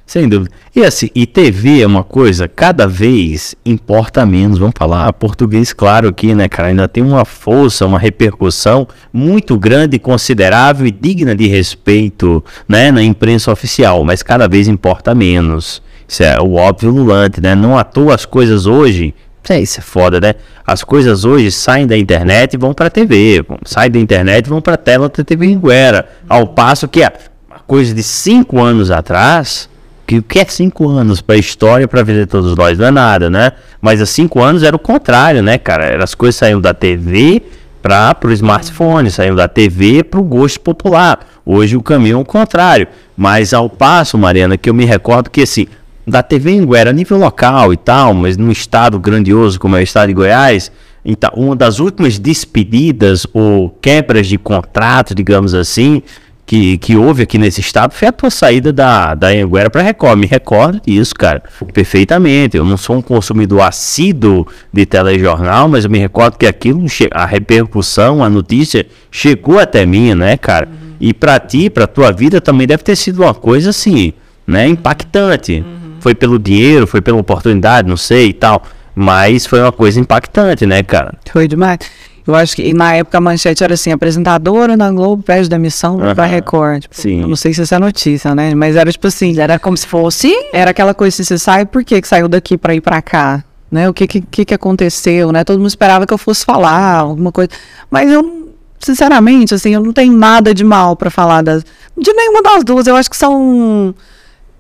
Sem 0.08 0.28
dúvida. 0.28 0.50
E 0.76 0.84
assim, 0.84 1.10
e 1.14 1.28
TV 1.28 1.82
é 1.82 1.86
uma 1.86 2.04
coisa, 2.04 2.48
cada 2.48 2.88
vez 2.88 3.54
importa 3.64 4.26
menos. 4.26 4.58
Vamos 4.58 4.74
falar 4.76 5.14
português 5.14 5.72
claro 5.72 6.08
aqui, 6.10 6.34
né, 6.34 6.50
cara? 6.50 6.70
Ainda 6.70 6.88
tem 6.88 7.04
uma 7.04 7.24
força, 7.26 7.86
uma 7.86 8.00
repercussão 8.00 8.88
muito 9.14 9.56
grande, 9.60 10.00
considerável 10.00 10.88
e 10.88 10.92
digna 10.92 11.36
de 11.36 11.46
respeito, 11.46 12.44
né, 12.68 12.92
na 12.92 13.04
imprensa 13.04 13.52
oficial, 13.52 14.04
mas 14.04 14.24
cada 14.24 14.48
vez 14.48 14.68
importa 14.68 15.14
menos. 15.14 15.80
Isso 16.10 16.24
é 16.24 16.42
o 16.42 16.56
óbvio 16.56 16.90
lulante, 16.90 17.40
né? 17.40 17.54
Não 17.54 17.78
à 17.78 17.84
toa 17.84 18.16
as 18.16 18.26
coisas 18.26 18.66
hoje. 18.66 19.14
É, 19.48 19.62
isso 19.62 19.80
é 19.80 19.82
foda, 19.82 20.20
né? 20.20 20.34
As 20.66 20.84
coisas 20.84 21.24
hoje 21.24 21.52
saem 21.52 21.86
da 21.86 21.96
internet 21.96 22.56
e 22.56 22.58
vão 22.58 22.74
pra 22.74 22.90
TV. 22.90 23.46
Saem 23.64 23.92
da 23.92 24.00
internet 24.00 24.48
e 24.48 24.50
vão 24.50 24.60
pra 24.60 24.76
tela 24.76 25.08
da 25.08 25.24
TV 25.24 25.54
Anguera. 25.54 26.10
Ao 26.28 26.48
passo 26.48 26.88
que 26.88 27.04
a 27.04 27.14
uma 27.48 27.60
coisa 27.60 27.94
de 27.94 28.02
cinco 28.02 28.60
anos 28.60 28.90
atrás, 28.90 29.70
que 30.08 30.18
o 30.18 30.24
que 30.24 30.40
é 30.40 30.46
cinco 30.46 30.90
anos 30.90 31.22
pra 31.22 31.38
história, 31.38 31.88
pra 31.88 32.02
vida 32.02 32.22
de 32.22 32.26
todos 32.26 32.56
nós, 32.56 32.78
não 32.78 32.88
é 32.88 32.92
nada, 32.92 33.30
né? 33.30 33.52
Mas 33.80 34.02
há 34.02 34.06
cinco 34.08 34.42
anos 34.42 34.64
era 34.64 34.76
o 34.76 34.80
contrário, 34.80 35.44
né, 35.44 35.60
cara? 35.60 35.86
Era, 35.86 36.04
as 36.04 36.16
coisas 36.16 36.36
saíam 36.36 36.60
da 36.60 36.74
TV 36.74 37.42
para 37.82 38.16
pro 38.16 38.32
smartphone, 38.34 39.12
saíam 39.12 39.36
da 39.36 39.48
TV 39.48 40.04
pro 40.04 40.24
gosto 40.24 40.60
popular. 40.60 41.20
Hoje 41.46 41.78
o 41.78 41.84
caminho 41.84 42.18
é 42.18 42.22
o 42.22 42.26
contrário. 42.26 42.88
Mas 43.16 43.54
ao 43.54 43.70
passo, 43.70 44.18
Mariana, 44.18 44.58
que 44.58 44.70
eu 44.70 44.74
me 44.74 44.86
recordo 44.86 45.30
que 45.30 45.42
assim, 45.44 45.68
da 46.10 46.24
TV 46.24 46.58
Anguera 46.58 46.90
a 46.90 46.94
nível 46.94 47.18
local 47.18 47.72
e 47.72 47.78
tal, 47.78 48.14
mas 48.14 48.38
num 48.38 48.52
estado 48.52 49.00
grandioso 49.00 49.60
como 49.60 49.76
é 49.76 49.80
o 49.80 49.84
estado 49.84 50.08
de 50.08 50.14
Goiás, 50.14 50.72
então, 51.04 51.32
uma 51.36 51.56
das 51.56 51.80
últimas 51.80 52.20
despedidas 52.20 53.26
ou 53.34 53.70
quebras 53.82 54.28
de 54.28 54.38
contrato, 54.38 55.16
digamos 55.16 55.54
assim, 55.54 56.04
que, 56.46 56.78
que 56.80 56.96
houve 56.98 57.24
aqui 57.24 57.38
nesse 57.38 57.62
estado 57.62 57.94
foi 57.94 58.08
a 58.08 58.12
tua 58.12 58.30
saída 58.30 58.74
da, 58.74 59.14
da 59.14 59.28
Anguera 59.28 59.70
para 59.70 59.82
Record. 59.82 60.20
Me 60.20 60.26
recordo 60.26 60.82
disso, 60.86 61.14
cara, 61.16 61.44
perfeitamente. 61.74 62.58
Eu 62.58 62.66
não 62.66 62.76
sou 62.76 62.98
um 62.98 63.02
consumidor 63.02 63.62
assíduo 63.62 64.48
de 64.74 64.86
telejornal, 64.86 65.68
mas 65.68 65.86
eu 65.86 65.92
me 65.92 66.00
recordo 66.00 66.38
que 66.38 66.48
aquilo, 66.48 66.84
a 67.12 67.26
repercussão, 67.26 68.24
a 68.24 68.30
notícia 68.30 68.86
chegou 69.12 69.60
até 69.60 69.86
mim, 69.86 70.14
né, 70.16 70.38
cara? 70.38 70.68
E 71.00 71.14
para 71.14 71.40
ti, 71.40 71.70
para 71.70 71.88
tua 71.88 72.12
vida 72.12 72.42
também 72.42 72.68
deve 72.68 72.84
ter 72.84 72.96
sido 72.96 73.22
uma 73.22 73.34
coisa 73.34 73.70
assim, 73.70 74.12
né, 74.46 74.68
impactante. 74.68 75.64
Foi 76.00 76.16
pelo 76.16 76.40
dinheiro, 76.40 76.88
foi 76.88 77.02
pela 77.02 77.18
oportunidade, 77.18 77.88
não 77.88 77.98
sei 77.98 78.30
e 78.30 78.34
tal. 78.34 78.64
Mas 78.96 79.46
foi 79.46 79.62
uma 79.62 79.72
coisa 79.72 80.00
impactante, 80.00 80.66
né, 80.66 80.84
cara? 80.84 81.14
Foi 81.32 81.48
demais. 81.48 81.80
Eu 82.28 82.36
acho 82.36 82.56
que 82.56 82.74
na 82.74 82.94
época 82.94 83.18
a 83.18 83.22
manchete 83.22 83.64
era 83.64 83.74
assim, 83.74 83.92
apresentadora 83.92 84.78
na 84.78 84.92
Globo 84.92 85.24
pede 85.24 85.50
demissão 85.50 85.98
vai 85.98 86.14
pra. 86.14 86.26
Record. 86.26 86.82
Tipo, 86.84 86.96
Sim. 86.96 87.22
Eu 87.22 87.28
não 87.28 87.36
sei 87.36 87.54
se 87.54 87.62
essa 87.62 87.76
é 87.76 87.78
a 87.78 87.80
notícia, 87.80 88.36
né? 88.36 88.54
Mas 88.54 88.76
era 88.76 88.92
tipo 88.92 89.08
assim, 89.08 89.40
Era 89.40 89.58
como 89.58 89.76
se 89.76 89.88
fosse. 89.88 90.32
era 90.54 90.70
aquela 90.72 90.94
coisa 90.94 91.16
assim, 91.16 91.24
você 91.24 91.40
sai, 91.40 91.66
por 91.66 91.84
que 91.84 92.00
que 92.00 92.08
saiu 92.08 92.28
daqui 92.28 92.56
pra 92.58 92.76
ir 92.76 92.82
pra 92.82 93.02
cá? 93.02 93.44
Né? 93.72 93.90
O 93.90 93.94
que 93.94 94.06
que, 94.06 94.22
que 94.22 94.46
que 94.46 94.54
aconteceu, 94.54 95.32
né? 95.32 95.44
Todo 95.44 95.58
mundo 95.58 95.70
esperava 95.70 96.06
que 96.06 96.14
eu 96.14 96.18
fosse 96.18 96.46
falar 96.46 96.98
alguma 97.00 97.32
coisa. 97.32 97.50
Mas 97.90 98.12
eu, 98.12 98.50
sinceramente, 98.80 99.54
assim, 99.56 99.74
eu 99.74 99.82
não 99.84 99.94
tenho 99.94 100.14
nada 100.14 100.54
de 100.54 100.64
mal 100.64 100.96
pra 100.96 101.10
falar 101.10 101.42
das, 101.42 101.64
de 101.98 102.14
nenhuma 102.14 102.44
das 102.44 102.64
duas. 102.64 102.86
Eu 102.86 102.96
acho 102.96 103.10
que 103.10 103.18
são 103.18 103.94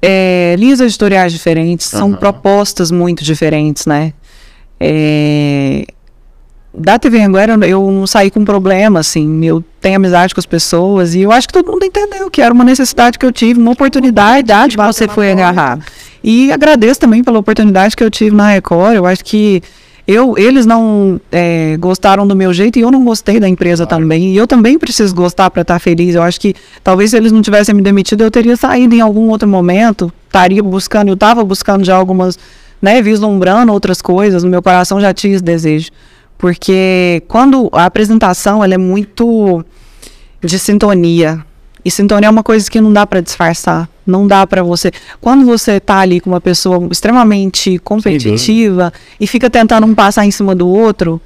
é, 0.02 0.56
linhas 0.58 0.80
editoriais 0.80 1.32
diferentes, 1.34 1.88
são 1.88 2.10
Aham. 2.10 2.18
propostas 2.18 2.92
muito 2.92 3.24
diferentes, 3.24 3.86
né? 3.86 4.14
É, 4.80 5.86
da 6.74 7.00
TV 7.00 7.22
Anguera 7.22 7.58
eu 7.68 7.92
não 7.92 8.06
saí 8.06 8.30
com 8.30 8.46
problema, 8.46 9.00
assim, 9.00 9.44
eu 9.44 9.64
tenho 9.82 9.98
amizade 9.98 10.34
com 10.34 10.40
as 10.40 10.46
pessoas 10.46 11.16
e 11.16 11.22
eu 11.22 11.32
acho 11.32 11.48
que 11.48 11.54
todo 11.54 11.72
mundo 11.72 11.84
entendeu 11.84 12.30
que 12.30 12.42
era 12.42 12.54
uma 12.54 12.64
necessidade 12.64 13.18
que 13.18 13.26
eu 13.26 13.32
tive, 13.32 13.60
uma 13.60 13.72
oportunidade 13.72 14.48
que 14.70 14.78
você 14.78 15.08
foi 15.08 15.32
agarrar. 15.32 15.80
E 16.24 16.52
agradeço 16.52 17.00
também 17.00 17.24
pela 17.24 17.40
oportunidade 17.40 17.96
que 17.96 18.04
eu 18.04 18.12
tive 18.12 18.36
na 18.36 18.52
Record, 18.52 18.96
eu 18.96 19.06
acho 19.06 19.26
que 19.26 19.62
eu, 20.12 20.36
eles 20.40 20.66
não 20.66 21.22
é, 21.32 21.78
gostaram 21.78 22.28
do 22.28 22.36
meu 22.36 22.52
jeito 22.52 22.80
e 22.80 22.82
eu 22.82 22.90
não 22.90 23.06
gostei 23.06 23.40
da 23.40 23.48
empresa 23.48 23.86
também. 23.86 24.34
E 24.34 24.38
eu 24.38 24.48
também 24.48 24.80
preciso 24.80 25.14
gostar 25.14 25.52
para 25.52 25.62
estar 25.62 25.78
feliz. 25.78 26.16
Eu 26.16 26.24
acho 26.24 26.42
que 26.42 26.56
talvez 26.84 27.12
se 27.12 27.18
eles 27.18 27.32
não 27.32 27.44
tivessem 27.44 27.76
me 27.76 27.82
demitido, 27.84 28.24
eu 28.24 28.32
teria 28.32 28.58
saído 28.58 28.96
em 28.96 29.02
algum 29.02 29.30
outro 29.30 29.48
momento. 29.48 30.12
Estaria 30.26 30.64
buscando, 30.64 31.10
eu 31.10 31.14
estava 31.14 31.44
buscando 31.44 31.86
já 31.86 31.96
algumas, 31.96 32.40
né, 32.82 33.04
vislumbrando 33.04 33.72
outras 33.72 34.02
coisas. 34.02 34.44
No 34.44 34.50
meu 34.50 34.64
coração 34.64 35.00
já 35.00 35.14
tinha 35.14 35.36
esse 35.36 35.44
desejo. 35.44 35.92
Porque 36.40 37.22
quando 37.28 37.70
a 37.72 37.86
apresentação 37.86 38.64
ela 38.64 38.74
é 38.74 38.80
muito 38.80 39.64
de 40.44 40.58
sintonia. 40.58 41.46
E 41.86 41.92
sintonia 41.92 42.30
é 42.30 42.32
uma 42.32 42.42
coisa 42.42 42.68
que 42.68 42.82
não 42.82 42.92
dá 42.92 43.06
para 43.06 43.22
disfarçar. 43.22 43.88
Não 44.10 44.28
dá 44.28 44.46
para 44.48 44.64
você. 44.64 44.92
Quando 45.22 45.46
você 45.46 45.80
tá 45.80 46.00
ali 46.00 46.20
com 46.20 46.30
uma 46.30 46.42
pessoa 46.42 46.88
extremamente 46.92 47.78
competitiva 47.80 48.92
e 49.20 49.28
fica 49.28 49.50
tentando 49.50 49.86
um 49.86 49.94
passar 49.96 50.26
em 50.26 50.32
cima 50.32 50.54
do 50.56 50.68
outro, 50.68 51.22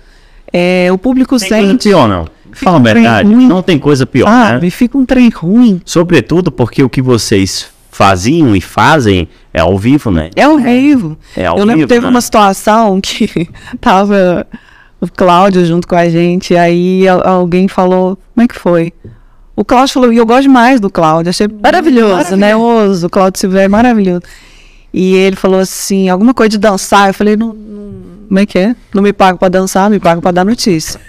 é, 0.51 0.89
o 0.91 0.97
público 0.97 1.37
Tem 1.39 1.49
coisa 1.49 1.67
sente. 1.67 1.89
pior, 1.89 2.07
não. 2.07 2.27
Fala 2.51 2.77
a 2.77 2.79
um 2.79 2.83
trem 2.83 2.93
verdade, 2.95 3.33
ruim. 3.33 3.47
não 3.47 3.63
tem 3.63 3.79
coisa 3.79 4.05
pior, 4.05 4.27
Sabe? 4.27 4.65
né? 4.65 4.69
Fica 4.69 4.95
um 4.97 5.05
trem 5.05 5.29
ruim. 5.29 5.81
Sobretudo 5.83 6.51
porque 6.51 6.83
o 6.83 6.89
que 6.89 7.01
vocês 7.01 7.67
faziam 7.91 8.55
e 8.55 8.61
fazem 8.61 9.27
é 9.51 9.59
ao 9.61 9.77
vivo, 9.77 10.11
né? 10.11 10.29
É 10.35 10.47
horrível. 10.47 11.17
É 11.35 11.45
ao 11.47 11.57
Eu 11.57 11.63
lembro 11.65 11.77
vivo, 11.77 11.87
que 11.87 11.93
teve 11.95 12.05
né? 12.05 12.09
uma 12.11 12.21
situação 12.21 12.99
que 13.01 13.49
tava 13.81 14.45
o 15.01 15.07
Cláudio 15.07 15.65
junto 15.65 15.87
com 15.87 15.95
a 15.95 16.07
gente, 16.07 16.55
aí 16.55 17.07
al- 17.07 17.27
alguém 17.27 17.67
falou, 17.67 18.17
como 18.35 18.45
é 18.45 18.47
que 18.47 18.55
foi? 18.55 18.93
O 19.55 19.63
Cláudio 19.63 19.93
falou, 19.93 20.11
e 20.13 20.17
eu 20.17 20.25
gosto 20.25 20.43
demais 20.43 20.79
do 20.79 20.89
Cláudio, 20.89 21.29
achei 21.29 21.47
Maravilhoso, 21.47 22.35
né? 22.35 22.55
o 22.55 23.09
Cláudio 23.09 23.39
Silveira 23.39 23.65
é 23.65 23.67
maravilhoso. 23.67 24.21
E 24.91 25.15
ele 25.15 25.35
falou 25.35 25.59
assim, 25.59 26.09
alguma 26.09 26.33
coisa 26.33 26.49
de 26.49 26.57
dançar, 26.57 27.09
eu 27.09 27.13
falei, 27.13 27.35
não, 27.35 27.53
não- 27.53 27.93
como 28.27 28.39
é 28.39 28.45
que 28.47 28.57
é? 28.57 28.75
Não 28.93 29.03
me 29.03 29.13
pago 29.13 29.37
pra 29.37 29.49
dançar, 29.49 29.89
me 29.89 29.99
pago 29.99 30.21
pra 30.21 30.31
dar 30.31 30.43
notícia. 30.43 30.99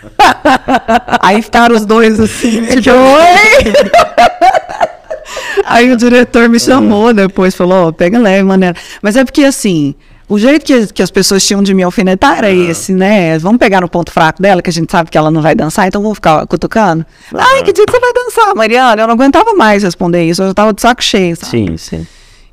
aí 1.20 1.40
ficaram 1.40 1.74
os 1.74 1.86
dois 1.86 2.20
assim, 2.20 2.60
oi! 2.68 3.72
Aí 5.66 5.90
o 5.90 5.96
diretor 5.96 6.48
me 6.48 6.60
chamou 6.60 7.12
depois, 7.14 7.54
falou, 7.54 7.88
ó, 7.88 7.92
pega 7.92 8.18
leve, 8.18 8.42
maneira. 8.42 8.76
Mas 9.00 9.16
é 9.16 9.24
porque, 9.24 9.44
assim, 9.44 9.94
o 10.28 10.38
jeito 10.38 10.64
que, 10.64 10.86
que 10.92 11.02
as 11.02 11.10
pessoas 11.10 11.46
tinham 11.46 11.62
de 11.62 11.74
me 11.74 11.82
alfinetar 11.82 12.38
era 12.38 12.50
esse, 12.50 12.92
né? 12.92 13.38
Vamos 13.38 13.58
pegar 13.58 13.80
no 13.80 13.88
ponto 13.88 14.10
fraco 14.10 14.40
dela, 14.40 14.62
que 14.62 14.70
a 14.70 14.72
gente 14.72 14.90
sabe 14.90 15.10
que 15.10 15.18
ela 15.18 15.30
não 15.30 15.42
vai 15.42 15.54
dançar, 15.54 15.86
então 15.86 16.00
vamos 16.02 16.16
ficar 16.16 16.46
cutucando. 16.46 17.04
Ai, 17.34 17.62
que 17.62 17.72
dia 17.72 17.84
que 17.84 17.92
você 17.92 18.00
vai 18.00 18.12
dançar, 18.12 18.54
Mariana? 18.54 19.02
Eu 19.02 19.06
não 19.06 19.14
aguentava 19.14 19.54
mais 19.54 19.82
responder 19.82 20.24
isso, 20.24 20.42
eu 20.42 20.48
já 20.48 20.54
tava 20.54 20.72
de 20.72 20.80
saco 20.80 21.02
cheio, 21.02 21.36
sabe? 21.36 21.50
Sim, 21.50 21.76
sim. 21.76 22.06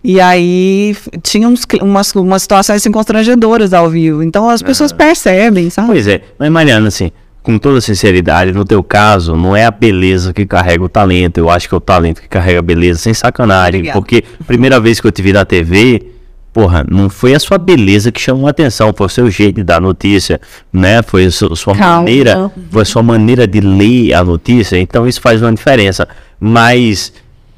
E 0.04 0.20
aí 0.20 0.96
tinha 1.22 1.48
uns, 1.48 1.66
umas, 1.82 2.14
umas 2.16 2.42
situações 2.42 2.78
assim, 2.78 2.92
constrangedoras 2.92 3.72
ao 3.72 3.90
vivo. 3.90 4.24
Então 4.24 4.50
as 4.50 4.62
pessoas 4.62 4.92
percebem, 4.92 5.70
sabe? 5.70 5.88
Pois 5.88 6.08
é, 6.08 6.22
mas 6.40 6.50
Mariana, 6.50 6.88
assim, 6.88 7.12
com 7.44 7.58
toda 7.58 7.80
sinceridade, 7.80 8.52
no 8.52 8.66
teu 8.66 8.84
caso, 8.84 9.36
não 9.36 9.56
é 9.56 9.66
a 9.66 9.72
beleza 9.72 10.34
que 10.34 10.46
carrega 10.46 10.84
o 10.84 10.90
talento, 10.90 11.38
eu 11.38 11.50
acho 11.50 11.70
que 11.70 11.76
é 11.76 11.78
o 11.78 11.82
talento 11.82 12.22
que 12.22 12.28
carrega 12.28 12.60
a 12.60 12.64
beleza, 12.64 13.00
sem 13.00 13.14
sacanagem, 13.14 13.82
Obrigada. 13.82 14.00
porque 14.00 14.24
a 14.40 14.44
primeira 14.44 14.80
vez 14.80 15.00
que 15.00 15.08
eu 15.08 15.12
te 15.12 15.22
vi 15.22 15.34
na 15.34 15.46
TV, 15.46 16.12
porra, 16.54 16.86
não 16.90 17.10
foi 17.10 17.34
a 17.34 17.40
sua 17.40 17.58
beleza 17.58 18.12
que 18.12 18.20
chamou 18.20 18.48
a 18.48 18.52
atenção, 18.52 18.94
foi 18.96 19.08
o 19.08 19.10
seu 19.10 19.30
jeito 19.32 19.56
de 19.56 19.64
dar 19.64 19.80
notícia, 19.80 20.40
né, 20.72 21.02
foi 21.02 21.26
a 21.26 21.32
sua, 21.32 21.56
sua 21.56 21.74
maneira, 21.74 22.52
foi 22.70 22.82
a 22.82 22.86
sua 22.86 23.02
maneira 23.02 23.48
de 23.48 23.62
ler 23.62 24.14
a 24.14 24.24
notícia, 24.24 24.78
então 24.78 25.08
isso 25.08 25.22
faz 25.22 25.42
uma 25.42 25.54
diferença, 25.54 26.08
mas... 26.40 27.14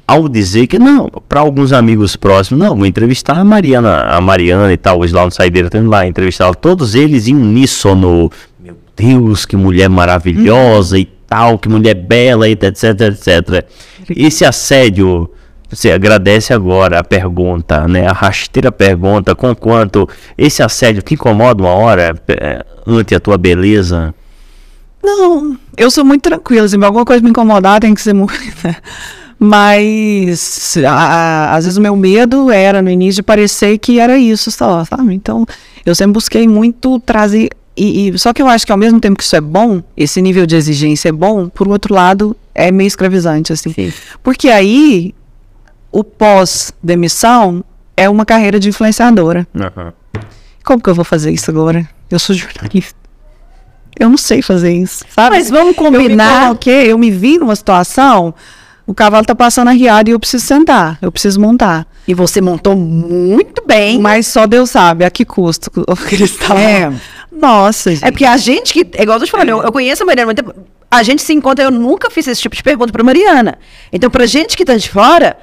Ao 0.06 0.28
dizer 0.28 0.66
que 0.66 0.78
não, 0.78 1.08
para 1.26 1.40
alguns 1.40 1.72
amigos 1.72 2.14
próximos, 2.14 2.62
não, 2.62 2.76
vou 2.76 2.84
entrevistar 2.84 3.38
a 3.38 3.42
Mariana, 3.42 4.02
a 4.02 4.20
Mariana 4.20 4.70
e 4.70 4.76
tal, 4.76 5.00
hoje 5.00 5.14
lá 5.14 5.24
no 5.24 5.30
Saideira, 5.30 5.70
tô 5.70 5.78
indo 5.78 5.88
lá 5.88 6.06
entrevistar 6.06 6.54
todos 6.54 6.94
eles 6.94 7.26
em 7.26 7.34
uníssono. 7.34 8.30
Meu 8.62 8.76
Deus, 8.94 9.46
que 9.46 9.56
mulher 9.56 9.88
maravilhosa 9.88 10.98
e 10.98 11.06
tal, 11.26 11.58
que 11.58 11.70
mulher 11.70 11.94
bela, 11.94 12.46
e 12.46 12.52
etc, 12.52 13.00
etc. 13.00 13.64
Esse 14.10 14.44
assédio, 14.44 15.30
você 15.74 15.90
agradece 15.92 16.52
agora 16.52 16.98
a 17.00 17.04
pergunta, 17.04 17.86
né? 17.88 18.06
A 18.06 18.12
rasteira 18.12 18.70
pergunta, 18.72 19.34
com 19.34 19.54
quanto 19.54 20.08
esse 20.38 20.62
assédio 20.62 21.02
te 21.02 21.14
incomoda 21.14 21.62
uma 21.62 21.72
hora 21.72 22.14
é, 22.28 22.64
ante 22.86 23.14
a 23.14 23.20
tua 23.20 23.36
beleza? 23.36 24.14
Não, 25.02 25.56
eu 25.76 25.90
sou 25.90 26.04
muito 26.04 26.22
tranquila. 26.22 26.66
Se 26.66 26.76
alguma 26.82 27.04
coisa 27.04 27.22
me 27.22 27.30
incomodar, 27.30 27.80
tem 27.80 27.94
que 27.94 28.00
ser 28.00 28.14
muito. 28.14 28.32
Mas 29.38 30.76
a- 30.78 30.90
a- 30.90 31.54
às 31.56 31.64
vezes 31.64 31.76
o 31.76 31.80
meu 31.80 31.94
medo 31.96 32.50
era 32.50 32.80
no 32.80 32.88
início 32.90 33.16
de 33.16 33.22
parecer 33.22 33.76
que 33.78 33.98
era 33.98 34.16
isso 34.16 34.50
só, 34.50 34.84
sabe? 34.84 35.14
Então 35.14 35.44
eu 35.84 35.94
sempre 35.94 36.12
busquei 36.14 36.48
muito 36.48 36.98
trazer. 37.00 37.50
E, 37.76 38.08
e- 38.10 38.18
só 38.18 38.32
que 38.32 38.40
eu 38.40 38.46
acho 38.48 38.64
que 38.64 38.72
ao 38.72 38.78
mesmo 38.78 39.00
tempo 39.00 39.16
que 39.18 39.24
isso 39.24 39.36
é 39.36 39.40
bom, 39.40 39.82
esse 39.96 40.22
nível 40.22 40.46
de 40.46 40.56
exigência 40.56 41.08
é 41.08 41.12
bom, 41.12 41.48
por 41.48 41.68
outro 41.68 41.92
lado, 41.92 42.36
é 42.54 42.70
meio 42.70 42.86
escravizante, 42.86 43.52
assim. 43.52 43.70
Porque 44.22 44.48
aí 44.48 45.12
o 45.94 46.02
pós-demissão 46.02 47.64
é 47.96 48.08
uma 48.08 48.24
carreira 48.26 48.58
de 48.58 48.68
influenciadora. 48.68 49.46
Como 50.64 50.82
que 50.82 50.90
eu 50.90 50.94
vou 50.94 51.04
fazer 51.04 51.30
isso 51.30 51.50
agora? 51.50 51.88
Eu 52.10 52.18
sou 52.18 52.34
jornalista. 52.34 52.94
Eu 53.98 54.08
não 54.08 54.16
sei 54.16 54.42
fazer 54.42 54.72
isso, 54.72 55.04
sabe? 55.08 55.36
Mas 55.36 55.48
vamos 55.50 55.76
Eu 55.76 55.90
me 55.90 55.98
combinar. 55.98 56.42
coloquei, 56.46 56.90
eu 56.90 56.98
me 56.98 57.12
vi 57.12 57.38
numa 57.38 57.54
situação, 57.54 58.34
o 58.84 58.92
cavalo 58.92 59.24
tá 59.24 59.36
passando 59.36 59.68
arriado 59.68 60.10
e 60.10 60.12
eu 60.12 60.18
preciso 60.18 60.44
sentar, 60.44 60.98
eu 61.00 61.12
preciso 61.12 61.40
montar. 61.40 61.86
E 62.08 62.12
você 62.12 62.40
montou 62.40 62.74
muito 62.74 63.62
bem. 63.64 64.00
Mas 64.00 64.26
só 64.26 64.46
Deus 64.48 64.70
sabe 64.70 65.04
a 65.04 65.10
que 65.10 65.24
custo 65.24 65.70
o 65.86 65.94
cristal. 65.96 66.58
É. 66.58 66.92
Nossa, 67.30 67.92
gente. 67.94 68.04
É 68.04 68.10
porque 68.10 68.24
a 68.24 68.36
gente 68.36 68.72
que. 68.72 68.80
É 68.94 69.02
igual 69.04 69.16
eu 69.16 69.20
tô 69.20 69.26
te 69.26 69.30
falando, 69.30 69.48
eu, 69.50 69.62
eu 69.62 69.70
conheço 69.72 70.02
a 70.02 70.06
Mariana 70.06 70.24
há 70.24 70.26
muito 70.34 70.42
tempo. 70.44 70.54
A 70.90 71.02
gente 71.04 71.22
se 71.22 71.32
encontra, 71.32 71.64
eu 71.64 71.70
nunca 71.70 72.10
fiz 72.10 72.26
esse 72.26 72.40
tipo 72.40 72.54
de 72.56 72.62
pergunta 72.62 72.92
pra 72.92 73.02
Mariana. 73.04 73.58
Então, 73.92 74.10
pra 74.10 74.26
gente 74.26 74.56
que 74.56 74.64
tá 74.64 74.76
de 74.76 74.88
fora, 74.88 75.36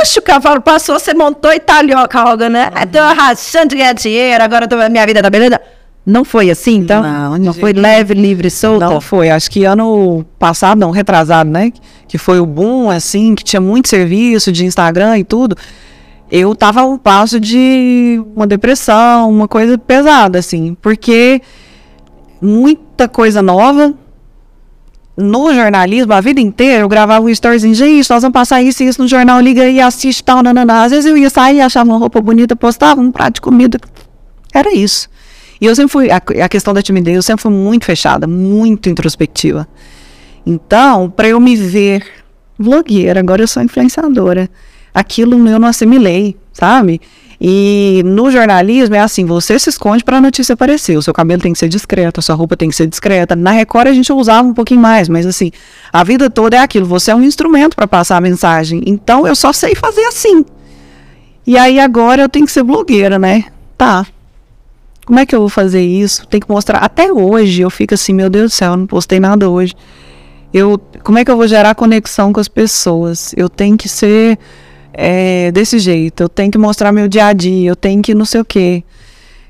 oxe, 0.00 0.18
o 0.18 0.22
cavalo 0.22 0.60
passou, 0.60 0.98
você 0.98 1.14
montou 1.14 1.52
e 1.52 1.60
talhou 1.60 1.98
a 1.98 2.08
calga, 2.08 2.48
né? 2.48 2.70
Uhum. 2.74 2.86
Tô 2.90 2.98
arrasando 2.98 3.68
de 3.68 3.76
ganhar 3.76 3.92
dinheiro, 3.92 4.42
agora 4.42 4.66
tô, 4.66 4.76
minha 4.88 5.06
vida 5.06 5.22
tá 5.22 5.30
beleza. 5.30 5.60
Não 6.06 6.24
foi 6.24 6.50
assim, 6.50 6.76
então? 6.76 7.02
Não, 7.02 7.36
não 7.36 7.52
foi 7.52 7.74
leve, 7.74 8.14
livre, 8.14 8.48
solta. 8.48 8.86
Não 8.86 8.98
foi, 8.98 9.28
acho 9.28 9.50
que 9.50 9.64
ano 9.64 10.24
passado, 10.38 10.78
não, 10.78 10.90
retrasado, 10.90 11.50
né? 11.50 11.70
Que 12.06 12.16
foi 12.16 12.40
o 12.40 12.46
boom, 12.46 12.88
assim, 12.88 13.34
que 13.34 13.44
tinha 13.44 13.60
muito 13.60 13.88
serviço 13.88 14.50
de 14.50 14.64
Instagram 14.64 15.18
e 15.18 15.24
tudo. 15.24 15.54
Eu 16.30 16.54
tava 16.54 16.80
a 16.80 16.86
um 16.86 16.96
passo 16.96 17.38
de 17.38 18.22
uma 18.34 18.46
depressão, 18.46 19.28
uma 19.28 19.46
coisa 19.46 19.76
pesada, 19.76 20.38
assim, 20.38 20.74
porque 20.80 21.42
muita 22.40 23.06
coisa 23.06 23.42
nova. 23.42 23.92
No 25.20 25.52
jornalismo, 25.52 26.12
a 26.12 26.20
vida 26.20 26.40
inteira, 26.40 26.84
eu 26.84 26.88
gravava 26.88 27.26
um 27.26 27.28
storyzinho, 27.28 27.74
gente, 27.74 28.08
nós 28.08 28.22
vamos 28.22 28.32
passar 28.32 28.62
isso 28.62 28.84
e 28.84 28.86
isso 28.86 29.02
no 29.02 29.08
jornal, 29.08 29.40
liga 29.40 29.62
aí, 29.62 29.80
assiste 29.80 30.22
tal, 30.22 30.44
nananá. 30.44 30.84
Às 30.84 30.92
vezes 30.92 31.06
eu 31.10 31.18
ia 31.18 31.28
sair, 31.28 31.60
achava 31.60 31.90
uma 31.90 31.98
roupa 31.98 32.20
bonita, 32.20 32.54
postava 32.54 33.00
um 33.00 33.10
prato 33.10 33.34
de 33.34 33.40
comida. 33.40 33.80
Era 34.54 34.72
isso. 34.72 35.10
E 35.60 35.66
eu 35.66 35.74
sempre 35.74 35.90
fui, 35.90 36.08
a, 36.08 36.18
a 36.18 36.48
questão 36.48 36.72
da 36.72 36.80
timidez, 36.80 37.16
eu 37.16 37.22
sempre 37.22 37.42
fui 37.42 37.50
muito 37.50 37.84
fechada, 37.84 38.28
muito 38.28 38.88
introspectiva. 38.88 39.66
Então, 40.46 41.10
para 41.10 41.26
eu 41.26 41.40
me 41.40 41.56
ver 41.56 42.06
blogueira, 42.56 43.18
agora 43.18 43.42
eu 43.42 43.48
sou 43.48 43.60
influenciadora. 43.60 44.48
Aquilo 44.94 45.34
eu 45.48 45.58
não 45.58 45.66
assimilei, 45.66 46.36
sabe? 46.52 47.00
E 47.40 48.02
no 48.04 48.30
jornalismo 48.30 48.96
é 48.96 49.00
assim, 49.00 49.24
você 49.24 49.58
se 49.58 49.70
esconde 49.70 50.02
para 50.02 50.16
a 50.16 50.20
notícia 50.20 50.54
aparecer. 50.54 50.96
O 50.96 51.02
seu 51.02 51.14
cabelo 51.14 51.40
tem 51.40 51.52
que 51.52 51.58
ser 51.58 51.68
discreto, 51.68 52.18
a 52.18 52.22
sua 52.22 52.34
roupa 52.34 52.56
tem 52.56 52.68
que 52.68 52.74
ser 52.74 52.86
discreta. 52.88 53.36
Na 53.36 53.52
Record 53.52 53.86
a 53.86 53.92
gente 53.92 54.12
usava 54.12 54.46
um 54.46 54.54
pouquinho 54.54 54.80
mais, 54.80 55.08
mas 55.08 55.24
assim, 55.24 55.52
a 55.92 56.02
vida 56.02 56.28
toda 56.28 56.56
é 56.56 56.60
aquilo. 56.60 56.84
Você 56.86 57.12
é 57.12 57.14
um 57.14 57.22
instrumento 57.22 57.76
para 57.76 57.86
passar 57.86 58.16
a 58.16 58.20
mensagem. 58.20 58.82
Então 58.86 59.26
eu 59.26 59.36
só 59.36 59.52
sei 59.52 59.74
fazer 59.76 60.04
assim. 60.06 60.44
E 61.46 61.56
aí 61.56 61.78
agora 61.78 62.22
eu 62.22 62.28
tenho 62.28 62.44
que 62.44 62.52
ser 62.52 62.64
blogueira, 62.64 63.18
né? 63.18 63.44
Tá. 63.76 64.04
Como 65.06 65.18
é 65.20 65.24
que 65.24 65.34
eu 65.34 65.40
vou 65.40 65.48
fazer 65.48 65.82
isso? 65.82 66.26
Tem 66.26 66.40
que 66.40 66.50
mostrar. 66.50 66.78
Até 66.80 67.10
hoje 67.12 67.62
eu 67.62 67.70
fico 67.70 67.94
assim, 67.94 68.12
meu 68.12 68.28
Deus 68.28 68.50
do 68.50 68.54
céu, 68.54 68.72
eu 68.72 68.76
não 68.76 68.86
postei 68.86 69.20
nada 69.20 69.48
hoje. 69.48 69.74
Eu, 70.52 70.80
como 71.04 71.18
é 71.18 71.24
que 71.24 71.30
eu 71.30 71.36
vou 71.36 71.46
gerar 71.46 71.74
conexão 71.74 72.32
com 72.32 72.40
as 72.40 72.48
pessoas? 72.48 73.32
Eu 73.36 73.48
tenho 73.48 73.76
que 73.76 73.88
ser 73.88 74.38
é, 74.92 75.50
desse 75.52 75.78
jeito. 75.78 76.22
Eu 76.22 76.28
tenho 76.28 76.50
que 76.50 76.58
mostrar 76.58 76.92
meu 76.92 77.08
dia 77.08 77.26
a 77.26 77.32
dia. 77.32 77.70
Eu 77.70 77.76
tenho 77.76 78.02
que 78.02 78.14
não 78.14 78.24
sei 78.24 78.40
o 78.40 78.44
quê. 78.44 78.82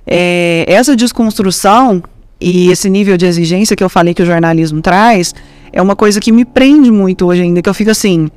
É, 0.07 0.65
essa 0.67 0.97
desconstrução 0.97 2.03
e 2.41 2.71
esse 2.71 2.89
nível 2.89 3.17
de 3.17 3.27
exigência 3.27 3.77
que 3.77 3.85
eu 3.85 3.89
falei 3.89 4.15
que 4.15 4.23
o 4.23 4.27
jornalismo 4.27 4.81
traz 4.81 5.35
é 5.73 5.83
uma 5.83 5.97
coisa 5.97 6.21
que 6.21 6.33
me 6.33 6.45
prende 6.45 6.91
muito 6.91 7.27
hoje 7.27 7.43
ainda. 7.43 7.61
Que 7.61 7.69
eu 7.69 7.75
fico 7.75 7.91
assim, 7.91 8.29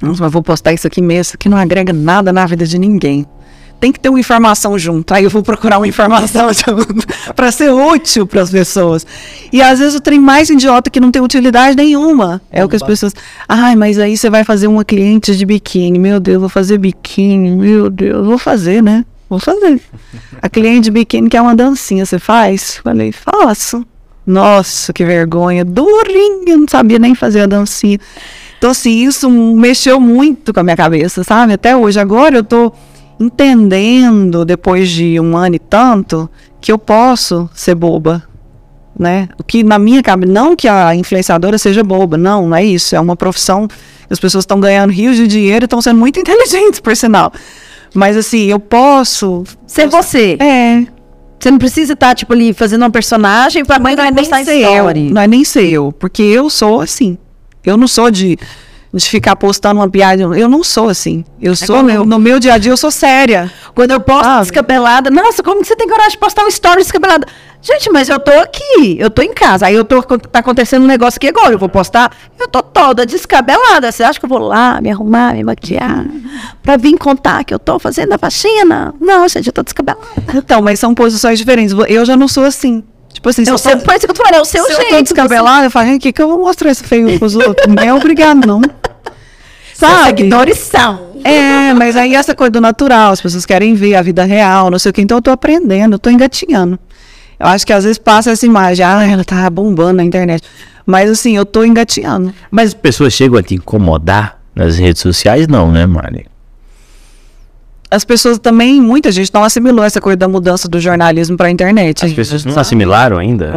nossa, 0.00 0.22
mas 0.22 0.32
vou 0.32 0.42
postar 0.42 0.72
isso 0.72 0.86
aqui 0.86 1.00
mesmo, 1.00 1.34
aqui 1.34 1.48
não 1.48 1.58
agrega 1.58 1.92
nada 1.92 2.32
na 2.32 2.46
vida 2.46 2.66
de 2.66 2.78
ninguém. 2.78 3.26
Tem 3.78 3.92
que 3.92 4.00
ter 4.00 4.08
uma 4.08 4.18
informação 4.18 4.78
junto. 4.78 5.12
Aí 5.12 5.24
eu 5.24 5.30
vou 5.30 5.42
procurar 5.42 5.78
uma 5.78 5.86
informação 5.86 6.48
para 7.36 7.52
ser 7.52 7.70
útil 7.70 8.26
para 8.26 8.42
as 8.42 8.50
pessoas. 8.50 9.06
E 9.52 9.60
às 9.60 9.78
vezes 9.78 9.94
o 9.94 10.00
trem 10.00 10.18
mais 10.18 10.48
idiota 10.48 10.90
que 10.90 10.98
não 10.98 11.10
tem 11.10 11.22
utilidade 11.22 11.76
nenhuma. 11.76 12.40
É 12.50 12.64
o 12.64 12.68
que 12.68 12.76
as 12.76 12.82
pessoas. 12.82 13.14
Ai, 13.48 13.76
mas 13.76 13.98
aí 13.98 14.16
você 14.16 14.30
vai 14.30 14.44
fazer 14.44 14.66
uma 14.66 14.84
cliente 14.84 15.36
de 15.36 15.44
biquíni. 15.44 15.98
Meu 15.98 16.18
Deus, 16.18 16.40
vou 16.40 16.48
fazer 16.48 16.78
biquíni. 16.78 17.50
Meu 17.54 17.90
Deus, 17.90 18.26
vou 18.26 18.38
fazer, 18.38 18.82
né? 18.82 19.04
Vou 19.28 19.38
fazer. 19.38 19.80
A 20.40 20.48
cliente 20.48 20.84
de 20.84 20.90
biquíni 20.90 21.28
quer 21.28 21.42
uma 21.42 21.54
dancinha, 21.54 22.06
você 22.06 22.18
faz? 22.18 22.80
Falei, 22.82 23.12
faço. 23.12 23.84
Nossa, 24.26 24.92
que 24.92 25.04
vergonha. 25.04 25.64
Durinha, 25.64 26.56
não 26.56 26.66
sabia 26.66 26.98
nem 26.98 27.14
fazer 27.14 27.42
a 27.42 27.46
dancinha. 27.46 27.98
Então, 28.58 28.70
assim, 28.70 29.04
isso 29.04 29.30
mexeu 29.30 30.00
muito 30.00 30.52
com 30.52 30.60
a 30.60 30.62
minha 30.62 30.76
cabeça, 30.76 31.22
sabe? 31.22 31.52
Até 31.52 31.76
hoje. 31.76 32.00
Agora 32.00 32.36
eu 32.38 32.44
tô 32.44 32.72
entendendo, 33.18 34.44
depois 34.44 34.88
de 34.88 35.18
um 35.20 35.36
ano 35.36 35.56
e 35.56 35.58
tanto, 35.58 36.28
que 36.60 36.70
eu 36.70 36.78
posso 36.78 37.48
ser 37.54 37.74
boba, 37.74 38.22
né? 38.98 39.28
O 39.38 39.44
que 39.44 39.62
na 39.62 39.78
minha 39.78 40.02
cabeça, 40.02 40.32
não 40.32 40.56
que 40.56 40.68
a 40.68 40.94
influenciadora 40.94 41.58
seja 41.58 41.82
boba, 41.82 42.16
não, 42.16 42.48
não 42.48 42.56
é 42.56 42.64
isso. 42.64 42.94
É 42.96 43.00
uma 43.00 43.16
profissão, 43.16 43.68
as 44.10 44.18
pessoas 44.18 44.42
estão 44.42 44.58
ganhando 44.60 44.90
rios 44.92 45.16
de 45.16 45.26
dinheiro 45.26 45.64
e 45.64 45.66
estão 45.66 45.80
sendo 45.82 45.98
muito 45.98 46.18
inteligentes, 46.20 46.80
por 46.80 46.96
sinal. 46.96 47.32
Mas 47.94 48.16
assim, 48.16 48.46
eu 48.46 48.58
posso. 48.60 49.44
Ser 49.66 49.88
você. 49.88 50.36
É, 50.40 50.86
Você 51.38 51.50
não 51.50 51.58
precisa 51.58 51.92
estar, 51.94 52.14
tipo, 52.14 52.32
ali 52.32 52.52
fazendo 52.52 52.84
um 52.84 52.90
personagem 52.90 53.64
pra 53.64 53.78
mas 53.78 53.96
não 53.96 54.04
é 54.04 54.10
nem 54.10 54.24
ser 54.24 54.56
eu, 54.56 54.72
story. 54.78 55.10
não 55.10 55.22
é 55.22 55.26
nem 55.26 55.44
ser 55.44 55.68
eu, 55.70 55.92
porque 55.92 56.22
eu 56.22 56.50
sou 56.50 56.80
assim. 56.80 57.16
Eu 57.64 57.76
não 57.76 57.88
sou 57.88 58.10
de, 58.10 58.38
de 58.92 59.08
ficar 59.08 59.36
postando 59.36 59.80
uma 59.80 59.88
piada, 59.88 60.22
eu 60.22 60.48
não 60.48 60.62
sou 60.64 60.88
assim. 60.88 61.24
Eu 61.40 61.54
sou, 61.54 61.82
meu- 61.82 61.96
eu. 61.96 62.04
no 62.06 62.18
meu 62.18 62.38
dia 62.40 62.54
a 62.54 62.58
dia 62.58 62.72
eu 62.72 62.76
sou 62.76 62.90
séria. 62.90 63.52
Quando 63.74 63.90
eu 63.90 64.00
posto 64.00 64.24
Sabe? 64.24 64.40
descabelada, 64.42 65.10
nossa, 65.10 65.42
como 65.42 65.60
que 65.60 65.66
você 65.66 65.76
tem 65.76 65.86
coragem 65.88 66.12
de 66.12 66.18
postar 66.18 66.44
um 66.44 66.48
story 66.48 66.78
descabelada? 66.82 67.26
Gente, 67.60 67.90
mas 67.90 68.08
eu 68.08 68.20
tô 68.20 68.30
aqui, 68.30 68.96
eu 68.98 69.10
tô 69.10 69.22
em 69.22 69.34
casa. 69.34 69.66
Aí 69.66 69.74
eu 69.74 69.84
tô, 69.84 70.00
tá 70.02 70.38
acontecendo 70.38 70.84
um 70.84 70.86
negócio 70.86 71.18
aqui 71.18 71.28
agora, 71.28 71.52
eu 71.52 71.58
vou 71.58 71.68
postar, 71.68 72.10
eu 72.38 72.46
tô 72.46 72.62
toda 72.62 73.04
descabelada. 73.04 73.90
Você 73.90 74.04
acha 74.04 74.18
que 74.20 74.24
eu 74.24 74.28
vou 74.28 74.38
lá 74.38 74.80
me 74.80 74.90
arrumar, 74.90 75.34
me 75.34 75.42
maquiar, 75.42 76.06
pra 76.62 76.76
vir 76.76 76.96
contar 76.96 77.44
que 77.44 77.52
eu 77.52 77.58
tô 77.58 77.78
fazendo 77.78 78.12
a 78.12 78.18
faxina? 78.18 78.94
Não, 79.00 79.28
gente, 79.28 79.48
eu 79.48 79.52
tô 79.52 79.62
descabelada. 79.62 80.06
Então, 80.34 80.62
mas 80.62 80.78
são 80.78 80.94
posições 80.94 81.38
diferentes. 81.38 81.74
Eu 81.88 82.04
já 82.04 82.16
não 82.16 82.28
sou 82.28 82.44
assim. 82.44 82.84
Tipo 83.16 83.30
assim, 83.30 83.46
se 83.46 83.50
Eu 83.50 83.54
eu, 83.54 83.58
sei, 83.58 83.76
tô, 83.76 83.92
isso 83.92 84.00
que 84.00 84.10
eu 84.10 84.14
tô 84.14 84.22
falando, 84.22 84.34
é 84.34 84.40
o 84.42 84.44
seu 84.44 84.62
se 84.62 84.72
eu 84.72 84.76
jeito. 84.76 84.94
tô 84.94 85.02
descabelada, 85.02 85.64
eu 85.66 85.70
falo, 85.70 85.86
gente, 85.86 86.02
que 86.02 86.12
que 86.12 86.20
eu 86.20 86.28
vou 86.28 86.38
mostrar 86.38 86.70
isso 86.70 86.84
feio 86.84 87.18
pros 87.18 87.34
outros? 87.34 87.66
Não 87.66 87.82
é 87.82 87.94
obrigado, 87.94 88.46
não. 88.46 88.60
Sabe? 89.72 90.04
seguidores 90.08 90.58
são. 90.58 91.12
É, 91.24 91.72
mas 91.72 91.96
aí 91.96 92.14
essa 92.14 92.34
coisa 92.34 92.50
do 92.50 92.60
natural, 92.60 93.12
as 93.12 93.20
pessoas 93.22 93.46
querem 93.46 93.74
ver 93.74 93.94
a 93.94 94.02
vida 94.02 94.22
real, 94.24 94.70
não 94.70 94.78
sei 94.78 94.90
o 94.90 94.92
que, 94.92 95.00
então 95.00 95.16
eu 95.16 95.22
tô 95.22 95.30
aprendendo, 95.30 95.94
eu 95.94 95.98
tô 95.98 96.10
engatinhando. 96.10 96.78
Eu 97.40 97.46
acho 97.46 97.66
que 97.66 97.72
às 97.72 97.84
vezes 97.84 97.96
passa 97.96 98.30
essa 98.32 98.44
imagem, 98.44 98.84
ah, 98.84 99.02
ela 99.06 99.24
tá 99.24 99.48
bombando 99.48 99.94
na 99.94 100.04
internet. 100.04 100.44
Mas 100.84 101.10
assim, 101.10 101.34
eu 101.34 101.46
tô 101.46 101.64
engatinhando. 101.64 102.34
Mas 102.50 102.68
as 102.68 102.74
pessoas 102.74 103.14
chegam 103.14 103.38
a 103.38 103.42
te 103.42 103.54
incomodar 103.54 104.38
nas 104.54 104.76
redes 104.76 105.00
sociais? 105.00 105.48
Não, 105.48 105.72
né, 105.72 105.86
Mari? 105.86 106.26
As 107.90 108.04
pessoas 108.04 108.38
também, 108.38 108.80
muita 108.80 109.12
gente 109.12 109.32
não 109.32 109.44
assimilou 109.44 109.84
essa 109.84 110.00
coisa 110.00 110.16
da 110.16 110.26
mudança 110.28 110.68
do 110.68 110.80
jornalismo 110.80 111.36
pra 111.36 111.50
internet. 111.50 112.04
As 112.04 112.12
pessoas 112.12 112.44
não 112.44 112.58
assimilaram 112.60 113.16
ainda? 113.18 113.52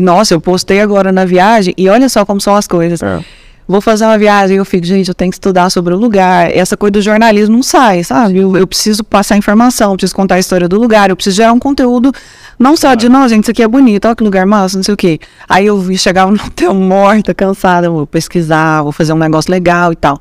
Nossa, 0.00 0.34
eu 0.34 0.40
postei 0.40 0.80
agora 0.80 1.10
na 1.10 1.24
viagem 1.24 1.74
e 1.76 1.88
olha 1.88 2.08
só 2.08 2.24
como 2.24 2.40
são 2.40 2.54
as 2.54 2.66
coisas. 2.68 3.02
É. 3.02 3.20
Vou 3.66 3.80
fazer 3.80 4.04
uma 4.04 4.18
viagem, 4.18 4.56
eu 4.56 4.64
fico, 4.64 4.84
gente, 4.84 5.08
eu 5.08 5.14
tenho 5.14 5.30
que 5.30 5.36
estudar 5.36 5.70
sobre 5.70 5.94
o 5.94 5.96
lugar. 5.96 6.50
Essa 6.54 6.76
coisa 6.76 6.92
do 6.92 7.00
jornalismo 7.00 7.54
não 7.56 7.62
sai, 7.62 8.02
sabe? 8.04 8.38
Eu, 8.38 8.56
eu 8.56 8.66
preciso 8.66 9.02
passar 9.04 9.36
informação, 9.36 9.92
eu 9.92 9.96
preciso 9.96 10.14
contar 10.16 10.34
a 10.34 10.38
história 10.40 10.68
do 10.68 10.78
lugar, 10.78 11.10
eu 11.10 11.16
preciso 11.16 11.36
gerar 11.36 11.52
um 11.52 11.58
conteúdo, 11.60 12.12
não 12.58 12.76
só 12.76 12.94
de, 12.94 13.08
não, 13.08 13.26
gente, 13.28 13.44
isso 13.44 13.50
aqui 13.52 13.62
é 13.62 13.68
bonito, 13.68 14.04
olha 14.06 14.16
que 14.16 14.22
lugar 14.24 14.44
massa, 14.46 14.76
não 14.76 14.82
sei 14.84 14.94
o 14.94 14.96
quê. 14.96 15.18
Aí 15.48 15.66
eu 15.66 15.78
vi- 15.78 15.96
chegava 15.96 16.30
no 16.30 16.42
hotel 16.44 16.74
morta, 16.74 17.32
cansada, 17.32 17.88
vou 17.88 18.06
pesquisar, 18.06 18.82
vou 18.82 18.92
fazer 18.92 19.12
um 19.12 19.18
negócio 19.18 19.50
legal 19.50 19.92
e 19.92 19.96
tal. 19.96 20.20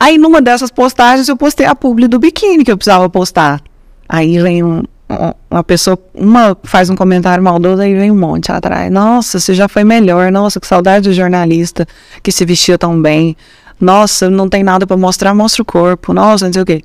Aí 0.00 0.16
numa 0.18 0.40
dessas 0.40 0.70
postagens 0.70 1.28
eu 1.28 1.36
postei 1.36 1.66
a 1.66 1.74
publi 1.74 2.06
do 2.08 2.18
biquíni 2.18 2.64
que 2.64 2.70
eu 2.70 2.76
precisava 2.76 3.08
postar. 3.10 3.60
Aí 4.08 4.38
vem 4.40 4.62
um, 4.62 4.78
um- 5.10 5.32
uma 5.50 5.64
pessoa, 5.64 5.98
uma 6.14 6.56
faz 6.62 6.88
um 6.88 6.94
comentário 6.96 7.42
maldoso, 7.42 7.82
aí 7.82 7.94
vem 7.94 8.10
um 8.10 8.18
monte 8.18 8.52
atrás. 8.52 8.90
Nossa, 8.92 9.40
você 9.40 9.54
já 9.54 9.66
foi 9.68 9.82
melhor. 9.84 10.30
Nossa, 10.30 10.60
que 10.60 10.66
saudade 10.66 11.08
do 11.08 11.14
jornalista 11.14 11.86
que 12.22 12.30
se 12.30 12.44
vestia 12.44 12.78
tão 12.78 13.00
bem. 13.00 13.36
Nossa, 13.80 14.28
não 14.30 14.48
tem 14.48 14.62
nada 14.62 14.86
pra 14.86 14.96
mostrar, 14.96 15.34
mostra 15.34 15.62
o 15.62 15.64
corpo. 15.64 16.12
Nossa, 16.12 16.46
não 16.46 16.52
sei 16.52 16.62
o 16.62 16.66
quê. 16.66 16.82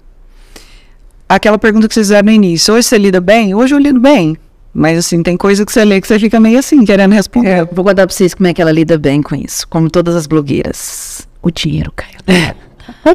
Aquela 1.28 1.58
pergunta 1.58 1.88
que 1.88 1.94
vocês 1.94 2.08
fizeram 2.08 2.26
no 2.26 2.32
início. 2.32 2.74
Hoje 2.74 2.88
você 2.88 2.98
lida 2.98 3.20
bem? 3.22 3.56
Hoje 3.56 3.74
eu 3.74 3.80
lido 3.80 4.00
bem. 4.00 4.38
Mas 4.74 4.98
assim, 4.98 5.22
tem 5.24 5.38
coisa 5.38 5.66
que 5.66 5.72
você 5.72 5.86
lê 5.86 6.02
que 6.02 6.08
você 6.08 6.20
fica 6.20 6.40
meio 6.40 6.58
assim, 6.60 6.84
querendo 6.84 7.12
responder. 7.14 7.48
É, 7.50 7.66
vou 7.66 7.84
contar 7.86 8.08
pra 8.08 8.14
vocês 8.16 8.34
como 8.34 8.48
é 8.48 8.54
que 8.54 8.62
ela 8.62 8.72
lida 8.72 8.98
bem 8.98 9.22
com 9.22 9.36
isso. 9.36 9.68
Como 9.68 9.90
todas 9.90 10.16
as 10.16 10.26
blogueiras. 10.28 11.28
O 11.42 11.52
dinheiro, 11.52 11.92
Caio. 11.96 12.18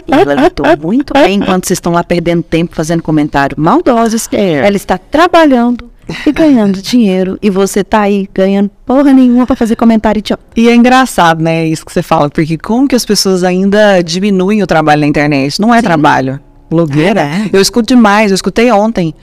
E 0.07 0.13
ela 0.13 0.35
lidou 0.35 0.67
muito 0.81 1.13
bem 1.13 1.37
enquanto 1.37 1.67
vocês 1.67 1.77
estão 1.77 1.93
lá 1.93 2.03
perdendo 2.03 2.43
tempo 2.43 2.75
fazendo 2.75 3.03
comentário 3.03 3.57
maldosos. 3.59 4.29
Ela 4.33 4.77
está 4.77 4.97
trabalhando 4.99 5.91
e 6.27 6.33
ganhando 6.33 6.81
dinheiro. 6.81 7.39
E 7.43 7.51
você 7.51 7.85
tá 7.85 8.01
aí 8.01 8.29
ganhando 8.35 8.71
porra 8.87 9.13
nenhuma 9.13 9.47
pra 9.47 9.57
fazer 9.57 9.77
comentário 9.77 10.21
idiota. 10.21 10.43
E 10.57 10.69
é 10.69 10.75
engraçado, 10.75 11.43
né, 11.43 11.67
isso 11.67 11.85
que 11.85 11.93
você 11.93 12.03
fala, 12.03 12.31
porque 12.31 12.57
como 12.57 12.89
que 12.89 12.97
as 12.97 13.05
pessoas 13.05 13.45
ainda 13.45 14.03
diminuem 14.03 14.63
o 14.63 14.67
trabalho 14.67 15.03
na 15.03 15.07
internet? 15.07 15.61
Não 15.61 15.75
é 15.75 15.83
trabalho. 15.83 16.41
Blogueira. 16.71 17.21
É. 17.23 17.51
Eu 17.53 17.61
escuto 17.61 17.89
demais, 17.89 18.31
eu 18.31 18.35
escutei 18.35 18.71
ontem. 18.71 19.15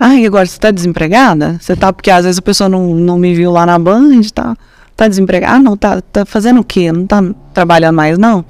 Ah, 0.00 0.14
e 0.14 0.26
agora 0.26 0.46
você 0.46 0.58
tá 0.58 0.70
desempregada? 0.70 1.58
Você 1.60 1.74
tá, 1.74 1.92
porque 1.92 2.10
às 2.10 2.24
vezes 2.24 2.38
a 2.38 2.42
pessoa 2.42 2.68
não, 2.68 2.94
não 2.94 3.18
me 3.18 3.34
viu 3.34 3.50
lá 3.50 3.66
na 3.66 3.78
Band, 3.78 4.20
tá, 4.32 4.56
tá 4.96 5.08
desempregada? 5.08 5.56
Ah, 5.56 5.58
não, 5.58 5.76
tá, 5.76 6.00
tá 6.00 6.24
fazendo 6.24 6.60
o 6.60 6.64
quê? 6.64 6.92
Não 6.92 7.04
tá 7.04 7.22
trabalhando 7.52 7.96
mais, 7.96 8.16
não? 8.16 8.44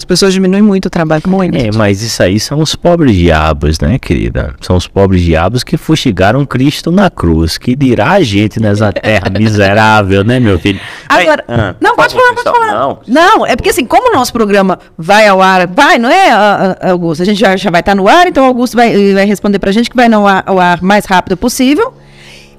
As 0.00 0.04
pessoas 0.06 0.32
diminuem 0.32 0.62
muito 0.62 0.86
o 0.86 0.90
trabalho, 0.90 1.22
muito. 1.26 1.54
É, 1.54 1.70
mas 1.76 2.00
isso 2.00 2.22
aí 2.22 2.40
são 2.40 2.58
os 2.60 2.74
pobres 2.74 3.14
diabos, 3.14 3.78
né, 3.78 3.98
querida? 3.98 4.54
São 4.58 4.74
os 4.74 4.88
pobres 4.88 5.20
diabos 5.20 5.62
que 5.62 5.76
fustigaram 5.76 6.46
Cristo 6.46 6.90
na 6.90 7.10
cruz. 7.10 7.58
Que 7.58 7.76
dirá 7.76 8.12
a 8.12 8.22
gente 8.22 8.58
nessa 8.58 8.90
terra 8.94 9.28
miserável, 9.38 10.24
né, 10.24 10.40
meu 10.40 10.58
filho? 10.58 10.80
Agora, 11.06 11.44
ah, 11.46 11.74
não, 11.78 11.94
pode 11.96 12.14
falar, 12.14 12.32
pode 12.32 12.44
falar. 12.44 12.72
Não, 12.72 12.98
Não, 13.06 13.46
é 13.46 13.54
porque 13.54 13.68
assim, 13.68 13.84
como 13.84 14.10
o 14.10 14.14
nosso 14.16 14.32
programa 14.32 14.78
vai 14.96 15.28
ao 15.28 15.42
ar, 15.42 15.66
vai, 15.66 15.98
não 15.98 16.08
é, 16.08 16.30
ah, 16.30 16.78
ah, 16.80 16.90
Augusto? 16.92 17.20
A 17.20 17.26
gente 17.26 17.38
já, 17.38 17.54
já 17.54 17.70
vai 17.70 17.80
estar 17.80 17.94
no 17.94 18.08
ar, 18.08 18.26
então 18.26 18.42
o 18.42 18.46
Augusto 18.46 18.78
vai, 18.78 19.12
vai 19.12 19.26
responder 19.26 19.58
pra 19.58 19.70
gente 19.70 19.90
que 19.90 19.96
vai 19.96 20.08
no 20.08 20.26
ar, 20.26 20.42
ao 20.46 20.58
ar 20.58 20.80
mais 20.80 21.04
rápido 21.04 21.36
possível. 21.36 21.92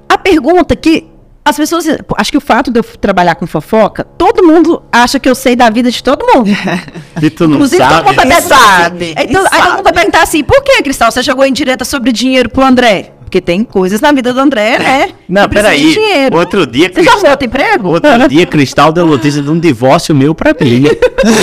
A 0.08 0.16
pergunta 0.16 0.76
que 0.76 1.10
as 1.44 1.56
pessoas, 1.56 1.84
acho 2.16 2.30
que 2.30 2.38
o 2.38 2.40
fato 2.40 2.70
de 2.70 2.78
eu 2.78 2.84
trabalhar 2.84 3.34
com 3.34 3.46
fofoca, 3.46 4.04
todo 4.04 4.44
mundo 4.46 4.82
acha 4.92 5.18
que 5.18 5.28
eu 5.28 5.34
sei 5.34 5.56
da 5.56 5.68
vida 5.70 5.90
de 5.90 6.02
todo 6.02 6.24
mundo. 6.26 6.50
E 7.22 7.30
tu 7.30 7.46
não 7.46 7.54
Inclusive, 7.56 7.80
todo 7.82 7.90
sabe. 7.92 8.04
mundo 8.08 8.16
vai 8.16 8.26
perguntar. 8.26 8.56
sabe, 8.82 9.14
Então, 9.18 9.44
aí 9.50 9.60
todo 9.62 9.70
mundo 9.74 9.82
vai 9.84 9.92
perguntar 9.92 10.22
assim, 10.22 10.42
por 10.42 10.62
que, 10.64 10.82
Cristal, 10.82 11.10
você 11.12 11.22
jogou 11.22 11.44
em 11.44 11.52
direta 11.52 11.84
sobre 11.84 12.10
dinheiro 12.12 12.48
pro 12.48 12.64
André? 12.64 13.12
Porque 13.22 13.40
tem 13.40 13.62
coisas 13.64 14.00
na 14.00 14.12
vida 14.12 14.32
do 14.32 14.40
André, 14.40 14.78
né? 14.78 15.08
Não, 15.28 15.48
peraí. 15.48 15.96
Outro 16.32 16.66
dia, 16.66 16.86
Você 16.92 17.02
já 17.02 17.12
Cristal, 17.12 17.14
arrumou 17.14 17.30
outro 17.30 17.46
emprego? 17.46 17.88
outro 17.88 18.28
dia, 18.28 18.46
Cristal 18.46 18.92
deu 18.92 19.06
notícia 19.06 19.40
de 19.40 19.48
um 19.50 19.58
divórcio 19.58 20.14
meu 20.14 20.34
pra 20.34 20.54
mim. 20.60 20.84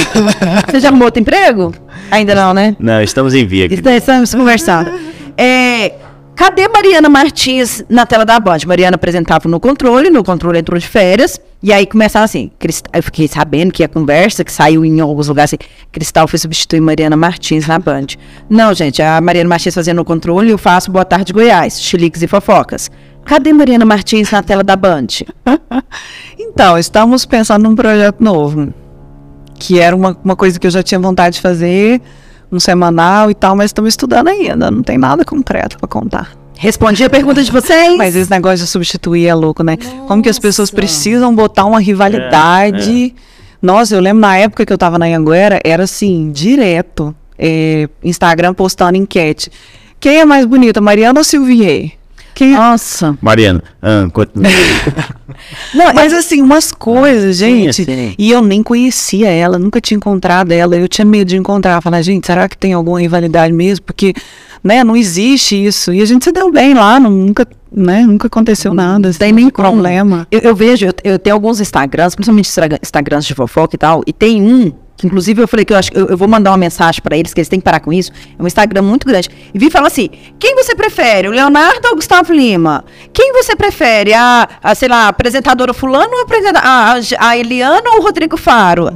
Você 0.70 0.80
já 0.80 0.90
arrumou 0.90 1.06
outro 1.06 1.22
emprego? 1.22 1.74
Ainda 2.12 2.36
não, 2.36 2.54
né? 2.54 2.76
Não, 2.80 3.02
estamos 3.02 3.34
em 3.34 3.46
via. 3.46 3.68
querida. 3.70 3.96
Estamos 3.96 4.34
conversando. 4.36 4.92
É, 5.38 5.94
cadê 6.40 6.70
Mariana 6.70 7.10
Martins 7.10 7.84
na 7.90 8.06
tela 8.06 8.24
da 8.24 8.40
Band? 8.40 8.60
Mariana 8.66 8.96
apresentava 8.96 9.50
no 9.50 9.60
controle, 9.60 10.10
no 10.10 10.24
controle 10.24 10.58
entrou 10.58 10.80
de 10.80 10.88
férias, 10.88 11.38
e 11.62 11.74
aí 11.74 11.86
começava 11.86 12.24
assim, 12.24 12.50
eu 12.94 13.04
fiquei 13.04 13.28
sabendo 13.28 13.74
que 13.74 13.84
a 13.84 13.90
conversa, 13.90 14.42
que 14.46 14.52
saiu 14.52 14.86
em 14.86 15.02
alguns 15.02 15.28
lugares 15.28 15.50
assim, 15.54 15.70
Cristal 15.92 16.30
foi 16.30 16.40
substituir 16.40 16.80
Mariana 16.80 17.18
Martins 17.18 17.68
na 17.68 17.78
Band. 17.78 18.08
Não, 18.50 18.74
gente, 18.74 19.02
a 19.02 19.20
Mariana 19.20 19.50
Martins 19.50 19.76
fazendo 19.76 19.98
no 19.98 20.06
controle, 20.06 20.50
eu 20.50 20.58
faço 20.58 20.90
Boa 20.90 21.04
Tarde 21.04 21.34
Goiás, 21.34 21.82
chiliques 21.82 22.22
e 22.22 22.28
fofocas. 22.28 22.90
Cadê 23.26 23.52
Mariana 23.52 23.84
Martins 23.84 24.32
na 24.32 24.42
tela 24.42 24.64
da 24.64 24.78
Band? 24.78 25.08
Então, 26.42 26.78
estamos 26.78 27.26
pensando 27.26 27.64
num 27.64 27.76
projeto 27.76 28.24
novo. 28.24 28.74
Que 29.56 29.78
era 29.78 29.96
uma, 29.96 30.18
uma 30.24 30.36
coisa 30.36 30.58
que 30.58 30.66
eu 30.66 30.72
já 30.72 30.82
tinha 30.82 31.00
vontade 31.00 31.36
de 31.36 31.42
fazer, 31.42 32.02
um 32.52 32.60
semanal 32.60 33.30
e 33.30 33.34
tal, 33.34 33.56
mas 33.56 33.66
estamos 33.68 33.90
estudando 33.90 34.28
ainda. 34.28 34.70
Não 34.72 34.84
tem 34.84 34.98
nada 34.98 35.24
concreto 35.24 35.78
para 35.78 35.88
contar. 35.88 36.32
Respondi 36.58 37.04
a 37.04 37.10
pergunta 37.10 37.42
de 37.42 37.52
vocês. 37.52 37.96
Mas 37.98 38.16
esse 38.16 38.30
negócio 38.30 38.66
de 38.66 38.68
substituir 38.68 39.28
é 39.28 39.34
louco, 39.34 39.64
né? 39.64 39.78
Como 40.08 40.22
que 40.22 40.28
as 40.30 40.38
pessoas 40.38 40.70
precisam 40.70 41.34
botar 41.34 41.66
uma 41.66 41.80
rivalidade. 41.80 43.16
Nossa, 43.62 43.96
eu 43.96 44.02
lembro 44.02 44.22
na 44.22 44.38
época 44.38 44.66
que 44.66 44.74
eu 44.74 44.78
tava 44.78 44.98
na 45.00 45.06
Anguera, 45.06 45.60
era 45.64 45.84
assim, 45.84 46.32
direto. 46.32 47.16
é, 47.40 47.88
Instagram 48.04 48.54
postando 48.54 48.98
enquete. 48.98 49.50
Quem 50.00 50.20
é 50.20 50.26
mais 50.26 50.46
bonita, 50.46 50.82
Mariana 50.82 51.22
ou 51.22 51.24
Silvier? 51.24 51.94
Nossa. 52.48 53.18
Mariana, 53.22 53.64
ah, 53.82 54.08
continua. 54.12 54.50
Não, 55.74 55.94
Mas 55.94 56.14
assim, 56.14 56.42
umas 56.42 56.72
coisas, 56.72 57.38
gente. 57.38 57.86
sim. 57.86 58.14
E 58.18 58.32
eu 58.32 58.42
nem 58.42 58.62
conhecia 58.62 59.30
ela, 59.30 59.58
nunca 59.58 59.80
tinha 59.80 59.96
encontrado 59.98 60.52
ela. 60.52 60.76
Eu 60.76 60.88
tinha 60.88 61.06
medo 61.06 61.28
de 61.30 61.38
encontrar. 61.38 61.82
Falar, 61.82 62.02
gente, 62.02 62.26
será 62.28 62.48
que 62.50 62.58
tem 62.58 62.74
alguma 62.74 63.00
rivalidade 63.00 63.54
mesmo? 63.54 63.86
Porque, 63.86 64.14
né, 64.64 64.84
não 64.84 64.96
existe 64.96 65.56
isso. 65.66 65.94
E 65.94 66.02
a 66.02 66.06
gente 66.06 66.26
se 66.26 66.32
deu 66.32 66.52
bem 66.52 66.74
lá, 66.74 67.00
não- 67.00 67.10
nunca, 67.12 67.48
né, 67.72 68.02
nunca 68.06 68.28
aconteceu 68.28 68.74
nada. 68.74 69.14
tem 69.14 69.32
nem 69.32 69.50
problema. 69.50 70.28
Eu, 70.32 70.40
eu 70.42 70.56
vejo, 70.56 70.86
eu, 70.88 70.94
eu 71.04 71.20
tenho 71.20 71.36
alguns 71.36 71.62
Instagrams, 71.62 72.16
principalmente 72.16 72.48
Instagra- 72.50 72.80
Instagrams 72.82 73.26
de 73.26 73.34
fofoca 73.34 73.76
e 73.76 73.80
tal, 73.80 74.04
e 74.06 74.12
tem 74.12 74.42
um, 74.42 74.72
que 75.00 75.08
inclusive 75.08 75.42
eu 75.42 75.48
falei 75.48 75.64
que 75.64 75.72
eu 75.72 75.78
acho 75.78 75.90
que 75.90 75.98
eu, 75.98 76.08
eu 76.08 76.18
vou 76.18 76.28
mandar 76.28 76.52
uma 76.52 76.58
mensagem 76.58 77.02
pra 77.02 77.18
eles, 77.18 77.34
que 77.34 77.40
eles 77.40 77.48
têm 77.48 77.58
que 77.58 77.64
parar 77.64 77.80
com 77.80 77.94
isso. 77.94 78.12
É 78.38 78.44
um 78.44 78.46
Instagram 78.46 78.82
muito 78.82 79.08
grande. 79.08 79.30
E 79.54 79.58
vi 79.58 79.70
falar 79.70 79.88
assim: 79.88 80.10
quem 80.38 80.54
você 80.56 80.76
prefere, 80.76 81.30
o 81.30 81.32
Leonardo 81.32 81.88
ou 81.88 81.94
o 81.94 81.96
Gustavo 81.96 82.34
Lima? 82.34 82.84
Quem 83.14 83.32
você 83.32 83.56
prefere? 83.56 84.14
A, 84.14 84.48
a 84.62 84.76
sei 84.76 84.90
lá, 84.90 85.06
a 85.06 85.08
apresentadora 85.08 85.74
Fulano 85.74 86.12
ou 86.12 86.26
a, 86.54 86.60
a, 86.60 87.30
a, 87.30 87.38
Eliana 87.38 87.92
ou 87.92 88.00
o 88.00 88.04
Rodrigo 88.04 88.36
Faro? 88.36 88.92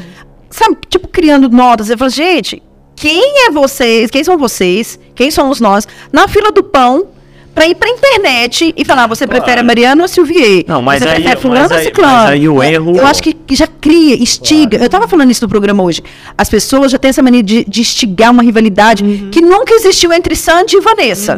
Sabe, 0.49 0.77
tipo, 0.89 1.07
criando 1.07 1.47
notas. 1.47 1.89
Eu 1.89 1.97
falo, 1.97 2.11
gente, 2.11 2.61
quem 2.97 3.47
é 3.47 3.49
vocês? 3.49 4.11
Quem 4.11 4.25
são 4.25 4.37
vocês? 4.37 4.99
Quem 5.15 5.31
somos 5.31 5.61
nós? 5.61 5.87
Na 6.11 6.27
fila 6.27 6.51
do 6.51 6.65
pão. 6.65 7.12
Pra 7.53 7.67
ir 7.67 7.75
pra 7.75 7.87
internet 7.89 8.73
e 8.75 8.83
falar, 8.85 9.05
você 9.07 9.27
prefere 9.27 9.61
a 9.61 9.63
Mariana 9.63 10.01
ou 10.01 10.05
a 10.05 10.07
Silvier? 10.07 10.63
Não, 10.67 10.81
mas 10.81 11.01
você 11.03 11.09
aí- 11.09 11.15
prefere 11.15 11.39
fulano 11.41 11.75
ou 11.75 11.81
ciclano? 11.81 12.29
aí 12.29 12.49
o 12.49 12.63
erro- 12.63 12.97
Eu 12.97 13.05
acho 13.05 13.21
que 13.21 13.35
já 13.51 13.67
cria, 13.67 14.15
instiga. 14.15 14.77
Eu 14.77 14.89
tava 14.89 15.07
falando 15.07 15.29
isso 15.29 15.43
no 15.43 15.49
programa 15.49 15.83
hoje. 15.83 16.01
As 16.37 16.49
pessoas 16.49 16.91
já 16.91 16.97
têm 16.97 17.09
essa 17.09 17.21
mania 17.21 17.43
de, 17.43 17.63
de 17.65 17.81
instigar 17.81 18.31
uma 18.31 18.41
rivalidade 18.41 19.03
que 19.31 19.39
nunca 19.41 19.73
existiu 19.73 20.11
entre 20.11 20.35
Sandy 20.35 20.77
e 20.77 20.81
Vanessa. 20.81 21.37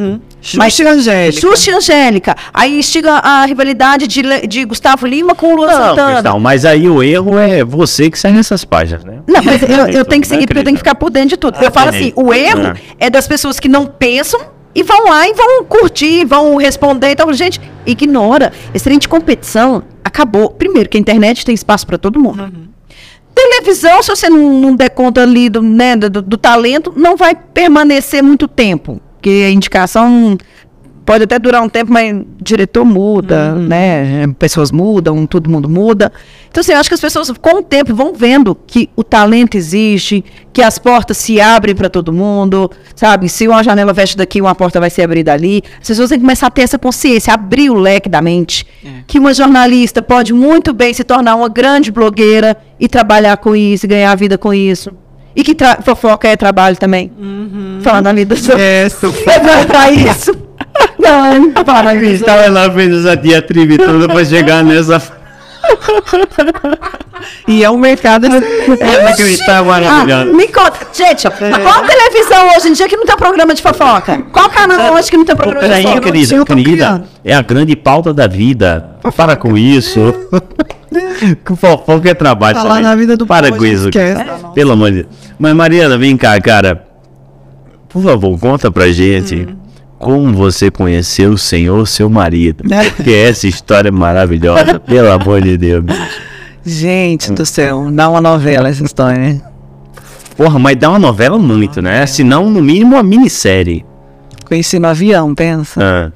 Mas 0.55 0.74
Xuxa 0.74 0.84
e 0.84 0.88
Angélica. 0.88 1.41
Xuxa 1.41 1.72
e 1.72 1.74
Angélica. 1.74 2.36
Aí 2.53 2.80
instiga 2.80 3.13
a 3.16 3.45
rivalidade 3.45 4.07
de, 4.07 4.22
de 4.47 4.63
Gustavo 4.63 5.05
Lima 5.07 5.34
com 5.36 5.53
o 5.53 5.55
Luan 5.57 5.68
Não, 5.68 5.95
Santana. 5.95 6.39
Mas 6.39 6.63
aí 6.66 6.88
o 6.88 7.01
erro 7.03 7.38
é 7.38 7.63
você 7.63 8.09
que 8.09 8.18
sai 8.18 8.32
nessas 8.32 8.63
páginas, 8.63 9.03
né? 9.03 9.20
Não, 9.28 9.43
mas 9.43 9.61
eu, 9.63 9.88
eu 9.99 10.05
tenho 10.05 10.22
que 10.22 10.28
seguir 10.28 10.45
porque 10.45 10.59
eu 10.59 10.63
tenho 10.63 10.76
que 10.76 10.82
ficar 10.82 10.95
por 10.95 11.09
dentro 11.09 11.30
de 11.30 11.38
tudo. 11.38 11.57
eu 11.61 11.72
falo 11.72 11.89
assim, 11.89 12.13
o 12.16 12.34
erro 12.34 12.68
Ah. 12.68 12.76
é 12.99 13.09
das 13.09 13.28
pessoas 13.28 13.59
que 13.59 13.68
não 13.68 13.86
pensam 13.86 14.39
e 14.76 14.84
vão 14.84 15.05
lá 15.05 15.28
e 15.28 15.34
vão 15.34 15.63
curtir, 15.63 16.26
vão 16.26 16.57
responder 16.57 17.11
e 17.11 17.15
tal. 17.15 17.32
Gente, 17.34 17.61
ignora. 17.86 18.51
Esse 18.73 18.84
trem 18.84 18.99
de 18.99 19.07
competição 19.07 19.82
acabou. 20.03 20.49
Primeiro, 20.51 20.89
que 20.89 20.97
a 20.97 20.99
internet 20.99 21.45
tem 21.45 21.55
espaço 21.55 21.88
para 21.88 21.97
todo 21.97 22.19
mundo. 22.19 22.51
Televisão, 23.34 24.03
se 24.03 24.09
você 24.09 24.30
não, 24.30 24.59
não 24.59 24.76
der 24.76 24.89
conta 24.89 25.23
ali 25.23 25.49
do, 25.49 25.61
né, 25.61 25.95
do, 25.95 26.21
do 26.21 26.38
talento, 26.38 26.93
não 26.95 27.15
vai 27.15 27.34
permanecer 27.34 28.21
muito 28.21 28.47
tempo. 28.47 29.01
Porque 29.13 29.45
a 29.47 29.49
indicação 29.49 30.38
pode 31.06 31.24
até 31.24 31.38
durar 31.38 31.62
um 31.62 31.70
tempo, 31.70 31.93
mas 31.93 32.20
diretor 32.41 32.84
muda, 32.84 33.53
né? 33.53 34.28
Pessoas 34.39 34.72
mudam, 34.72 35.26
todo 35.28 35.49
mundo 35.49 35.70
muda. 35.70 36.12
Então, 36.49 36.62
assim, 36.62 36.72
eu 36.72 36.80
acho 36.80 36.89
que 36.89 36.95
as 36.95 37.01
pessoas, 37.01 37.30
com 37.30 37.60
o 37.60 37.62
tempo, 37.62 37.93
vão 37.93 38.14
vendo 38.14 38.58
que 38.66 38.89
o 38.95 39.03
talento 39.03 39.56
existe, 39.56 40.26
que 40.51 40.64
as 40.64 40.80
portas 40.80 41.18
se 41.18 41.39
abrem 41.39 41.76
para 41.76 41.89
todo 41.89 42.12
mundo, 42.12 42.72
sabe? 42.95 43.30
Se 43.30 43.47
uma 43.47 43.64
janela 43.64 43.93
fecha 43.93 44.18
daqui, 44.18 44.41
uma 44.41 44.56
porta 44.56 44.80
vai 44.80 44.89
se 44.89 45.01
abrir 45.01 45.24
dali. 45.24 45.62
As 45.80 45.88
pessoas 45.88 46.10
têm 46.10 46.17
que 46.17 46.24
começar 46.24 46.47
a 46.47 46.51
ter 46.51 46.63
essa 46.63 46.79
consciência, 46.79 47.34
abrir 47.34 47.70
o 47.70 47.75
leque 47.75 48.09
da 48.09 48.21
mente. 48.21 48.66
Que 49.05 49.20
uma 49.20 49.34
jornalista 49.34 50.01
pode 50.01 50.34
muito 50.34 50.74
bem 50.74 50.93
se 50.93 51.04
tornar 51.04 51.36
uma 51.36 51.50
grande 51.50 51.92
blogueira 51.92 52.58
e 52.79 52.88
trabalhar 52.88 53.38
com 53.38 53.55
isso, 53.55 53.86
e 53.86 53.89
ganhar 53.89 54.12
a 54.12 54.16
vida 54.16 54.38
com 54.38 54.54
isso. 54.54 54.92
E 55.36 55.43
que 55.43 55.55
fofoca 55.84 56.28
é 56.29 56.38
trabalho 56.38 56.78
também. 56.78 57.12
Falando 57.82 58.05
na 58.05 58.13
vida. 58.13 58.36
É, 58.58 58.88
É 59.29 59.66
pra 59.66 59.92
isso. 59.92 60.45
Não, 60.99 61.51
para 61.63 61.93
isso. 61.95 62.05
Cristal, 62.05 62.39
ela 62.39 62.71
fez 62.71 62.93
essa 63.05 63.16
diatribe 63.17 63.78
toda 63.78 64.07
pra 64.07 64.24
chegar 64.25 64.63
nessa. 64.63 65.01
E 67.47 67.63
é 67.63 67.70
um 67.70 67.78
mercado. 67.78 68.25
Ela 68.28 69.13
Cristal 69.16 69.62
Ah, 69.62 69.63
maravilhosa. 69.63 70.25
me 70.33 70.47
conta. 70.47 70.74
Gente, 70.93 71.28
qual 71.29 71.83
televisão 71.86 72.47
hoje 72.55 72.70
em 72.70 72.74
dia 72.74 72.87
que 72.87 72.95
não 72.97 73.05
tem 73.05 73.16
programa 73.17 73.53
de 73.53 73.62
fofoca? 73.62 74.21
Qual 74.32 74.49
canal 74.49 74.93
hoje 74.93 75.09
que 75.09 75.17
não 75.17 75.25
tem 75.25 75.36
programa 75.36 75.62
de 75.62 75.67
Peraí, 75.70 75.83
fofoca? 75.83 76.01
querida, 76.01 76.36
tô 76.37 76.45
querida, 76.45 76.71
criando. 76.71 77.03
é 77.24 77.33
a 77.33 77.41
grande 77.41 77.75
pauta 77.75 78.13
da 78.13 78.28
vida. 78.28 78.91
Para 79.16 79.36
com 79.36 79.57
isso. 79.57 80.13
que 81.45 81.55
fofoca 81.55 82.09
é 82.09 82.13
trabalho. 82.13 82.57
Falar 82.57 82.82
na 82.82 82.95
vida 82.95 83.17
do 83.17 83.25
Para 83.25 83.51
com 83.51 83.63
a 83.63 83.67
isso. 83.67 83.89
Pelo 84.53 84.74
amor 84.74 84.91
de 84.91 85.03
Deus. 85.03 85.07
Mas, 85.39 85.53
Mariana, 85.53 85.97
vem 85.97 86.16
cá, 86.16 86.39
cara. 86.39 86.86
Por 87.89 88.03
favor, 88.03 88.37
conta 88.39 88.70
pra 88.70 88.87
gente. 88.91 89.47
Como 89.97 90.34
você 90.34 90.70
conheceu 90.70 91.32
o 91.32 91.38
Senhor, 91.38 91.88
seu 91.88 92.09
marido? 92.09 92.63
Porque 92.96 93.12
essa 93.12 93.47
história 93.47 93.88
é 93.89 93.92
maravilhosa, 93.92 94.80
pelo 94.80 95.12
amor 95.12 95.42
de 95.42 95.58
Deus. 95.58 95.86
Gente 96.66 97.32
do 97.32 97.46
céu, 97.46 97.89
dá 97.92 98.09
uma 98.09 98.20
novela 98.22 98.67
essa 98.70 98.84
história? 98.84 99.42
Porra, 100.36 100.59
mas 100.59 100.76
dá 100.76 100.89
uma 100.89 101.00
novela 101.00 101.38
muito, 101.39 101.82
né? 101.82 102.05
Se 102.05 102.24
não, 102.24 102.50
no 102.50 102.62
mínimo, 102.62 102.96
uma 102.96 103.04
minissérie. 103.04 103.86
Conheci 104.46 104.78
no 104.80 104.88
avião, 104.88 105.34
pensa. 105.34 105.80
Ah, 105.82 106.12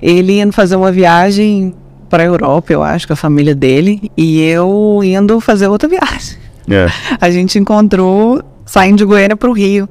Ele 0.00 0.40
indo 0.40 0.52
fazer 0.52 0.76
uma 0.76 0.92
viagem 0.92 1.74
pra 2.08 2.24
Europa, 2.24 2.72
eu 2.72 2.82
acho, 2.82 3.06
com 3.06 3.12
a 3.12 3.16
família 3.16 3.54
dele, 3.54 4.10
e 4.16 4.40
eu 4.42 5.00
indo 5.02 5.40
fazer 5.40 5.68
outra 5.68 5.88
viagem. 5.88 6.36
é. 6.70 6.86
A 7.20 7.30
gente 7.30 7.58
encontrou 7.58 8.42
saindo 8.66 8.98
de 8.98 9.04
Goiânia 9.04 9.36
pro 9.36 9.52
Rio. 9.52 9.88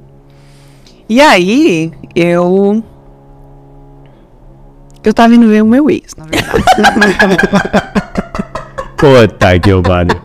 E 1.08 1.20
aí, 1.20 1.92
eu. 2.16 2.84
Eu 5.04 5.14
tava 5.14 5.34
indo 5.34 5.48
ver 5.48 5.64
o 5.64 5.66
meu 5.66 5.90
ex, 5.90 6.14
na 6.18 6.26
verdade. 6.26 6.64
Puta 8.98 9.60
que 9.60 9.70
eu 9.70 9.82
pariu. 9.82 10.16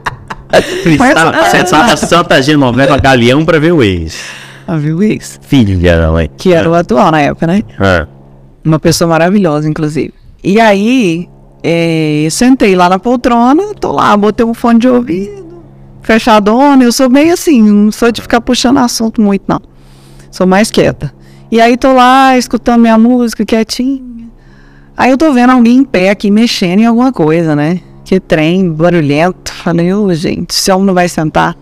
Você 0.82 1.64
tá 1.64 1.92
a 1.92 1.96
Santa 1.96 2.42
Genoveva 2.42 2.98
Galeão 2.98 3.44
pra 3.44 3.58
ver 3.58 3.72
o 3.72 3.82
ex. 3.82 4.18
a 4.66 4.76
ver 4.76 4.92
o 4.92 5.02
ex. 5.02 5.38
Filho 5.42 5.78
da 5.78 6.10
mãe. 6.10 6.30
Que 6.36 6.52
era 6.52 6.68
o 6.68 6.74
atual 6.74 7.10
na 7.10 7.20
época, 7.20 7.46
né? 7.46 7.62
Ah, 7.78 8.06
Uma 8.64 8.78
pessoa 8.78 9.08
maravilhosa, 9.08 9.68
inclusive. 9.68 10.12
E 10.42 10.60
aí, 10.60 11.28
é, 11.62 12.28
sentei 12.30 12.74
lá 12.76 12.88
na 12.88 12.98
poltrona, 12.98 13.74
tô 13.80 13.92
lá, 13.92 14.16
botei 14.16 14.44
um 14.44 14.54
fone 14.54 14.78
de 14.80 14.88
ouvido, 14.88 15.62
fechadona. 16.02 16.82
Eu 16.84 16.92
sou 16.92 17.08
meio 17.08 17.32
assim, 17.32 17.62
não 17.62 17.92
sou 17.92 18.12
de 18.12 18.20
ficar 18.20 18.40
puxando 18.40 18.78
assunto 18.78 19.20
muito, 19.20 19.44
não. 19.48 19.60
Sou 20.30 20.46
mais 20.46 20.70
quieta. 20.70 21.14
E 21.50 21.60
aí 21.60 21.76
tô 21.76 21.92
lá, 21.92 22.36
escutando 22.36 22.80
minha 22.80 22.98
música, 22.98 23.44
quietinha. 23.44 24.02
Aí 24.96 25.10
eu 25.10 25.18
tô 25.18 25.32
vendo 25.32 25.50
alguém 25.50 25.78
em 25.78 25.84
pé 25.84 26.10
aqui, 26.10 26.30
mexendo 26.30 26.80
em 26.80 26.86
alguma 26.86 27.12
coisa, 27.12 27.56
né? 27.56 27.80
Que 28.04 28.20
trem, 28.20 28.70
barulhento. 28.70 29.52
Falei, 29.52 29.92
ô 29.92 30.12
gente, 30.14 30.50
esse 30.50 30.70
homem 30.70 30.86
não 30.86 30.94
vai 30.94 31.08
sentar. 31.08 31.56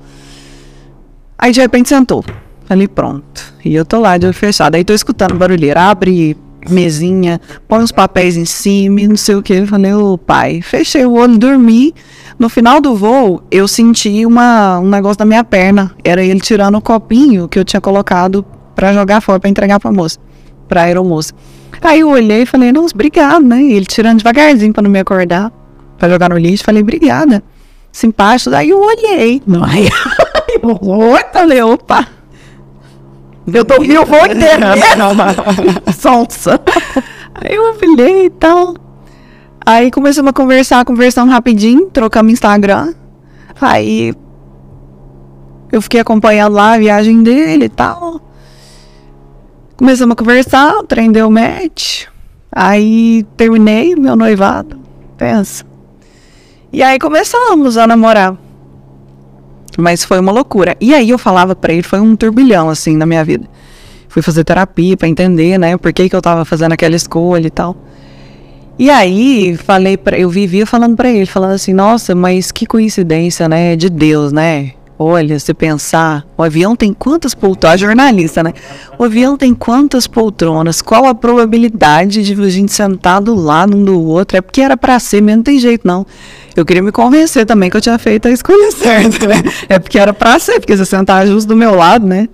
Aí 1.39 1.53
de 1.53 1.61
repente 1.61 1.89
sentou. 1.89 2.25
Falei, 2.67 2.87
pronto. 2.87 3.55
E 3.65 3.75
eu 3.75 3.85
tô 3.85 4.01
lá 4.01 4.19
de 4.19 4.27
olho 4.27 4.35
fechado. 4.35 4.75
Aí 4.75 4.85
tô 4.85 4.93
escutando 4.93 5.35
barulheira. 5.35 5.81
Abre 5.83 6.37
mesinha, 6.69 7.41
põe 7.67 7.83
uns 7.83 7.91
papéis 7.91 8.37
em 8.37 8.45
cima 8.45 9.01
não 9.09 9.17
sei 9.17 9.35
o 9.35 9.43
que. 9.43 9.65
Falei, 9.67 9.95
ô 9.95 10.19
pai. 10.19 10.61
Fechei 10.61 11.07
o 11.07 11.13
olho, 11.13 11.39
dormi. 11.39 11.95
No 12.39 12.49
final 12.49 12.81
do 12.81 12.95
voo, 12.95 13.43
eu 13.51 13.67
senti 13.67 14.27
uma, 14.27 14.79
um 14.79 14.89
negócio 14.89 15.19
na 15.21 15.27
minha 15.27 15.45
perna. 15.45 15.95
Era 16.05 16.23
ele 16.23 16.41
tirando 16.41 16.77
o 16.77 16.83
copinho 16.83 17.49
que 17.49 17.59
eu 17.59 17.65
tinha 17.65 17.81
colocado 17.81 18.45
pra 18.75 18.93
jogar 18.93 19.21
fora, 19.21 19.41
pra 19.41 19.49
entregar 19.49 19.81
pra 19.81 19.93
moça. 19.93 20.19
Pra 20.69 20.83
aeromoça. 20.83 21.33
Aí 21.81 22.01
eu 22.01 22.09
olhei 22.09 22.43
e 22.43 22.47
falei, 22.47 22.73
nossa, 22.73 22.95
obrigado, 22.95 23.45
né? 23.45 23.61
E 23.61 23.73
ele 23.73 23.87
tirando 23.87 24.19
devagarzinho 24.19 24.73
pra 24.73 24.83
não 24.83 24.91
me 24.91 25.01
acordar. 25.01 25.53
Pra 25.99 26.09
jogar 26.09 26.31
no 26.31 26.39
lixo. 26.39 26.65
Falei, 26.65 26.83
obrigada. 26.83 27.43
Simpático. 27.91 28.51
Daí 28.51 28.71
eu 28.71 28.81
olhei. 28.81 29.43
Não, 29.47 29.65
aí 29.65 29.89
eu 30.63 31.33
falei, 31.33 31.63
opa. 31.63 32.07
Eu 33.53 33.65
tô 33.65 33.83
eu 33.83 34.07
vou 34.07 34.27
inteiro. 34.27 34.63
Sonsa. 35.99 36.61
Aí 37.35 37.57
eu 37.57 37.77
olhei 37.83 38.27
e 38.27 38.31
tal. 38.31 38.75
Aí 39.65 39.91
começamos 39.91 40.31
a 40.31 40.33
conversar, 40.33 40.85
conversando 40.85 41.31
rapidinho, 41.31 41.87
trocamos 41.87 42.33
Instagram. 42.33 42.95
Aí 43.61 44.13
eu 45.71 45.81
fiquei 45.81 46.01
acompanhando 46.01 46.55
lá 46.55 46.75
a 46.75 46.79
viagem 46.79 47.23
dele 47.23 47.67
e 47.67 47.69
tal. 47.69 48.21
Começamos 49.83 50.13
a 50.13 50.17
conversar, 50.17 50.77
o 50.77 50.85
trem 50.85 51.11
deu 51.11 51.29
match. 51.29 52.05
Aí 52.53 53.27
terminei 53.37 53.97
meu 53.97 54.15
noivado. 54.15 54.79
Pensa. 55.19 55.65
E 56.73 56.85
aí 56.85 57.01
começamos 57.01 57.77
a 57.77 57.85
namorar. 57.85 58.37
Mas 59.77 60.05
foi 60.05 60.21
uma 60.21 60.31
loucura. 60.31 60.77
E 60.81 60.95
aí 60.95 61.11
eu 61.11 61.19
falava 61.19 61.57
pra 61.57 61.73
ele, 61.73 61.83
foi 61.83 61.99
um 61.99 62.15
turbilhão, 62.15 62.71
assim, 62.71 62.97
na 62.97 63.05
minha 63.05 63.25
vida. 63.25 63.49
Fui 64.09 64.23
fazer 64.23 64.45
terapia 64.45 64.97
pra 64.97 65.09
entender, 65.09 65.59
né, 65.59 65.77
por 65.77 65.93
que, 65.93 66.09
que 66.09 66.15
eu 66.15 66.23
tava 66.23 66.45
fazendo 66.45 66.71
aquela 66.71 66.95
escolha 66.95 67.49
e 67.49 67.51
tal. 67.51 67.77
E 68.79 68.89
aí, 68.89 69.57
falei 69.57 69.97
para 69.97 70.17
eu 70.17 70.31
vivia 70.31 70.65
falando 70.65 70.95
pra 70.95 71.11
ele, 71.11 71.27
falando 71.27 71.55
assim, 71.55 71.73
nossa, 71.73 72.15
mas 72.15 72.53
que 72.53 72.67
coincidência, 72.67 73.49
né, 73.49 73.75
de 73.75 73.91
Deus, 73.91 74.31
né? 74.31 74.75
Olha, 75.05 75.39
se 75.39 75.53
pensar, 75.53 76.25
o 76.39 76.43
avião 76.43 76.77
tem 76.77 76.93
quantas 76.93 77.35
poltronas, 77.35 77.81
jornalista, 77.81 78.43
né? 78.43 78.53
O 78.97 79.05
avião 79.05 79.37
tem 79.37 79.53
quantas 79.53 80.07
poltronas? 80.07 80.81
Qual 80.81 81.07
a 81.07 81.15
probabilidade 81.15 82.23
de 82.23 82.41
a 82.41 82.49
gente 82.49 82.73
sentar 82.73 83.21
do 83.21 83.35
lado 83.35 83.77
um 83.77 83.85
do 83.85 84.01
outro? 84.01 84.37
É 84.37 84.41
porque 84.41 84.61
era 84.61 84.77
pra 84.77 85.01
ser, 85.01 85.21
mesmo 85.21 85.39
não 85.39 85.43
tem 85.43 85.59
jeito, 85.59 85.87
não. 85.87 86.07
Eu 86.55 86.65
queria 86.65 86.83
me 86.83 86.93
convencer 86.93 87.45
também 87.45 87.69
que 87.69 87.77
eu 87.77 87.81
tinha 87.81 87.99
feito 87.99 88.29
a 88.29 88.31
escolha 88.31 88.71
certa, 88.73 89.27
né? 89.27 89.43
É 89.69 89.79
porque 89.79 89.99
era 89.99 90.13
pra 90.13 90.39
ser, 90.39 90.61
porque 90.61 90.77
você 90.77 90.85
sentar 90.85 91.27
justo 91.27 91.49
do 91.49 91.57
meu 91.57 91.75
lado, 91.75 92.07
né? 92.07 92.29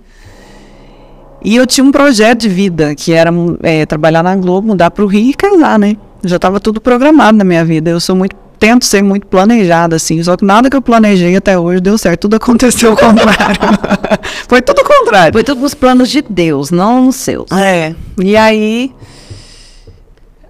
E 1.43 1.55
eu 1.55 1.65
tinha 1.65 1.83
um 1.83 1.91
projeto 1.91 2.41
de 2.41 2.49
vida, 2.49 2.93
que 2.93 3.13
era 3.13 3.31
é, 3.63 3.85
trabalhar 3.85 4.21
na 4.21 4.35
Globo, 4.35 4.67
mudar 4.67 4.91
pro 4.91 5.07
Rio 5.07 5.29
e 5.29 5.33
casar, 5.33 5.79
né? 5.79 5.95
Já 6.23 6.35
estava 6.35 6.59
tudo 6.59 6.81
programado 6.81 7.37
na 7.37 7.43
minha 7.43 7.63
vida. 7.63 7.89
Eu 7.89 7.99
sou 7.99 8.15
muito, 8.15 8.35
tento 8.59 8.85
ser 8.85 9.01
muito 9.01 9.25
planejada, 9.25 9.95
assim. 9.95 10.21
Só 10.21 10.35
que 10.35 10.43
nada 10.43 10.69
que 10.69 10.75
eu 10.75 10.81
planejei 10.81 11.35
até 11.35 11.57
hoje 11.57 11.79
deu 11.79 11.97
certo. 11.97 12.21
Tudo 12.21 12.35
aconteceu 12.37 12.91
ao 12.91 12.97
contrário. 12.97 13.59
Foi 14.47 14.61
tudo 14.61 14.81
o 14.81 14.83
contrário. 14.83 15.33
Foi 15.33 15.43
tudo 15.43 15.61
nos 15.61 15.73
planos 15.73 16.09
de 16.09 16.21
Deus, 16.21 16.69
não 16.69 17.05
nos 17.05 17.15
seus. 17.15 17.49
É. 17.51 17.95
E 18.21 18.35
aí, 18.35 18.91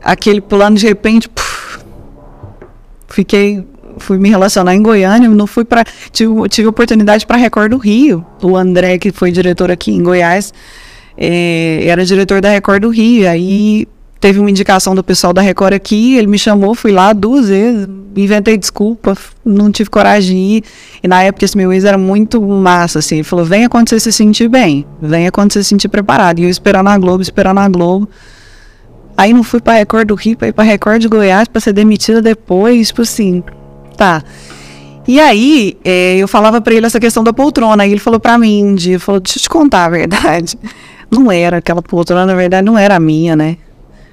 aquele 0.04 0.42
plano 0.42 0.76
de 0.76 0.88
repente, 0.88 1.30
puf, 1.30 1.80
fiquei, 3.08 3.64
fui 3.98 4.18
me 4.18 4.30
relacionar 4.30 4.74
em 4.74 4.82
Goiânia, 4.82 5.30
não 5.30 5.48
fui 5.48 5.64
para 5.64 5.86
tive, 6.12 6.50
tive 6.50 6.68
oportunidade 6.68 7.26
para 7.26 7.38
Record 7.38 7.72
do 7.72 7.78
Rio. 7.78 8.26
O 8.42 8.58
André 8.58 8.98
que 8.98 9.12
foi 9.12 9.32
diretor 9.32 9.70
aqui 9.70 9.92
em 9.92 10.02
Goiás, 10.02 10.54
é, 11.18 11.84
era 11.86 12.04
diretor 12.04 12.42
da 12.42 12.50
Record 12.50 12.82
do 12.82 12.90
Rio. 12.90 13.30
Aí 13.30 13.88
teve 14.20 14.40
uma 14.40 14.50
indicação 14.50 14.94
do 14.94 15.04
pessoal 15.04 15.32
da 15.32 15.42
Record 15.42 15.74
aqui, 15.74 16.18
ele 16.18 16.28
me 16.28 16.38
chamou, 16.38 16.76
fui 16.76 16.92
lá 16.92 17.14
duas 17.14 17.48
vezes, 17.48 17.88
inventei 18.16 18.58
desculpa, 18.58 19.16
não 19.46 19.72
tive 19.72 19.90
coragem 19.90 20.36
de 20.36 20.42
ir. 20.58 20.64
E 21.02 21.08
na 21.08 21.24
época 21.24 21.46
esse 21.46 21.56
meu 21.56 21.72
ex 21.72 21.86
era 21.86 21.98
muito 21.98 22.42
massa, 22.42 23.00
assim, 23.00 23.16
ele 23.16 23.24
falou, 23.24 23.46
venha 23.46 23.70
quando 23.70 23.90
você 23.90 24.00
se 24.00 24.12
sentir 24.12 24.50
bem, 24.50 24.86
venha 25.02 25.32
quando 25.32 25.54
você 25.54 25.64
se 25.64 25.70
sentir 25.70 25.88
preparado. 25.88 26.40
E 26.40 26.44
eu 26.44 26.50
esperar 26.50 26.84
na 26.84 26.98
Globo, 26.98 27.22
esperar 27.22 27.54
na 27.54 27.68
Globo. 27.70 28.10
Aí 29.16 29.34
não 29.34 29.44
fui 29.44 29.60
pra 29.60 29.74
Record 29.74 30.08
do 30.08 30.16
Rio, 30.16 30.38
pra 30.38 30.48
ir 30.48 30.54
pra 30.54 30.64
Record 30.64 31.02
de 31.02 31.08
Goiás 31.08 31.48
pra 31.48 31.62
ser 31.62 31.74
demitida 31.74 32.22
depois, 32.22 32.88
tipo 32.88 33.02
assim, 33.02 33.44
tá. 33.98 34.24
E 35.08 35.20
aí, 35.20 35.78
é, 35.84 36.18
eu 36.18 36.28
falava 36.28 36.62
pra 36.62 36.74
ele 36.74 36.86
essa 36.86 37.00
questão 37.00 37.24
da 37.24 37.34
poltrona, 37.34 37.84
aí 37.84 37.92
ele 37.92 38.00
falou 38.00 38.20
pra 38.20 38.38
mim 38.38 38.64
um 38.64 38.76
dia, 38.76 39.00
falou, 39.00 39.20
deixa 39.20 39.40
eu 39.40 39.44
te 39.44 39.50
contar 39.50 39.86
a 39.86 39.90
verdade. 39.90 40.58
Não 41.10 41.32
era 41.32 41.58
aquela 41.58 41.82
poltrona, 41.82 42.26
na 42.26 42.36
verdade, 42.36 42.64
não 42.64 42.78
era 42.78 42.98
a 42.98 43.00
minha, 43.00 43.36
né? 43.36 43.58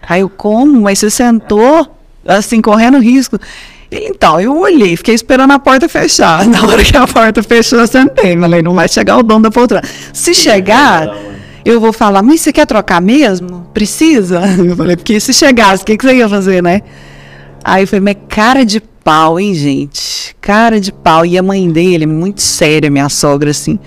Aí 0.09 0.20
eu, 0.20 0.28
como? 0.28 0.83
Mas 0.83 0.99
você 0.99 1.11
sentou, 1.11 1.87
assim, 2.27 2.61
correndo 2.61 2.99
risco. 2.99 3.39
Então, 3.91 4.41
eu 4.41 4.59
olhei, 4.59 4.97
fiquei 4.97 5.15
esperando 5.15 5.53
a 5.53 5.59
porta 5.59 5.89
fechar. 5.89 6.45
Na 6.49 6.62
hora 6.62 6.83
que 6.83 6.97
a 6.97 7.07
porta 7.07 7.43
fechou, 7.43 7.81
eu 7.81 7.87
sentei. 7.87 8.37
Falei, 8.37 8.62
não 8.62 8.74
vai 8.74 8.89
chegar 8.89 9.19
o 9.19 9.23
dono 9.23 9.43
da 9.43 9.51
poltrona. 9.51 9.83
Se 10.12 10.35
chegar, 10.35 11.09
eu 11.65 11.81
vou 11.81 11.93
falar, 11.93 12.23
mas 12.23 12.41
você 12.41 12.53
quer 12.53 12.66
trocar 12.66 13.01
mesmo? 13.01 13.66
Precisa? 13.74 14.41
Eu 14.57 14.77
falei, 14.77 14.97
porque 14.97 15.19
se 15.20 15.33
chegasse, 15.35 15.83
o 15.83 15.87
que, 15.87 15.97
que 15.97 16.05
você 16.07 16.15
ia 16.15 16.28
fazer, 16.28 16.62
né? 16.62 16.81
Aí 17.62 17.83
eu 17.83 17.89
falei, 17.89 18.01
mas 18.01 18.16
cara 18.28 18.65
de 18.65 18.81
pau, 18.81 19.41
hein, 19.41 19.53
gente? 19.53 20.37
Cara 20.41 20.81
de 20.81 20.93
pau. 20.93 21.27
E 21.27 21.37
a 21.37 21.43
mãe 21.43 21.69
dele, 21.69 22.07
muito 22.07 22.41
séria, 22.41 22.89
minha 22.89 23.09
sogra, 23.09 23.51
assim. 23.51 23.78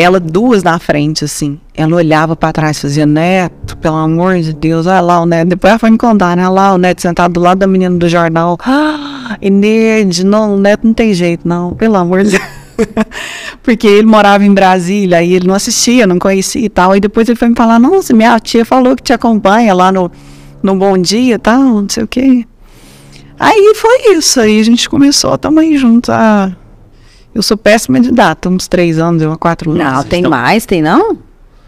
Ela, 0.00 0.18
duas 0.18 0.62
na 0.62 0.78
frente, 0.78 1.26
assim. 1.26 1.60
Ela 1.74 1.96
olhava 1.96 2.34
pra 2.34 2.50
trás, 2.50 2.80
fazia, 2.80 3.04
Neto, 3.04 3.76
pelo 3.76 3.96
amor 3.96 4.40
de 4.40 4.54
Deus, 4.54 4.86
olha 4.86 5.02
lá 5.02 5.20
o 5.20 5.26
Neto. 5.26 5.48
Depois 5.48 5.72
ela 5.72 5.78
foi 5.78 5.90
me 5.90 5.98
contar, 5.98 6.34
né? 6.38 6.44
Olha 6.44 6.54
lá 6.54 6.72
o 6.72 6.78
Neto 6.78 7.02
sentado 7.02 7.34
do 7.34 7.40
lado 7.40 7.58
da 7.58 7.66
menina 7.66 7.94
do 7.94 8.08
jornal. 8.08 8.56
Ah, 9.32 9.38
e 9.40 10.24
não, 10.24 10.56
o 10.56 10.58
Neto 10.58 10.84
não 10.84 10.92
tem 10.92 11.14
jeito, 11.14 11.46
não, 11.46 11.72
pelo 11.74 11.96
amor 11.96 12.24
de 12.24 12.30
Deus. 12.30 12.42
Porque 13.62 13.86
ele 13.86 14.06
morava 14.06 14.42
em 14.42 14.52
Brasília 14.52 15.22
e 15.22 15.34
ele 15.34 15.46
não 15.46 15.54
assistia, 15.54 16.04
não 16.04 16.18
conhecia 16.18 16.64
e 16.64 16.68
tal. 16.68 16.96
E 16.96 17.00
depois 17.00 17.28
ele 17.28 17.38
foi 17.38 17.48
me 17.48 17.54
falar, 17.54 17.78
nossa, 17.78 18.12
minha 18.12 18.40
tia 18.40 18.64
falou 18.64 18.96
que 18.96 19.02
te 19.02 19.12
acompanha 19.12 19.72
lá 19.72 19.92
no, 19.92 20.10
no 20.62 20.74
Bom 20.74 20.98
Dia 20.98 21.36
e 21.36 21.38
tal, 21.38 21.62
não 21.62 21.88
sei 21.88 22.02
o 22.02 22.08
quê. 22.08 22.44
Aí 23.38 23.72
foi 23.76 24.16
isso, 24.16 24.40
aí 24.40 24.58
a 24.58 24.64
gente 24.64 24.88
começou, 24.88 25.38
tamo 25.38 25.60
aí 25.60 25.76
juntos. 25.76 26.10
Ah, 26.10 26.50
eu 27.34 27.42
sou 27.42 27.56
péssima 27.56 28.00
de 28.00 28.10
data, 28.10 28.48
uns 28.48 28.66
três 28.66 28.98
anos, 28.98 29.22
eu 29.22 29.32
há 29.32 29.36
quatro 29.36 29.70
anos. 29.70 29.82
Não, 29.82 30.02
tem 30.04 30.22
mais, 30.22 30.66
tem 30.66 30.82
não? 30.82 31.18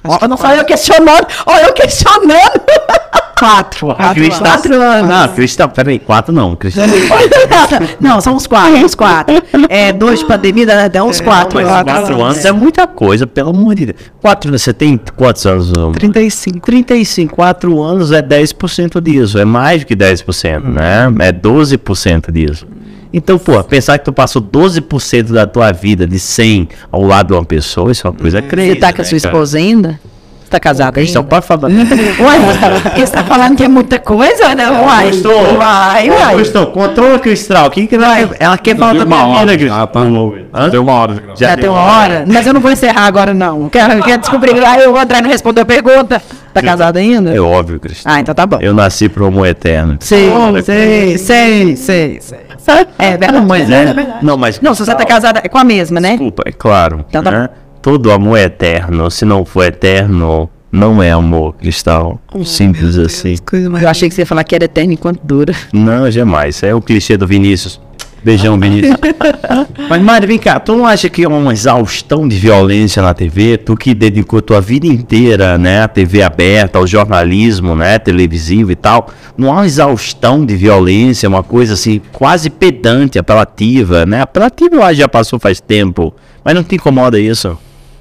Acho 0.05 0.19
que 0.19 0.25
Ó, 0.25 0.29
não 0.29 0.37
só 0.37 0.53
eu 0.53 0.65
questionando, 0.65 1.27
ó, 1.47 1.59
eu 1.59 1.73
questionando. 1.73 2.61
Quatro. 3.39 3.91
Ah, 3.99 4.15
Cristal. 4.15 4.43
Quatro 4.43 4.81
anos. 4.81 5.09
Não, 5.09 5.29
Cristal, 5.29 5.69
peraí, 5.69 5.99
quatro 5.99 6.33
não, 6.33 6.55
Cristal. 6.55 6.85
Não, 8.01 8.21
são 8.21 8.37
uns 8.37 8.47
quatro, 8.47 8.77
uns 8.77 8.95
quatro. 8.95 9.35
É, 9.69 9.93
dois 9.93 10.21
de 10.21 10.27
pandemia, 10.27 10.65
dá 10.65 10.87
dá 10.87 11.03
uns 11.03 11.21
quatro. 11.21 11.61
Mas 11.61 11.83
quatro 11.83 12.23
anos 12.23 12.45
é 12.45 12.53
muita 12.53 12.87
coisa, 12.87 13.27
pelo 13.27 13.51
amor 13.51 13.75
de 13.75 13.87
Deus. 13.87 13.99
Quatro, 14.21 14.57
você 14.57 14.73
tem 14.73 14.99
quantos 15.17 15.45
anos? 15.45 15.73
ô? 15.73 15.91
35. 15.91 16.61
35, 16.61 17.35
4 17.35 17.83
anos 17.83 18.13
é 18.13 18.23
10% 18.23 19.01
disso, 19.01 19.39
é 19.39 19.45
mais 19.45 19.81
do 19.81 19.87
que 19.87 19.97
10%, 19.97 20.63
né? 20.63 21.13
É 21.21 21.33
12% 21.33 22.31
disso. 22.31 22.67
Então, 23.13 23.39
pô, 23.39 23.63
pensar 23.65 23.99
que 23.99 24.05
tu 24.05 24.13
passou 24.13 24.41
12% 24.41 25.33
da 25.33 25.47
tua 25.47 25.71
vida 25.73 26.07
de 26.07 26.19
100 26.19 26.69
ao 26.91 27.03
lado 27.03 27.29
de 27.29 27.33
uma 27.35 27.45
pessoa, 27.45 27.93
isso 27.93 28.07
é 28.07 28.11
uma 28.11 28.17
coisa 28.17 28.41
crazy. 28.41 28.71
Você 28.71 28.77
tá 28.77 28.93
com 28.93 29.03
a 29.03 29.05
né, 29.05 29.11
sua 29.11 29.21
cara? 29.21 29.33
esposa 29.35 29.59
ainda? 29.59 30.01
Você 30.43 30.51
tá 30.51 30.61
casado 30.61 31.01
Então, 31.01 31.21
ainda? 31.21 31.23
pode 31.25 31.47
falar. 31.47 31.69
Ué, 31.71 32.97
você 33.07 33.13
tá 33.13 33.25
falando 33.25 33.57
que 33.57 33.65
é 33.65 33.69
muita 33.69 33.99
coisa, 33.99 34.55
né? 34.55 34.71
Uai, 34.71 35.11
Gostou? 35.11 35.57
uai, 35.57 36.11
uai. 36.11 36.37
Gustavo, 36.37 36.67
controla 36.73 37.19
Cristal. 37.19 37.71
Quem 37.71 37.87
que 37.87 37.97
vai? 37.99 38.29
Ela 38.39 38.59
quer 38.59 38.77
falar 38.77 38.93
Deu 38.93 39.01
da 39.01 39.07
uma 39.07 39.25
minha 39.27 39.39
hora. 39.41 39.57
vida, 39.57 39.75
Ah, 39.75 39.87
tá. 39.87 40.01
Hã? 40.55 40.69
Deu 40.69 40.83
uma 40.83 40.93
hora 40.93 41.13
gravação. 41.15 41.37
Já 41.39 41.57
tem 41.57 41.69
uma 41.71 41.81
hora, 41.81 42.25
mas 42.27 42.47
eu 42.47 42.53
não 42.53 42.61
vou 42.61 42.71
encerrar 42.71 43.07
agora, 43.07 43.33
não. 43.33 43.69
Quero, 43.71 44.03
quero 44.03 44.21
descobrir. 44.21 44.63
Aí 44.63 44.87
o 44.87 44.97
André 44.99 45.21
não 45.23 45.31
respondeu 45.31 45.63
a 45.63 45.67
pergunta. 45.67 46.21
Tá 46.53 46.61
casado 46.61 46.99
ainda? 46.99 47.35
É 47.35 47.41
óbvio, 47.41 47.81
Cristal. 47.81 48.13
Ah, 48.13 48.21
então 48.21 48.35
tá 48.35 48.45
bom. 48.45 48.59
Eu 48.61 48.75
nasci 48.75 49.09
pro 49.09 49.25
amor 49.27 49.47
eterno. 49.47 49.97
Sei, 50.01 50.29
sei, 50.63 51.17
sei, 51.17 51.77
sei, 51.77 52.21
sei. 52.63 52.87
É 52.99 53.17
verdade. 53.17 53.47
Mas 53.47 53.71
é. 53.71 54.19
Não, 54.23 54.37
mas. 54.37 54.61
Não, 54.61 54.75
se 54.75 54.85
você 54.85 54.95
tá 54.95 55.05
casada, 55.05 55.41
é 55.43 55.49
com 55.49 55.59
a 55.59 55.65
mesma, 55.65 56.01
né? 56.01 56.11
Desculpa, 56.11 56.43
é 56.47 56.53
claro. 56.53 57.05
Então 57.09 57.23
tá 57.23 57.31
né? 57.31 57.49
Todo 57.81 58.13
amor 58.13 58.39
é 58.39 58.45
eterno. 58.45 59.11
Se 59.11 59.25
não 59.25 59.45
for 59.45 59.65
eterno, 59.65 60.49
não 60.71 61.03
é 61.03 61.11
amor, 61.11 61.55
Cristal. 61.55 62.21
Simples 62.45 62.97
assim. 62.97 63.35
Coisa 63.45 63.69
mais... 63.69 63.83
Eu 63.83 63.91
achei 63.91 64.09
que 64.09 64.15
você 64.15 64.23
ia 64.23 64.27
falar 64.27 64.45
que 64.45 64.55
era 64.55 64.65
eterno 64.65 64.93
enquanto 64.93 65.21
dura. 65.23 65.53
Não, 65.73 66.11
jamais. 66.11 66.63
É 66.63 66.75
o 66.75 66.81
clichê 66.81 67.17
do 67.17 67.27
Vinícius. 67.27 67.81
Beijão, 68.25 68.59
Vinícius. 68.61 68.97
Mas, 69.89 70.03
Mário, 70.03 70.29
vem 70.29 70.39
cá. 70.39 70.61
Tu 70.61 70.75
não 70.77 70.87
acha 70.87 71.09
que 71.09 71.25
é 71.25 71.29
uma 71.29 71.53
exaustão 71.53 72.27
de 72.27 72.37
violência 72.37 73.03
na 73.03 73.13
TV? 73.15 73.57
Tu 73.59 73.77
que 73.77 73.95
dedicou 73.95 74.41
tua 74.41 74.61
vida 74.61 74.87
inteira, 74.87 75.59
né, 75.59 75.83
à 75.83 75.89
TV 75.89 76.23
aberta, 76.23 76.79
ao 76.79 76.87
jornalismo, 76.87 77.75
né, 77.75 77.99
televisivo 77.99 78.71
e 78.71 78.77
tal. 78.77 79.09
Não 79.37 79.51
há 79.51 79.57
uma 79.57 79.67
exaustão 79.67 80.45
de 80.45 80.55
violência, 80.57 81.29
uma 81.29 81.43
coisa 81.43 81.75
assim, 81.75 82.01
quase 82.13 82.51
pedante, 82.51 83.19
apelativa, 83.19 84.05
né? 84.07 84.21
Apelativa 84.21 84.77
eu 84.77 84.83
acho 84.83 84.95
já 84.95 85.09
passou 85.09 85.39
faz 85.39 85.61
tempo. 85.61 86.15
Mas 86.45 86.55
não 86.55 86.63
te 86.63 86.75
incomoda 86.75 87.19
isso? 87.19 87.57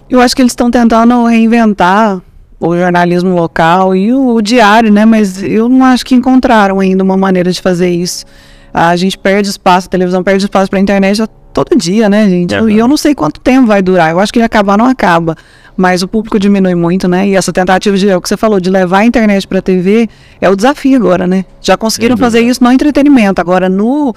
Eu 0.09 0.19
acho 0.19 0.35
que 0.35 0.41
eles 0.41 0.51
estão 0.51 0.69
tentando 0.69 1.25
reinventar 1.25 2.21
o 2.59 2.77
jornalismo 2.77 3.33
local 3.33 3.95
e 3.95 4.13
o, 4.13 4.35
o 4.35 4.41
diário, 4.41 4.91
né? 4.91 5.05
Mas 5.05 5.41
eu 5.41 5.67
não 5.67 5.83
acho 5.83 6.05
que 6.05 6.13
encontraram 6.13 6.79
ainda 6.79 7.03
uma 7.03 7.17
maneira 7.17 7.51
de 7.51 7.61
fazer 7.61 7.89
isso. 7.89 8.25
A 8.73 8.95
gente 8.95 9.17
perde 9.17 9.49
espaço, 9.49 9.87
a 9.87 9.89
televisão 9.89 10.23
perde 10.23 10.45
espaço 10.45 10.69
para 10.69 10.79
a 10.79 10.81
internet 10.81 11.17
já 11.17 11.27
todo 11.27 11.75
dia, 11.75 12.09
né, 12.09 12.29
gente? 12.29 12.55
Aham. 12.55 12.69
E 12.69 12.77
eu 12.77 12.87
não 12.87 12.97
sei 12.97 13.13
quanto 13.13 13.39
tempo 13.39 13.67
vai 13.67 13.81
durar. 13.81 14.11
Eu 14.11 14.19
acho 14.19 14.31
que 14.31 14.41
acabar 14.41 14.77
não 14.77 14.85
acaba. 14.85 15.35
Mas 15.75 16.01
o 16.01 16.07
público 16.07 16.39
diminui 16.39 16.75
muito, 16.75 17.07
né? 17.07 17.27
E 17.27 17.35
essa 17.35 17.51
tentativa 17.51 17.97
de, 17.97 18.09
é 18.09 18.15
o 18.15 18.21
que 18.21 18.29
você 18.29 18.37
falou, 18.37 18.59
de 18.59 18.69
levar 18.69 18.99
a 18.99 19.05
internet 19.05 19.47
para 19.47 19.59
a 19.59 19.61
TV 19.61 20.09
é 20.39 20.49
o 20.49 20.55
desafio 20.55 20.97
agora, 20.97 21.25
né? 21.25 21.45
Já 21.61 21.77
conseguiram 21.77 22.15
Sem 22.15 22.23
fazer 22.23 22.41
isso 22.41 22.63
no 22.63 22.71
entretenimento. 22.71 23.39
Agora, 23.41 23.69
no, 23.69 24.13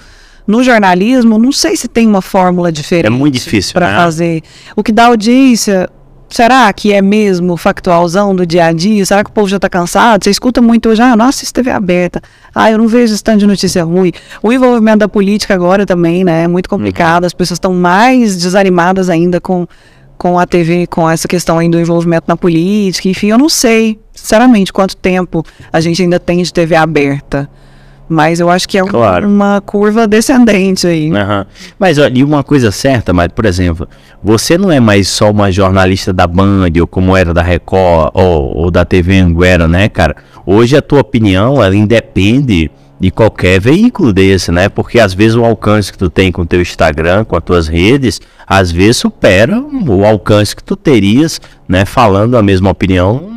no 0.46 0.62
jornalismo, 0.62 1.38
não 1.38 1.52
sei 1.52 1.76
se 1.76 1.88
tem 1.88 2.06
uma 2.06 2.20
fórmula 2.20 2.70
diferente 2.70 3.06
É 3.06 3.10
muito 3.10 3.34
difícil, 3.34 3.72
para 3.72 3.92
né? 3.92 3.96
fazer. 3.96 4.42
O 4.76 4.82
que 4.82 4.92
dá 4.92 5.06
audiência, 5.06 5.88
será 6.34 6.72
que 6.72 6.92
é 6.92 7.00
mesmo 7.00 7.56
factualzão 7.56 8.34
do 8.34 8.44
dia 8.44 8.66
a 8.66 8.72
dia? 8.72 9.06
Será 9.06 9.22
que 9.22 9.30
o 9.30 9.32
povo 9.32 9.46
já 9.46 9.56
tá 9.56 9.68
cansado? 9.68 10.24
Você 10.24 10.30
escuta 10.30 10.60
muito 10.60 10.88
hoje, 10.88 11.00
ah, 11.00 11.10
eu 11.10 11.16
não 11.16 11.26
assisto 11.26 11.54
TV 11.54 11.70
aberta. 11.70 12.20
Ah, 12.52 12.72
eu 12.72 12.76
não 12.76 12.88
vejo 12.88 13.14
esse 13.14 13.22
tanto 13.22 13.38
de 13.38 13.46
notícia 13.46 13.84
ruim. 13.84 14.10
O 14.42 14.52
envolvimento 14.52 14.98
da 14.98 15.08
política 15.08 15.54
agora 15.54 15.86
também, 15.86 16.24
né? 16.24 16.42
É 16.42 16.48
muito 16.48 16.68
complicado. 16.68 17.24
As 17.24 17.32
pessoas 17.32 17.58
estão 17.58 17.72
mais 17.72 18.34
desanimadas 18.36 19.08
ainda 19.08 19.40
com, 19.40 19.64
com 20.18 20.36
a 20.36 20.44
TV, 20.44 20.88
com 20.88 21.08
essa 21.08 21.28
questão 21.28 21.56
aí 21.56 21.68
do 21.68 21.78
envolvimento 21.78 22.24
na 22.26 22.36
política. 22.36 23.08
Enfim, 23.08 23.28
eu 23.28 23.38
não 23.38 23.48
sei, 23.48 24.00
sinceramente, 24.12 24.72
quanto 24.72 24.96
tempo 24.96 25.46
a 25.72 25.80
gente 25.80 26.02
ainda 26.02 26.18
tem 26.18 26.42
de 26.42 26.52
TV 26.52 26.74
aberta. 26.74 27.48
Mas 28.08 28.38
eu 28.38 28.50
acho 28.50 28.68
que 28.68 28.76
é 28.76 28.84
um- 28.84 28.88
Claro. 28.88 29.26
uma 29.26 29.60
curva 29.62 30.06
descendente 30.06 30.86
aí. 30.86 31.10
Aham. 31.10 31.46
Mas 31.78 31.98
olha, 31.98 32.18
e 32.18 32.22
uma 32.22 32.42
coisa 32.44 32.70
certa, 32.70 33.12
mas 33.12 33.28
por 33.28 33.46
exemplo, 33.46 33.88
você 34.22 34.58
não 34.58 34.70
é 34.70 34.78
mais 34.78 35.08
só 35.08 35.30
uma 35.30 35.50
jornalista 35.50 36.12
da 36.12 36.26
Band, 36.26 36.68
ou 36.80 36.86
como 36.86 37.16
era 37.16 37.32
da 37.32 37.42
Record, 37.42 38.10
ou, 38.14 38.56
ou 38.56 38.70
da 38.70 38.84
TV 38.84 39.18
Anguera, 39.18 39.66
né, 39.66 39.88
cara? 39.88 40.16
Hoje 40.44 40.76
a 40.76 40.82
tua 40.82 41.00
opinião, 41.00 41.62
ela 41.62 41.74
independe 41.74 42.70
de 43.00 43.10
qualquer 43.10 43.58
veículo 43.60 44.12
desse, 44.12 44.52
né? 44.52 44.68
Porque 44.68 45.00
às 45.00 45.12
vezes 45.14 45.34
o 45.36 45.44
alcance 45.44 45.90
que 45.90 45.98
tu 45.98 46.08
tem 46.10 46.30
com 46.30 46.42
o 46.42 46.46
teu 46.46 46.60
Instagram, 46.60 47.24
com 47.24 47.36
as 47.36 47.42
tuas 47.42 47.68
redes, 47.68 48.20
às 48.46 48.70
vezes 48.70 48.98
supera 48.98 49.58
o 49.60 50.04
alcance 50.04 50.54
que 50.54 50.62
tu 50.62 50.76
terias, 50.76 51.40
né, 51.68 51.84
falando 51.84 52.36
a 52.36 52.42
mesma 52.42 52.70
opinião 52.70 53.30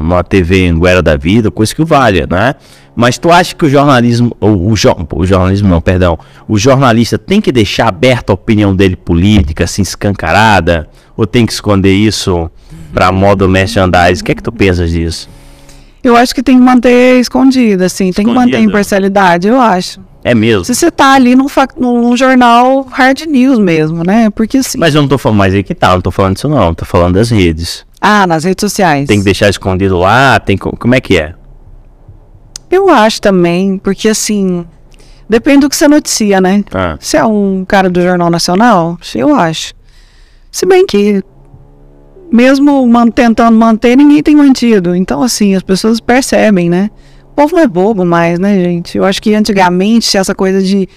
numa 0.00 0.24
TV 0.24 0.66
Anguera 0.68 1.02
da 1.02 1.16
vida, 1.16 1.50
coisa 1.50 1.74
que 1.74 1.82
o 1.82 1.86
valha, 1.86 2.26
né? 2.28 2.54
Mas 2.96 3.18
tu 3.18 3.30
acha 3.30 3.54
que 3.54 3.64
o 3.66 3.68
jornalismo, 3.68 4.34
ou 4.40 4.70
o, 4.70 4.74
jo- 4.74 4.96
o 5.14 5.26
jornalismo 5.26 5.68
não, 5.68 5.80
perdão, 5.82 6.18
o 6.48 6.58
jornalista 6.58 7.18
tem 7.18 7.40
que 7.42 7.52
deixar 7.52 7.88
aberta 7.88 8.32
a 8.32 8.34
opinião 8.34 8.74
dele 8.74 8.96
política, 8.96 9.64
assim, 9.64 9.82
escancarada, 9.82 10.88
ou 11.16 11.26
tem 11.26 11.44
que 11.44 11.52
esconder 11.52 11.92
isso 11.92 12.50
pra 12.94 13.12
modo 13.12 13.46
merchandise? 13.48 14.22
O 14.22 14.24
que 14.24 14.32
é 14.32 14.34
que 14.34 14.42
tu 14.42 14.50
pensas 14.50 14.90
disso? 14.90 15.28
Eu 16.02 16.16
acho 16.16 16.34
que 16.34 16.42
tem 16.42 16.56
que 16.56 16.64
manter 16.64 17.20
escondida, 17.20 17.84
assim, 17.86 18.12
tem 18.12 18.24
que 18.24 18.32
manter 18.32 18.60
imparcialidade, 18.60 19.46
eu 19.48 19.60
acho. 19.60 20.00
É 20.24 20.34
mesmo? 20.34 20.64
Se 20.64 20.74
você 20.74 20.90
tá 20.90 21.12
ali 21.12 21.36
num, 21.36 21.46
num 21.78 22.16
jornal 22.16 22.82
hard 22.90 23.20
news 23.28 23.58
mesmo, 23.58 24.02
né? 24.04 24.28
Porque 24.30 24.58
assim. 24.58 24.78
Mas 24.78 24.94
eu 24.94 25.02
não 25.02 25.08
tô 25.08 25.18
falando, 25.18 25.38
mas 25.38 25.54
aí 25.54 25.62
que 25.62 25.74
tá, 25.74 25.92
não 25.92 26.00
tô 26.00 26.10
falando 26.10 26.34
disso 26.34 26.48
não, 26.48 26.74
tô 26.74 26.84
falando 26.84 27.14
das 27.14 27.30
redes. 27.30 27.84
Ah, 28.00 28.26
nas 28.26 28.42
redes 28.44 28.60
sociais. 28.60 29.06
Tem 29.06 29.18
que 29.18 29.24
deixar 29.24 29.48
escondido 29.48 29.98
lá, 29.98 30.40
tem 30.40 30.56
co- 30.56 30.76
como 30.76 30.94
é 30.96 31.00
que 31.00 31.16
é? 31.16 31.34
Eu 32.70 32.88
acho 32.88 33.20
também, 33.20 33.78
porque 33.78 34.08
assim. 34.08 34.64
Depende 35.28 35.60
do 35.60 35.68
que 35.68 35.74
você 35.76 35.88
noticia, 35.88 36.40
né? 36.40 36.62
Ah, 36.72 36.96
Se 37.00 37.16
é 37.16 37.24
um 37.24 37.64
cara 37.66 37.90
do 37.90 38.00
Jornal 38.00 38.30
Nacional, 38.30 38.96
eu 39.14 39.34
acho. 39.34 39.74
Se 40.52 40.64
bem 40.64 40.86
que, 40.86 41.20
mesmo 42.32 42.86
man- 42.86 43.08
tentando 43.10 43.56
manter, 43.56 43.96
ninguém 43.96 44.22
tem 44.22 44.36
mantido. 44.36 44.94
Então, 44.94 45.22
assim, 45.22 45.54
as 45.54 45.62
pessoas 45.62 45.98
percebem, 46.00 46.68
né? 46.70 46.90
O 47.32 47.34
povo 47.34 47.56
não 47.56 47.62
é 47.62 47.66
bobo 47.66 48.04
mais, 48.04 48.38
né, 48.38 48.54
gente? 48.62 48.96
Eu 48.96 49.04
acho 49.04 49.20
que 49.20 49.34
antigamente, 49.34 50.16
essa 50.16 50.34
coisa 50.34 50.62
de 50.62 50.88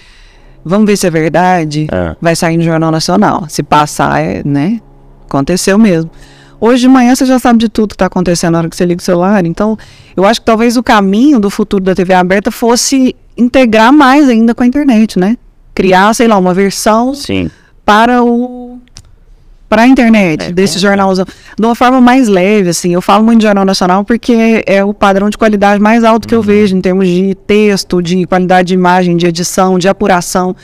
vamos 0.64 0.86
ver 0.86 0.96
se 0.96 1.06
é 1.06 1.10
verdade, 1.10 1.86
Ah. 1.90 2.16
vai 2.20 2.36
sair 2.36 2.56
no 2.56 2.62
Jornal 2.62 2.90
Nacional. 2.92 3.46
Se 3.48 3.62
passar, 3.64 4.20
é, 4.22 4.42
né? 4.44 4.80
Aconteceu 5.26 5.76
mesmo. 5.78 6.10
Hoje 6.60 6.82
de 6.82 6.88
manhã 6.88 7.14
você 7.14 7.24
já 7.24 7.38
sabe 7.38 7.58
de 7.58 7.68
tudo 7.68 7.88
que 7.90 7.94
está 7.94 8.06
acontecendo 8.06 8.52
na 8.52 8.58
hora 8.58 8.68
que 8.68 8.76
você 8.76 8.84
liga 8.84 9.00
o 9.00 9.04
celular. 9.04 9.44
Então, 9.46 9.78
eu 10.16 10.24
acho 10.24 10.40
que 10.40 10.44
talvez 10.46 10.76
o 10.76 10.82
caminho 10.82 11.40
do 11.40 11.48
futuro 11.48 11.82
da 11.82 11.94
TV 11.94 12.12
aberta 12.12 12.50
fosse 12.50 13.16
integrar 13.36 13.90
mais 13.92 14.28
ainda 14.28 14.54
com 14.54 14.62
a 14.62 14.66
internet, 14.66 15.18
né? 15.18 15.36
Criar, 15.74 16.12
sei 16.14 16.28
lá, 16.28 16.36
uma 16.36 16.52
versão 16.52 17.14
sim. 17.14 17.50
para 17.84 18.22
o 18.22 18.78
para 19.68 19.82
a 19.82 19.86
internet 19.86 20.46
É, 20.46 20.52
desse 20.52 20.74
com- 20.74 20.80
jornalzão 20.80 21.24
de 21.56 21.64
uma 21.64 21.76
forma 21.76 22.00
mais 22.00 22.26
leve 22.26 22.70
assim 22.70 22.92
eu 22.92 23.00
falo 23.00 23.22
muito 23.24 23.38
de 23.38 23.44
jornal 23.46 23.64
nacional 23.64 24.04
porque 24.04 24.64
é 24.66 24.84
o 24.84 24.92
padrão 24.92 25.30
de 25.30 25.38
qualidade 25.38 25.80
mais 25.80 26.02
alto 26.02 26.24
Uhum. 26.24 26.28
que 26.28 26.34
eu 26.34 26.42
vejo 26.42 26.76
em 26.76 26.80
termos 26.80 27.06
de 27.06 27.36
texto 27.46 28.02
de 28.02 28.26
qualidade 28.26 28.66
de 28.66 28.74
imagem 28.74 29.16
de 29.16 29.28
edição 29.28 29.78
de 29.78 29.86
apuração 29.88 30.56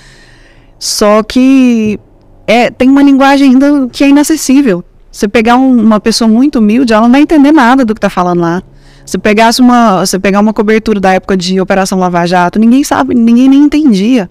só 0.77 1.23
que 1.23 2.01
é 2.49 2.69
tem 2.69 2.89
uma 2.91 3.01
linguagem 3.01 3.51
ainda 3.53 3.89
que 3.93 4.03
é 4.03 4.09
inacessível 4.09 4.83
você 5.17 5.29
pegar 5.29 5.57
um- 5.57 5.81
uma 5.81 5.99
pessoa 6.01 6.29
muito 6.29 6.59
humilde 6.59 6.93
ela 6.93 7.03
não 7.05 7.13
vai 7.13 7.21
entender 7.23 7.53
nada 7.53 7.85
do 7.85 7.95
que 7.95 8.01
tá 8.01 8.11
falando 8.11 8.41
lá 8.41 8.63
se 9.05 9.17
pegasse 9.19 9.61
uma 9.61 10.05
você 10.05 10.19
pegar 10.19 10.41
uma 10.41 10.53
cobertura 10.53 10.99
da 11.01 11.13
época 11.13 11.37
de 11.37 11.61
Operação 11.61 11.99
Lava 11.99 12.27
Jato 12.27 12.59
ninguém 12.59 12.83
sabe 12.85 13.15
ninguém 13.15 13.49
nem 13.49 13.61
entendia 13.65 14.29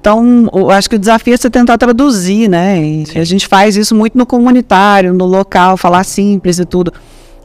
então, 0.00 0.50
eu 0.52 0.68
acho 0.68 0.90
que 0.90 0.96
o 0.96 0.98
desafio 0.98 1.32
é 1.32 1.36
você 1.36 1.48
tentar 1.48 1.78
traduzir, 1.78 2.48
né? 2.48 2.82
E 2.82 3.04
a 3.20 3.22
gente 3.22 3.46
faz 3.46 3.76
isso 3.76 3.94
muito 3.94 4.18
no 4.18 4.26
comunitário, 4.26 5.14
no 5.14 5.24
local, 5.24 5.76
falar 5.76 6.02
simples 6.02 6.58
e 6.58 6.64
tudo. 6.64 6.92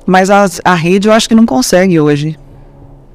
Mas 0.08 0.32
as- 0.32 0.60
a 0.66 0.74
rede 0.74 1.08
eu 1.08 1.14
acho 1.14 1.30
que 1.30 1.36
não 1.36 1.45
consegue 1.45 1.99
hoje. 1.99 2.36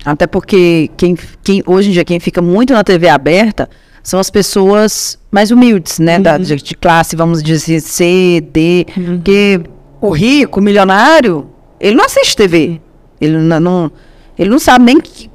Até 0.04 0.28
porque 0.28 0.88
quem, 0.96 1.16
quem, 1.42 1.60
hoje 1.66 1.88
em 1.88 1.92
dia 1.92 2.04
quem 2.04 2.20
fica 2.20 2.40
muito 2.40 2.72
na 2.72 2.84
TV 2.84 3.08
aberta 3.08 3.68
são 4.02 4.18
as 4.20 4.30
pessoas 4.30 5.18
mais 5.30 5.50
humildes, 5.50 5.98
né? 5.98 6.18
da- 6.18 6.38
de, 6.38 6.56
de 6.56 6.74
classe, 6.74 7.14
vamos 7.16 7.42
dizer, 7.42 7.80
C, 7.80 8.42
D. 8.52 8.86
Porque 8.94 9.60
o 10.00 10.10
rico, 10.10 10.60
o 10.60 10.62
milionário, 10.62 11.46
ele 11.80 11.96
não 11.96 12.04
assiste 12.04 12.36
TV. 12.36 12.80
Ele 13.20 13.36
não, 13.38 13.60
não- 13.60 13.92
ele 14.38 14.50
não 14.50 14.58
sabe 14.58 14.84
nem 14.84 15.00
que, 15.00 15.30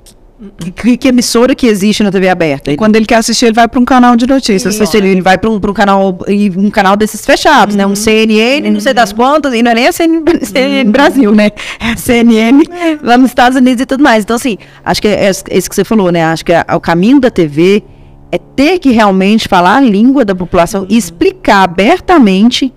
Que, 0.76 0.98
que 0.98 1.08
emissora 1.08 1.56
que 1.56 1.66
existe 1.66 2.04
na 2.04 2.12
TV 2.12 2.30
aberta? 2.30 2.76
Quando 2.78 2.96
ele 2.96 3.08
quer 3.08 3.16
assistir, 3.16 3.46
ele 3.46 3.56
vai 3.56 3.68
para 3.68 3.80
um 3.80 3.86
canal 3.86 4.16
de 4.16 4.28
notícias. 4.28 4.76
Isso, 4.80 4.96
ele, 4.96 5.08
ele 5.10 5.22
vai 5.22 5.36
para 5.36 5.50
um, 5.50 5.60
pra 5.60 5.72
um 5.72 5.74
canal 5.74 6.16
um 6.56 6.70
canal 6.70 6.96
desses 6.96 7.26
fechados, 7.26 7.76
né? 7.76 7.88
Um 7.88 7.96
CNN, 7.96 8.70
não 8.70 8.80
sei 8.80 8.94
das 8.94 9.12
quantas, 9.12 9.52
e 9.56 9.64
não 9.64 9.72
é 9.72 9.74
nem 9.74 9.88
a 9.88 9.92
CNN, 9.92 10.24
CNN 10.46 10.84
Brasil, 10.94 11.32
né? 11.34 11.50
É 11.80 11.96
CNN 11.96 12.64
lá 13.02 13.18
nos 13.18 13.32
Estados 13.32 13.58
Unidos 13.58 13.82
e 13.82 13.86
tudo 13.88 14.04
mais. 14.04 14.24
Então, 14.24 14.36
assim, 14.36 14.60
acho 14.86 15.02
que 15.02 15.08
é, 15.08 15.26
é 15.26 15.58
isso 15.58 15.68
que 15.70 15.76
você 15.76 15.84
falou, 15.84 16.12
né? 16.12 16.24
Acho 16.26 16.46
que 16.46 16.54
a- 16.54 16.66
o 16.76 16.80
caminho 16.80 17.20
da 17.20 17.32
TV 17.32 17.84
é 18.32 18.38
ter 18.38 18.80
que 18.80 18.92
realmente 18.92 19.48
falar 19.48 19.78
a 19.78 19.82
língua 19.82 20.26
da 20.26 20.36
população 20.36 20.86
e 20.90 20.98
explicar 20.98 21.64
abertamente 21.64 22.74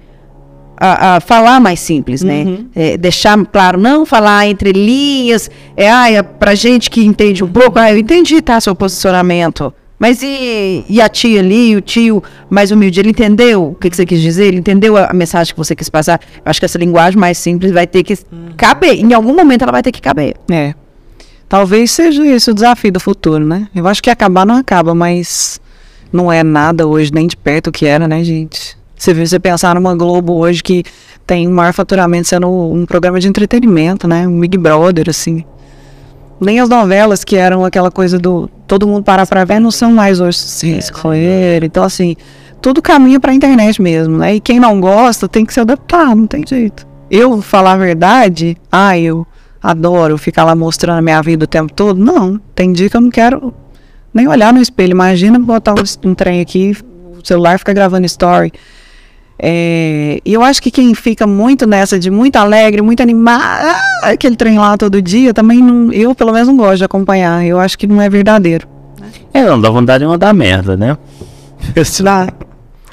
a, 0.81 1.17
a 1.17 1.21
falar 1.21 1.61
mais 1.61 1.79
simples, 1.79 2.23
né? 2.23 2.59
É, 2.75 2.97
deixar 2.97 3.37
claro, 3.47 3.79
não 3.79 4.07
falar 4.07 4.47
entre 4.47 4.73
linhas. 4.73 5.51
É, 5.77 5.91
ai, 5.91 6.17
é 6.17 6.23
pra 6.23 6.55
gente 6.55 6.91
que 6.91 7.05
entende 7.05 7.45
um 7.45 7.49
pouco, 7.49 7.79
ah, 7.79 7.93
eu 7.93 7.99
entendi, 7.99 8.41
tá, 8.41 8.59
seu 8.61 8.75
posicionamento. 8.75 9.73
Mas 9.99 10.23
e, 10.23 10.83
e 10.89 10.99
a 10.99 11.11
tia 11.11 11.41
ali, 11.41 11.77
o 11.77 11.83
tio 11.83 12.23
mais 12.49 12.71
humilde, 12.71 12.99
ele 12.99 13.11
entendeu 13.11 13.73
o 13.73 13.75
que, 13.75 13.91
que 13.91 13.97
você 13.97 14.07
quis 14.07 14.23
dizer? 14.23 14.47
Ele 14.47 14.57
entendeu 14.57 14.97
a, 14.97 15.11
a 15.11 15.13
mensagem 15.13 15.53
que 15.53 15.59
você 15.59 15.77
quis 15.77 15.91
passar? 15.91 16.19
Eu 16.37 16.43
acho 16.47 16.59
que 16.59 16.65
essa 16.65 16.79
linguagem 16.79 17.21
mais 17.21 17.37
simples 17.37 17.71
vai 17.71 17.87
ter 17.87 18.03
que 18.03 18.17
caber. 18.57 18.95
Em 18.95 19.13
algum 19.13 19.35
momento 19.35 19.61
ela 19.61 19.73
vai 19.73 19.83
ter 19.83 19.93
que 19.93 20.01
caber. 20.01 20.37
É. 20.51 20.75
Talvez 21.51 21.91
seja 21.91 22.25
esse 22.25 22.49
o 22.49 22.55
desafio 22.55 22.93
do 22.93 23.01
futuro, 23.01 23.45
né? 23.45 23.67
Eu 23.75 23.89
acho 23.89 24.01
que 24.01 24.09
acabar 24.09 24.47
não 24.47 24.55
acaba, 24.55 24.95
mas 24.95 25.61
não 26.13 26.31
é 26.33 26.45
nada 26.45 26.87
hoje, 26.87 27.13
nem 27.13 27.27
de 27.27 27.37
perto 27.37 27.67
o 27.67 27.73
que 27.73 27.87
era, 27.87 28.07
né, 28.07 28.23
gente? 28.23 28.79
Você, 28.97 29.13
vê- 29.13 29.27
você 29.27 29.41
pensar 29.41 29.75
numa 29.75 29.97
Globo 29.97 30.35
hoje 30.35 30.63
que 30.63 30.85
tem 31.27 31.49
o 31.49 31.51
maior 31.51 31.73
faturamento 31.73 32.29
sendo 32.29 32.49
um 32.49 32.87
programa 32.87 33.19
de 33.19 33.27
entretenimento, 33.27 34.07
né? 34.07 34.29
Um 34.29 34.39
Big 34.39 34.57
Brother, 34.57 35.11
assim. 35.11 35.45
Nem 36.41 36.61
as 36.61 36.69
novelas 36.69 37.25
que 37.25 37.35
eram 37.35 37.65
aquela 37.65 37.91
coisa 37.91 38.17
do 38.17 38.49
todo 38.69 38.87
mundo 38.87 39.03
parar 39.03 39.27
pra 39.27 39.45
ver 39.45 39.59
não 39.59 39.73
são 39.73 39.93
mais 39.93 40.21
hoje 40.21 40.39
se 40.39 40.71
escolher. 40.71 41.65
Então, 41.65 41.83
assim, 41.83 42.15
tudo 42.63 42.81
caminha 42.81 43.19
pra 43.19 43.35
internet 43.35 43.83
mesmo, 43.83 44.19
né? 44.19 44.37
E 44.37 44.41
quem 44.41 44.61
não 44.61 44.81
gosta 44.81 45.27
tem 45.29 45.45
que 45.45 45.53
se 45.53 45.59
adaptar, 45.59 46.15
não 46.15 46.29
tem 46.29 46.47
jeito. 46.47 46.87
Eu, 47.11 47.43
falar 47.43 47.73
a 47.73 47.77
verdade, 47.77 48.57
ah, 48.71 48.97
eu 48.97 49.27
adoro 49.63 50.17
ficar 50.17 50.45
lá 50.45 50.55
mostrando 50.55 50.99
a 50.99 51.03
minha 51.03 51.21
vida 51.23 51.45
o 51.45 51.49
tempo 51.49 51.73
todo. 51.73 51.99
Não, 51.99 52.41
tem 52.55 52.73
dia 52.73 52.89
que 52.89 52.97
eu 52.97 53.01
não 53.01 53.11
quero 53.11 53.53
nem 54.13 54.27
olhar 54.29 54.53
no 54.53 54.61
espelho. 54.61 54.93
Imagina 54.93 55.39
botar 55.39 55.75
um, 55.75 56.11
um 56.11 56.15
trem 56.15 56.41
aqui, 56.41 56.77
o 57.19 57.27
celular 57.27 57.59
fica 57.59 57.73
gravando 57.73 58.07
story. 58.07 58.53
É, 59.43 60.21
e 60.23 60.35
eu 60.35 60.43
acho 60.43 60.61
que 60.61 60.71
quem 60.71 60.95
fica 60.95 61.27
muito 61.27 61.67
nessa 61.67 61.99
de 61.99 62.11
muito 62.11 62.37
alegre, 62.37 62.83
muito 62.83 63.03
animado, 63.03 63.43
ah, 63.43 64.11
aquele 64.11 64.37
trem 64.37 64.59
lá 64.59 64.77
todo 64.77 65.01
dia, 65.01 65.33
também 65.33 65.63
não, 65.63 65.91
eu 65.91 66.15
pelo 66.15 66.31
menos 66.31 66.49
não 66.49 66.57
gosto 66.57 66.79
de 66.79 66.85
acompanhar. 66.85 67.45
Eu 67.45 67.59
acho 67.59 67.79
que 67.79 67.87
não 67.87 68.03
é 68.03 68.11
verdadeiro. 68.11 68.69
É, 69.33 69.43
não, 69.45 69.61
dá 69.61 69.71
vontade 69.71 70.05
de 70.05 70.09
mandar 70.09 70.35
merda, 70.35 70.77
né? 70.77 70.99
Lá, 72.01 72.29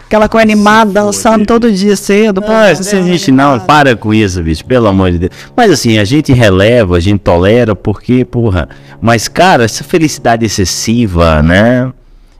aquela 0.07 0.27
coisa 0.27 0.43
animada, 0.43 0.91
dançando 0.91 1.45
todo 1.45 1.71
dia 1.71 1.95
cedo. 1.95 2.41
pô, 2.41 2.51
Ah, 2.51 2.73
se 2.73 2.95
a 2.95 3.01
gente 3.01 3.31
não, 3.31 3.59
para 3.59 3.95
com 3.95 4.13
isso, 4.13 4.41
bicho, 4.41 4.65
pelo 4.65 4.87
amor 4.87 5.11
de 5.11 5.19
Deus. 5.19 5.31
Mas 5.55 5.71
assim, 5.71 5.99
a 5.99 6.03
gente 6.05 6.33
releva, 6.33 6.97
a 6.97 6.99
gente 6.99 7.19
tolera, 7.19 7.75
porque, 7.75 8.25
porra. 8.25 8.67
Mas, 9.01 9.27
cara, 9.27 9.65
essa 9.65 9.83
felicidade 9.83 10.45
excessiva, 10.45 11.43
né? 11.43 11.91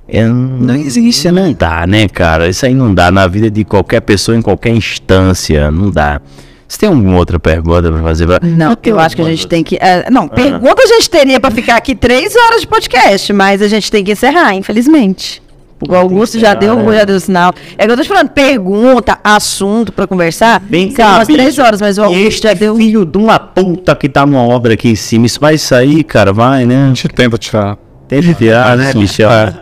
é- 0.08 0.26
Não 0.26 0.76
existe, 0.76 1.30
né? 1.30 1.44
Não 1.44 1.54
dá, 1.54 1.86
né, 1.86 2.08
cara? 2.08 2.48
Isso 2.48 2.66
aí 2.66 2.74
não 2.74 2.94
dá 2.94 3.12
na 3.12 3.28
vida 3.28 3.52
de 3.52 3.64
qualquer 3.66 4.00
pessoa, 4.02 4.38
em 4.38 4.42
qualquer 4.42 4.72
instância, 4.72 5.70
não 5.70 5.92
dá. 5.92 6.22
Você 6.68 6.80
tem 6.80 6.90
alguma 6.90 7.18
outra 7.18 7.40
pergunta 7.40 7.90
pra 7.92 8.02
fazer? 8.02 8.26
Pra... 8.28 8.40
Não, 8.42 8.76
tenho 8.76 8.96
eu 8.96 9.00
acho 9.00 9.16
que 9.16 9.22
a 9.22 9.26
gente 9.26 9.48
tem 9.48 9.64
que. 9.64 9.78
é, 9.80 10.10
não, 10.10 10.28
pergunta 10.28 10.82
a 10.84 10.88
gente 10.88 11.10
teria 11.10 11.40
pra 11.40 11.50
ficar 11.50 11.78
aqui 11.78 11.96
três 11.96 12.36
horas 12.36 12.62
de 12.62 12.68
podcast, 12.68 13.32
mas 13.32 13.62
a 13.62 13.68
gente 13.70 13.90
tem 13.90 14.04
que 14.04 14.12
encerrar, 14.12 14.54
infelizmente. 14.54 15.42
O 15.88 15.94
Augusto 15.94 16.40
já 16.40 16.54
deu, 16.54 16.74
encerrar, 16.74 16.94
é. 16.94 16.98
já 17.00 17.06
deu 17.06 17.20
sinal. 17.20 17.54
É 17.78 17.86
que 17.86 17.92
eu 17.92 17.98
tô 17.98 18.02
te 18.02 18.08
falando, 18.08 18.30
pergunta, 18.30 19.20
assunto 19.24 19.92
pra 19.92 20.08
conversar. 20.08 20.62
Vem 20.68 20.92
cá, 20.92 21.18
umas 21.18 21.28
três 21.28 21.50
bicho. 21.50 21.62
horas, 21.62 21.80
mas 21.80 21.98
o 21.98 22.04
Augusto 22.04 22.24
Este 22.26 22.48
já 22.48 22.54
deu. 22.54 22.76
filho 22.76 23.06
de 23.06 23.18
uma 23.18 23.38
puta 23.38 23.96
que 23.96 24.10
tá 24.10 24.26
numa 24.26 24.42
obra 24.42 24.74
aqui 24.74 24.90
em 24.90 24.96
cima. 24.96 25.26
Isso 25.28 25.40
vai 25.40 25.58
sair, 25.58 26.04
cara, 26.04 26.34
vai, 26.34 26.66
né? 26.66 26.86
A 26.86 26.88
gente 26.88 27.08
tenta 27.10 27.38
tirar. 27.38 27.78
Que 28.08 28.34
tirar, 28.34 28.78
né, 28.78 28.92
Sim. 28.92 29.00
Michel? 29.00 29.30
É. 29.30 29.54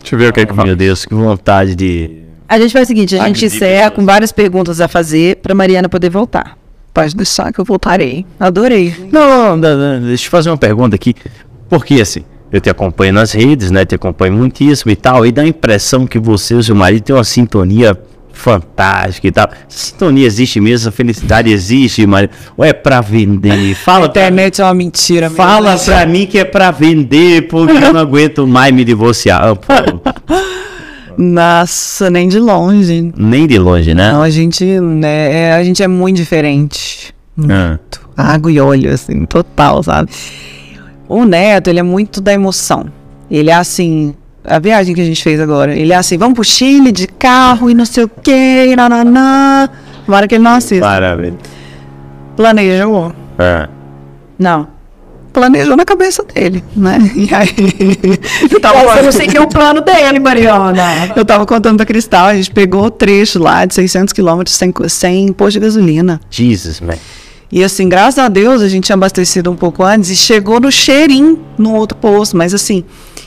Deixa 0.00 0.14
eu 0.14 0.18
ver 0.18 0.30
o 0.30 0.32
que 0.32 0.40
é 0.40 0.46
que 0.46 0.52
Meu 0.52 0.62
fala. 0.64 0.76
Deus, 0.76 1.04
que 1.04 1.14
vontade 1.14 1.74
de. 1.74 2.22
A 2.48 2.58
gente 2.58 2.72
faz 2.72 2.84
o 2.84 2.88
seguinte, 2.88 3.18
a 3.18 3.26
gente 3.26 3.44
encerra 3.44 3.90
com 3.90 4.04
várias 4.06 4.32
perguntas 4.32 4.80
a 4.80 4.88
fazer 4.88 5.36
pra 5.36 5.54
Mariana 5.54 5.88
poder 5.88 6.08
voltar. 6.08 6.56
Pode 6.94 7.14
deixar 7.14 7.52
que 7.52 7.58
eu 7.58 7.64
voltarei. 7.64 8.24
Adorei. 8.40 8.94
Não, 9.12 9.56
não, 9.56 9.76
não, 9.76 10.00
deixa 10.00 10.26
eu 10.26 10.30
fazer 10.30 10.50
uma 10.50 10.56
pergunta 10.56 10.96
aqui. 10.96 11.14
Porque 11.68 12.00
assim, 12.00 12.24
eu 12.52 12.60
te 12.60 12.70
acompanho 12.70 13.12
nas 13.12 13.32
redes, 13.32 13.70
né? 13.70 13.84
Te 13.84 13.94
acompanho 13.94 14.32
muitíssimo 14.32 14.90
e 14.90 14.96
tal, 14.96 15.26
e 15.26 15.32
dá 15.32 15.42
a 15.42 15.46
impressão 15.46 16.06
que 16.06 16.18
você 16.18 16.54
e 16.54 16.56
o 16.56 16.62
seu 16.62 16.74
marido 16.74 17.02
têm 17.02 17.16
uma 17.16 17.24
sintonia 17.24 17.98
fantástica 18.32 19.26
e 19.26 19.32
tal. 19.32 19.48
Essa 19.68 19.86
sintonia 19.86 20.26
existe 20.26 20.60
mesmo, 20.60 20.88
essa 20.88 20.92
felicidade 20.92 21.50
existe, 21.50 22.06
marido. 22.06 22.30
Ou 22.56 22.64
é 22.64 22.72
pra 22.72 23.00
vender? 23.00 23.72
A 23.72 23.74
Fala 23.74 24.08
pra 24.08 24.22
internet 24.22 24.60
é 24.60 24.64
uma 24.64 24.74
mentira. 24.74 25.28
Fala 25.28 25.72
né? 25.72 25.80
pra 25.84 26.06
mim 26.06 26.24
que 26.26 26.38
é 26.38 26.44
pra 26.44 26.70
vender, 26.70 27.48
porque 27.48 27.76
eu 27.76 27.92
não 27.92 28.00
aguento 28.00 28.46
mais 28.46 28.72
me 28.72 28.84
divorciar. 28.84 29.42
Ah, 29.42 29.56
pô, 29.56 29.74
Nossa, 31.18 32.08
nem 32.08 32.28
de 32.28 32.38
longe. 32.38 33.12
Nem 33.16 33.46
de 33.46 33.58
longe, 33.58 33.92
né? 33.92 34.12
Não, 34.12 34.22
a 34.22 34.30
gente, 34.30 34.64
né, 34.64 35.48
é, 35.48 35.52
a 35.52 35.64
gente 35.64 35.82
é 35.82 35.88
muito 35.88 36.16
diferente. 36.16 37.12
Ah, 37.50 37.78
Água 38.16 38.50
e 38.50 38.60
óleo, 38.60 38.92
assim, 38.92 39.24
total, 39.26 39.82
sabe? 39.82 40.10
O 41.08 41.24
Neto, 41.24 41.70
ele 41.70 41.78
é 41.78 41.82
muito 41.82 42.20
da 42.20 42.32
emoção. 42.32 42.86
Ele 43.30 43.50
é 43.50 43.54
assim, 43.54 44.14
a 44.44 44.58
viagem 44.58 44.94
que 44.94 45.00
a 45.00 45.04
gente 45.04 45.22
fez 45.22 45.40
agora, 45.40 45.74
ele 45.74 45.92
é 45.92 45.96
assim, 45.96 46.18
vamos 46.18 46.34
pro 46.34 46.44
Chile 46.44 46.92
de 46.92 47.06
carro 47.06 47.70
e 47.70 47.74
não 47.74 47.84
sei 47.84 48.04
o 48.04 48.08
que, 48.08 48.74
nananã. 48.76 49.68
Tomara 50.04 50.26
que 50.26 50.34
ele 50.34 50.44
não 50.44 50.52
assista. 50.52 50.84
Parabéns. 50.84 51.34
Planejou. 52.36 53.12
Ah. 53.38 53.68
Não. 54.38 54.68
Planejou 55.32 55.76
na 55.76 55.84
cabeça 55.84 56.24
dele, 56.24 56.64
né? 56.74 56.98
E 57.14 57.32
aí. 57.34 57.48
eu, 58.50 58.60
tava, 58.60 58.78
Eu 58.96 59.04
não 59.04 59.12
sei 59.12 59.26
que 59.26 59.36
é 59.36 59.40
o 59.40 59.46
plano 59.46 59.80
dele, 59.80 60.18
Mariana. 60.18 61.12
eu 61.14 61.24
tava 61.24 61.44
contando 61.44 61.76
pra 61.76 61.86
Cristal, 61.86 62.26
a 62.26 62.34
gente 62.34 62.50
pegou 62.50 62.84
o 62.84 62.90
trecho 62.90 63.38
lá 63.38 63.64
de 63.64 63.74
600 63.74 64.12
quilômetros 64.12 64.56
sem, 64.56 64.72
sem 64.88 65.32
posto 65.32 65.54
de 65.54 65.60
gasolina. 65.60 66.20
Jesus, 66.30 66.80
man. 66.80 66.94
E 67.50 67.64
assim, 67.64 67.88
graças 67.88 68.18
a 68.18 68.28
Deus, 68.28 68.60
a 68.60 68.68
gente 68.68 68.84
tinha 68.84 68.94
abastecido 68.94 69.50
um 69.50 69.56
pouco 69.56 69.82
antes 69.82 70.10
e 70.10 70.16
chegou 70.16 70.60
no 70.60 70.70
cheirinho 70.70 71.40
no 71.56 71.74
outro 71.74 71.96
posto. 71.96 72.36
Mas 72.36 72.52
assim, 72.52 72.84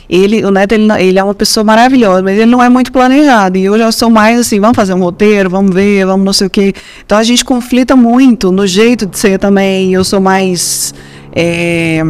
ele, 0.08 0.46
o 0.46 0.52
Neto, 0.52 0.74
ele, 0.74 0.88
ele 1.00 1.18
é 1.18 1.24
uma 1.24 1.34
pessoa 1.34 1.64
maravilhosa, 1.64 2.22
mas 2.22 2.38
ele 2.38 2.52
não 2.52 2.62
é 2.62 2.70
muito 2.70 2.92
planejado. 2.92 3.58
E 3.58 3.66
eu 3.66 3.78
já 3.78 3.92
sou 3.92 4.10
mais 4.10 4.40
assim, 4.40 4.60
vamos 4.60 4.76
fazer 4.76 4.94
um 4.94 5.00
roteiro, 5.00 5.50
vamos 5.50 5.74
ver, 5.74 6.06
vamos 6.06 6.26
não 6.26 6.34
sei 6.34 6.48
o 6.48 6.50
quê. 6.50 6.74
Então 7.04 7.18
a 7.18 7.24
gente 7.24 7.44
conflita 7.44 7.96
muito 7.96 8.52
no 8.52 8.68
jeito 8.68 9.08
de 9.08 9.18
ser 9.18 9.40
também. 9.40 9.94
Eu 9.94 10.04
sou 10.04 10.22
mais. 10.22 10.94
é, 11.34 12.04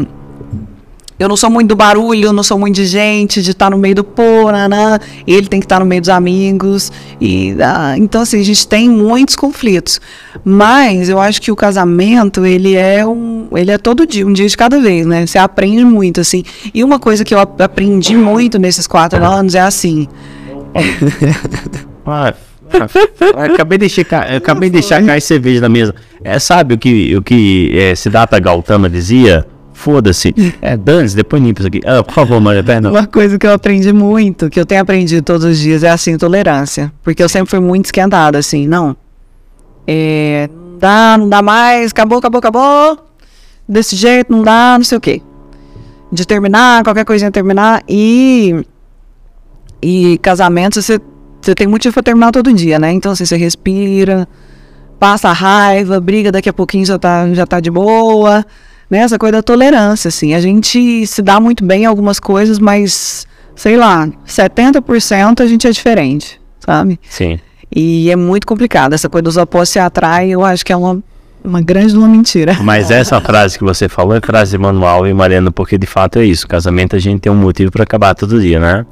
eu 1.21 1.29
não 1.29 1.37
sou 1.37 1.49
muito 1.49 1.69
do 1.69 1.75
barulho, 1.75 2.25
eu 2.25 2.33
não 2.33 2.41
sou 2.43 2.57
muito 2.57 2.75
de 2.75 2.85
gente, 2.85 3.41
de 3.41 3.51
estar 3.51 3.69
no 3.69 3.77
meio 3.77 3.93
do 3.95 4.03
povo, 4.03 4.51
nanã. 4.51 4.97
ele 5.27 5.47
tem 5.47 5.59
que 5.59 5.65
estar 5.65 5.79
no 5.79 5.85
meio 5.85 6.01
dos 6.01 6.09
amigos. 6.09 6.91
E, 7.19 7.55
ah, 7.61 7.93
então, 7.97 8.21
assim, 8.21 8.39
a 8.39 8.43
gente 8.43 8.67
tem 8.67 8.89
muitos 8.89 9.35
conflitos. 9.35 10.01
Mas 10.43 11.09
eu 11.09 11.19
acho 11.19 11.41
que 11.41 11.51
o 11.51 11.55
casamento, 11.55 12.45
ele 12.45 12.75
é 12.75 13.05
um. 13.05 13.47
Ele 13.55 13.71
é 13.71 13.77
todo 13.77 14.05
dia, 14.07 14.25
um 14.25 14.33
dia 14.33 14.47
de 14.47 14.57
cada 14.57 14.79
vez, 14.79 15.05
né? 15.05 15.25
Você 15.25 15.37
aprende 15.37 15.83
muito, 15.85 16.19
assim. 16.21 16.43
E 16.73 16.83
uma 16.83 16.97
coisa 16.99 17.23
que 17.23 17.33
eu 17.33 17.39
ap- 17.39 17.61
aprendi 17.61 18.15
muito 18.15 18.57
nesses 18.57 18.87
quatro 18.87 19.23
anos 19.23 19.55
é 19.55 19.59
assim. 19.61 20.07
Ah, 22.03 22.33
ah, 23.35 23.45
acabei 23.45 23.77
de 23.77 23.87
checar, 23.87 24.33
acabei 24.33 24.69
de 24.69 24.73
deixar 24.79 25.03
cair 25.05 25.21
cerveja 25.21 25.61
na 25.61 25.69
mesa. 25.69 25.93
É, 26.23 26.39
sabe 26.39 26.73
o 26.73 26.77
que, 26.77 27.15
o 27.15 27.21
que 27.21 27.71
é, 27.77 27.93
Siddhartha 27.93 28.39
Gautama 28.39 28.89
dizia? 28.89 29.45
Foda-se. 29.81 30.33
É, 30.61 30.77
dane 30.77 31.09
depois 31.09 31.41
limpa 31.41 31.61
isso 31.61 31.67
aqui. 31.67 31.81
Ah, 31.83 32.03
por 32.03 32.13
favor, 32.13 32.39
Maria 32.39 32.63
Perna. 32.63 32.91
Uma 32.91 33.07
coisa 33.07 33.39
que 33.39 33.47
eu 33.47 33.51
aprendi 33.51 33.91
muito, 33.91 34.49
que 34.49 34.59
eu 34.59 34.65
tenho 34.65 34.81
aprendido 34.81 35.23
todos 35.23 35.43
os 35.43 35.57
dias, 35.57 35.83
é 35.83 35.89
assim, 35.89 36.17
tolerância. 36.17 36.93
Porque 37.01 37.23
eu 37.23 37.27
sempre 37.27 37.49
fui 37.49 37.59
muito 37.59 37.85
esquentada, 37.85 38.37
assim, 38.37 38.67
não. 38.67 38.95
É, 39.87 40.49
não 40.53 40.77
dá, 40.77 41.17
não 41.17 41.29
dá 41.29 41.41
mais, 41.41 41.91
acabou, 41.91 42.19
acabou, 42.19 42.37
acabou. 42.37 42.99
Desse 43.67 43.95
jeito, 43.95 44.31
não 44.31 44.43
dá, 44.43 44.75
não 44.77 44.85
sei 44.85 44.97
o 44.99 45.01
quê. 45.01 45.21
De 46.11 46.27
terminar, 46.27 46.83
qualquer 46.83 47.05
coisinha 47.05 47.31
terminar. 47.31 47.81
E. 47.89 48.63
E 49.81 50.19
casamento, 50.19 50.79
você, 50.79 50.99
você 51.41 51.55
tem 51.55 51.65
motivo 51.65 51.93
pra 51.93 52.03
terminar 52.03 52.31
todo 52.31 52.53
dia, 52.53 52.77
né? 52.77 52.91
Então, 52.91 53.13
assim, 53.13 53.25
você 53.25 53.35
respira, 53.35 54.27
passa 54.99 55.29
a 55.29 55.33
raiva, 55.33 55.99
briga, 55.99 56.31
daqui 56.31 56.49
a 56.49 56.53
pouquinho 56.53 56.85
já 56.85 56.99
tá, 56.99 57.33
já 57.33 57.47
tá 57.47 57.59
de 57.59 57.71
boa. 57.71 58.45
Né? 58.91 58.99
Essa 58.99 59.17
coisa 59.17 59.37
da 59.37 59.41
tolerância, 59.41 60.09
assim. 60.09 60.33
A 60.33 60.41
gente 60.41 61.07
se 61.07 61.21
dá 61.21 61.39
muito 61.39 61.63
bem 61.65 61.83
em 61.83 61.85
algumas 61.85 62.19
coisas, 62.19 62.59
mas, 62.59 63.25
sei 63.55 63.77
lá, 63.77 64.07
70% 64.27 65.39
a 65.41 65.47
gente 65.47 65.65
é 65.65 65.71
diferente, 65.71 66.39
sabe? 66.59 66.99
Sim. 67.09 67.39
E 67.73 68.11
é 68.11 68.15
muito 68.17 68.45
complicado. 68.45 68.91
Essa 68.93 69.07
coisa 69.07 69.23
dos 69.23 69.37
opostos 69.37 69.69
se 69.69 69.79
atraem, 69.79 70.31
eu 70.31 70.43
acho 70.43 70.65
que 70.65 70.73
é 70.73 70.75
uma 70.75 71.01
Uma 71.43 71.59
grande 71.61 71.97
uma 71.97 72.07
mentira. 72.07 72.57
Mas 72.61 72.91
essa 72.91 73.19
frase 73.19 73.57
que 73.57 73.63
você 73.63 73.89
falou 73.89 74.13
é 74.13 74.21
frase 74.21 74.55
manual, 74.59 75.07
e 75.07 75.13
Mariana, 75.13 75.51
porque 75.51 75.75
de 75.77 75.87
fato 75.87 76.19
é 76.19 76.25
isso. 76.25 76.47
Casamento 76.47 76.95
a 76.95 76.99
gente 76.99 77.21
tem 77.21 77.31
um 77.31 77.35
motivo 77.35 77.71
para 77.71 77.81
acabar 77.83 78.13
todo 78.13 78.39
dia, 78.39 78.59
né? 78.59 78.85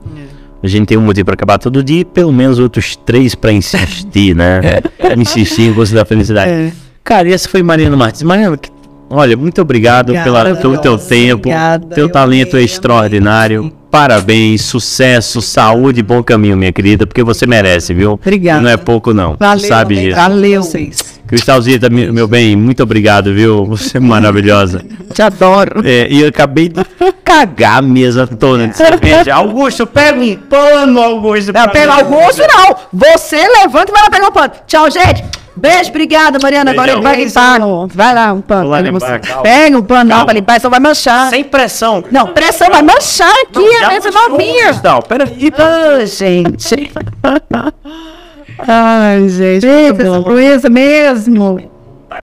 A 0.64 0.68
gente 0.68 0.88
tem 0.88 0.98
um 0.98 1.02
motivo 1.02 1.26
para 1.26 1.36
acabar 1.36 1.60
todo 1.60 1.84
dia 1.84 2.00
e 2.02 2.06
pelo 2.06 2.34
menos 2.34 2.58
outros 2.58 2.96
três 2.96 3.36
para 3.36 3.52
insistir, 3.52 4.36
né? 4.36 4.62
Insistir 5.18 5.64
em 5.70 5.72
busca 5.74 5.96
da 5.96 6.06
felicidade. 6.06 6.50
É. 6.50 6.72
Cara, 7.04 7.30
e 7.30 7.34
essa 7.34 7.48
foi 7.48 7.62
Mariana 7.62 7.96
Martins. 7.96 8.24
Mariana, 8.24 8.58
que- 8.58 8.72
olha, 9.10 9.36
muito 9.36 9.62
obrigado 9.62 10.10
Obrigada, 10.10 10.56
pelo 10.56 10.78
teu 10.78 10.98
tempo. 10.98 11.50
obrigada, 11.50 11.96
teu 11.96 12.06
eu 12.06 12.12
talento 12.12 12.58
é 12.58 12.62
extraordinário. 12.62 13.79
Parabéns, 13.92 14.62
sucesso, 14.66 15.42
saúde 15.42 16.00
e 16.02 16.04
bom 16.04 16.22
caminho, 16.22 16.56
minha 16.56 16.72
querida, 16.72 17.08
porque 17.08 17.24
você 17.24 17.48
merece, 17.48 17.94
viu? 17.94 18.14
Obrigada. 18.14 18.62
Não 18.62 18.70
é 18.70 18.78
pouco, 18.78 19.14
não. 19.14 19.36
Valeu, 19.40 19.68
Sabe 19.68 19.96
disso. 19.96 20.16
valeu 20.16 20.62
vocês. 20.64 21.20
Cristalzita, 21.26 21.90
meu 21.90 22.28
bem, 22.28 22.56
muito 22.56 22.82
obrigado, 22.82 23.34
viu? 23.34 23.66
Você 23.66 23.98
é 23.98 24.00
maravilhosa. 24.00 24.84
Te 25.14 25.22
adoro. 25.22 25.82
É, 25.86 26.08
e 26.10 26.22
eu 26.22 26.28
acabei 26.30 26.70
de 26.70 26.84
cagar 27.24 27.78
a 27.78 27.82
mesa 27.82 28.26
toda 28.26 28.68
de 28.68 28.76
cerveja. 28.78 29.36
Augusto, 29.36 29.86
pega 29.86 30.20
um 30.20 30.36
pano, 30.36 31.00
Augusto. 31.00 31.52
Não, 31.54 31.70
pega 31.70 31.94
Augusto, 31.94 32.42
não. 32.48 32.76
Você 32.94 33.38
levanta 33.38 33.92
e 33.92 33.94
vai 33.94 34.04
lá 34.04 34.10
pegar 34.10 34.28
um 34.28 34.32
pano. 34.32 34.52
Tchau, 34.66 34.90
gente. 34.90 35.24
Beijo, 35.56 35.90
obrigada, 35.90 36.40
Mariana. 36.42 36.72
Agora 36.72 36.96
Beijão. 36.96 37.04
vai 37.04 37.18
limpar. 37.18 37.60
Vai 37.94 38.16
lá, 38.16 38.32
um 38.34 38.40
pano. 38.40 38.70
Lá 38.70 38.78
Pega 38.78 38.92
limpar, 38.92 39.20
calma. 39.20 39.44
Pega 39.44 39.78
um 39.78 39.82
pano 39.82 40.04
lá 40.10 40.16
Calma. 40.16 40.26
pra 40.26 40.34
limpar, 40.34 40.62
só 40.62 40.70
vai 40.70 40.80
manchar. 40.80 41.30
Sem 41.30 41.44
pressão. 41.44 42.02
Não, 42.10 42.28
pressão 42.28 42.70
vai 42.70 42.82
manchar 42.82 43.30
aqui, 43.44 43.60
Já 43.80 43.88
a 43.88 43.90
mesa 43.90 44.12
mostrou, 44.12 44.30
novinha. 44.30 44.68
Cristal, 44.68 45.04
peraí. 45.04 45.52
Ô, 46.02 46.06
gente. 46.06 46.92
Ai, 48.68 49.30
gente. 49.30 49.66
Essa 49.66 50.22
proeza 50.22 50.70
mesmo. 50.70 51.79